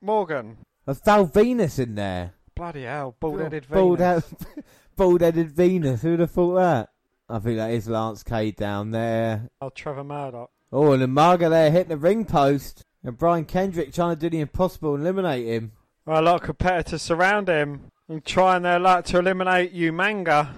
[0.00, 0.58] Morgan?
[0.86, 2.34] A Val Venis in there.
[2.54, 4.32] Bloody hell, bald-headed Bald Venus.
[4.96, 6.00] bald-headed Venis.
[6.00, 6.90] Who'd have thought that?
[7.28, 9.50] I think that is Lance Cade down there.
[9.60, 10.52] Oh, Trevor Murdoch.
[10.72, 12.84] Oh, and Umaga there hitting the ring post.
[13.02, 15.72] And Brian Kendrick trying to do the impossible and eliminate him.
[16.06, 20.50] Well, a lot of competitors surround him and trying their luck to eliminate Umaga.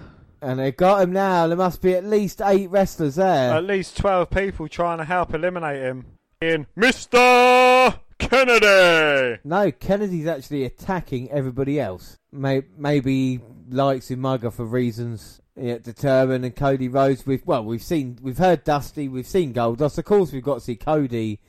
[0.42, 1.46] And they got him now.
[1.46, 3.52] There must be at least eight wrestlers there.
[3.54, 6.06] At least 12 people trying to help eliminate him.
[6.40, 7.98] In Mr.
[8.18, 9.40] Kennedy!
[9.44, 12.18] No, Kennedy's actually attacking everybody else.
[12.32, 16.44] May- maybe he likes Umaga for reasons yet determined.
[16.44, 19.98] And Cody Rhodes, we've well, we've seen, we've heard Dusty, we've seen Goldust.
[19.98, 21.40] Of course, we've got to see Cody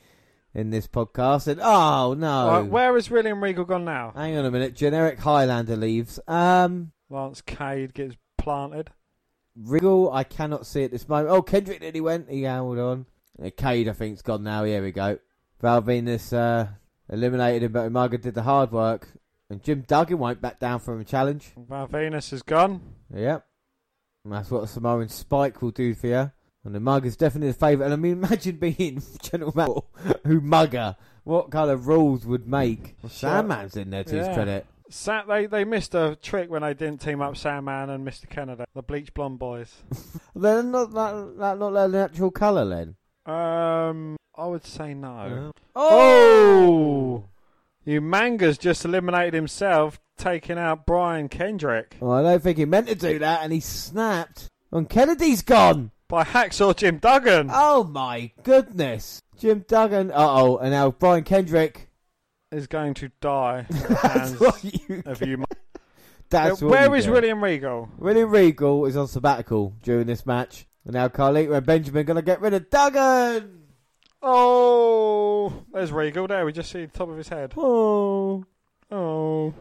[0.54, 1.46] in this podcast.
[1.48, 4.12] And oh no, Right, where has William Regal gone now?
[4.14, 4.74] hang on a minute.
[4.74, 6.20] Generic Highlander leaves.
[6.28, 8.90] Um, Lance Cade gets planted.
[9.56, 11.30] Regal, I cannot see at this moment.
[11.30, 12.30] Oh, Kendrick nearly went.
[12.30, 13.06] He held on.
[13.42, 14.64] Uh, Cade, I think, has gone now.
[14.64, 15.18] Here we go.
[15.60, 16.68] Val Venis uh,
[17.10, 19.08] eliminated him, but Umaga did the hard work.
[19.50, 21.52] And Jim Duggan won't back down from a challenge.
[21.56, 22.80] Val Venis is gone.
[23.14, 23.46] Yep.
[24.24, 26.32] And that's what Samoan Spike will do for you.
[26.64, 27.86] And the is definitely the favourite.
[27.86, 30.96] And I mean, imagine being General Manager who Umaga.
[31.24, 32.96] What kind of rules would make?
[33.02, 34.66] Well, Sandman's in there to his credit.
[35.28, 38.28] They, they missed a trick when they didn't team up Sandman and Mr.
[38.28, 39.74] Kennedy, the Bleach Blonde Boys.
[40.34, 42.96] They're not that, that not their natural colour then.
[43.34, 45.52] Um, I would say no.
[45.76, 47.24] Oh!
[47.86, 52.94] Umaga's just eliminated himself, taking out Brian Kendrick Well, I don't think he meant to
[52.94, 54.48] do that, and he snapped.
[54.70, 55.90] And Kennedy's gone.
[56.08, 57.50] by Hacksaw Jim Duggan.
[57.52, 59.20] Oh my goodness.
[59.38, 60.10] Jim Duggan.
[60.10, 60.58] Uh oh.
[60.58, 61.88] And now Brian Kendrick.
[62.52, 63.62] Is going to die
[64.38, 65.44] what you of you.
[66.30, 67.12] That's what where is get.
[67.12, 67.88] William Regal?
[67.98, 70.66] William Regal is on sabbatical during this match.
[70.84, 73.60] And now Carlito and Benjamin going to get rid of Duggan.
[74.22, 76.26] Oh, there's Regal.
[76.26, 77.52] There, we just see the top of his head.
[77.56, 78.44] Oh.
[78.90, 79.54] Oh,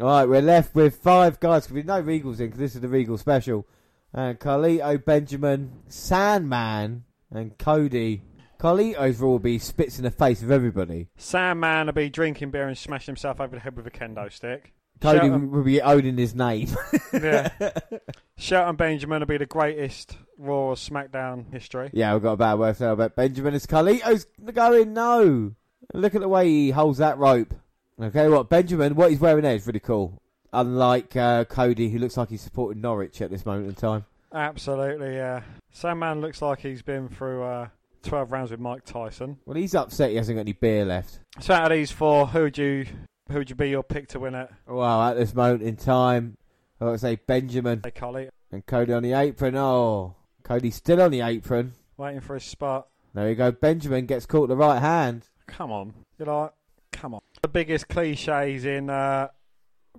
[0.00, 1.66] All right, we're left with five guys.
[1.66, 3.66] 'cause We know Regal's in because this is the Regal special.
[4.12, 8.22] And Carlito, Benjamin, Sandman, and Cody.
[8.58, 11.08] Carlito's will be spits in the face of everybody.
[11.16, 14.72] Sandman will be drinking beer and smashing himself over the head with a kendo stick.
[15.00, 16.68] Cody Shelton, will be owning his name.
[17.12, 17.50] yeah.
[18.38, 21.90] Shelton Benjamin will be the greatest Raw SmackDown history.
[21.92, 23.54] Yeah, we've got a bad word say about Benjamin.
[23.54, 25.54] It's Carlito's going, no.
[25.92, 27.54] Look at the way he holds that rope.
[28.00, 30.20] Okay, what, Benjamin, what he's wearing there is really cool.
[30.52, 34.06] Unlike uh, Cody, who looks like he's supporting Norwich at this moment in time.
[34.32, 35.42] Absolutely, yeah.
[35.72, 37.68] Sandman looks like he's been through uh,
[38.06, 39.38] 12 rounds with Mike Tyson.
[39.46, 41.20] Well, he's upset he hasn't got any beer left.
[41.40, 42.86] So out of these four, who would you
[43.28, 44.48] who would you be your pick to win it?
[44.66, 46.36] Well, at this moment in time,
[46.80, 49.56] I would say Benjamin Hey, Collie, and Cody on the apron.
[49.56, 51.72] Oh, Cody's still on the apron.
[51.96, 52.88] waiting for his spot.
[53.14, 53.50] There you go.
[53.50, 55.26] Benjamin gets caught the right hand.
[55.46, 56.52] Come on, you're like,
[56.92, 57.20] come on.
[57.42, 59.28] The biggest cliches in uh,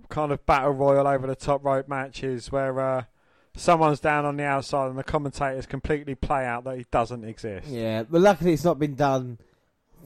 [0.08, 3.04] kind of battle royal over the top rope matches where uh,
[3.58, 7.68] someone's down on the outside and the commentators completely play out that he doesn't exist.
[7.68, 9.38] Yeah, but luckily it's not been done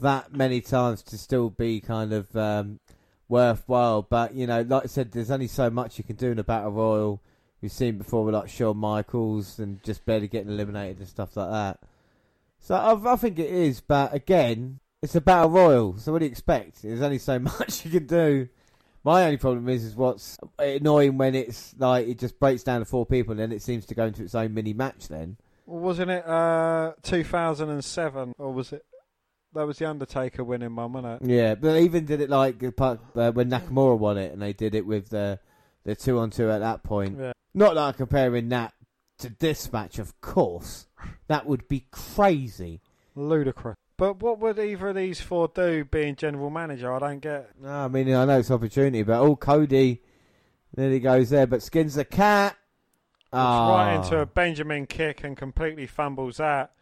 [0.01, 2.81] that many times to still be kind of um,
[3.29, 4.03] worthwhile.
[4.03, 6.45] But you know, like I said, there's only so much you can do in a
[6.45, 7.21] battle royal.
[7.61, 11.51] We've seen before with like Shawn Michaels and just barely getting eliminated and stuff like
[11.51, 11.81] that.
[12.59, 15.99] So I, I think it is, but again, it's a battle royal.
[15.99, 16.83] So what do you expect?
[16.83, 18.49] There's only so much you can do.
[19.05, 22.85] My only problem is, is what's annoying when it's like it just breaks down to
[22.85, 25.09] four people and then it seems to go into its own mini match.
[25.09, 28.85] Then Wasn't it uh, 2007 or was it?
[29.55, 31.29] That was the Undertaker winning one, wasn't it?
[31.29, 32.97] Yeah, but they even did it like uh,
[33.33, 35.41] when Nakamura won it, and they did it with the
[35.85, 37.19] the two on two at that point.
[37.19, 37.33] Yeah.
[37.53, 38.73] Not like comparing that
[39.19, 40.87] to this match, of course.
[41.29, 42.81] That would be crazy.
[43.15, 43.77] Ludicrous.
[44.03, 46.93] But what would either of these four do being general manager?
[46.93, 47.51] I don't get.
[47.63, 50.03] No, I mean, I know it's opportunity, but oh, Cody,
[50.75, 52.57] there he goes there, but skins the cat.
[53.27, 54.03] It's right Ah.
[54.03, 56.73] into a Benjamin kick and completely fumbles that.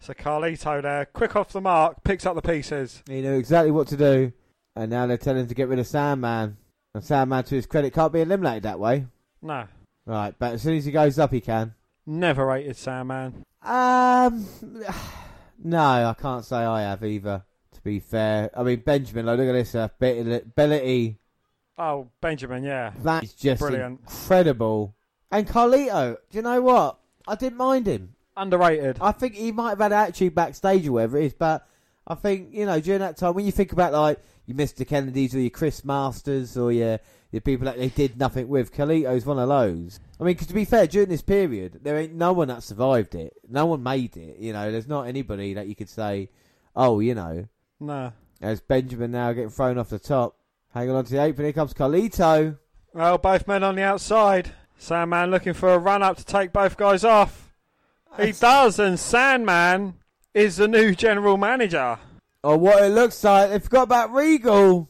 [0.00, 3.02] So Carlito there, quick off the mark, picks up the pieces.
[3.06, 4.32] He knew exactly what to do,
[4.74, 6.56] and now they're telling him to get rid of Sandman.
[6.94, 9.08] And Sandman, to his credit, can't be eliminated that way.
[9.42, 9.66] No,
[10.06, 11.74] Right, but as soon as he goes up, he can.
[12.06, 13.44] never rated Sandman.
[13.62, 14.46] Um,
[15.62, 17.44] no, I can't say I have either.
[17.74, 19.26] To be fair, I mean Benjamin.
[19.26, 21.18] Like, look at this uh, ability.
[21.78, 22.92] Oh, Benjamin, yeah.
[23.02, 24.00] That is just Brilliant.
[24.00, 24.94] incredible.
[25.30, 26.98] And Carlito, do you know what?
[27.26, 28.14] I didn't mind him.
[28.36, 28.98] Underrated.
[29.00, 31.66] I think he might have had attitude backstage or whatever it is, but
[32.06, 35.34] I think you know during that time when you think about like your Mr Kennedys
[35.34, 36.98] or your Chris Masters or your
[37.32, 39.98] your people that they did nothing with, Carlito's one of those.
[40.20, 43.14] I mean, 'cause to be fair, during this period, there ain't no one that survived
[43.14, 43.32] it.
[43.48, 44.36] No one made it.
[44.38, 46.28] You know, there's not anybody that you could say,
[46.76, 47.46] oh, you know,
[47.80, 48.12] No.
[48.40, 50.36] as Benjamin now getting thrown off the top,
[50.74, 51.46] hanging on to the apron.
[51.46, 52.58] Here comes Carlito.
[52.94, 54.52] Well, both men on the outside.
[54.78, 57.52] Sandman looking for a run up to take both guys off.
[58.20, 59.94] He does, and Sandman
[60.34, 61.98] is the new general manager.
[62.44, 63.50] Oh, what it looks like.
[63.50, 64.88] They forgot about Regal.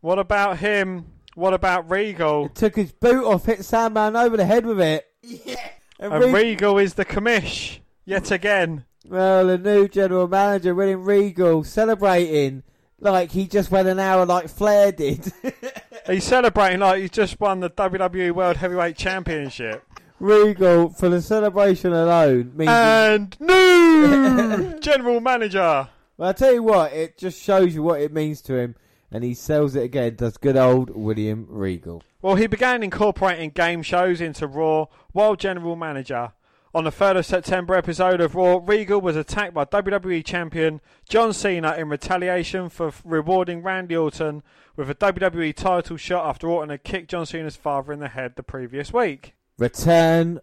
[0.00, 1.06] What about him?
[1.34, 2.48] What about Regal?
[2.50, 5.06] Took his boot off, hit Sandman over the head with it.
[5.22, 5.56] Yeah.
[5.98, 8.84] And, And Regal- Regal is the commish yet again.
[9.08, 12.62] Well, the new general manager, William Regal, celebrating
[13.00, 15.32] like he just went an hour like Flair did.
[16.06, 19.84] He's celebrating like he's just won the WWE World Heavyweight Championship.
[20.18, 22.68] Regal, for the celebration alone, means.
[22.70, 25.88] And new general manager.
[26.16, 28.74] well, I tell you what, it just shows you what it means to him,
[29.12, 30.16] and he sells it again.
[30.16, 32.02] Does good old William Regal.
[32.20, 36.32] Well, he began incorporating game shows into Raw while general manager.
[36.74, 41.34] On the 3rd of September episode of Raw, Regal was attacked by WWE Champion John
[41.34, 44.42] Cena in retaliation for rewarding Randy Orton
[44.74, 48.36] with a WWE title shot after Orton had kicked John Cena's father in the head
[48.36, 49.34] the previous week.
[49.58, 50.40] Return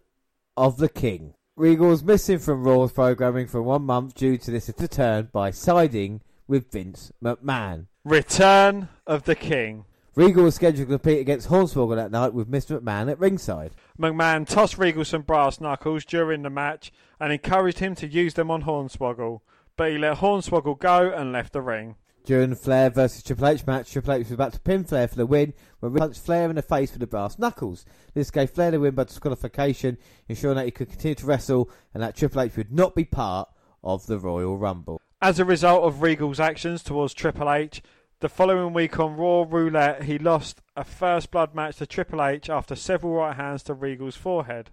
[0.56, 1.34] of the King.
[1.56, 6.20] Regal was missing from Raw's programming for one month due to this return by siding
[6.46, 7.86] with Vince McMahon.
[8.04, 9.84] Return of the King.
[10.14, 12.80] Regal was scheduled to compete against Hornswoggle that night with Mr.
[12.80, 13.72] McMahon at ringside.
[13.98, 18.50] McMahon tossed Regal some brass knuckles during the match and encouraged him to use them
[18.50, 19.40] on Hornswoggle,
[19.76, 21.96] but he let Hornswoggle go and left the ring.
[22.24, 25.16] During the Flair versus Triple H match, Triple H was about to pin Flair for
[25.16, 27.84] the win when Regal punched Flair in the face with the brass knuckles.
[28.14, 32.02] This gave Flair the win by disqualification, ensuring that he could continue to wrestle and
[32.02, 33.50] that Triple H would not be part
[33.84, 35.02] of the Royal Rumble.
[35.22, 37.82] As a result of Regal's actions towards Triple H,
[38.20, 42.48] the following week on Raw Roulette, he lost a first blood match to Triple H
[42.48, 44.70] after several right hands to Regal's forehead.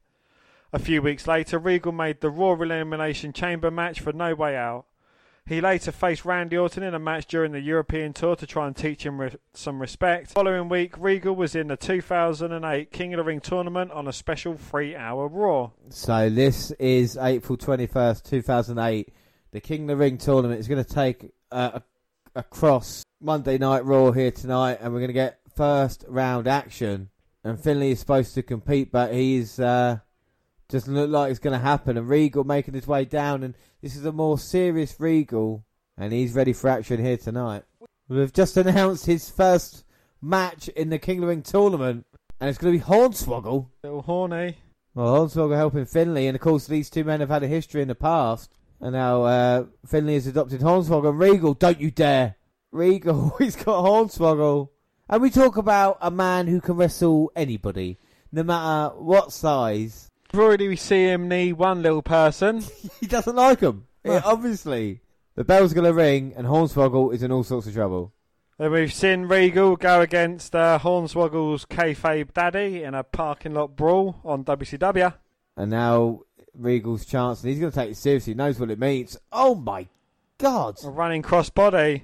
[0.71, 4.85] A few weeks later, Regal made the Raw Elimination Chamber match for No Way Out.
[5.45, 8.75] He later faced Randy Orton in a match during the European tour to try and
[8.75, 10.31] teach him re- some respect.
[10.31, 14.55] Following week, Regal was in the 2008 King of the Ring tournament on a special
[14.55, 15.71] three-hour Raw.
[15.89, 19.09] So this is April 21st, 2008.
[19.57, 21.79] The King of the Ring tournament is going to take uh,
[22.35, 27.09] across Monday Night Raw here tonight, and we're going to get first round action.
[27.43, 29.97] And Finlay is supposed to compete, but he's uh,
[30.69, 31.97] doesn't look like it's going to happen.
[31.97, 35.65] And Regal making his way down, and this is a more serious Regal,
[35.97, 37.63] and he's ready for action here tonight.
[38.07, 39.85] We've just announced his first
[40.21, 42.05] match in the King of the Ring tournament,
[42.39, 43.69] and it's going to be Hornswoggle.
[43.83, 44.57] Little horny.
[44.93, 47.87] Well, Hornswoggle helping Finlay, and of course these two men have had a history in
[47.87, 48.51] the past.
[48.79, 51.19] And now uh, Finlay has adopted Hornswoggle.
[51.19, 52.35] Regal, don't you dare!
[52.71, 54.69] Regal, he's got Hornswoggle.
[55.09, 57.97] And we talk about a man who can wrestle anybody,
[58.31, 60.11] no matter what size.
[60.33, 62.61] Already we see him knee one little person.
[62.99, 63.87] he doesn't like him.
[64.03, 65.01] Yeah, obviously.
[65.35, 68.13] The bell's going to ring, and Hornswoggle is in all sorts of trouble.
[68.57, 74.19] Then we've seen Regal go against uh, Hornswoggle's kayfabe daddy in a parking lot brawl
[74.25, 75.13] on WCW.
[75.55, 76.21] And now
[76.57, 78.33] Regal's chance, and he's going to take it seriously.
[78.33, 79.17] He knows what it means.
[79.31, 79.87] Oh my
[80.37, 80.77] God!
[80.83, 82.03] A running crossbody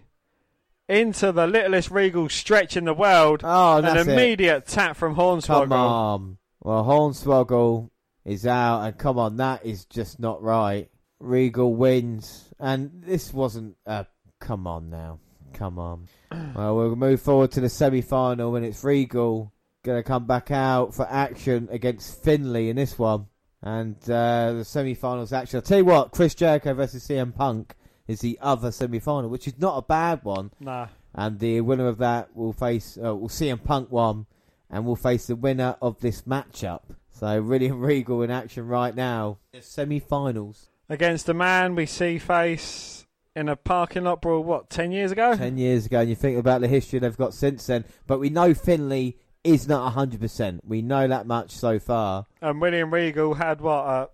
[0.89, 3.41] into the littlest Regal stretch in the world.
[3.43, 4.11] Oh, An that's it.
[4.13, 5.47] immediate tap from Hornswoggle.
[5.69, 6.37] Come on.
[6.61, 7.89] Well, Hornswoggle
[8.25, 10.89] is out, and come on, that is just not right.
[11.19, 13.75] Regal wins, and this wasn't.
[13.85, 14.03] Uh,
[14.39, 15.19] come on now,
[15.53, 16.07] come on.
[16.55, 19.51] Well, we'll move forward to the semi-final, and it's Regal
[19.83, 23.27] going to come back out for action against Finlay in this one,
[23.63, 25.57] and uh, the semi-finals action.
[25.57, 27.75] I'll tell you what, Chris Jericho versus CM Punk
[28.07, 30.51] is the other semi-final, which is not a bad one.
[30.59, 30.87] Nah.
[31.15, 34.25] And the winner of that will face, uh, will CM Punk one,
[34.69, 36.81] and will face the winner of this matchup.
[37.09, 39.37] So William Regal in action right now.
[39.57, 40.67] Semi-finals.
[40.89, 45.35] Against a man we see face in a parking lot brawl, what, 10 years ago?
[45.37, 47.85] Ten years ago, and you think about the history they've got since then.
[48.07, 50.59] But we know Finlay is not 100%.
[50.63, 52.25] We know that much so far.
[52.41, 54.09] And William Regal had, what, a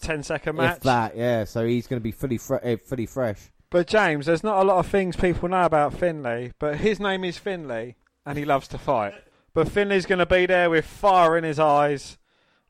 [0.00, 0.78] 10 second match?
[0.78, 1.44] If that, yeah.
[1.44, 3.38] So he's going to be fully, fre- uh, fully fresh.
[3.70, 7.24] But James, there's not a lot of things people know about Finlay, but his name
[7.24, 9.14] is Finlay and he loves to fight.
[9.52, 12.16] But Finlay's going to be there with fire in his eyes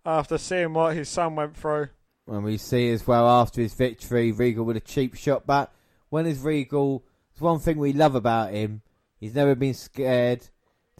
[0.05, 1.89] after seeing what his son went through.
[2.27, 5.47] And we see as well after his victory, Regal with a cheap shot.
[5.47, 5.73] But
[6.09, 7.05] when is Regal?
[7.33, 8.83] It's one thing we love about him.
[9.19, 10.49] He's never been scared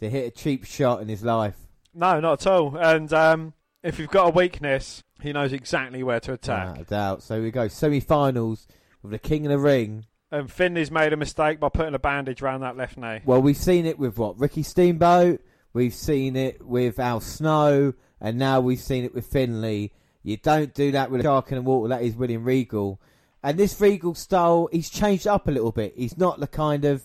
[0.01, 1.57] to hit a cheap shot in his life.
[1.95, 2.77] No, not at all.
[2.77, 6.79] And um, if you've got a weakness, he knows exactly where to attack.
[6.79, 7.23] Without a doubt.
[7.23, 8.67] So we go semi-finals
[9.03, 10.07] with the King of the Ring.
[10.31, 13.21] And Finlay's made a mistake by putting a bandage around that left knee.
[13.25, 15.41] Well, we've seen it with what Ricky Steamboat.
[15.73, 19.93] We've seen it with Al Snow, and now we've seen it with Finlay.
[20.23, 21.89] You don't do that with a shark in the water.
[21.89, 23.01] That is William Regal,
[23.43, 25.95] and this Regal style, he's changed up a little bit.
[25.97, 27.03] He's not the kind of,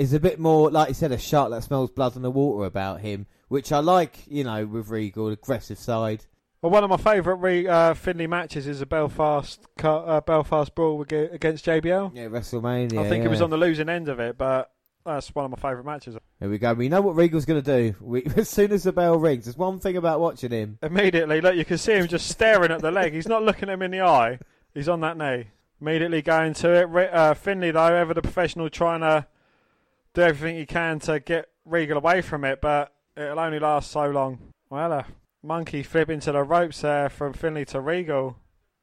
[0.00, 2.64] is a bit more like you said, a shark that smells blood in the water
[2.64, 4.26] about him, which I like.
[4.26, 6.24] You know, with Regal, aggressive side.
[6.62, 11.02] Well, one of my favourite re- uh, Finlay matches is a Belfast uh, Belfast brawl
[11.02, 12.12] against JBL.
[12.14, 12.98] Yeah, WrestleMania.
[12.98, 13.26] I think yeah.
[13.26, 14.70] it was on the losing end of it, but
[15.04, 16.16] that's one of my favourite matches.
[16.38, 16.72] Here we go.
[16.72, 17.94] We know what Regal's going to do.
[18.00, 20.78] We, as soon as the bell rings, there's one thing about watching him.
[20.82, 23.12] Immediately, look, you can see him just staring at the leg.
[23.12, 24.38] He's not looking him in the eye.
[24.72, 25.48] He's on that knee.
[25.78, 27.14] Immediately going to it.
[27.14, 29.26] Uh, Finlay, though, ever the professional, trying to
[30.14, 34.08] do everything he can to get Regal away from it, but it'll only last so
[34.10, 34.38] long.
[34.70, 35.06] Well, a
[35.42, 38.36] monkey flip into the ropes there from Finlay to Regal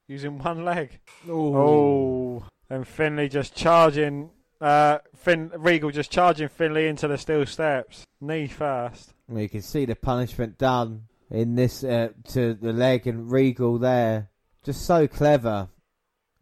[0.08, 1.00] using one leg.
[1.30, 4.30] Oh, and Finlay just charging.
[4.60, 8.06] Uh, Fin- Regal just charging Finlay into the steel steps.
[8.22, 9.14] Knee first.
[9.28, 13.78] Well, you can see the punishment done in this uh, to the leg and Regal
[13.78, 14.30] there.
[14.64, 15.70] Just so clever,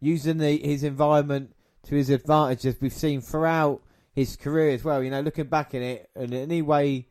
[0.00, 3.82] using the, his environment to his advantage, as we've seen throughout
[4.16, 5.04] his career as well.
[5.04, 7.06] You know, looking back in it, and any way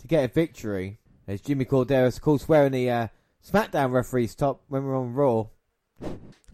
[0.00, 1.00] to get a victory.
[1.26, 3.08] As Jimmy Korderas, of course, wearing the uh,
[3.46, 5.46] SmackDown referee's top when we're on Raw.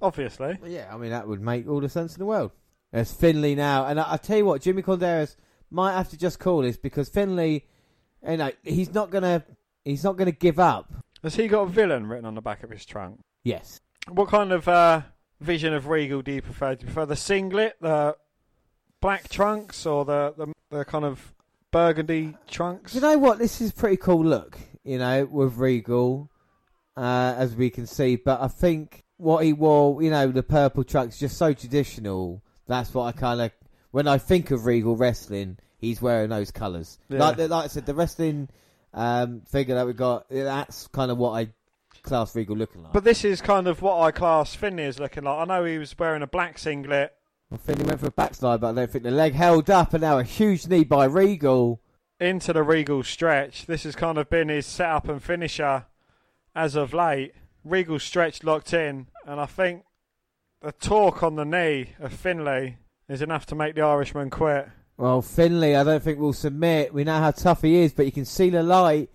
[0.01, 0.59] Obviously.
[0.65, 2.53] Yeah, I mean that would make all the sense in the world.
[2.93, 5.37] There's Finlay now, and I, I tell you what, Jimmy Korderas
[5.71, 7.67] might have to just call this because Finlay,
[8.29, 9.45] you know, he's not gonna,
[9.85, 10.93] he's not gonna give up.
[11.23, 13.21] Has he got a villain written on the back of his trunk?
[13.45, 13.81] Yes.
[14.09, 15.03] What kind of uh,
[15.41, 16.75] vision of Regal do you prefer?
[16.75, 18.17] Do you prefer the singlet, the
[19.01, 21.33] black trunks, or the, the, the kind of
[21.71, 22.95] burgundy trunks?
[22.95, 23.39] You know what?
[23.39, 26.31] This is a pretty cool look, you know, with Regal,
[26.97, 28.17] uh, as we can see.
[28.17, 32.43] But I think what he wore, you know, the purple trunks, just so traditional.
[32.67, 33.51] That's what I kind of,
[33.91, 36.99] when I think of Regal wrestling, he's wearing those colours.
[37.09, 37.19] Yeah.
[37.19, 38.49] Like, like I said, the wrestling
[38.95, 41.49] um, figure that we got, that's kind of what I
[42.03, 42.93] class Regal looking like.
[42.93, 45.37] But this is kind of what I class Finlay as looking like.
[45.37, 47.15] I know he was wearing a black singlet
[47.51, 50.03] Well, Finlay went for a backslide, but I don't think the leg held up, and
[50.03, 51.81] now a huge knee by Regal.
[52.21, 53.67] Into the Regal stretch.
[53.67, 55.87] This has kind of been his setup and finisher
[56.55, 57.35] as of late.
[57.65, 59.83] Regal stretch locked in, and I think
[60.63, 64.69] the torque on the knee of Finlay is enough to make the Irishman quit.
[64.97, 66.95] Well, Finlay, I don't think we'll submit.
[66.95, 69.11] We know how tough he is, but you can see the light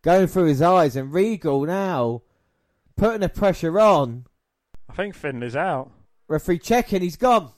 [0.00, 2.22] going through his eyes, and Regal now
[2.96, 4.24] putting the pressure on.
[4.88, 5.90] I think Finlay's out.
[6.28, 7.50] Referee checking, he's gone.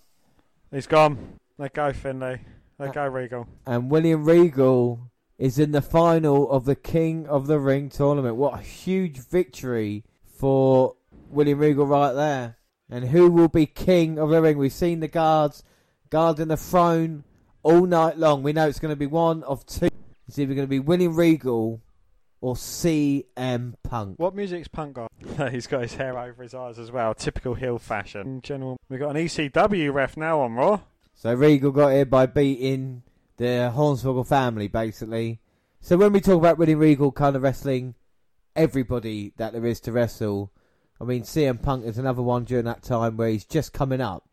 [0.71, 1.39] He's gone.
[1.59, 2.43] Let go, Finlay.
[2.79, 3.47] Let go, Regal.
[3.67, 8.37] And William Regal is in the final of the King of the Ring tournament.
[8.37, 10.97] What a huge victory for
[11.31, 12.57] William Regal right there.
[12.91, 14.59] And who will be King of the Ring?
[14.59, 15.63] We've seen the guards
[16.11, 17.25] guarding the throne
[17.63, 18.43] all night long.
[18.43, 19.89] We know it's going to be one of two.
[20.29, 21.81] It's either going to be William Regal
[22.41, 24.19] or CM Punk.
[24.19, 25.11] What music's Punk got?
[25.51, 27.15] He's got his hair over his eyes as well.
[27.15, 28.27] Typical heel fashion.
[28.27, 30.81] In general, we've got an ECW ref now on Raw.
[31.15, 33.03] So Regal got here by beating
[33.39, 35.41] the Hornswoggle family, basically.
[35.81, 37.95] So when we talk about William Regal kind of wrestling
[38.55, 40.53] everybody that there is to wrestle,
[41.01, 44.29] I mean CM Punk is another one during that time where he's just coming up,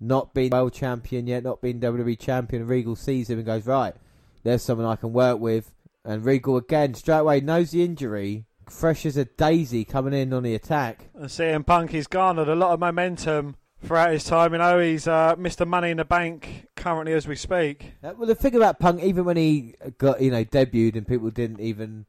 [0.00, 2.66] not being world champion yet, not being WWE champion.
[2.66, 3.94] Regal sees him and goes, right,
[4.42, 5.72] there's someone I can work with.
[6.04, 10.42] And Regal again straight away knows the injury, fresh as a daisy coming in on
[10.42, 11.08] the attack.
[11.14, 14.52] And CM Punk, he's garnered a lot of momentum throughout his time.
[14.52, 15.66] You know, he's uh, Mr.
[15.66, 17.92] Money in the Bank currently as we speak.
[18.02, 21.30] Uh, well, the thing about Punk, even when he got you know debuted and people
[21.30, 22.06] didn't even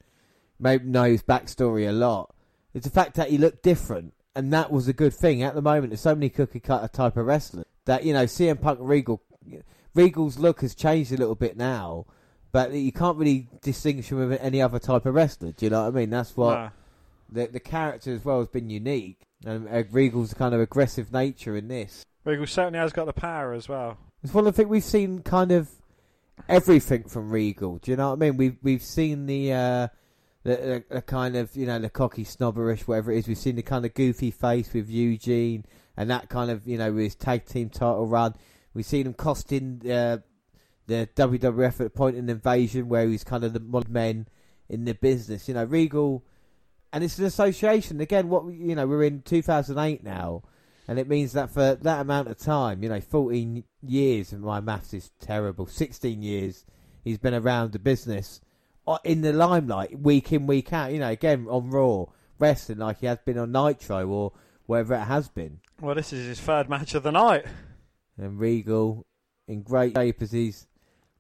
[0.60, 2.34] know his backstory a lot,
[2.74, 5.42] is the fact that he looked different, and that was a good thing.
[5.44, 8.60] At the moment, there's so many cookie cutter type of wrestlers that you know CM
[8.60, 9.22] Punk Regal,
[9.94, 12.06] Regal's look has changed a little bit now,
[12.56, 15.52] but you can't really distinguish him with any other type of wrestler.
[15.52, 16.10] Do you know what I mean?
[16.10, 16.70] That's what Nah.
[17.30, 21.58] the the character as well has been unique, and uh, Regal's kind of aggressive nature
[21.58, 22.06] in this.
[22.24, 23.98] Regal certainly has got the power as well.
[24.24, 25.70] It's one of the things we've seen kind of
[26.48, 27.78] everything from Regal.
[27.80, 28.38] Do you know what I mean?
[28.38, 29.88] We've we've seen the uh,
[30.44, 33.28] the, the, the kind of you know the cocky snobberish whatever it is.
[33.28, 35.66] We've seen the kind of goofy face with Eugene
[35.98, 38.34] and that kind of you know with his tag team title run.
[38.74, 40.20] We've seen him costing uh,
[40.88, 44.28] the WWF at point in Invasion where he's kind of the mod men
[44.70, 45.48] in the business.
[45.48, 46.24] You know Regal,
[46.94, 48.30] and it's an association again.
[48.30, 50.44] What you know we're in 2008 now.
[50.88, 54.60] And it means that for that amount of time, you know, 14 years, and my
[54.60, 56.64] maths is terrible, 16 years,
[57.04, 58.40] he's been around the business
[58.88, 62.06] uh, in the limelight, week in, week out, you know, again, on Raw,
[62.38, 64.34] wrestling like he has been on Nitro or
[64.68, 65.60] wherever it has been.
[65.82, 67.46] Well, this is his third match of the night.
[68.18, 69.06] And Regal,
[69.48, 70.68] in great shape as he's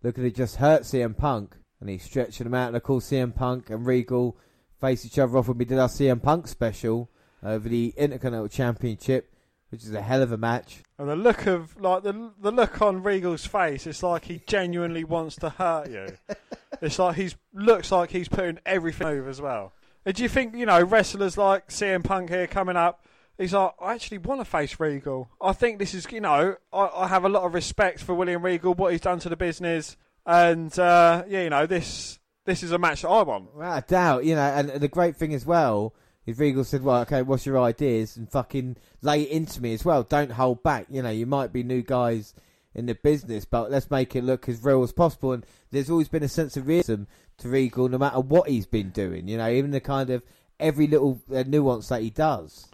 [0.05, 3.33] looking to just hurt CM Punk, and he's stretching him out, and of course CM
[3.33, 4.37] Punk and Regal
[4.79, 7.09] face each other off when we did our CM Punk special
[7.43, 9.33] over the Intercontinental Championship,
[9.69, 10.83] which is a hell of a match.
[10.99, 15.03] And the look of like the the look on Regal's face, it's like he genuinely
[15.03, 16.07] wants to hurt you.
[16.81, 19.73] it's like he's looks like he's putting everything over as well.
[20.05, 23.05] And do you think you know wrestlers like CM Punk here coming up?
[23.37, 25.29] He's like, I actually want to face Regal.
[25.41, 28.43] I think this is, you know, I, I have a lot of respect for William
[28.43, 32.71] Regal, what he's done to the business, and uh, yeah, you know, this this is
[32.71, 33.53] a match that I want.
[33.53, 35.93] Without a doubt, you know, and the great thing as well
[36.25, 38.17] is Regal said, well, okay, what's your ideas?
[38.17, 40.03] And fucking lay it into me as well.
[40.03, 40.87] Don't hold back.
[40.89, 42.33] You know, you might be new guys
[42.73, 45.33] in the business, but let's make it look as real as possible.
[45.33, 47.03] And there's always been a sense of realism
[47.37, 50.23] to Regal no matter what he's been doing, you know, even the kind of
[50.59, 52.67] every little uh, nuance that he does.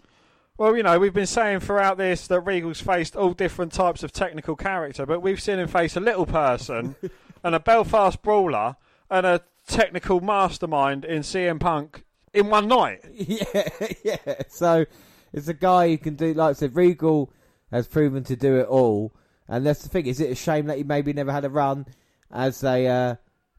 [0.58, 4.12] Well, you know, we've been saying throughout this that Regal's faced all different types of
[4.12, 6.94] technical character, but we've seen him face a little person
[7.44, 8.76] and a Belfast brawler
[9.10, 13.00] and a technical mastermind in CM Punk in one night.
[13.12, 13.68] yeah,
[14.04, 14.42] yeah.
[14.48, 14.84] So
[15.32, 17.32] it's a guy who can do, like I said, Regal
[17.70, 19.12] has proven to do it all.
[19.48, 20.06] And that's the thing.
[20.06, 21.86] Is it a shame that he maybe never had a run
[22.30, 23.14] as a uh,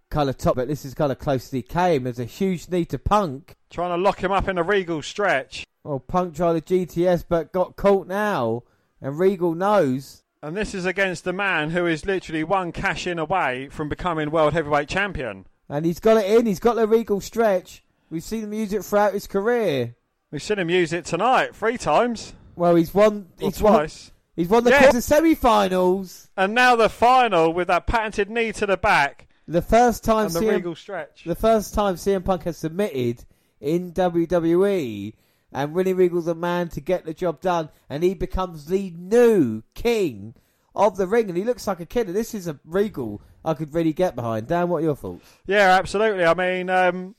[0.10, 0.56] colour top?
[0.56, 2.04] But this is kind of close to he came.
[2.04, 3.56] There's a huge need to Punk.
[3.70, 5.66] Trying to lock him up in a Regal stretch.
[5.84, 8.64] Well, Punk tried the GTS but got caught now.
[9.02, 10.24] And Regal knows.
[10.42, 14.32] And this is against the man who is literally one cash in away from becoming
[14.32, 15.46] world heavyweight champion.
[15.70, 16.46] And he's got it in.
[16.46, 17.84] He's got the Regal stretch.
[18.10, 19.96] We've seen him use it throughout his career.
[20.32, 22.34] We've seen him use it tonight three times.
[22.56, 23.28] Well, he's won.
[23.42, 23.74] Or He's won.
[23.74, 24.12] twice.
[24.36, 24.82] He's won the Yeah.
[24.84, 26.30] quarter semi-finals.
[26.38, 30.36] And now the final with that patented knee to the back The first time and
[30.36, 31.24] the CM Regal stretch.
[31.26, 33.26] The first time CM Punk has submitted
[33.60, 35.14] in WWE,
[35.54, 39.64] and Willie Regal's a man to get the job done, and he becomes the new
[39.74, 40.36] king
[40.76, 42.08] of the ring, and he looks like a kid.
[42.08, 44.48] And this is a Regal I could really get behind.
[44.48, 45.30] Dan, what are your thoughts?
[45.46, 46.26] Yeah, absolutely.
[46.26, 47.16] I mean, um,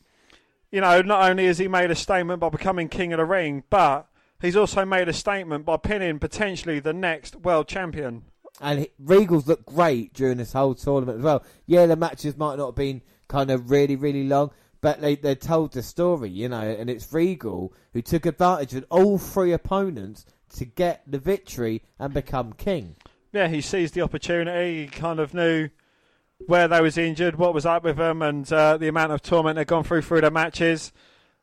[0.73, 3.63] you know, not only has he made a statement by becoming king of the ring,
[3.71, 4.09] but
[4.41, 8.25] he's also made a statement by pinning potentially the next world champion
[8.61, 11.45] And Regal's looked great during this whole tournament as well.
[11.67, 14.51] Yeah, the matches might not have been kind of really, really long,
[14.85, 18.85] but they, they told the story, you know, and it's Regal who took advantage of
[18.91, 22.95] all three opponents to get the victory and become king.
[23.33, 24.83] Yeah, he seized the opportunity.
[24.83, 25.71] He kind of knew
[26.45, 29.57] where they was injured, what was up with them, and uh, the amount of torment
[29.57, 30.93] they'd gone through through their matches.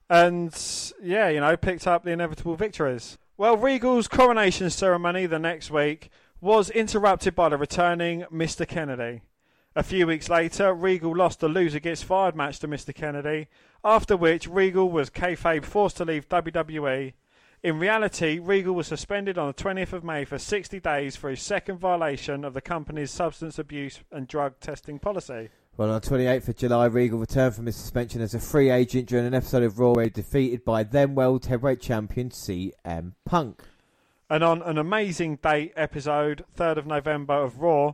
[0.07, 0.55] And
[1.01, 3.17] yeah, you know, picked up the inevitable victories.
[3.37, 6.11] Well, Regal's coronation ceremony the next week
[6.41, 8.67] was interrupted by the returning Mr.
[8.67, 9.23] Kennedy.
[9.73, 12.93] A few weeks later, Regal lost the loser gets fired match to Mr.
[12.93, 13.47] Kennedy,
[13.85, 17.13] after which Regal was kayfabe forced to leave WWE.
[17.63, 21.41] In reality, Regal was suspended on the 20th of May for 60 days for his
[21.41, 25.47] second violation of the company's substance abuse and drug testing policy.
[25.77, 29.07] Well, on the 28th of July, Regal returned from his suspension as a free agent
[29.07, 33.61] during an episode of Raw where he defeated by then World Heavyweight Champion CM Punk.
[34.29, 37.93] And on an amazing date episode, 3rd of November of Raw,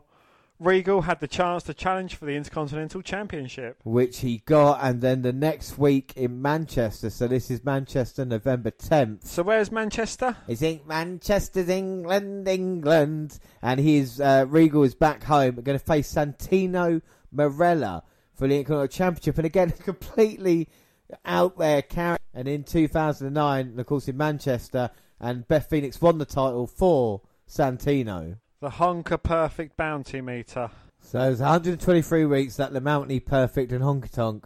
[0.60, 3.78] Regal had the chance to challenge for the Intercontinental Championship.
[3.84, 7.12] which he got, and then the next week in Manchester.
[7.12, 9.26] So this is Manchester, November 10th.
[9.26, 10.36] So where's Manchester?
[10.48, 15.56] It's in Manchester's England, England, and he's uh, Regal is back home.
[15.56, 17.04] We're going to face Santino
[17.34, 18.02] Marella
[18.34, 20.70] for the Intercontinental Championship, and again, completely
[21.24, 22.24] out there character.
[22.34, 27.22] And in 2009, and of course, in Manchester, and Beth Phoenix won the title for
[27.48, 28.38] Santino.
[28.60, 30.72] The Honka Perfect Bounty Meter.
[31.00, 34.46] So it was 123 weeks that the Mountie Perfect and Honky Tonk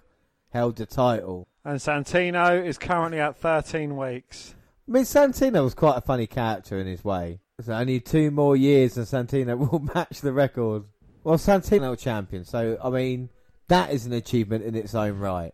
[0.50, 1.48] held the title.
[1.64, 4.54] And Santino is currently at 13 weeks.
[4.88, 7.40] I mean, Santino was quite a funny character in his way.
[7.62, 10.84] So only two more years and Santino will match the record.
[11.24, 13.30] Well, Santino champion, so I mean,
[13.70, 15.54] that is an achievement in its own right.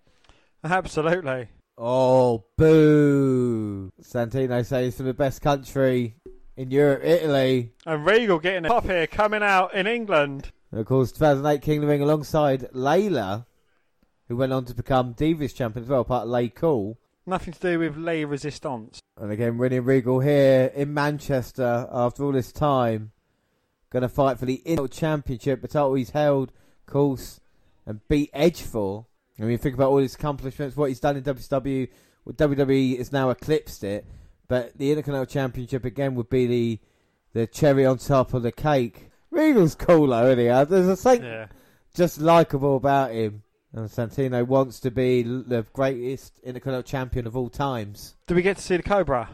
[0.63, 1.49] Absolutely.
[1.77, 3.91] Oh, boo!
[4.01, 6.15] Santino says for the best country
[6.57, 7.71] in Europe, Italy.
[7.85, 10.51] And Regal getting a pop here coming out in England.
[10.71, 13.45] And of course, 2008 King of the Ring alongside Layla,
[14.27, 16.97] who went on to become Divas champion as well, part of Lay Cool.
[17.25, 18.99] Nothing to do with Lay Resistance.
[19.19, 23.11] And again, winning Regal here in Manchester after all this time.
[23.89, 27.39] Going to fight for the Intercontinental Championship, the title he's held, of course,
[27.85, 29.05] and beat Edge for.
[29.39, 31.87] I mean, think about all his accomplishments, what he's done in WCW.
[32.27, 34.05] WWE has now eclipsed it,
[34.47, 36.79] but the Intercontinental Championship again would be the
[37.33, 39.09] the cherry on top of the cake.
[39.29, 40.49] Regal's cool though, isn't he?
[40.49, 41.47] Uh, There's something Yeah.
[41.93, 43.43] just likable about him.
[43.73, 48.15] And Santino wants to be the greatest Intercontinental Champion of all times.
[48.25, 49.29] Do we get to see the Cobra?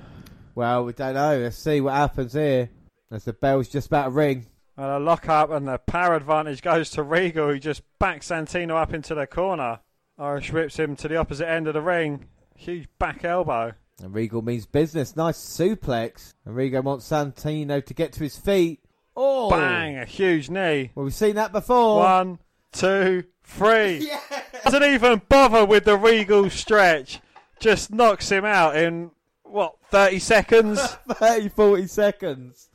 [0.55, 1.37] Well, we don't know.
[1.39, 2.69] Let's see what happens here.
[3.11, 4.47] As the bell's just about to ring.
[4.75, 8.75] And a lock up, and the power advantage goes to Regal, who just backs Santino
[8.75, 9.79] up into the corner.
[10.17, 12.25] Irish whips him to the opposite end of the ring.
[12.55, 13.73] Huge back elbow.
[14.01, 15.15] And Regal means business.
[15.15, 16.33] Nice suplex.
[16.45, 18.79] And Regal wants Santino to get to his feet.
[19.15, 19.49] Oh!
[19.49, 19.97] Bang!
[19.97, 20.91] A huge knee.
[20.95, 21.99] Well, we've seen that before.
[21.99, 22.39] One,
[22.71, 24.09] two, three.
[24.63, 24.69] Yeah.
[24.71, 27.19] Doesn't even bother with the Regal stretch.
[27.59, 29.11] Just knocks him out in,
[29.43, 30.81] what, 30 seconds?
[31.09, 32.69] 30, 40 seconds.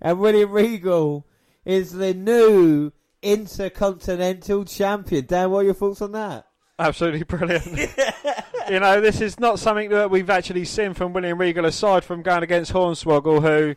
[0.00, 1.26] And William Regal
[1.64, 2.90] is the new
[3.22, 5.26] Intercontinental Champion.
[5.26, 6.46] Dan, what are your thoughts on that?
[6.78, 7.66] Absolutely brilliant.
[8.70, 12.22] you know, this is not something that we've actually seen from William Regal aside from
[12.22, 13.74] going against Hornswoggle, who,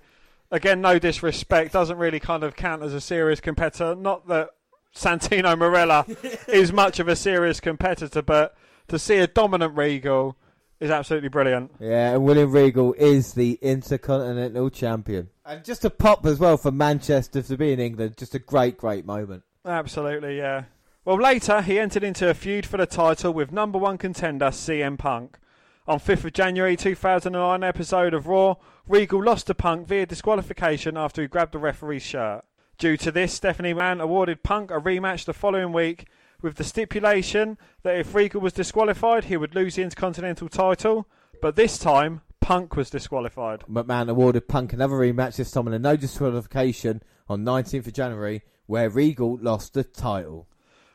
[0.52, 3.96] again, no disrespect, doesn't really kind of count as a serious competitor.
[3.96, 4.50] Not that
[4.96, 6.06] Santino Marella
[6.48, 8.56] is much of a serious competitor, but
[8.90, 10.38] to see a dominant Regal
[10.80, 11.72] is absolutely brilliant.
[11.80, 15.30] Yeah, and William Regal is the Intercontinental Champion.
[15.46, 18.18] And just a pop as well for Manchester to be in England.
[18.18, 19.44] Just a great, great moment.
[19.66, 20.64] Absolutely, yeah.
[21.04, 25.00] Well, later he entered into a feud for the title with number one contender CM
[25.00, 25.40] Punk.
[25.88, 28.58] On 5th of January 2009 episode of Raw,
[28.88, 32.44] Regal lost to Punk via disqualification after he grabbed the referee's shirt.
[32.78, 36.06] Due to this, Stephanie Mann awarded Punk a rematch the following week
[36.40, 41.08] with the stipulation that if Regal was disqualified, he would lose the Intercontinental title,
[41.42, 43.62] but this time Punk was disqualified.
[43.68, 48.44] McMahon awarded Punk another rematch, this time in a no disqualification on 19th of January,
[48.68, 50.48] where Regal lost the title.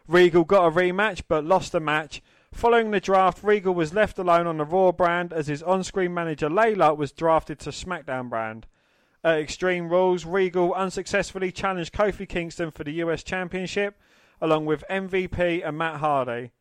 [0.08, 2.22] Regal got a rematch but lost the match.
[2.52, 6.14] Following the draft, Regal was left alone on the Raw brand as his on screen
[6.14, 8.66] manager Layla was drafted to SmackDown brand.
[9.24, 13.96] At Extreme Rules, Regal unsuccessfully challenged Kofi Kingston for the US Championship
[14.40, 16.52] along with MVP and Matt Hardy.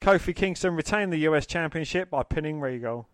[0.00, 3.08] Kofi Kingston retained the US Championship by pinning Regal.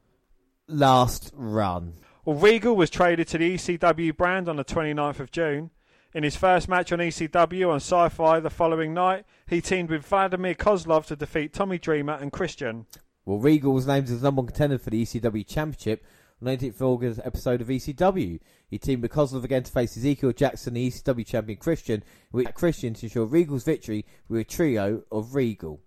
[0.69, 1.95] Last run.
[2.25, 5.71] Well, Regal was traded to the ECW brand on the 29th of June.
[6.17, 10.07] In his first match on ECW on Sci Fi the following night, he teamed with
[10.07, 12.87] Vladimir Kozlov to defeat Tommy Dreamer and Christian.
[13.27, 16.07] Well, Regal was named as the number one contender for the ECW Championship
[16.41, 18.41] on 18th August episode of ECW.
[18.67, 22.95] He teamed with Kozlov again to face Ezekiel Jackson, the ECW champion Christian, with Christian
[22.95, 25.83] to ensure Regal's victory with a trio of Regal.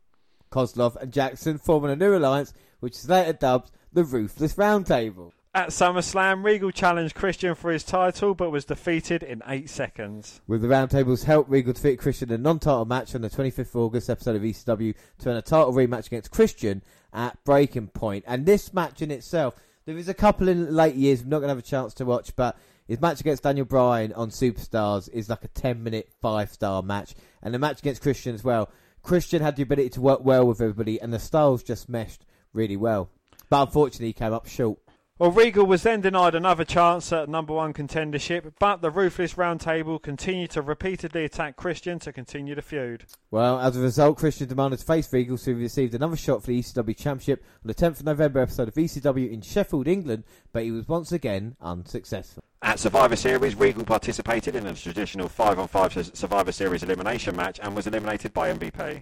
[0.51, 5.31] Kozlov and Jackson forming a new alliance, which is later dubbed the Ruthless Roundtable.
[5.51, 10.41] At SummerSlam, Regal challenged Christian for his title but was defeated in 8 seconds.
[10.45, 13.77] With the Roundtable's help, Regal defeated Christian in a non-title match on the 25th of
[13.77, 18.25] August episode of ECW to earn a title rematch against Christian at Breaking Point.
[18.27, 19.55] And this match in itself,
[19.85, 22.05] there is a couple in late years we're not going to have a chance to
[22.05, 22.55] watch, but
[22.87, 27.59] his match against Daniel Bryan on Superstars is like a 10-minute five-star match, and the
[27.59, 28.69] match against Christian as well.
[29.01, 32.77] Christian had the ability to work well with everybody, and the styles just meshed really
[32.77, 33.09] well.
[33.49, 34.77] But unfortunately, he came up short.
[35.19, 40.01] Well, Regal was then denied another chance at number one contendership, but the Ruthless Roundtable
[40.01, 43.03] continued to repeatedly attack Christian to continue the feud.
[43.29, 46.47] Well, as a result, Christian demanded to face Regal, so he received another shot for
[46.47, 50.23] the ECW Championship on the 10th of November episode of ECW in Sheffield, England,
[50.53, 52.41] but he was once again unsuccessful.
[52.61, 57.59] At Survivor Series, Regal participated in a traditional 5 on 5 Survivor Series elimination match
[57.61, 59.01] and was eliminated by MVP.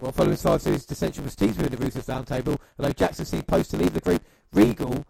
[0.00, 3.72] Well, following Survivor series dissension was teased within the Ruthless Roundtable, although Jackson seemed post
[3.72, 4.22] to leave the group,
[4.52, 5.04] Regal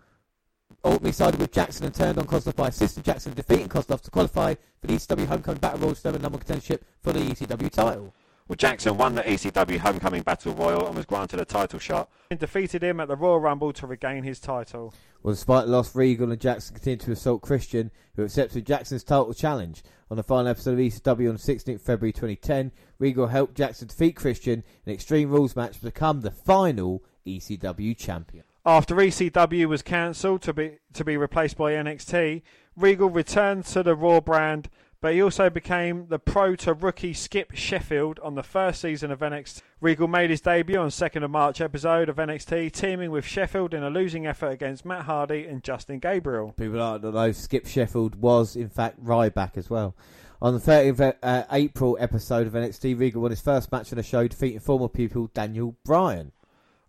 [0.84, 4.54] ultimately sided with Jackson and turned on Kozlov by assisting Jackson defeating Kozlov to qualify
[4.80, 8.14] for the ECW Homecoming Battle Royal Stone number contendership for the ECW title.
[8.50, 12.10] Well, Jackson won the ECW Homecoming Battle Royal and was granted a title shot.
[12.32, 14.92] And defeated him at the Royal Rumble to regain his title.
[15.22, 19.34] Well, despite the loss, Regal and Jackson continued to assault Christian, who accepted Jackson's title
[19.34, 19.84] challenge.
[20.10, 24.64] On the final episode of ECW on 16th February 2010, Regal helped Jackson defeat Christian
[24.84, 28.42] in an Extreme Rules match to become the final ECW champion.
[28.66, 32.42] After ECW was cancelled to be to be replaced by NXT,
[32.76, 34.68] Regal returned to the Raw brand,
[35.00, 39.20] but he also became the pro to rookie Skip Sheffield on the first season of
[39.20, 39.62] NXT.
[39.80, 43.82] Regal made his debut on 2nd of March episode of NXT, teaming with Sheffield in
[43.82, 46.52] a losing effort against Matt Hardy and Justin Gabriel.
[46.52, 49.96] People don't know Skip Sheffield was in fact Ryback as well.
[50.42, 53.96] On the 30th of uh, April episode of NXT, Regal won his first match on
[53.96, 56.32] the show, defeating former pupil Daniel Bryan.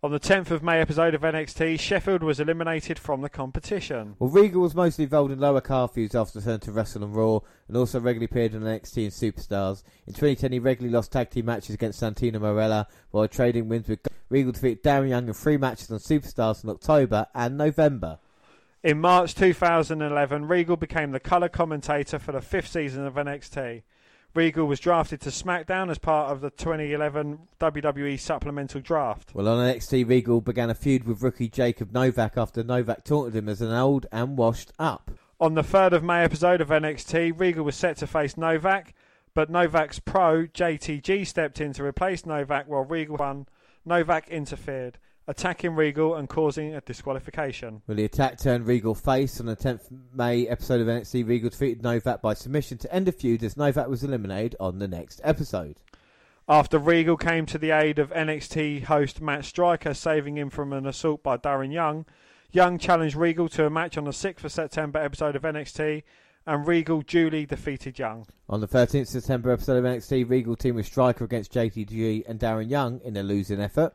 [0.04, 4.16] On the 10th of May episode of NXT, Sheffield was eliminated from the competition.
[4.18, 7.42] Well, Regal was mostly involved in lower card feuds after returning to Wrestle and Raw,
[7.68, 9.84] and also regularly appeared on NXT and Superstars.
[10.08, 14.00] In 2010, he regularly lost tag team matches against Santino Marella, while trading wins with
[14.30, 18.18] Regal defeated Darren Young in three matches on Superstars in October and November.
[18.82, 23.84] In March 2011, Regal became the colour commentator for the fifth season of NXT.
[24.34, 29.36] Regal was drafted to SmackDown as part of the 2011 WWE Supplemental Draft.
[29.36, 33.50] Well, on NXT, Regal began a feud with rookie Jacob Novak after Novak taunted him
[33.50, 35.12] as an old and washed up.
[35.42, 38.94] On the 3rd of May episode of NXT, Regal was set to face Novak,
[39.34, 43.48] but Novak's pro, JTG, stepped in to replace Novak while Regal won.
[43.84, 44.98] Novak interfered,
[45.32, 47.82] attacking Regal and causing a disqualification.
[47.88, 51.26] Well, the attack turned Regal face on the 10th May episode of NXT.
[51.26, 54.90] Regal defeated Novak by submission to end the feud as Novak was eliminated on the
[54.90, 55.78] next episode.
[56.50, 60.86] After Regal came to the aid of NXT host Matt Striker, saving him from an
[60.86, 62.06] assault by Darren Young,
[62.52, 66.04] Young challenged Regal to a match on the 6th of September episode of NXT,
[66.46, 68.28] and Regal duly defeated Young.
[68.50, 72.70] On the 13th September episode of NXT, Regal teamed with Striker against JTG and Darren
[72.70, 73.94] Young in a losing effort.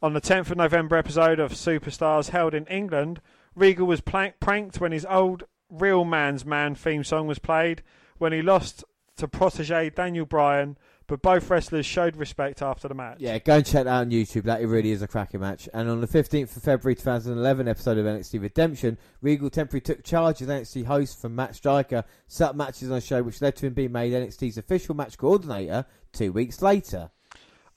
[0.00, 3.20] On the 10th of November episode of Superstars held in England,
[3.56, 7.82] Regal was plank- pranked when his old Real Man's Man theme song was played
[8.18, 8.84] when he lost
[9.16, 10.78] to protege Daniel Bryan,
[11.08, 13.16] but both wrestlers showed respect after the match.
[13.18, 14.44] Yeah, go and check that out on YouTube.
[14.44, 15.68] That it really is a cracking match.
[15.74, 20.40] And on the 15th of February 2011 episode of NXT Redemption, Regal temporarily took charge
[20.40, 23.74] as NXT host from Matt Striker, set matches on the show, which led to him
[23.74, 27.10] being made NXT's official match coordinator two weeks later.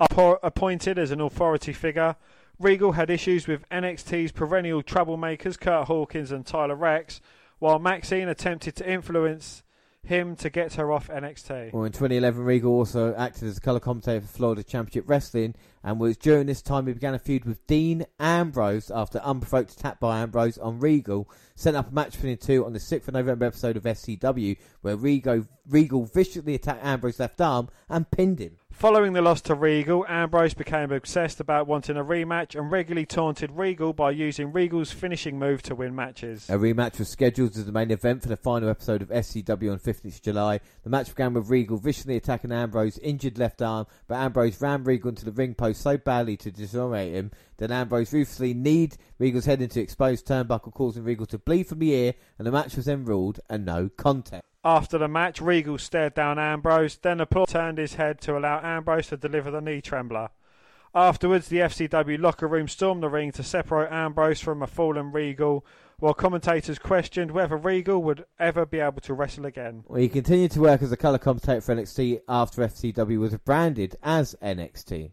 [0.01, 2.15] Appo- appointed as an authority figure,
[2.59, 7.21] Regal had issues with NXT's perennial troublemakers Kurt Hawkins and Tyler Reks,
[7.59, 9.61] while Maxine attempted to influence
[10.03, 11.71] him to get her off NXT.
[11.71, 15.53] Well, in 2011, Regal also acted as a colour commentator for Florida Championship Wrestling,
[15.83, 19.99] and was during this time he began a feud with Dean Ambrose after unprovoked attack
[19.99, 23.13] by Ambrose on Regal, set up a match between the two on the 6th of
[23.13, 28.57] November episode of FCW, where Regal, Regal viciously attacked Ambrose's left arm and pinned him.
[28.71, 33.51] Following the loss to Regal, Ambrose became obsessed about wanting a rematch and regularly taunted
[33.51, 36.49] Regal by using Regal's finishing move to win matches.
[36.49, 39.77] A rematch was scheduled as the main event for the final episode of FCW on
[39.77, 40.61] 15th July.
[40.83, 45.09] The match began with Regal viciously attacking Ambrose's injured left arm, but Ambrose ran Regal
[45.09, 49.61] into the ring post so badly to disorient him that Ambrose ruthlessly kneed Regal's head
[49.61, 53.05] into exposed turnbuckle, causing Regal to bleed from the ear, and the match was then
[53.05, 54.43] ruled a no contest.
[54.63, 59.07] After the match, Regal stared down Ambrose, then applause turned his head to allow Ambrose
[59.07, 60.29] to deliver the knee trembler.
[60.93, 65.65] Afterwards, the FCW locker room stormed the ring to separate Ambrose from a fallen Regal,
[65.99, 69.83] while commentators questioned whether Regal would ever be able to wrestle again.
[69.87, 73.95] Well, he continued to work as a colour commentator for NXT after FCW was branded
[74.03, 75.11] as NXT.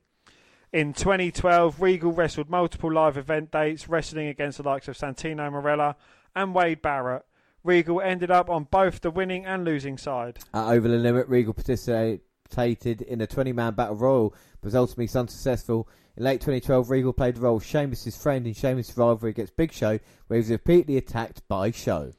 [0.70, 5.96] In 2012, Regal wrestled multiple live event dates, wrestling against the likes of Santino Marella
[6.36, 7.24] and Wade Barrett.
[7.64, 10.38] Regal ended up on both the winning and losing side.
[10.52, 15.08] At Over the Limit, Regal participated in a 20 man battle royal, but was ultimately
[15.18, 15.88] unsuccessful.
[16.18, 19.72] In late 2012, Regal played the role of Sheamus' friend in Sheamus' rivalry against Big
[19.72, 22.12] Show, where he was repeatedly attacked by Show.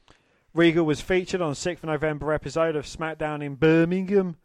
[0.54, 4.36] Regal was featured on 6th November episode of SmackDown in Birmingham,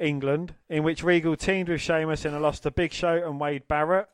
[0.00, 3.68] England, in which Regal teamed with Sheamus in a loss to Big Show and Wade
[3.68, 4.08] Barrett.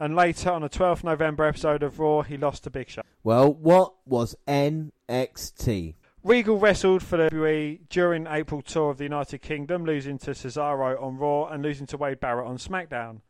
[0.00, 3.02] And later on a 12th November episode of Raw, he lost to Big Show.
[3.24, 5.94] Well, what was NXT?
[6.24, 11.00] Regal wrestled for the WWE during April tour of the United Kingdom, losing to Cesaro
[11.02, 13.20] on Raw and losing to Wade Barrett on SmackDown.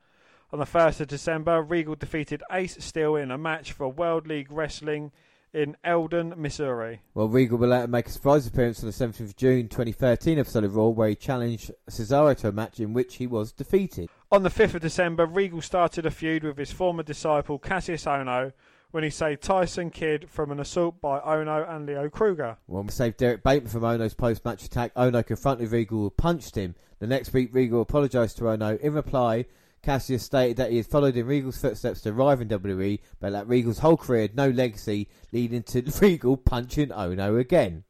[0.53, 4.51] On the 1st of December, Regal defeated Ace Steel in a match for World League
[4.51, 5.13] Wrestling
[5.53, 7.01] in Eldon, Missouri.
[7.15, 10.65] Well, Regal will later make a surprise appearance on the 17th of June 2013 episode
[10.65, 14.09] of Raw, where he challenged Cesaro to a match in which he was defeated.
[14.31, 18.53] On the 5th of December, Regal started a feud with his former disciple Cassius Ohno
[18.91, 22.57] when he saved Tyson Kidd from an assault by Ohno and Leo Kruger.
[22.67, 24.95] Well, we saved Derrick Bateman from Ohno's post-match attack.
[24.95, 26.75] Ohno confronted Regal, who punched him.
[26.99, 28.79] The next week, Regal apologised to Ohno.
[28.81, 29.45] In reply,
[29.83, 33.49] Cassius stated that he had followed in Regal's footsteps to arrive in WWE, but that
[33.49, 37.85] Regal's whole career had no legacy, leading to Regal punching Ohno again.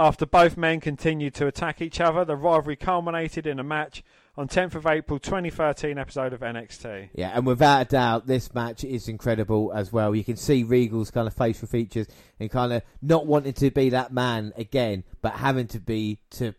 [0.00, 4.04] After both men continued to attack each other, the rivalry culminated in a match
[4.36, 7.10] on 10th of April 2013 episode of NXT.
[7.12, 10.14] Yeah, and without a doubt, this match is incredible as well.
[10.14, 12.06] You can see Regal's kind of facial features
[12.38, 16.54] and kind of not wanting to be that man again, but having to be to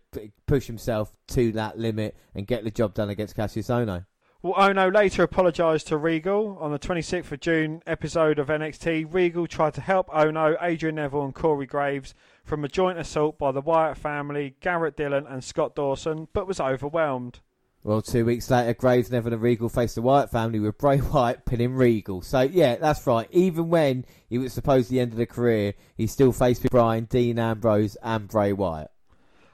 [0.46, 4.04] push himself to that limit and get the job done against Cassius Ohno.
[4.42, 9.12] Well, oh, Ohno later apologised to Regal on the 26th of June episode of NXT.
[9.12, 13.52] Regal tried to help Ohno, Adrian Neville, and Corey Graves from a joint assault by
[13.52, 17.40] the Wyatt family, Garrett Dylan, and Scott Dawson, but was overwhelmed.
[17.82, 21.44] Well, two weeks later, Graves, Neville, and Regal faced the Wyatt family with Bray Wyatt
[21.44, 22.22] pinning Regal.
[22.22, 23.28] So, yeah, that's right.
[23.30, 26.72] Even when he was supposed to the end of the career, he still faced with
[26.72, 28.90] Brian, Dean Ambrose, and Bray Wyatt.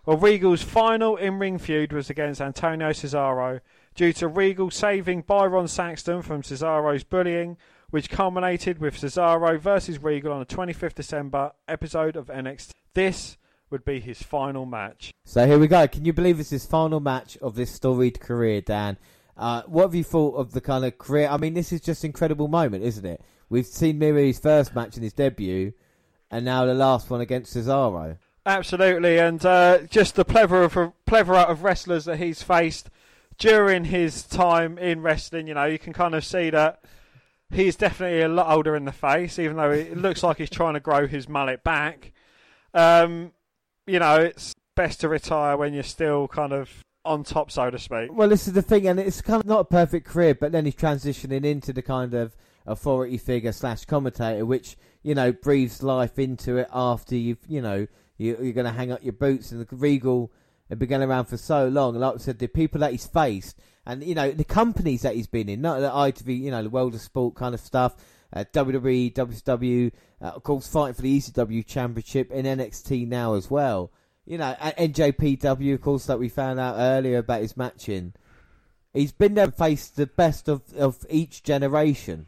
[0.04, 3.60] Well, Regal's final in-ring feud was against Antonio Cesaro
[3.96, 7.56] due to Regal saving Byron Saxton from Cesaro's bullying,
[7.90, 12.72] which culminated with Cesaro versus Regal on the 25th December episode of NXT.
[12.94, 13.38] This
[13.70, 15.12] would be his final match.
[15.24, 15.88] So here we go.
[15.88, 18.98] Can you believe it's his final match of this storied career, Dan?
[19.36, 21.28] Uh, what have you thought of the kind of career?
[21.28, 23.22] I mean, this is just an incredible moment, isn't it?
[23.48, 25.72] We've seen Miri's first match in his debut,
[26.30, 28.18] and now the last one against Cesaro.
[28.44, 32.90] Absolutely, and uh, just the plethora of plethora of wrestlers that he's faced
[33.38, 35.46] during his time in wrestling.
[35.46, 36.84] You know, you can kind of see that
[37.50, 40.74] he's definitely a lot older in the face, even though it looks like he's trying
[40.74, 42.12] to grow his mullet back.
[42.74, 43.32] Um,
[43.86, 46.70] you know, it's best to retire when you're still kind of
[47.04, 48.12] on top, so to speak.
[48.12, 50.64] Well, this is the thing, and it's kind of not a perfect career, but then
[50.64, 56.18] he's transitioning into the kind of authority figure slash commentator, which you know breathes life
[56.18, 57.86] into it after you've you know
[58.18, 60.32] you, you're going to hang up your boots, and the Regal
[60.68, 61.94] have been going around for so long.
[61.94, 65.26] Like I said, the people that he's faced, and you know the companies that he's
[65.26, 67.96] been in, not the ITV, you know, the world of sport kind of stuff.
[68.32, 73.50] Uh, WWE, WCW, uh, of course, fighting for the ECW Championship in NXT now as
[73.50, 73.92] well.
[74.24, 78.14] You know, and NJPW, of course, that we found out earlier about his matching.
[78.92, 82.26] He's been there and faced the best of, of each generation.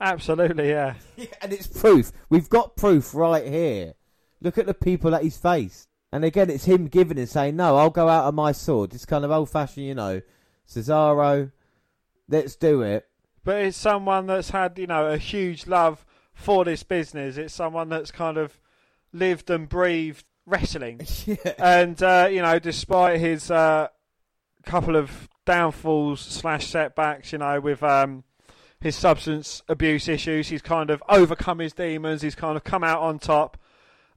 [0.00, 0.94] Absolutely, yeah.
[1.42, 2.12] and it's proof.
[2.28, 3.94] We've got proof right here.
[4.40, 5.88] Look at the people that he's faced.
[6.12, 8.92] And again, it's him giving and saying, no, I'll go out on my sword.
[8.92, 10.20] It's kind of old fashioned, you know.
[10.68, 11.50] Cesaro,
[12.28, 13.08] let's do it.
[13.42, 17.38] But it's someone that's had, you know, a huge love for this business.
[17.38, 18.60] It's someone that's kind of
[19.12, 21.00] lived and breathed wrestling.
[21.26, 21.54] yeah.
[21.58, 23.88] And, uh, you know, despite his uh,
[24.64, 28.24] couple of downfalls slash setbacks, you know, with um,
[28.80, 32.20] his substance abuse issues, he's kind of overcome his demons.
[32.20, 33.56] He's kind of come out on top.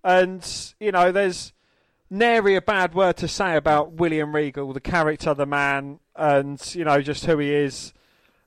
[0.04, 0.46] And,
[0.80, 1.54] you know, there's
[2.10, 6.84] nary a bad word to say about William Regal, the character, the man, and, you
[6.84, 7.94] know, just who he is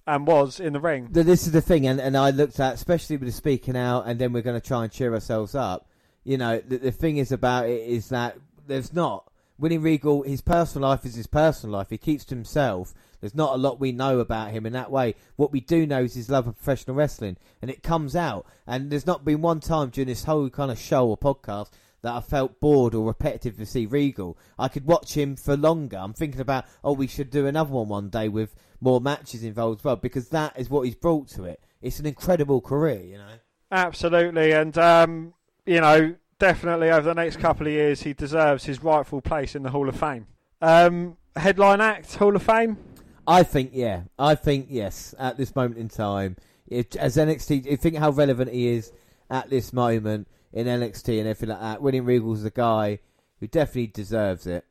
[0.06, 1.08] and was in the ring.
[1.10, 4.18] This is the thing, and, and I looked at, especially with the speaking out, and
[4.18, 5.86] then we're going to try and cheer ourselves up.
[6.24, 9.30] You know, the, the thing is about it is that there's not.
[9.58, 11.90] William Regal, his personal life is his personal life.
[11.90, 12.94] He keeps to himself.
[13.20, 15.16] There's not a lot we know about him in that way.
[15.36, 18.46] What we do know is his love of professional wrestling, and it comes out.
[18.66, 21.70] And there's not been one time during this whole kind of show or podcast
[22.02, 24.39] that I felt bored or repetitive to see Regal.
[24.59, 25.99] I could watch him for longer.
[25.99, 29.81] I'm thinking about, oh, we should do another one one day with more matches involved
[29.81, 31.60] as well, because that is what he's brought to it.
[31.83, 33.35] It's an incredible career, you know.
[33.70, 35.35] Absolutely, and um,
[35.67, 39.62] you know, definitely over the next couple of years, he deserves his rightful place in
[39.62, 40.27] the Hall of Fame.
[40.62, 42.78] Um, headline act, Hall of Fame.
[43.27, 44.02] I think yeah.
[44.18, 45.15] I think yes.
[45.18, 46.36] At this moment in time,
[46.67, 48.93] if, as NXT, you think how relevant he is
[49.31, 51.83] at this moment in NXT and everything like that.
[51.83, 52.99] William Regal's the guy
[53.41, 54.65] who definitely deserves it.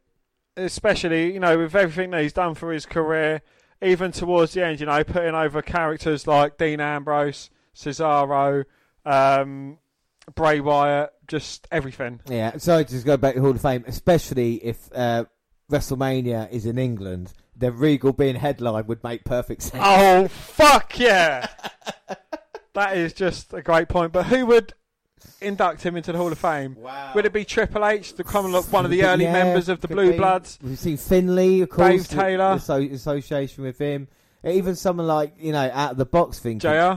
[0.56, 3.42] especially you know with everything that he's done for his career,
[3.82, 8.66] even towards the end, you know, putting over characters like Dean Ambrose, Cesaro,
[9.06, 9.78] um,
[10.36, 12.20] Bray Wyatt, just everything.
[12.28, 12.58] Yeah.
[12.58, 15.26] so just go back to the Hall of Fame, especially if uh,
[15.72, 17.34] WrestleMania is in England.
[17.56, 19.84] Then Regal being headline would make perfect sense.
[19.86, 21.48] Oh fuck yeah!
[22.74, 24.12] that is just a great point.
[24.12, 24.74] But who would
[25.42, 26.76] induct him into the Hall of Fame?
[26.80, 27.12] Wow.
[27.16, 29.88] Would it be Triple H, the common one of the early Yeah, members of the
[29.88, 30.18] Blue be.
[30.18, 30.58] Bloods?
[30.62, 32.56] We've seen Finlay, of course, Dave Taylor.
[32.56, 34.08] the so- association with him.
[34.44, 36.60] Even someone like you know out of the box thing.
[36.60, 36.94] JR?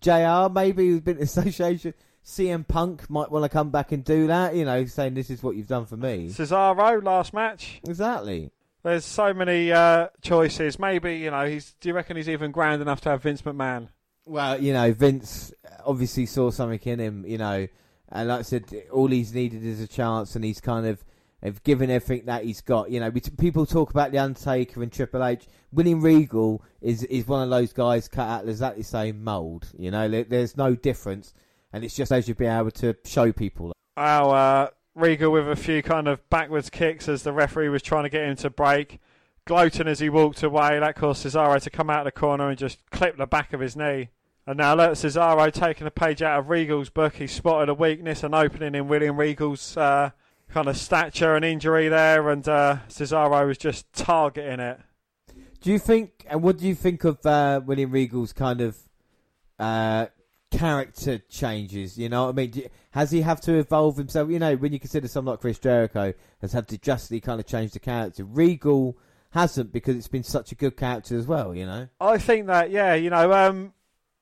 [0.00, 0.50] Jr.
[0.52, 1.94] Maybe who's been in association.
[2.24, 4.54] CM Punk might want to come back and do that.
[4.54, 6.28] You know, saying this is what you've done for me.
[6.28, 7.80] Cesaro last match.
[7.88, 8.50] Exactly.
[8.82, 10.78] There's so many uh, choices.
[10.78, 11.72] Maybe you know he's.
[11.80, 13.88] Do you reckon he's even grand enough to have Vince McMahon?
[14.26, 15.52] Well, you know, Vince
[15.84, 17.66] obviously saw something in him, you know,
[18.10, 21.04] and like I said, all he's needed is a chance, and he's kind of
[21.42, 22.90] have given everything that he's got.
[22.90, 25.46] You know, people talk about the Undertaker and Triple H.
[25.72, 29.68] William Regal is is one of those guys cut out of exactly the same mold.
[29.78, 31.32] You know, there, there's no difference,
[31.72, 33.72] and it's just as you'd be able to show people.
[33.96, 38.04] Our uh, Regal with a few kind of backwards kicks as the referee was trying
[38.04, 39.00] to get him to break.
[39.50, 42.56] Gloating as he walked away, that caused Cesaro to come out of the corner and
[42.56, 44.10] just clip the back of his knee.
[44.46, 47.14] And now look, Cesaro taking a page out of Regal's book.
[47.14, 50.10] He spotted a weakness, an opening in William Regal's uh,
[50.50, 54.78] kind of stature and injury there, and uh, Cesaro was just targeting it.
[55.60, 58.78] Do you think, and what do you think of uh, William Regal's kind of
[59.58, 60.06] uh,
[60.52, 61.98] character changes?
[61.98, 62.68] You know what I mean?
[62.92, 64.30] Has he have to evolve himself?
[64.30, 67.46] You know, when you consider someone like Chris Jericho has had to drastically kind of
[67.46, 68.96] change the character, Regal
[69.30, 71.54] hasn't because it's been such a good character as well.
[71.54, 73.72] You know, I think that yeah, you know, um,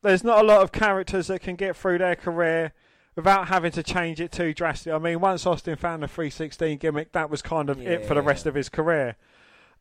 [0.03, 2.73] there's not a lot of characters that can get through their career
[3.17, 4.93] without having to change it too drastically.
[4.93, 8.23] I mean, once Austin found the 316 gimmick, that was kind of it for the
[8.23, 9.17] rest of his career.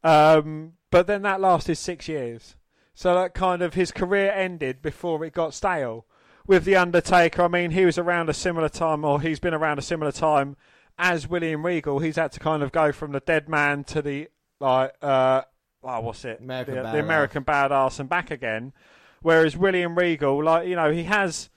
[0.04, 2.56] Um, but then that lasted six years,
[2.94, 6.06] so that kind of his career ended before it got stale.
[6.48, 9.80] With the Undertaker, I mean, he was around a similar time, or he's been around
[9.80, 10.56] a similar time
[10.98, 12.00] as William Regal.
[12.00, 15.42] He's had to kind of go from the dead man to the like, uh,
[15.84, 16.40] oh, what's it?
[16.40, 17.00] American the, the.
[17.00, 18.74] American badass and back again.
[19.22, 21.50] Whereas William Regal, like you know, he has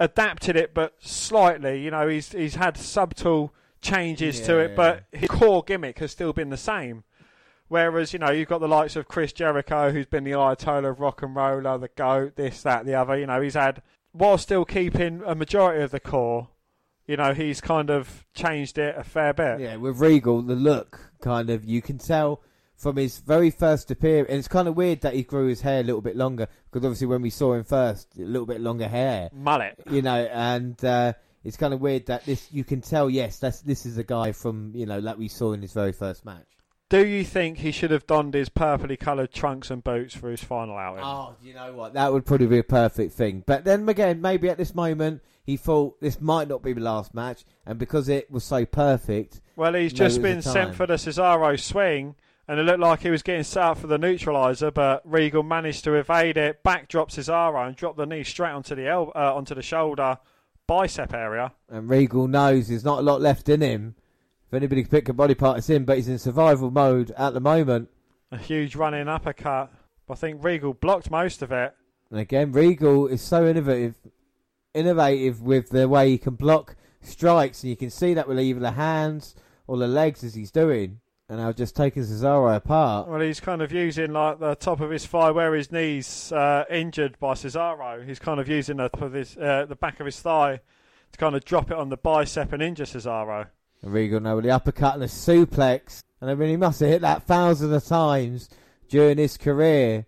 [0.00, 1.80] adapted it, but slightly.
[1.82, 4.76] You know, he's he's had subtle changes to it, Yeah.
[4.76, 7.04] but his core gimmick has still been the same.
[7.68, 11.00] Whereas you know, you've got the likes of Chris Jericho, who's been the Ayatollah of
[11.00, 13.16] rock and roller, the goat, this, that, the other.
[13.18, 13.80] You know, he's had
[14.12, 16.48] while still keeping a majority of the core.
[17.12, 19.60] You know, he's kind of changed it a fair bit.
[19.60, 22.40] yeah, with Regal, the look kind of you can tell
[22.74, 25.80] from his very first appearance, and it's kind of weird that he grew his hair
[25.80, 28.88] a little bit longer because obviously when we saw him first, a little bit longer
[28.88, 31.12] hair, mullet, you know, and uh,
[31.44, 33.10] it's kind of weird that this you can tell.
[33.10, 35.92] Yes, that's this is a guy from you know like we saw in his very
[35.92, 36.46] first match.
[36.88, 40.42] Do you think he should have donned his purpley coloured trunks and boots for his
[40.42, 41.04] final outing?
[41.04, 41.92] Oh, you know what?
[41.92, 43.44] That would probably be a perfect thing.
[43.46, 47.14] But then again, maybe at this moment he thought this might not be the last
[47.14, 51.58] match, and because it was so perfect, Well, he's just been sent for the Cesaro
[51.58, 52.14] swing,
[52.48, 55.84] and it looked like he was getting set up for the neutralizer, but Regal managed
[55.84, 59.54] to evade it, backdrop Cesaro, and drop the knee straight onto the el- uh, onto
[59.54, 60.18] the shoulder,
[60.66, 61.52] bicep area.
[61.68, 63.94] and Regal knows there's not a lot left in him.
[64.46, 65.84] If anybody can pick a body part, it's him.
[65.86, 67.88] But he's in survival mode at the moment.
[68.30, 69.72] A huge running uppercut.
[70.10, 71.74] I think Regal blocked most of it.
[72.10, 73.94] And again, Regal is so innovative,
[74.74, 78.60] innovative with the way he can block strikes, and you can see that with either
[78.60, 79.34] the hands
[79.66, 81.00] or the legs as he's doing.
[81.28, 83.08] And I've just taken Cesaro apart.
[83.08, 86.64] Well, he's kind of using like the top of his thigh where his knees uh,
[86.68, 88.06] injured by Cesaro.
[88.06, 90.60] He's kind of using the top of his uh, the back of his thigh
[91.12, 93.46] to kind of drop it on the bicep and injure Cesaro.
[93.82, 96.02] And Regal now with the uppercut and the suplex.
[96.20, 98.50] And I mean, he must have hit that thousands of times
[98.88, 100.06] during his career.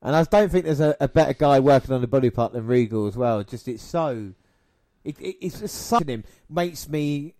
[0.00, 2.66] And I don't think there's a, a better guy working on the body part than
[2.66, 3.42] Regal as well.
[3.42, 4.32] Just it's so,
[5.04, 7.34] it, it, it's just something him makes me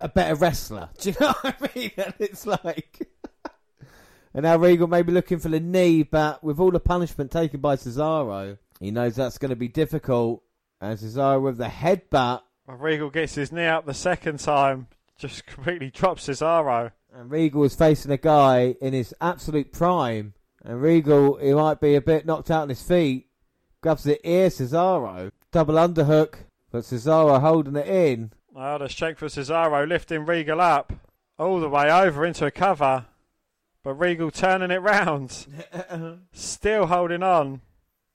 [0.00, 0.88] a better wrestler.
[0.98, 1.90] Do you know what I mean?
[1.96, 3.08] And it's like,
[4.34, 7.60] and now Regal may be looking for the knee, but with all the punishment taken
[7.60, 10.42] by Cesaro, he knows that's going to be difficult.
[10.80, 12.42] And Cesaro with the headbutt.
[12.66, 14.86] Well, Regal gets his knee up the second time,
[15.18, 16.92] just completely drops Cesaro.
[17.12, 20.34] And Regal is facing a guy in his absolute prime.
[20.64, 23.28] And Regal, he might be a bit knocked out on his feet.
[23.80, 25.30] Grabs the ear, Cesaro.
[25.52, 26.34] Double underhook.
[26.70, 28.32] But Cesaro holding it in.
[28.52, 30.92] Well, the shake for Cesaro lifting Regal up
[31.38, 33.06] all the way over into a cover.
[33.82, 35.46] But Regal turning it round.
[36.32, 37.60] Still holding on.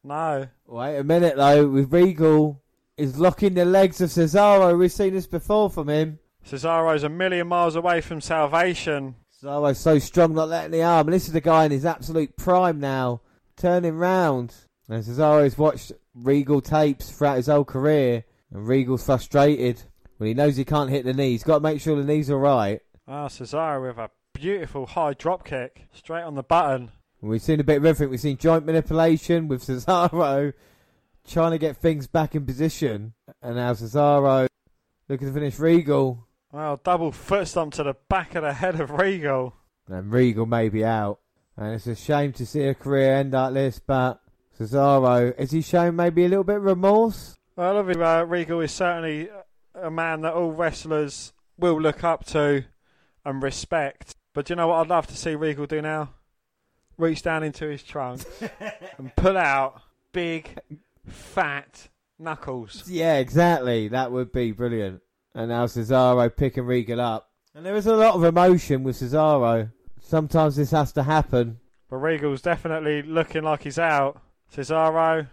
[0.04, 0.48] No.
[0.68, 2.62] Wait a minute though, with Regal
[2.98, 4.78] is locking the legs of Cesaro.
[4.78, 6.20] We've seen this before from him.
[6.46, 9.16] Cesaro's a million miles away from salvation.
[9.44, 11.08] Cesaro's so strong, not letting the arm.
[11.08, 13.22] And this is the guy in his absolute prime now,
[13.58, 14.56] turning round.
[14.88, 19.82] And Cesaro's watched Regal tapes throughout his whole career, and Regal's frustrated
[20.18, 21.32] when he knows he can't hit the knee.
[21.32, 22.82] He's got to make sure the knees are right.
[23.08, 26.92] Ah, Cesaro with a beautiful high drop kick straight on the button.
[27.22, 28.12] And we've seen a bit of everything.
[28.12, 30.54] We've seen joint manipulation with Cesaro
[31.28, 34.48] trying to get things back in position, and now Cesaro
[35.10, 36.28] looking to finish Regal.
[36.54, 39.56] Well, double foot stomp to the back of the head of Regal.
[39.88, 41.20] And Regal may be out.
[41.58, 44.22] And it's a shame to see a career end like this, but
[44.60, 47.40] Cesaro, is he shown maybe a little bit of remorse?
[47.56, 49.30] Well, obviously, uh, Regal is certainly
[49.74, 52.66] a man that all wrestlers will look up to
[53.26, 54.16] and respect.
[54.36, 56.12] But do you know what I'd love to see Regal do now?
[57.00, 58.22] Reach down into his trunk
[59.00, 60.56] and pull out big,
[61.08, 62.88] fat knuckles.
[62.88, 63.88] Yeah, exactly.
[63.88, 65.02] That would be brilliant.
[65.36, 67.30] And now Cesaro picking Regal up.
[67.56, 69.72] And there is a lot of emotion with Cesaro.
[70.02, 71.60] Sometimes this has to happen.
[71.90, 74.22] But Regal's definitely looking like he's out.
[74.54, 75.28] Cesaro,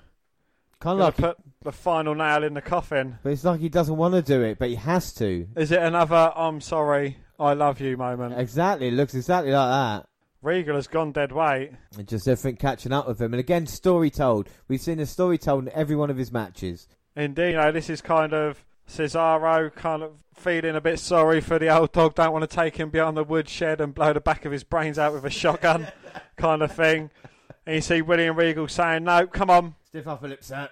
[0.80, 3.18] Kind of like, put the final nail in the coffin.
[3.22, 5.46] but it's like he doesn't want to do it, but he has to.
[5.56, 8.38] Is it another "I'm sorry, I love you" moment?
[8.38, 10.06] Exactly, it looks exactly like that.
[10.42, 11.72] Regal has gone dead weight.
[11.98, 13.34] And just everything catching up with him.
[13.34, 14.48] And again, story told.
[14.68, 16.88] We've seen a story told in every one of his matches.
[17.14, 21.58] Indeed, you know, this is kind of Cesaro kind of feeling a bit sorry for
[21.58, 22.14] the old dog.
[22.14, 24.98] Don't want to take him beyond the woodshed and blow the back of his brains
[24.98, 25.86] out with a shotgun,
[26.36, 27.10] kind of thing.
[27.66, 30.68] And you see William Regal saying, "No, come on, Stiff upper lip, sir.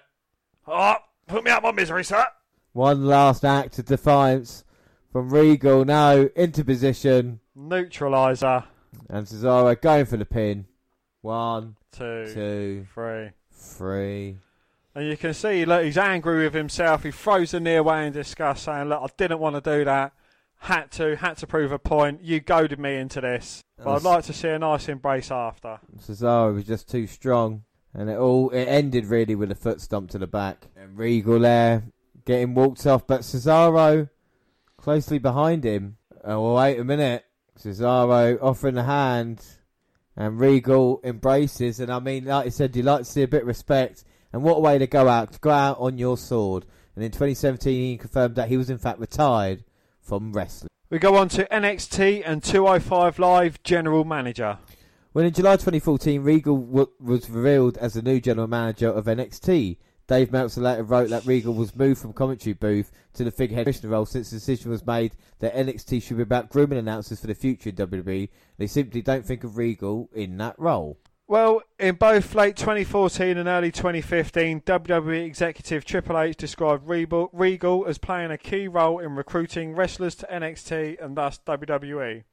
[0.67, 0.95] oh,
[1.27, 2.25] put me out my misery, sir."
[2.73, 4.63] One last act of defiance
[5.11, 5.85] from Regal.
[5.85, 7.39] Now into position.
[7.55, 8.63] Neutralizer.
[9.09, 10.65] And Cesaro going for the pin.
[11.21, 13.29] One, Two, two, three.
[13.51, 14.37] three.
[14.95, 17.03] And you can see, look, he's angry with himself.
[17.03, 20.13] He throws the knee away in disgust, saying, "Look, I didn't want to do that.
[20.61, 22.21] Had to, had to prove a point.
[22.23, 23.63] You goaded me into this.
[23.77, 27.63] But I'd like to see a nice embrace after." Cesaro was just too strong.
[27.93, 30.67] And it all it ended really with a foot stomp to the back.
[30.75, 31.83] And Regal there
[32.25, 34.09] getting walked off, but Cesaro
[34.77, 35.97] closely behind him.
[36.23, 37.25] Oh wait a minute.
[37.57, 39.43] Cesaro offering the hand
[40.15, 43.41] and Regal embraces and I mean like I said you like to see a bit
[43.41, 46.65] of respect and what a way to go out to go out on your sword
[46.95, 49.63] and in 2017 he confirmed that he was in fact retired
[50.01, 50.69] from wrestling.
[50.89, 54.57] We go on to NXT and 205 Live General Manager.
[55.11, 59.77] When in July 2014, Regal w- was revealed as the new general manager of NXT.
[60.07, 63.91] Dave Meltzer later wrote that Regal was moved from commentary booth to the figurehead commissioner
[63.91, 67.35] role since the decision was made that NXT should be about grooming announcers for the
[67.35, 68.29] future in WWE.
[68.57, 70.97] They simply don't think of Regal in that role.
[71.29, 77.99] Well, in both late 2014 and early 2015, WWE executive Triple H described Regal, as
[77.99, 82.23] playing a key role in recruiting wrestlers to NXT and thus WWE,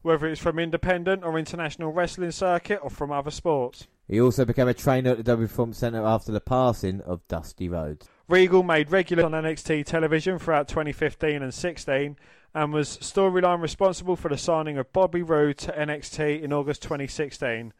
[0.00, 3.86] whether it's from independent or international wrestling circuit or from other sports.
[4.08, 7.68] He also became a trainer at the WWE Performance Center after the passing of Dusty
[7.68, 8.08] Rhodes.
[8.28, 12.16] Regal made regular on NXT television throughout 2015 and 16
[12.54, 17.74] and was storyline responsible for the signing of Bobby Roode to NXT in August 2016.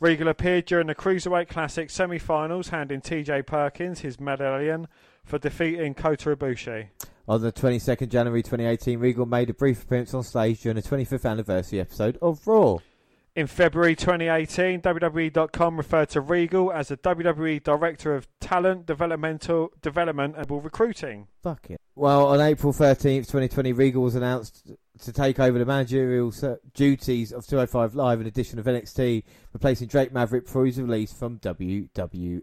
[0.00, 4.88] Regal appeared during the Cruiserweight Classic semi-finals, handing TJ Perkins his medallion
[5.26, 6.88] for defeating Kota Ibushi.
[7.28, 11.30] On the 22nd January 2018, Regal made a brief appearance on stage during the 25th
[11.30, 12.78] anniversary episode of Raw.
[13.36, 20.34] In February 2018, WWE.com referred to Regal as the WWE Director of Talent Developmental Development
[20.36, 21.28] and Recruiting.
[21.40, 21.80] Fuck it.
[21.94, 26.34] Well, on April 13th, 2020, Regal was announced to take over the managerial
[26.74, 31.38] duties of 205 Live in addition of NXT, replacing Drake Maverick before his release from
[31.38, 32.42] WWE.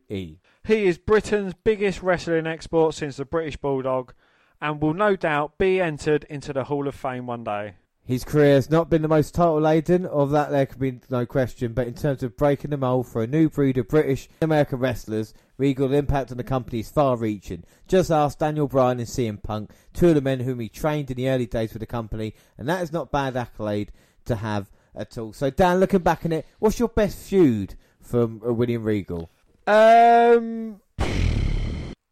[0.63, 4.13] He is Britain's biggest wrestling export since the British Bulldog
[4.61, 7.75] and will no doubt be entered into the Hall of Fame one day.
[8.07, 11.25] His career has not been the most title laden, of that there can be no
[11.25, 14.47] question, but in terms of breaking the mould for a new breed of British and
[14.47, 17.65] American wrestlers, Regal's impact on the company is far reaching.
[17.85, 21.17] Just ask Daniel Bryan and CM Punk, two of the men whom he trained in
[21.17, 23.91] the early days with the company, and that is not bad accolade
[24.23, 25.33] to have at all.
[25.33, 29.29] So, Dan, looking back on it, what's your best feud from uh, William Regal?
[29.67, 30.79] Um,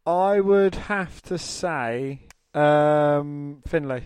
[0.06, 2.20] I would have to say
[2.52, 4.02] um, Finlay.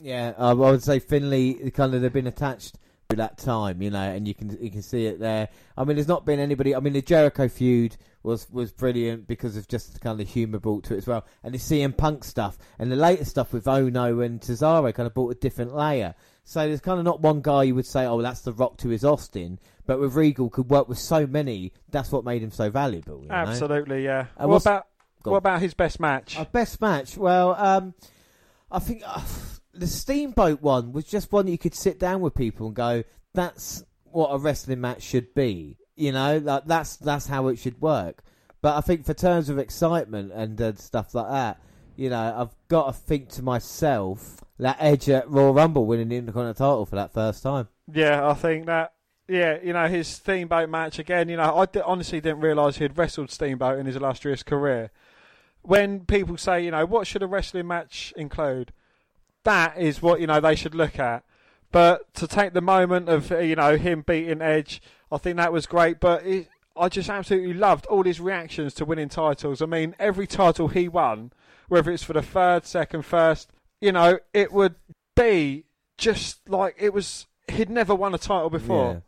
[0.00, 2.78] Yeah, I would say Finlay kind of they've been attached
[3.08, 5.48] to that time, you know, and you can you can see it there.
[5.76, 6.74] I mean, there's not been anybody.
[6.74, 10.58] I mean, the Jericho feud was was brilliant because of just the kind of humour
[10.58, 13.64] brought to it as well, and the CM Punk stuff and the later stuff with
[13.64, 16.14] Ohno and Cesaro kind of brought a different layer.
[16.44, 18.88] So there's kind of not one guy you would say, oh, that's the Rock to
[18.88, 21.72] his Austin, but with Regal could work with so many.
[21.90, 23.20] That's what made him so valuable.
[23.22, 23.34] you know?
[23.34, 24.26] Absolutely, yeah.
[24.36, 24.86] And what about
[25.24, 26.38] what about his best match?
[26.38, 27.16] Our best match?
[27.16, 27.94] Well, um,
[28.70, 29.20] I think uh,
[29.80, 33.04] the Steamboat one was just one that you could sit down with people and go,
[33.34, 37.80] "That's what a wrestling match should be." You know, like that's that's how it should
[37.80, 38.22] work.
[38.60, 41.60] But I think for terms of excitement and uh, stuff like that,
[41.96, 46.16] you know, I've got to think to myself that Edge at Royal Rumble winning the
[46.16, 47.68] Intercontinental title for that first time.
[47.92, 48.92] Yeah, I think that.
[49.30, 51.28] Yeah, you know his Steamboat match again.
[51.28, 54.90] You know, I honestly didn't realise he had wrestled Steamboat in his illustrious career.
[55.60, 58.72] When people say, you know, what should a wrestling match include?
[59.44, 61.24] That is what you know they should look at.
[61.70, 64.80] But to take the moment of uh, you know him beating Edge,
[65.12, 66.00] I think that was great.
[66.00, 69.60] But it, I just absolutely loved all his reactions to winning titles.
[69.60, 71.32] I mean, every title he won,
[71.68, 73.50] whether it's for the third, second, first,
[73.80, 74.76] you know, it would
[75.16, 75.64] be
[75.96, 77.26] just like it was.
[77.50, 79.02] He'd never won a title before,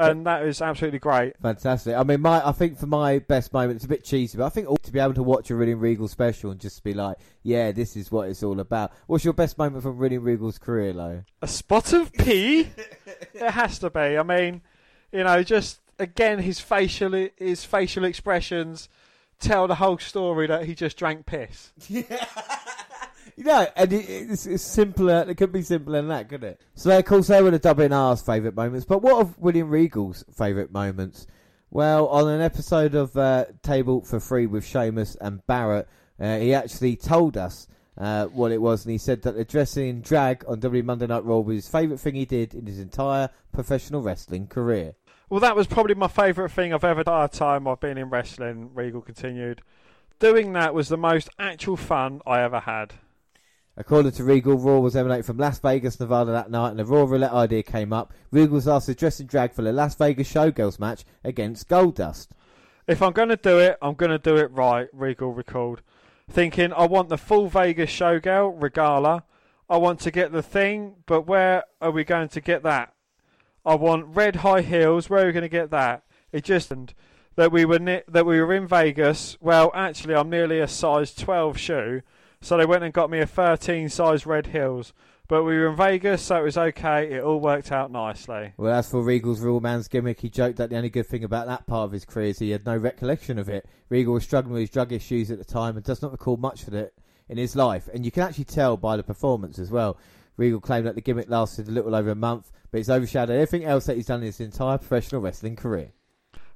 [0.00, 1.36] and that is absolutely great.
[1.38, 1.94] Fantastic.
[1.94, 4.48] I mean, my I think for my best moment, it's a bit cheesy, but I
[4.48, 7.72] think to be able to watch a Really Regal special and just be like, yeah,
[7.72, 8.92] this is what it's all about.
[9.06, 11.22] What's your best moment from Really Regal's career, though?
[11.42, 12.68] A spot of pee?
[13.34, 14.18] it has to be.
[14.18, 14.62] I mean,
[15.12, 18.88] you know, just again his facial his facial expressions
[19.38, 21.72] tell the whole story that he just drank piss.
[21.88, 22.04] You
[23.44, 25.24] know, and it, it's, it's simpler.
[25.28, 26.60] It could be simpler than that, couldn't it?
[26.74, 28.84] So, of course, they were the WNR's favourite moments.
[28.86, 31.26] But what of William Regal's favourite moments?
[31.70, 35.88] Well, on an episode of uh, Table for 3 with Sheamus and Barrett,
[36.18, 39.88] uh, he actually told us uh, what it was, and he said that the dressing
[39.88, 42.78] in drag on W Monday Night Raw was his favourite thing he did in his
[42.78, 44.94] entire professional wrestling career.
[45.28, 47.28] Well, that was probably my favourite thing I've ever done.
[47.28, 48.70] Time I've been in wrestling.
[48.74, 49.62] Regal continued.
[50.18, 52.94] Doing that was the most actual fun I ever had.
[53.80, 57.04] According to Regal, Raw was emanating from Las Vegas, Nevada that night, and the Raw
[57.04, 58.12] Roulette idea came up.
[58.30, 62.28] Regal was asked to dress in drag for the Las Vegas Showgirls match against Goldust.
[62.86, 65.80] If I'm going to do it, I'm going to do it right, Regal recalled.
[66.30, 69.22] Thinking, I want the full Vegas showgirl regala.
[69.70, 72.92] I want to get the thing, but where are we going to get that?
[73.64, 75.08] I want red high heels.
[75.08, 76.02] Where are we going to get that?
[76.32, 76.70] It just
[77.36, 79.38] that we were ne- that we were in Vegas.
[79.40, 82.02] Well, actually, I'm nearly a size 12 shoe,
[82.42, 84.92] so they went and got me a 13 size red heels.
[85.28, 87.12] But we were in Vegas, so it was okay.
[87.12, 88.52] It all worked out nicely.
[88.56, 91.46] Well, as for Regal's real man's gimmick, he joked that the only good thing about
[91.46, 93.68] that part of his career is he had no recollection of it.
[93.88, 96.66] Regal was struggling with his drug issues at the time and does not recall much
[96.66, 96.92] of it
[97.28, 97.88] in his life.
[97.94, 99.96] And you can actually tell by the performance as well.
[100.36, 103.64] Regal claimed that the gimmick lasted a little over a month, but it's overshadowed everything
[103.64, 105.92] else that he's done in his entire professional wrestling career.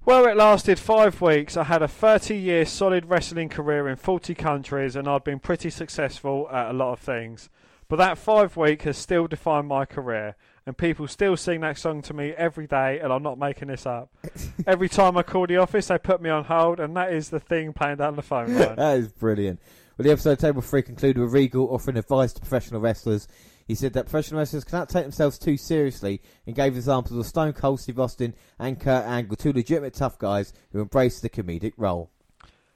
[0.07, 1.57] Well, it lasted five weeks.
[1.57, 5.70] I had a 30 year solid wrestling career in 40 countries, and I'd been pretty
[5.70, 7.49] successful at a lot of things.
[7.89, 12.02] But that five week has still defined my career, and people still sing that song
[12.02, 14.10] to me every day, and I'm not making this up.
[14.66, 17.41] every time I call the office, they put me on hold, and that is the
[17.41, 18.76] thing playing down the phone line.
[18.76, 19.58] that is brilliant.
[19.97, 23.26] Well, the episode Table 3 concluded with Regal offering advice to professional wrestlers.
[23.67, 27.55] He said that professional wrestlers cannot take themselves too seriously and gave examples of Stone
[27.55, 32.10] Cold, Steve Austin, and Kurt Angle, two legitimate tough guys who embrace the comedic role.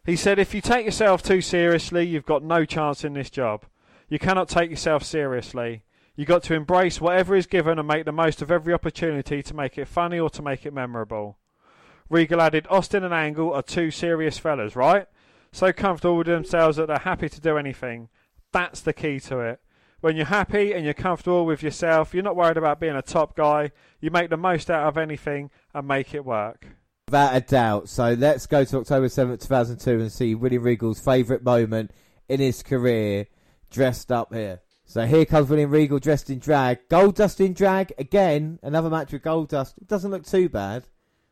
[0.07, 3.67] He said, if you take yourself too seriously, you've got no chance in this job.
[4.09, 5.83] You cannot take yourself seriously.
[6.17, 9.55] You've got to embrace whatever is given and make the most of every opportunity to
[9.55, 11.37] make it funny or to make it memorable.
[12.09, 15.07] Regal added, Austin and Angle are two serious fellas, right?
[15.53, 18.09] So comfortable with themselves that they're happy to do anything.
[18.51, 19.61] That's the key to it.
[20.01, 23.37] When you're happy and you're comfortable with yourself, you're not worried about being a top
[23.37, 23.73] guy.
[24.01, 26.67] You make the most out of anything and make it work.
[27.09, 27.89] Without a doubt.
[27.89, 31.91] So let's go to October 7th, 2002 and see William Regal's favourite moment
[32.29, 33.27] in his career
[33.71, 34.61] dressed up here.
[34.85, 36.89] So here comes William Regal dressed in drag.
[36.89, 38.59] Goldust in drag again.
[38.63, 39.77] Another match with Goldust.
[39.79, 40.85] It doesn't look too bad.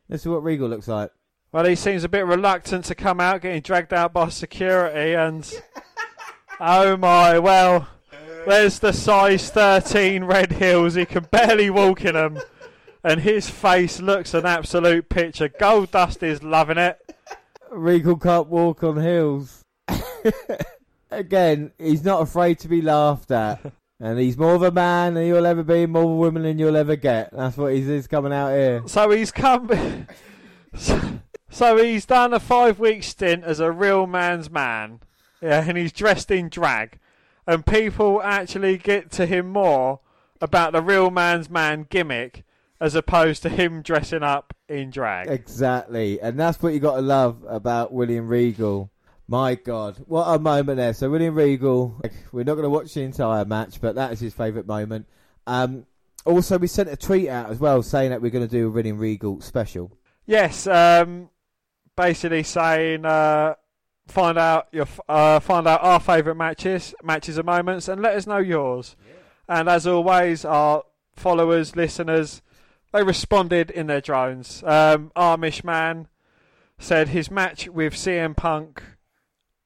[0.09, 1.11] Let's see what Regal looks like.
[1.51, 5.49] Well, he seems a bit reluctant to come out, getting dragged out by security, and
[6.59, 7.87] oh my, well,
[8.47, 10.95] there's the size 13 red heels.
[10.95, 12.39] He can barely walk in them,
[13.03, 15.49] and his face looks an absolute picture.
[15.49, 16.97] Goldust is loving it.
[17.69, 19.63] Regal can't walk on heels.
[21.11, 23.73] Again, he's not afraid to be laughed at.
[23.99, 26.59] And he's more of a man than you'll ever be, more of a woman than
[26.59, 27.31] you'll ever get.
[27.33, 28.83] That's what he's, he's coming out here.
[28.85, 29.71] So he's come.
[30.75, 31.19] so,
[31.49, 34.99] so he's done a five week stint as a real man's man.
[35.41, 36.99] Yeah, and he's dressed in drag.
[37.47, 40.01] And people actually get to him more
[40.41, 42.43] about the real man's man gimmick
[42.79, 45.27] as opposed to him dressing up in drag.
[45.27, 48.91] Exactly, and that's what you got to love about William Regal.
[49.27, 50.93] My God, what a moment there!
[50.93, 51.99] So William Regal,
[52.31, 55.07] we're not going to watch the entire match, but that is his favourite moment.
[55.45, 55.85] Um,
[56.25, 58.69] also, we sent a tweet out as well saying that we're going to do a
[58.69, 59.97] William Regal special.
[60.25, 61.29] Yes, um,
[61.95, 63.55] basically saying uh,
[64.07, 68.27] find out your uh, find out our favourite matches, matches and moments, and let us
[68.27, 68.95] know yours.
[69.47, 70.83] And as always, our
[71.15, 72.41] followers, listeners,
[72.91, 74.63] they responded in their drones.
[74.63, 76.07] Um, Amish man
[76.79, 78.83] said his match with CM Punk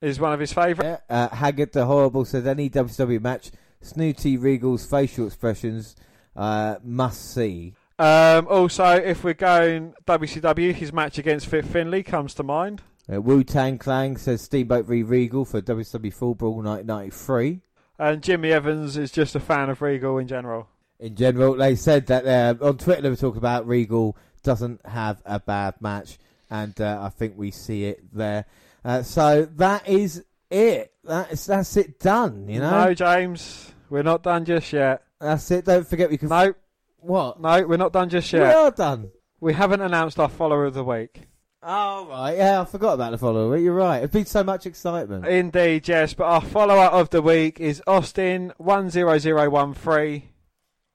[0.01, 0.99] is one of his favourite.
[1.09, 5.95] Uh, Haggard the Horrible said any WWE match, Snooty Regal's facial expressions
[6.35, 7.73] uh, must see.
[7.99, 12.81] Um, also, if we're going WCW, his match against Fit Finlay comes to mind.
[13.11, 17.61] Uh, Wu Tang Clan says Steamboat v Regal for WWE Fall Brawl 1993.
[17.99, 20.67] And Jimmy Evans is just a fan of Regal in general.
[20.99, 25.21] In general, they said that uh, on Twitter they were talking about Regal doesn't have
[25.25, 26.17] a bad match,
[26.49, 28.45] and uh, I think we see it there.
[28.83, 30.93] Uh, so that is it.
[31.03, 32.47] That's that's it done.
[32.47, 32.85] You know.
[32.85, 35.03] No, James, we're not done just yet.
[35.19, 35.65] That's it.
[35.65, 36.29] Don't forget we can.
[36.29, 36.53] No.
[36.99, 37.41] What?
[37.41, 38.41] No, we're not done just yet.
[38.41, 39.09] We are done.
[39.39, 41.21] We haven't announced our follower of the week.
[41.63, 43.55] Oh right, yeah, I forgot about the follower.
[43.55, 44.01] You're right.
[44.01, 45.27] It's been so much excitement.
[45.27, 46.15] Indeed, yes.
[46.15, 50.31] But our follower of the week is Austin one zero zero one three.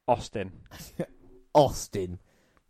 [0.08, 0.50] Austin.
[1.54, 2.18] Austin.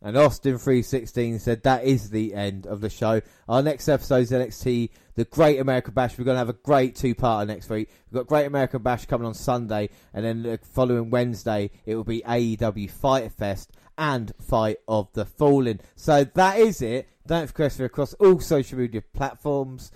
[0.03, 3.23] And Austin three sixteen said that is the end of the show.
[3.49, 6.19] Our next episode is NXT, the Great American Bash.
[6.19, 7.89] We're going to have a great two parter next week.
[8.11, 12.05] We've got Great American Bash coming on Sunday, and then the following Wednesday it will
[12.05, 15.81] be AEW Fyter Fest and Fight of the Fallen.
[15.95, 17.09] So that is it.
[17.27, 19.91] Don't forget to across all social media platforms.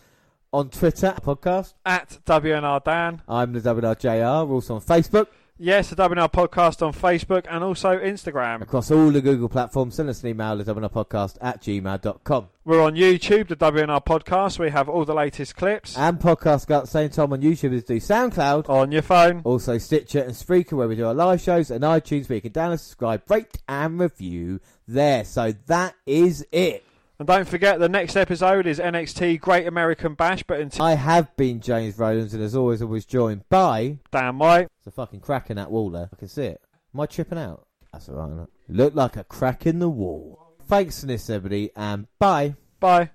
[0.52, 3.22] On Twitter, podcast at WNR Dan.
[3.28, 4.48] I'm the WNRJR.
[4.48, 5.28] We're also on Facebook.
[5.62, 8.62] Yes, the WNR podcast on Facebook and also Instagram.
[8.62, 12.48] Across all the Google platforms, send us an email at WNRpodcast at gmail.com.
[12.64, 14.58] We're on YouTube, the WNR podcast.
[14.58, 15.98] We have all the latest clips.
[15.98, 18.70] And podcasts at the same time on YouTube as do SoundCloud.
[18.70, 19.42] On your phone.
[19.44, 22.52] Also Stitcher and Spreaker where we do our live shows and iTunes where you can
[22.52, 25.26] download, subscribe, rate and review there.
[25.26, 26.84] So that is it.
[27.20, 30.42] And don't forget, the next episode is NXT Great American Bash.
[30.42, 33.98] But until I have been James Rowlands and as always always joined by...
[34.10, 34.68] Dan White.
[34.78, 36.08] It's a fucking crack in that wall there.
[36.10, 36.62] I can see it.
[36.94, 37.66] Am I tripping out?
[37.92, 38.48] That's alright.
[38.70, 40.56] Look like a crack in the wall.
[40.66, 42.54] Thanks for this everybody and bye.
[42.80, 43.10] Bye.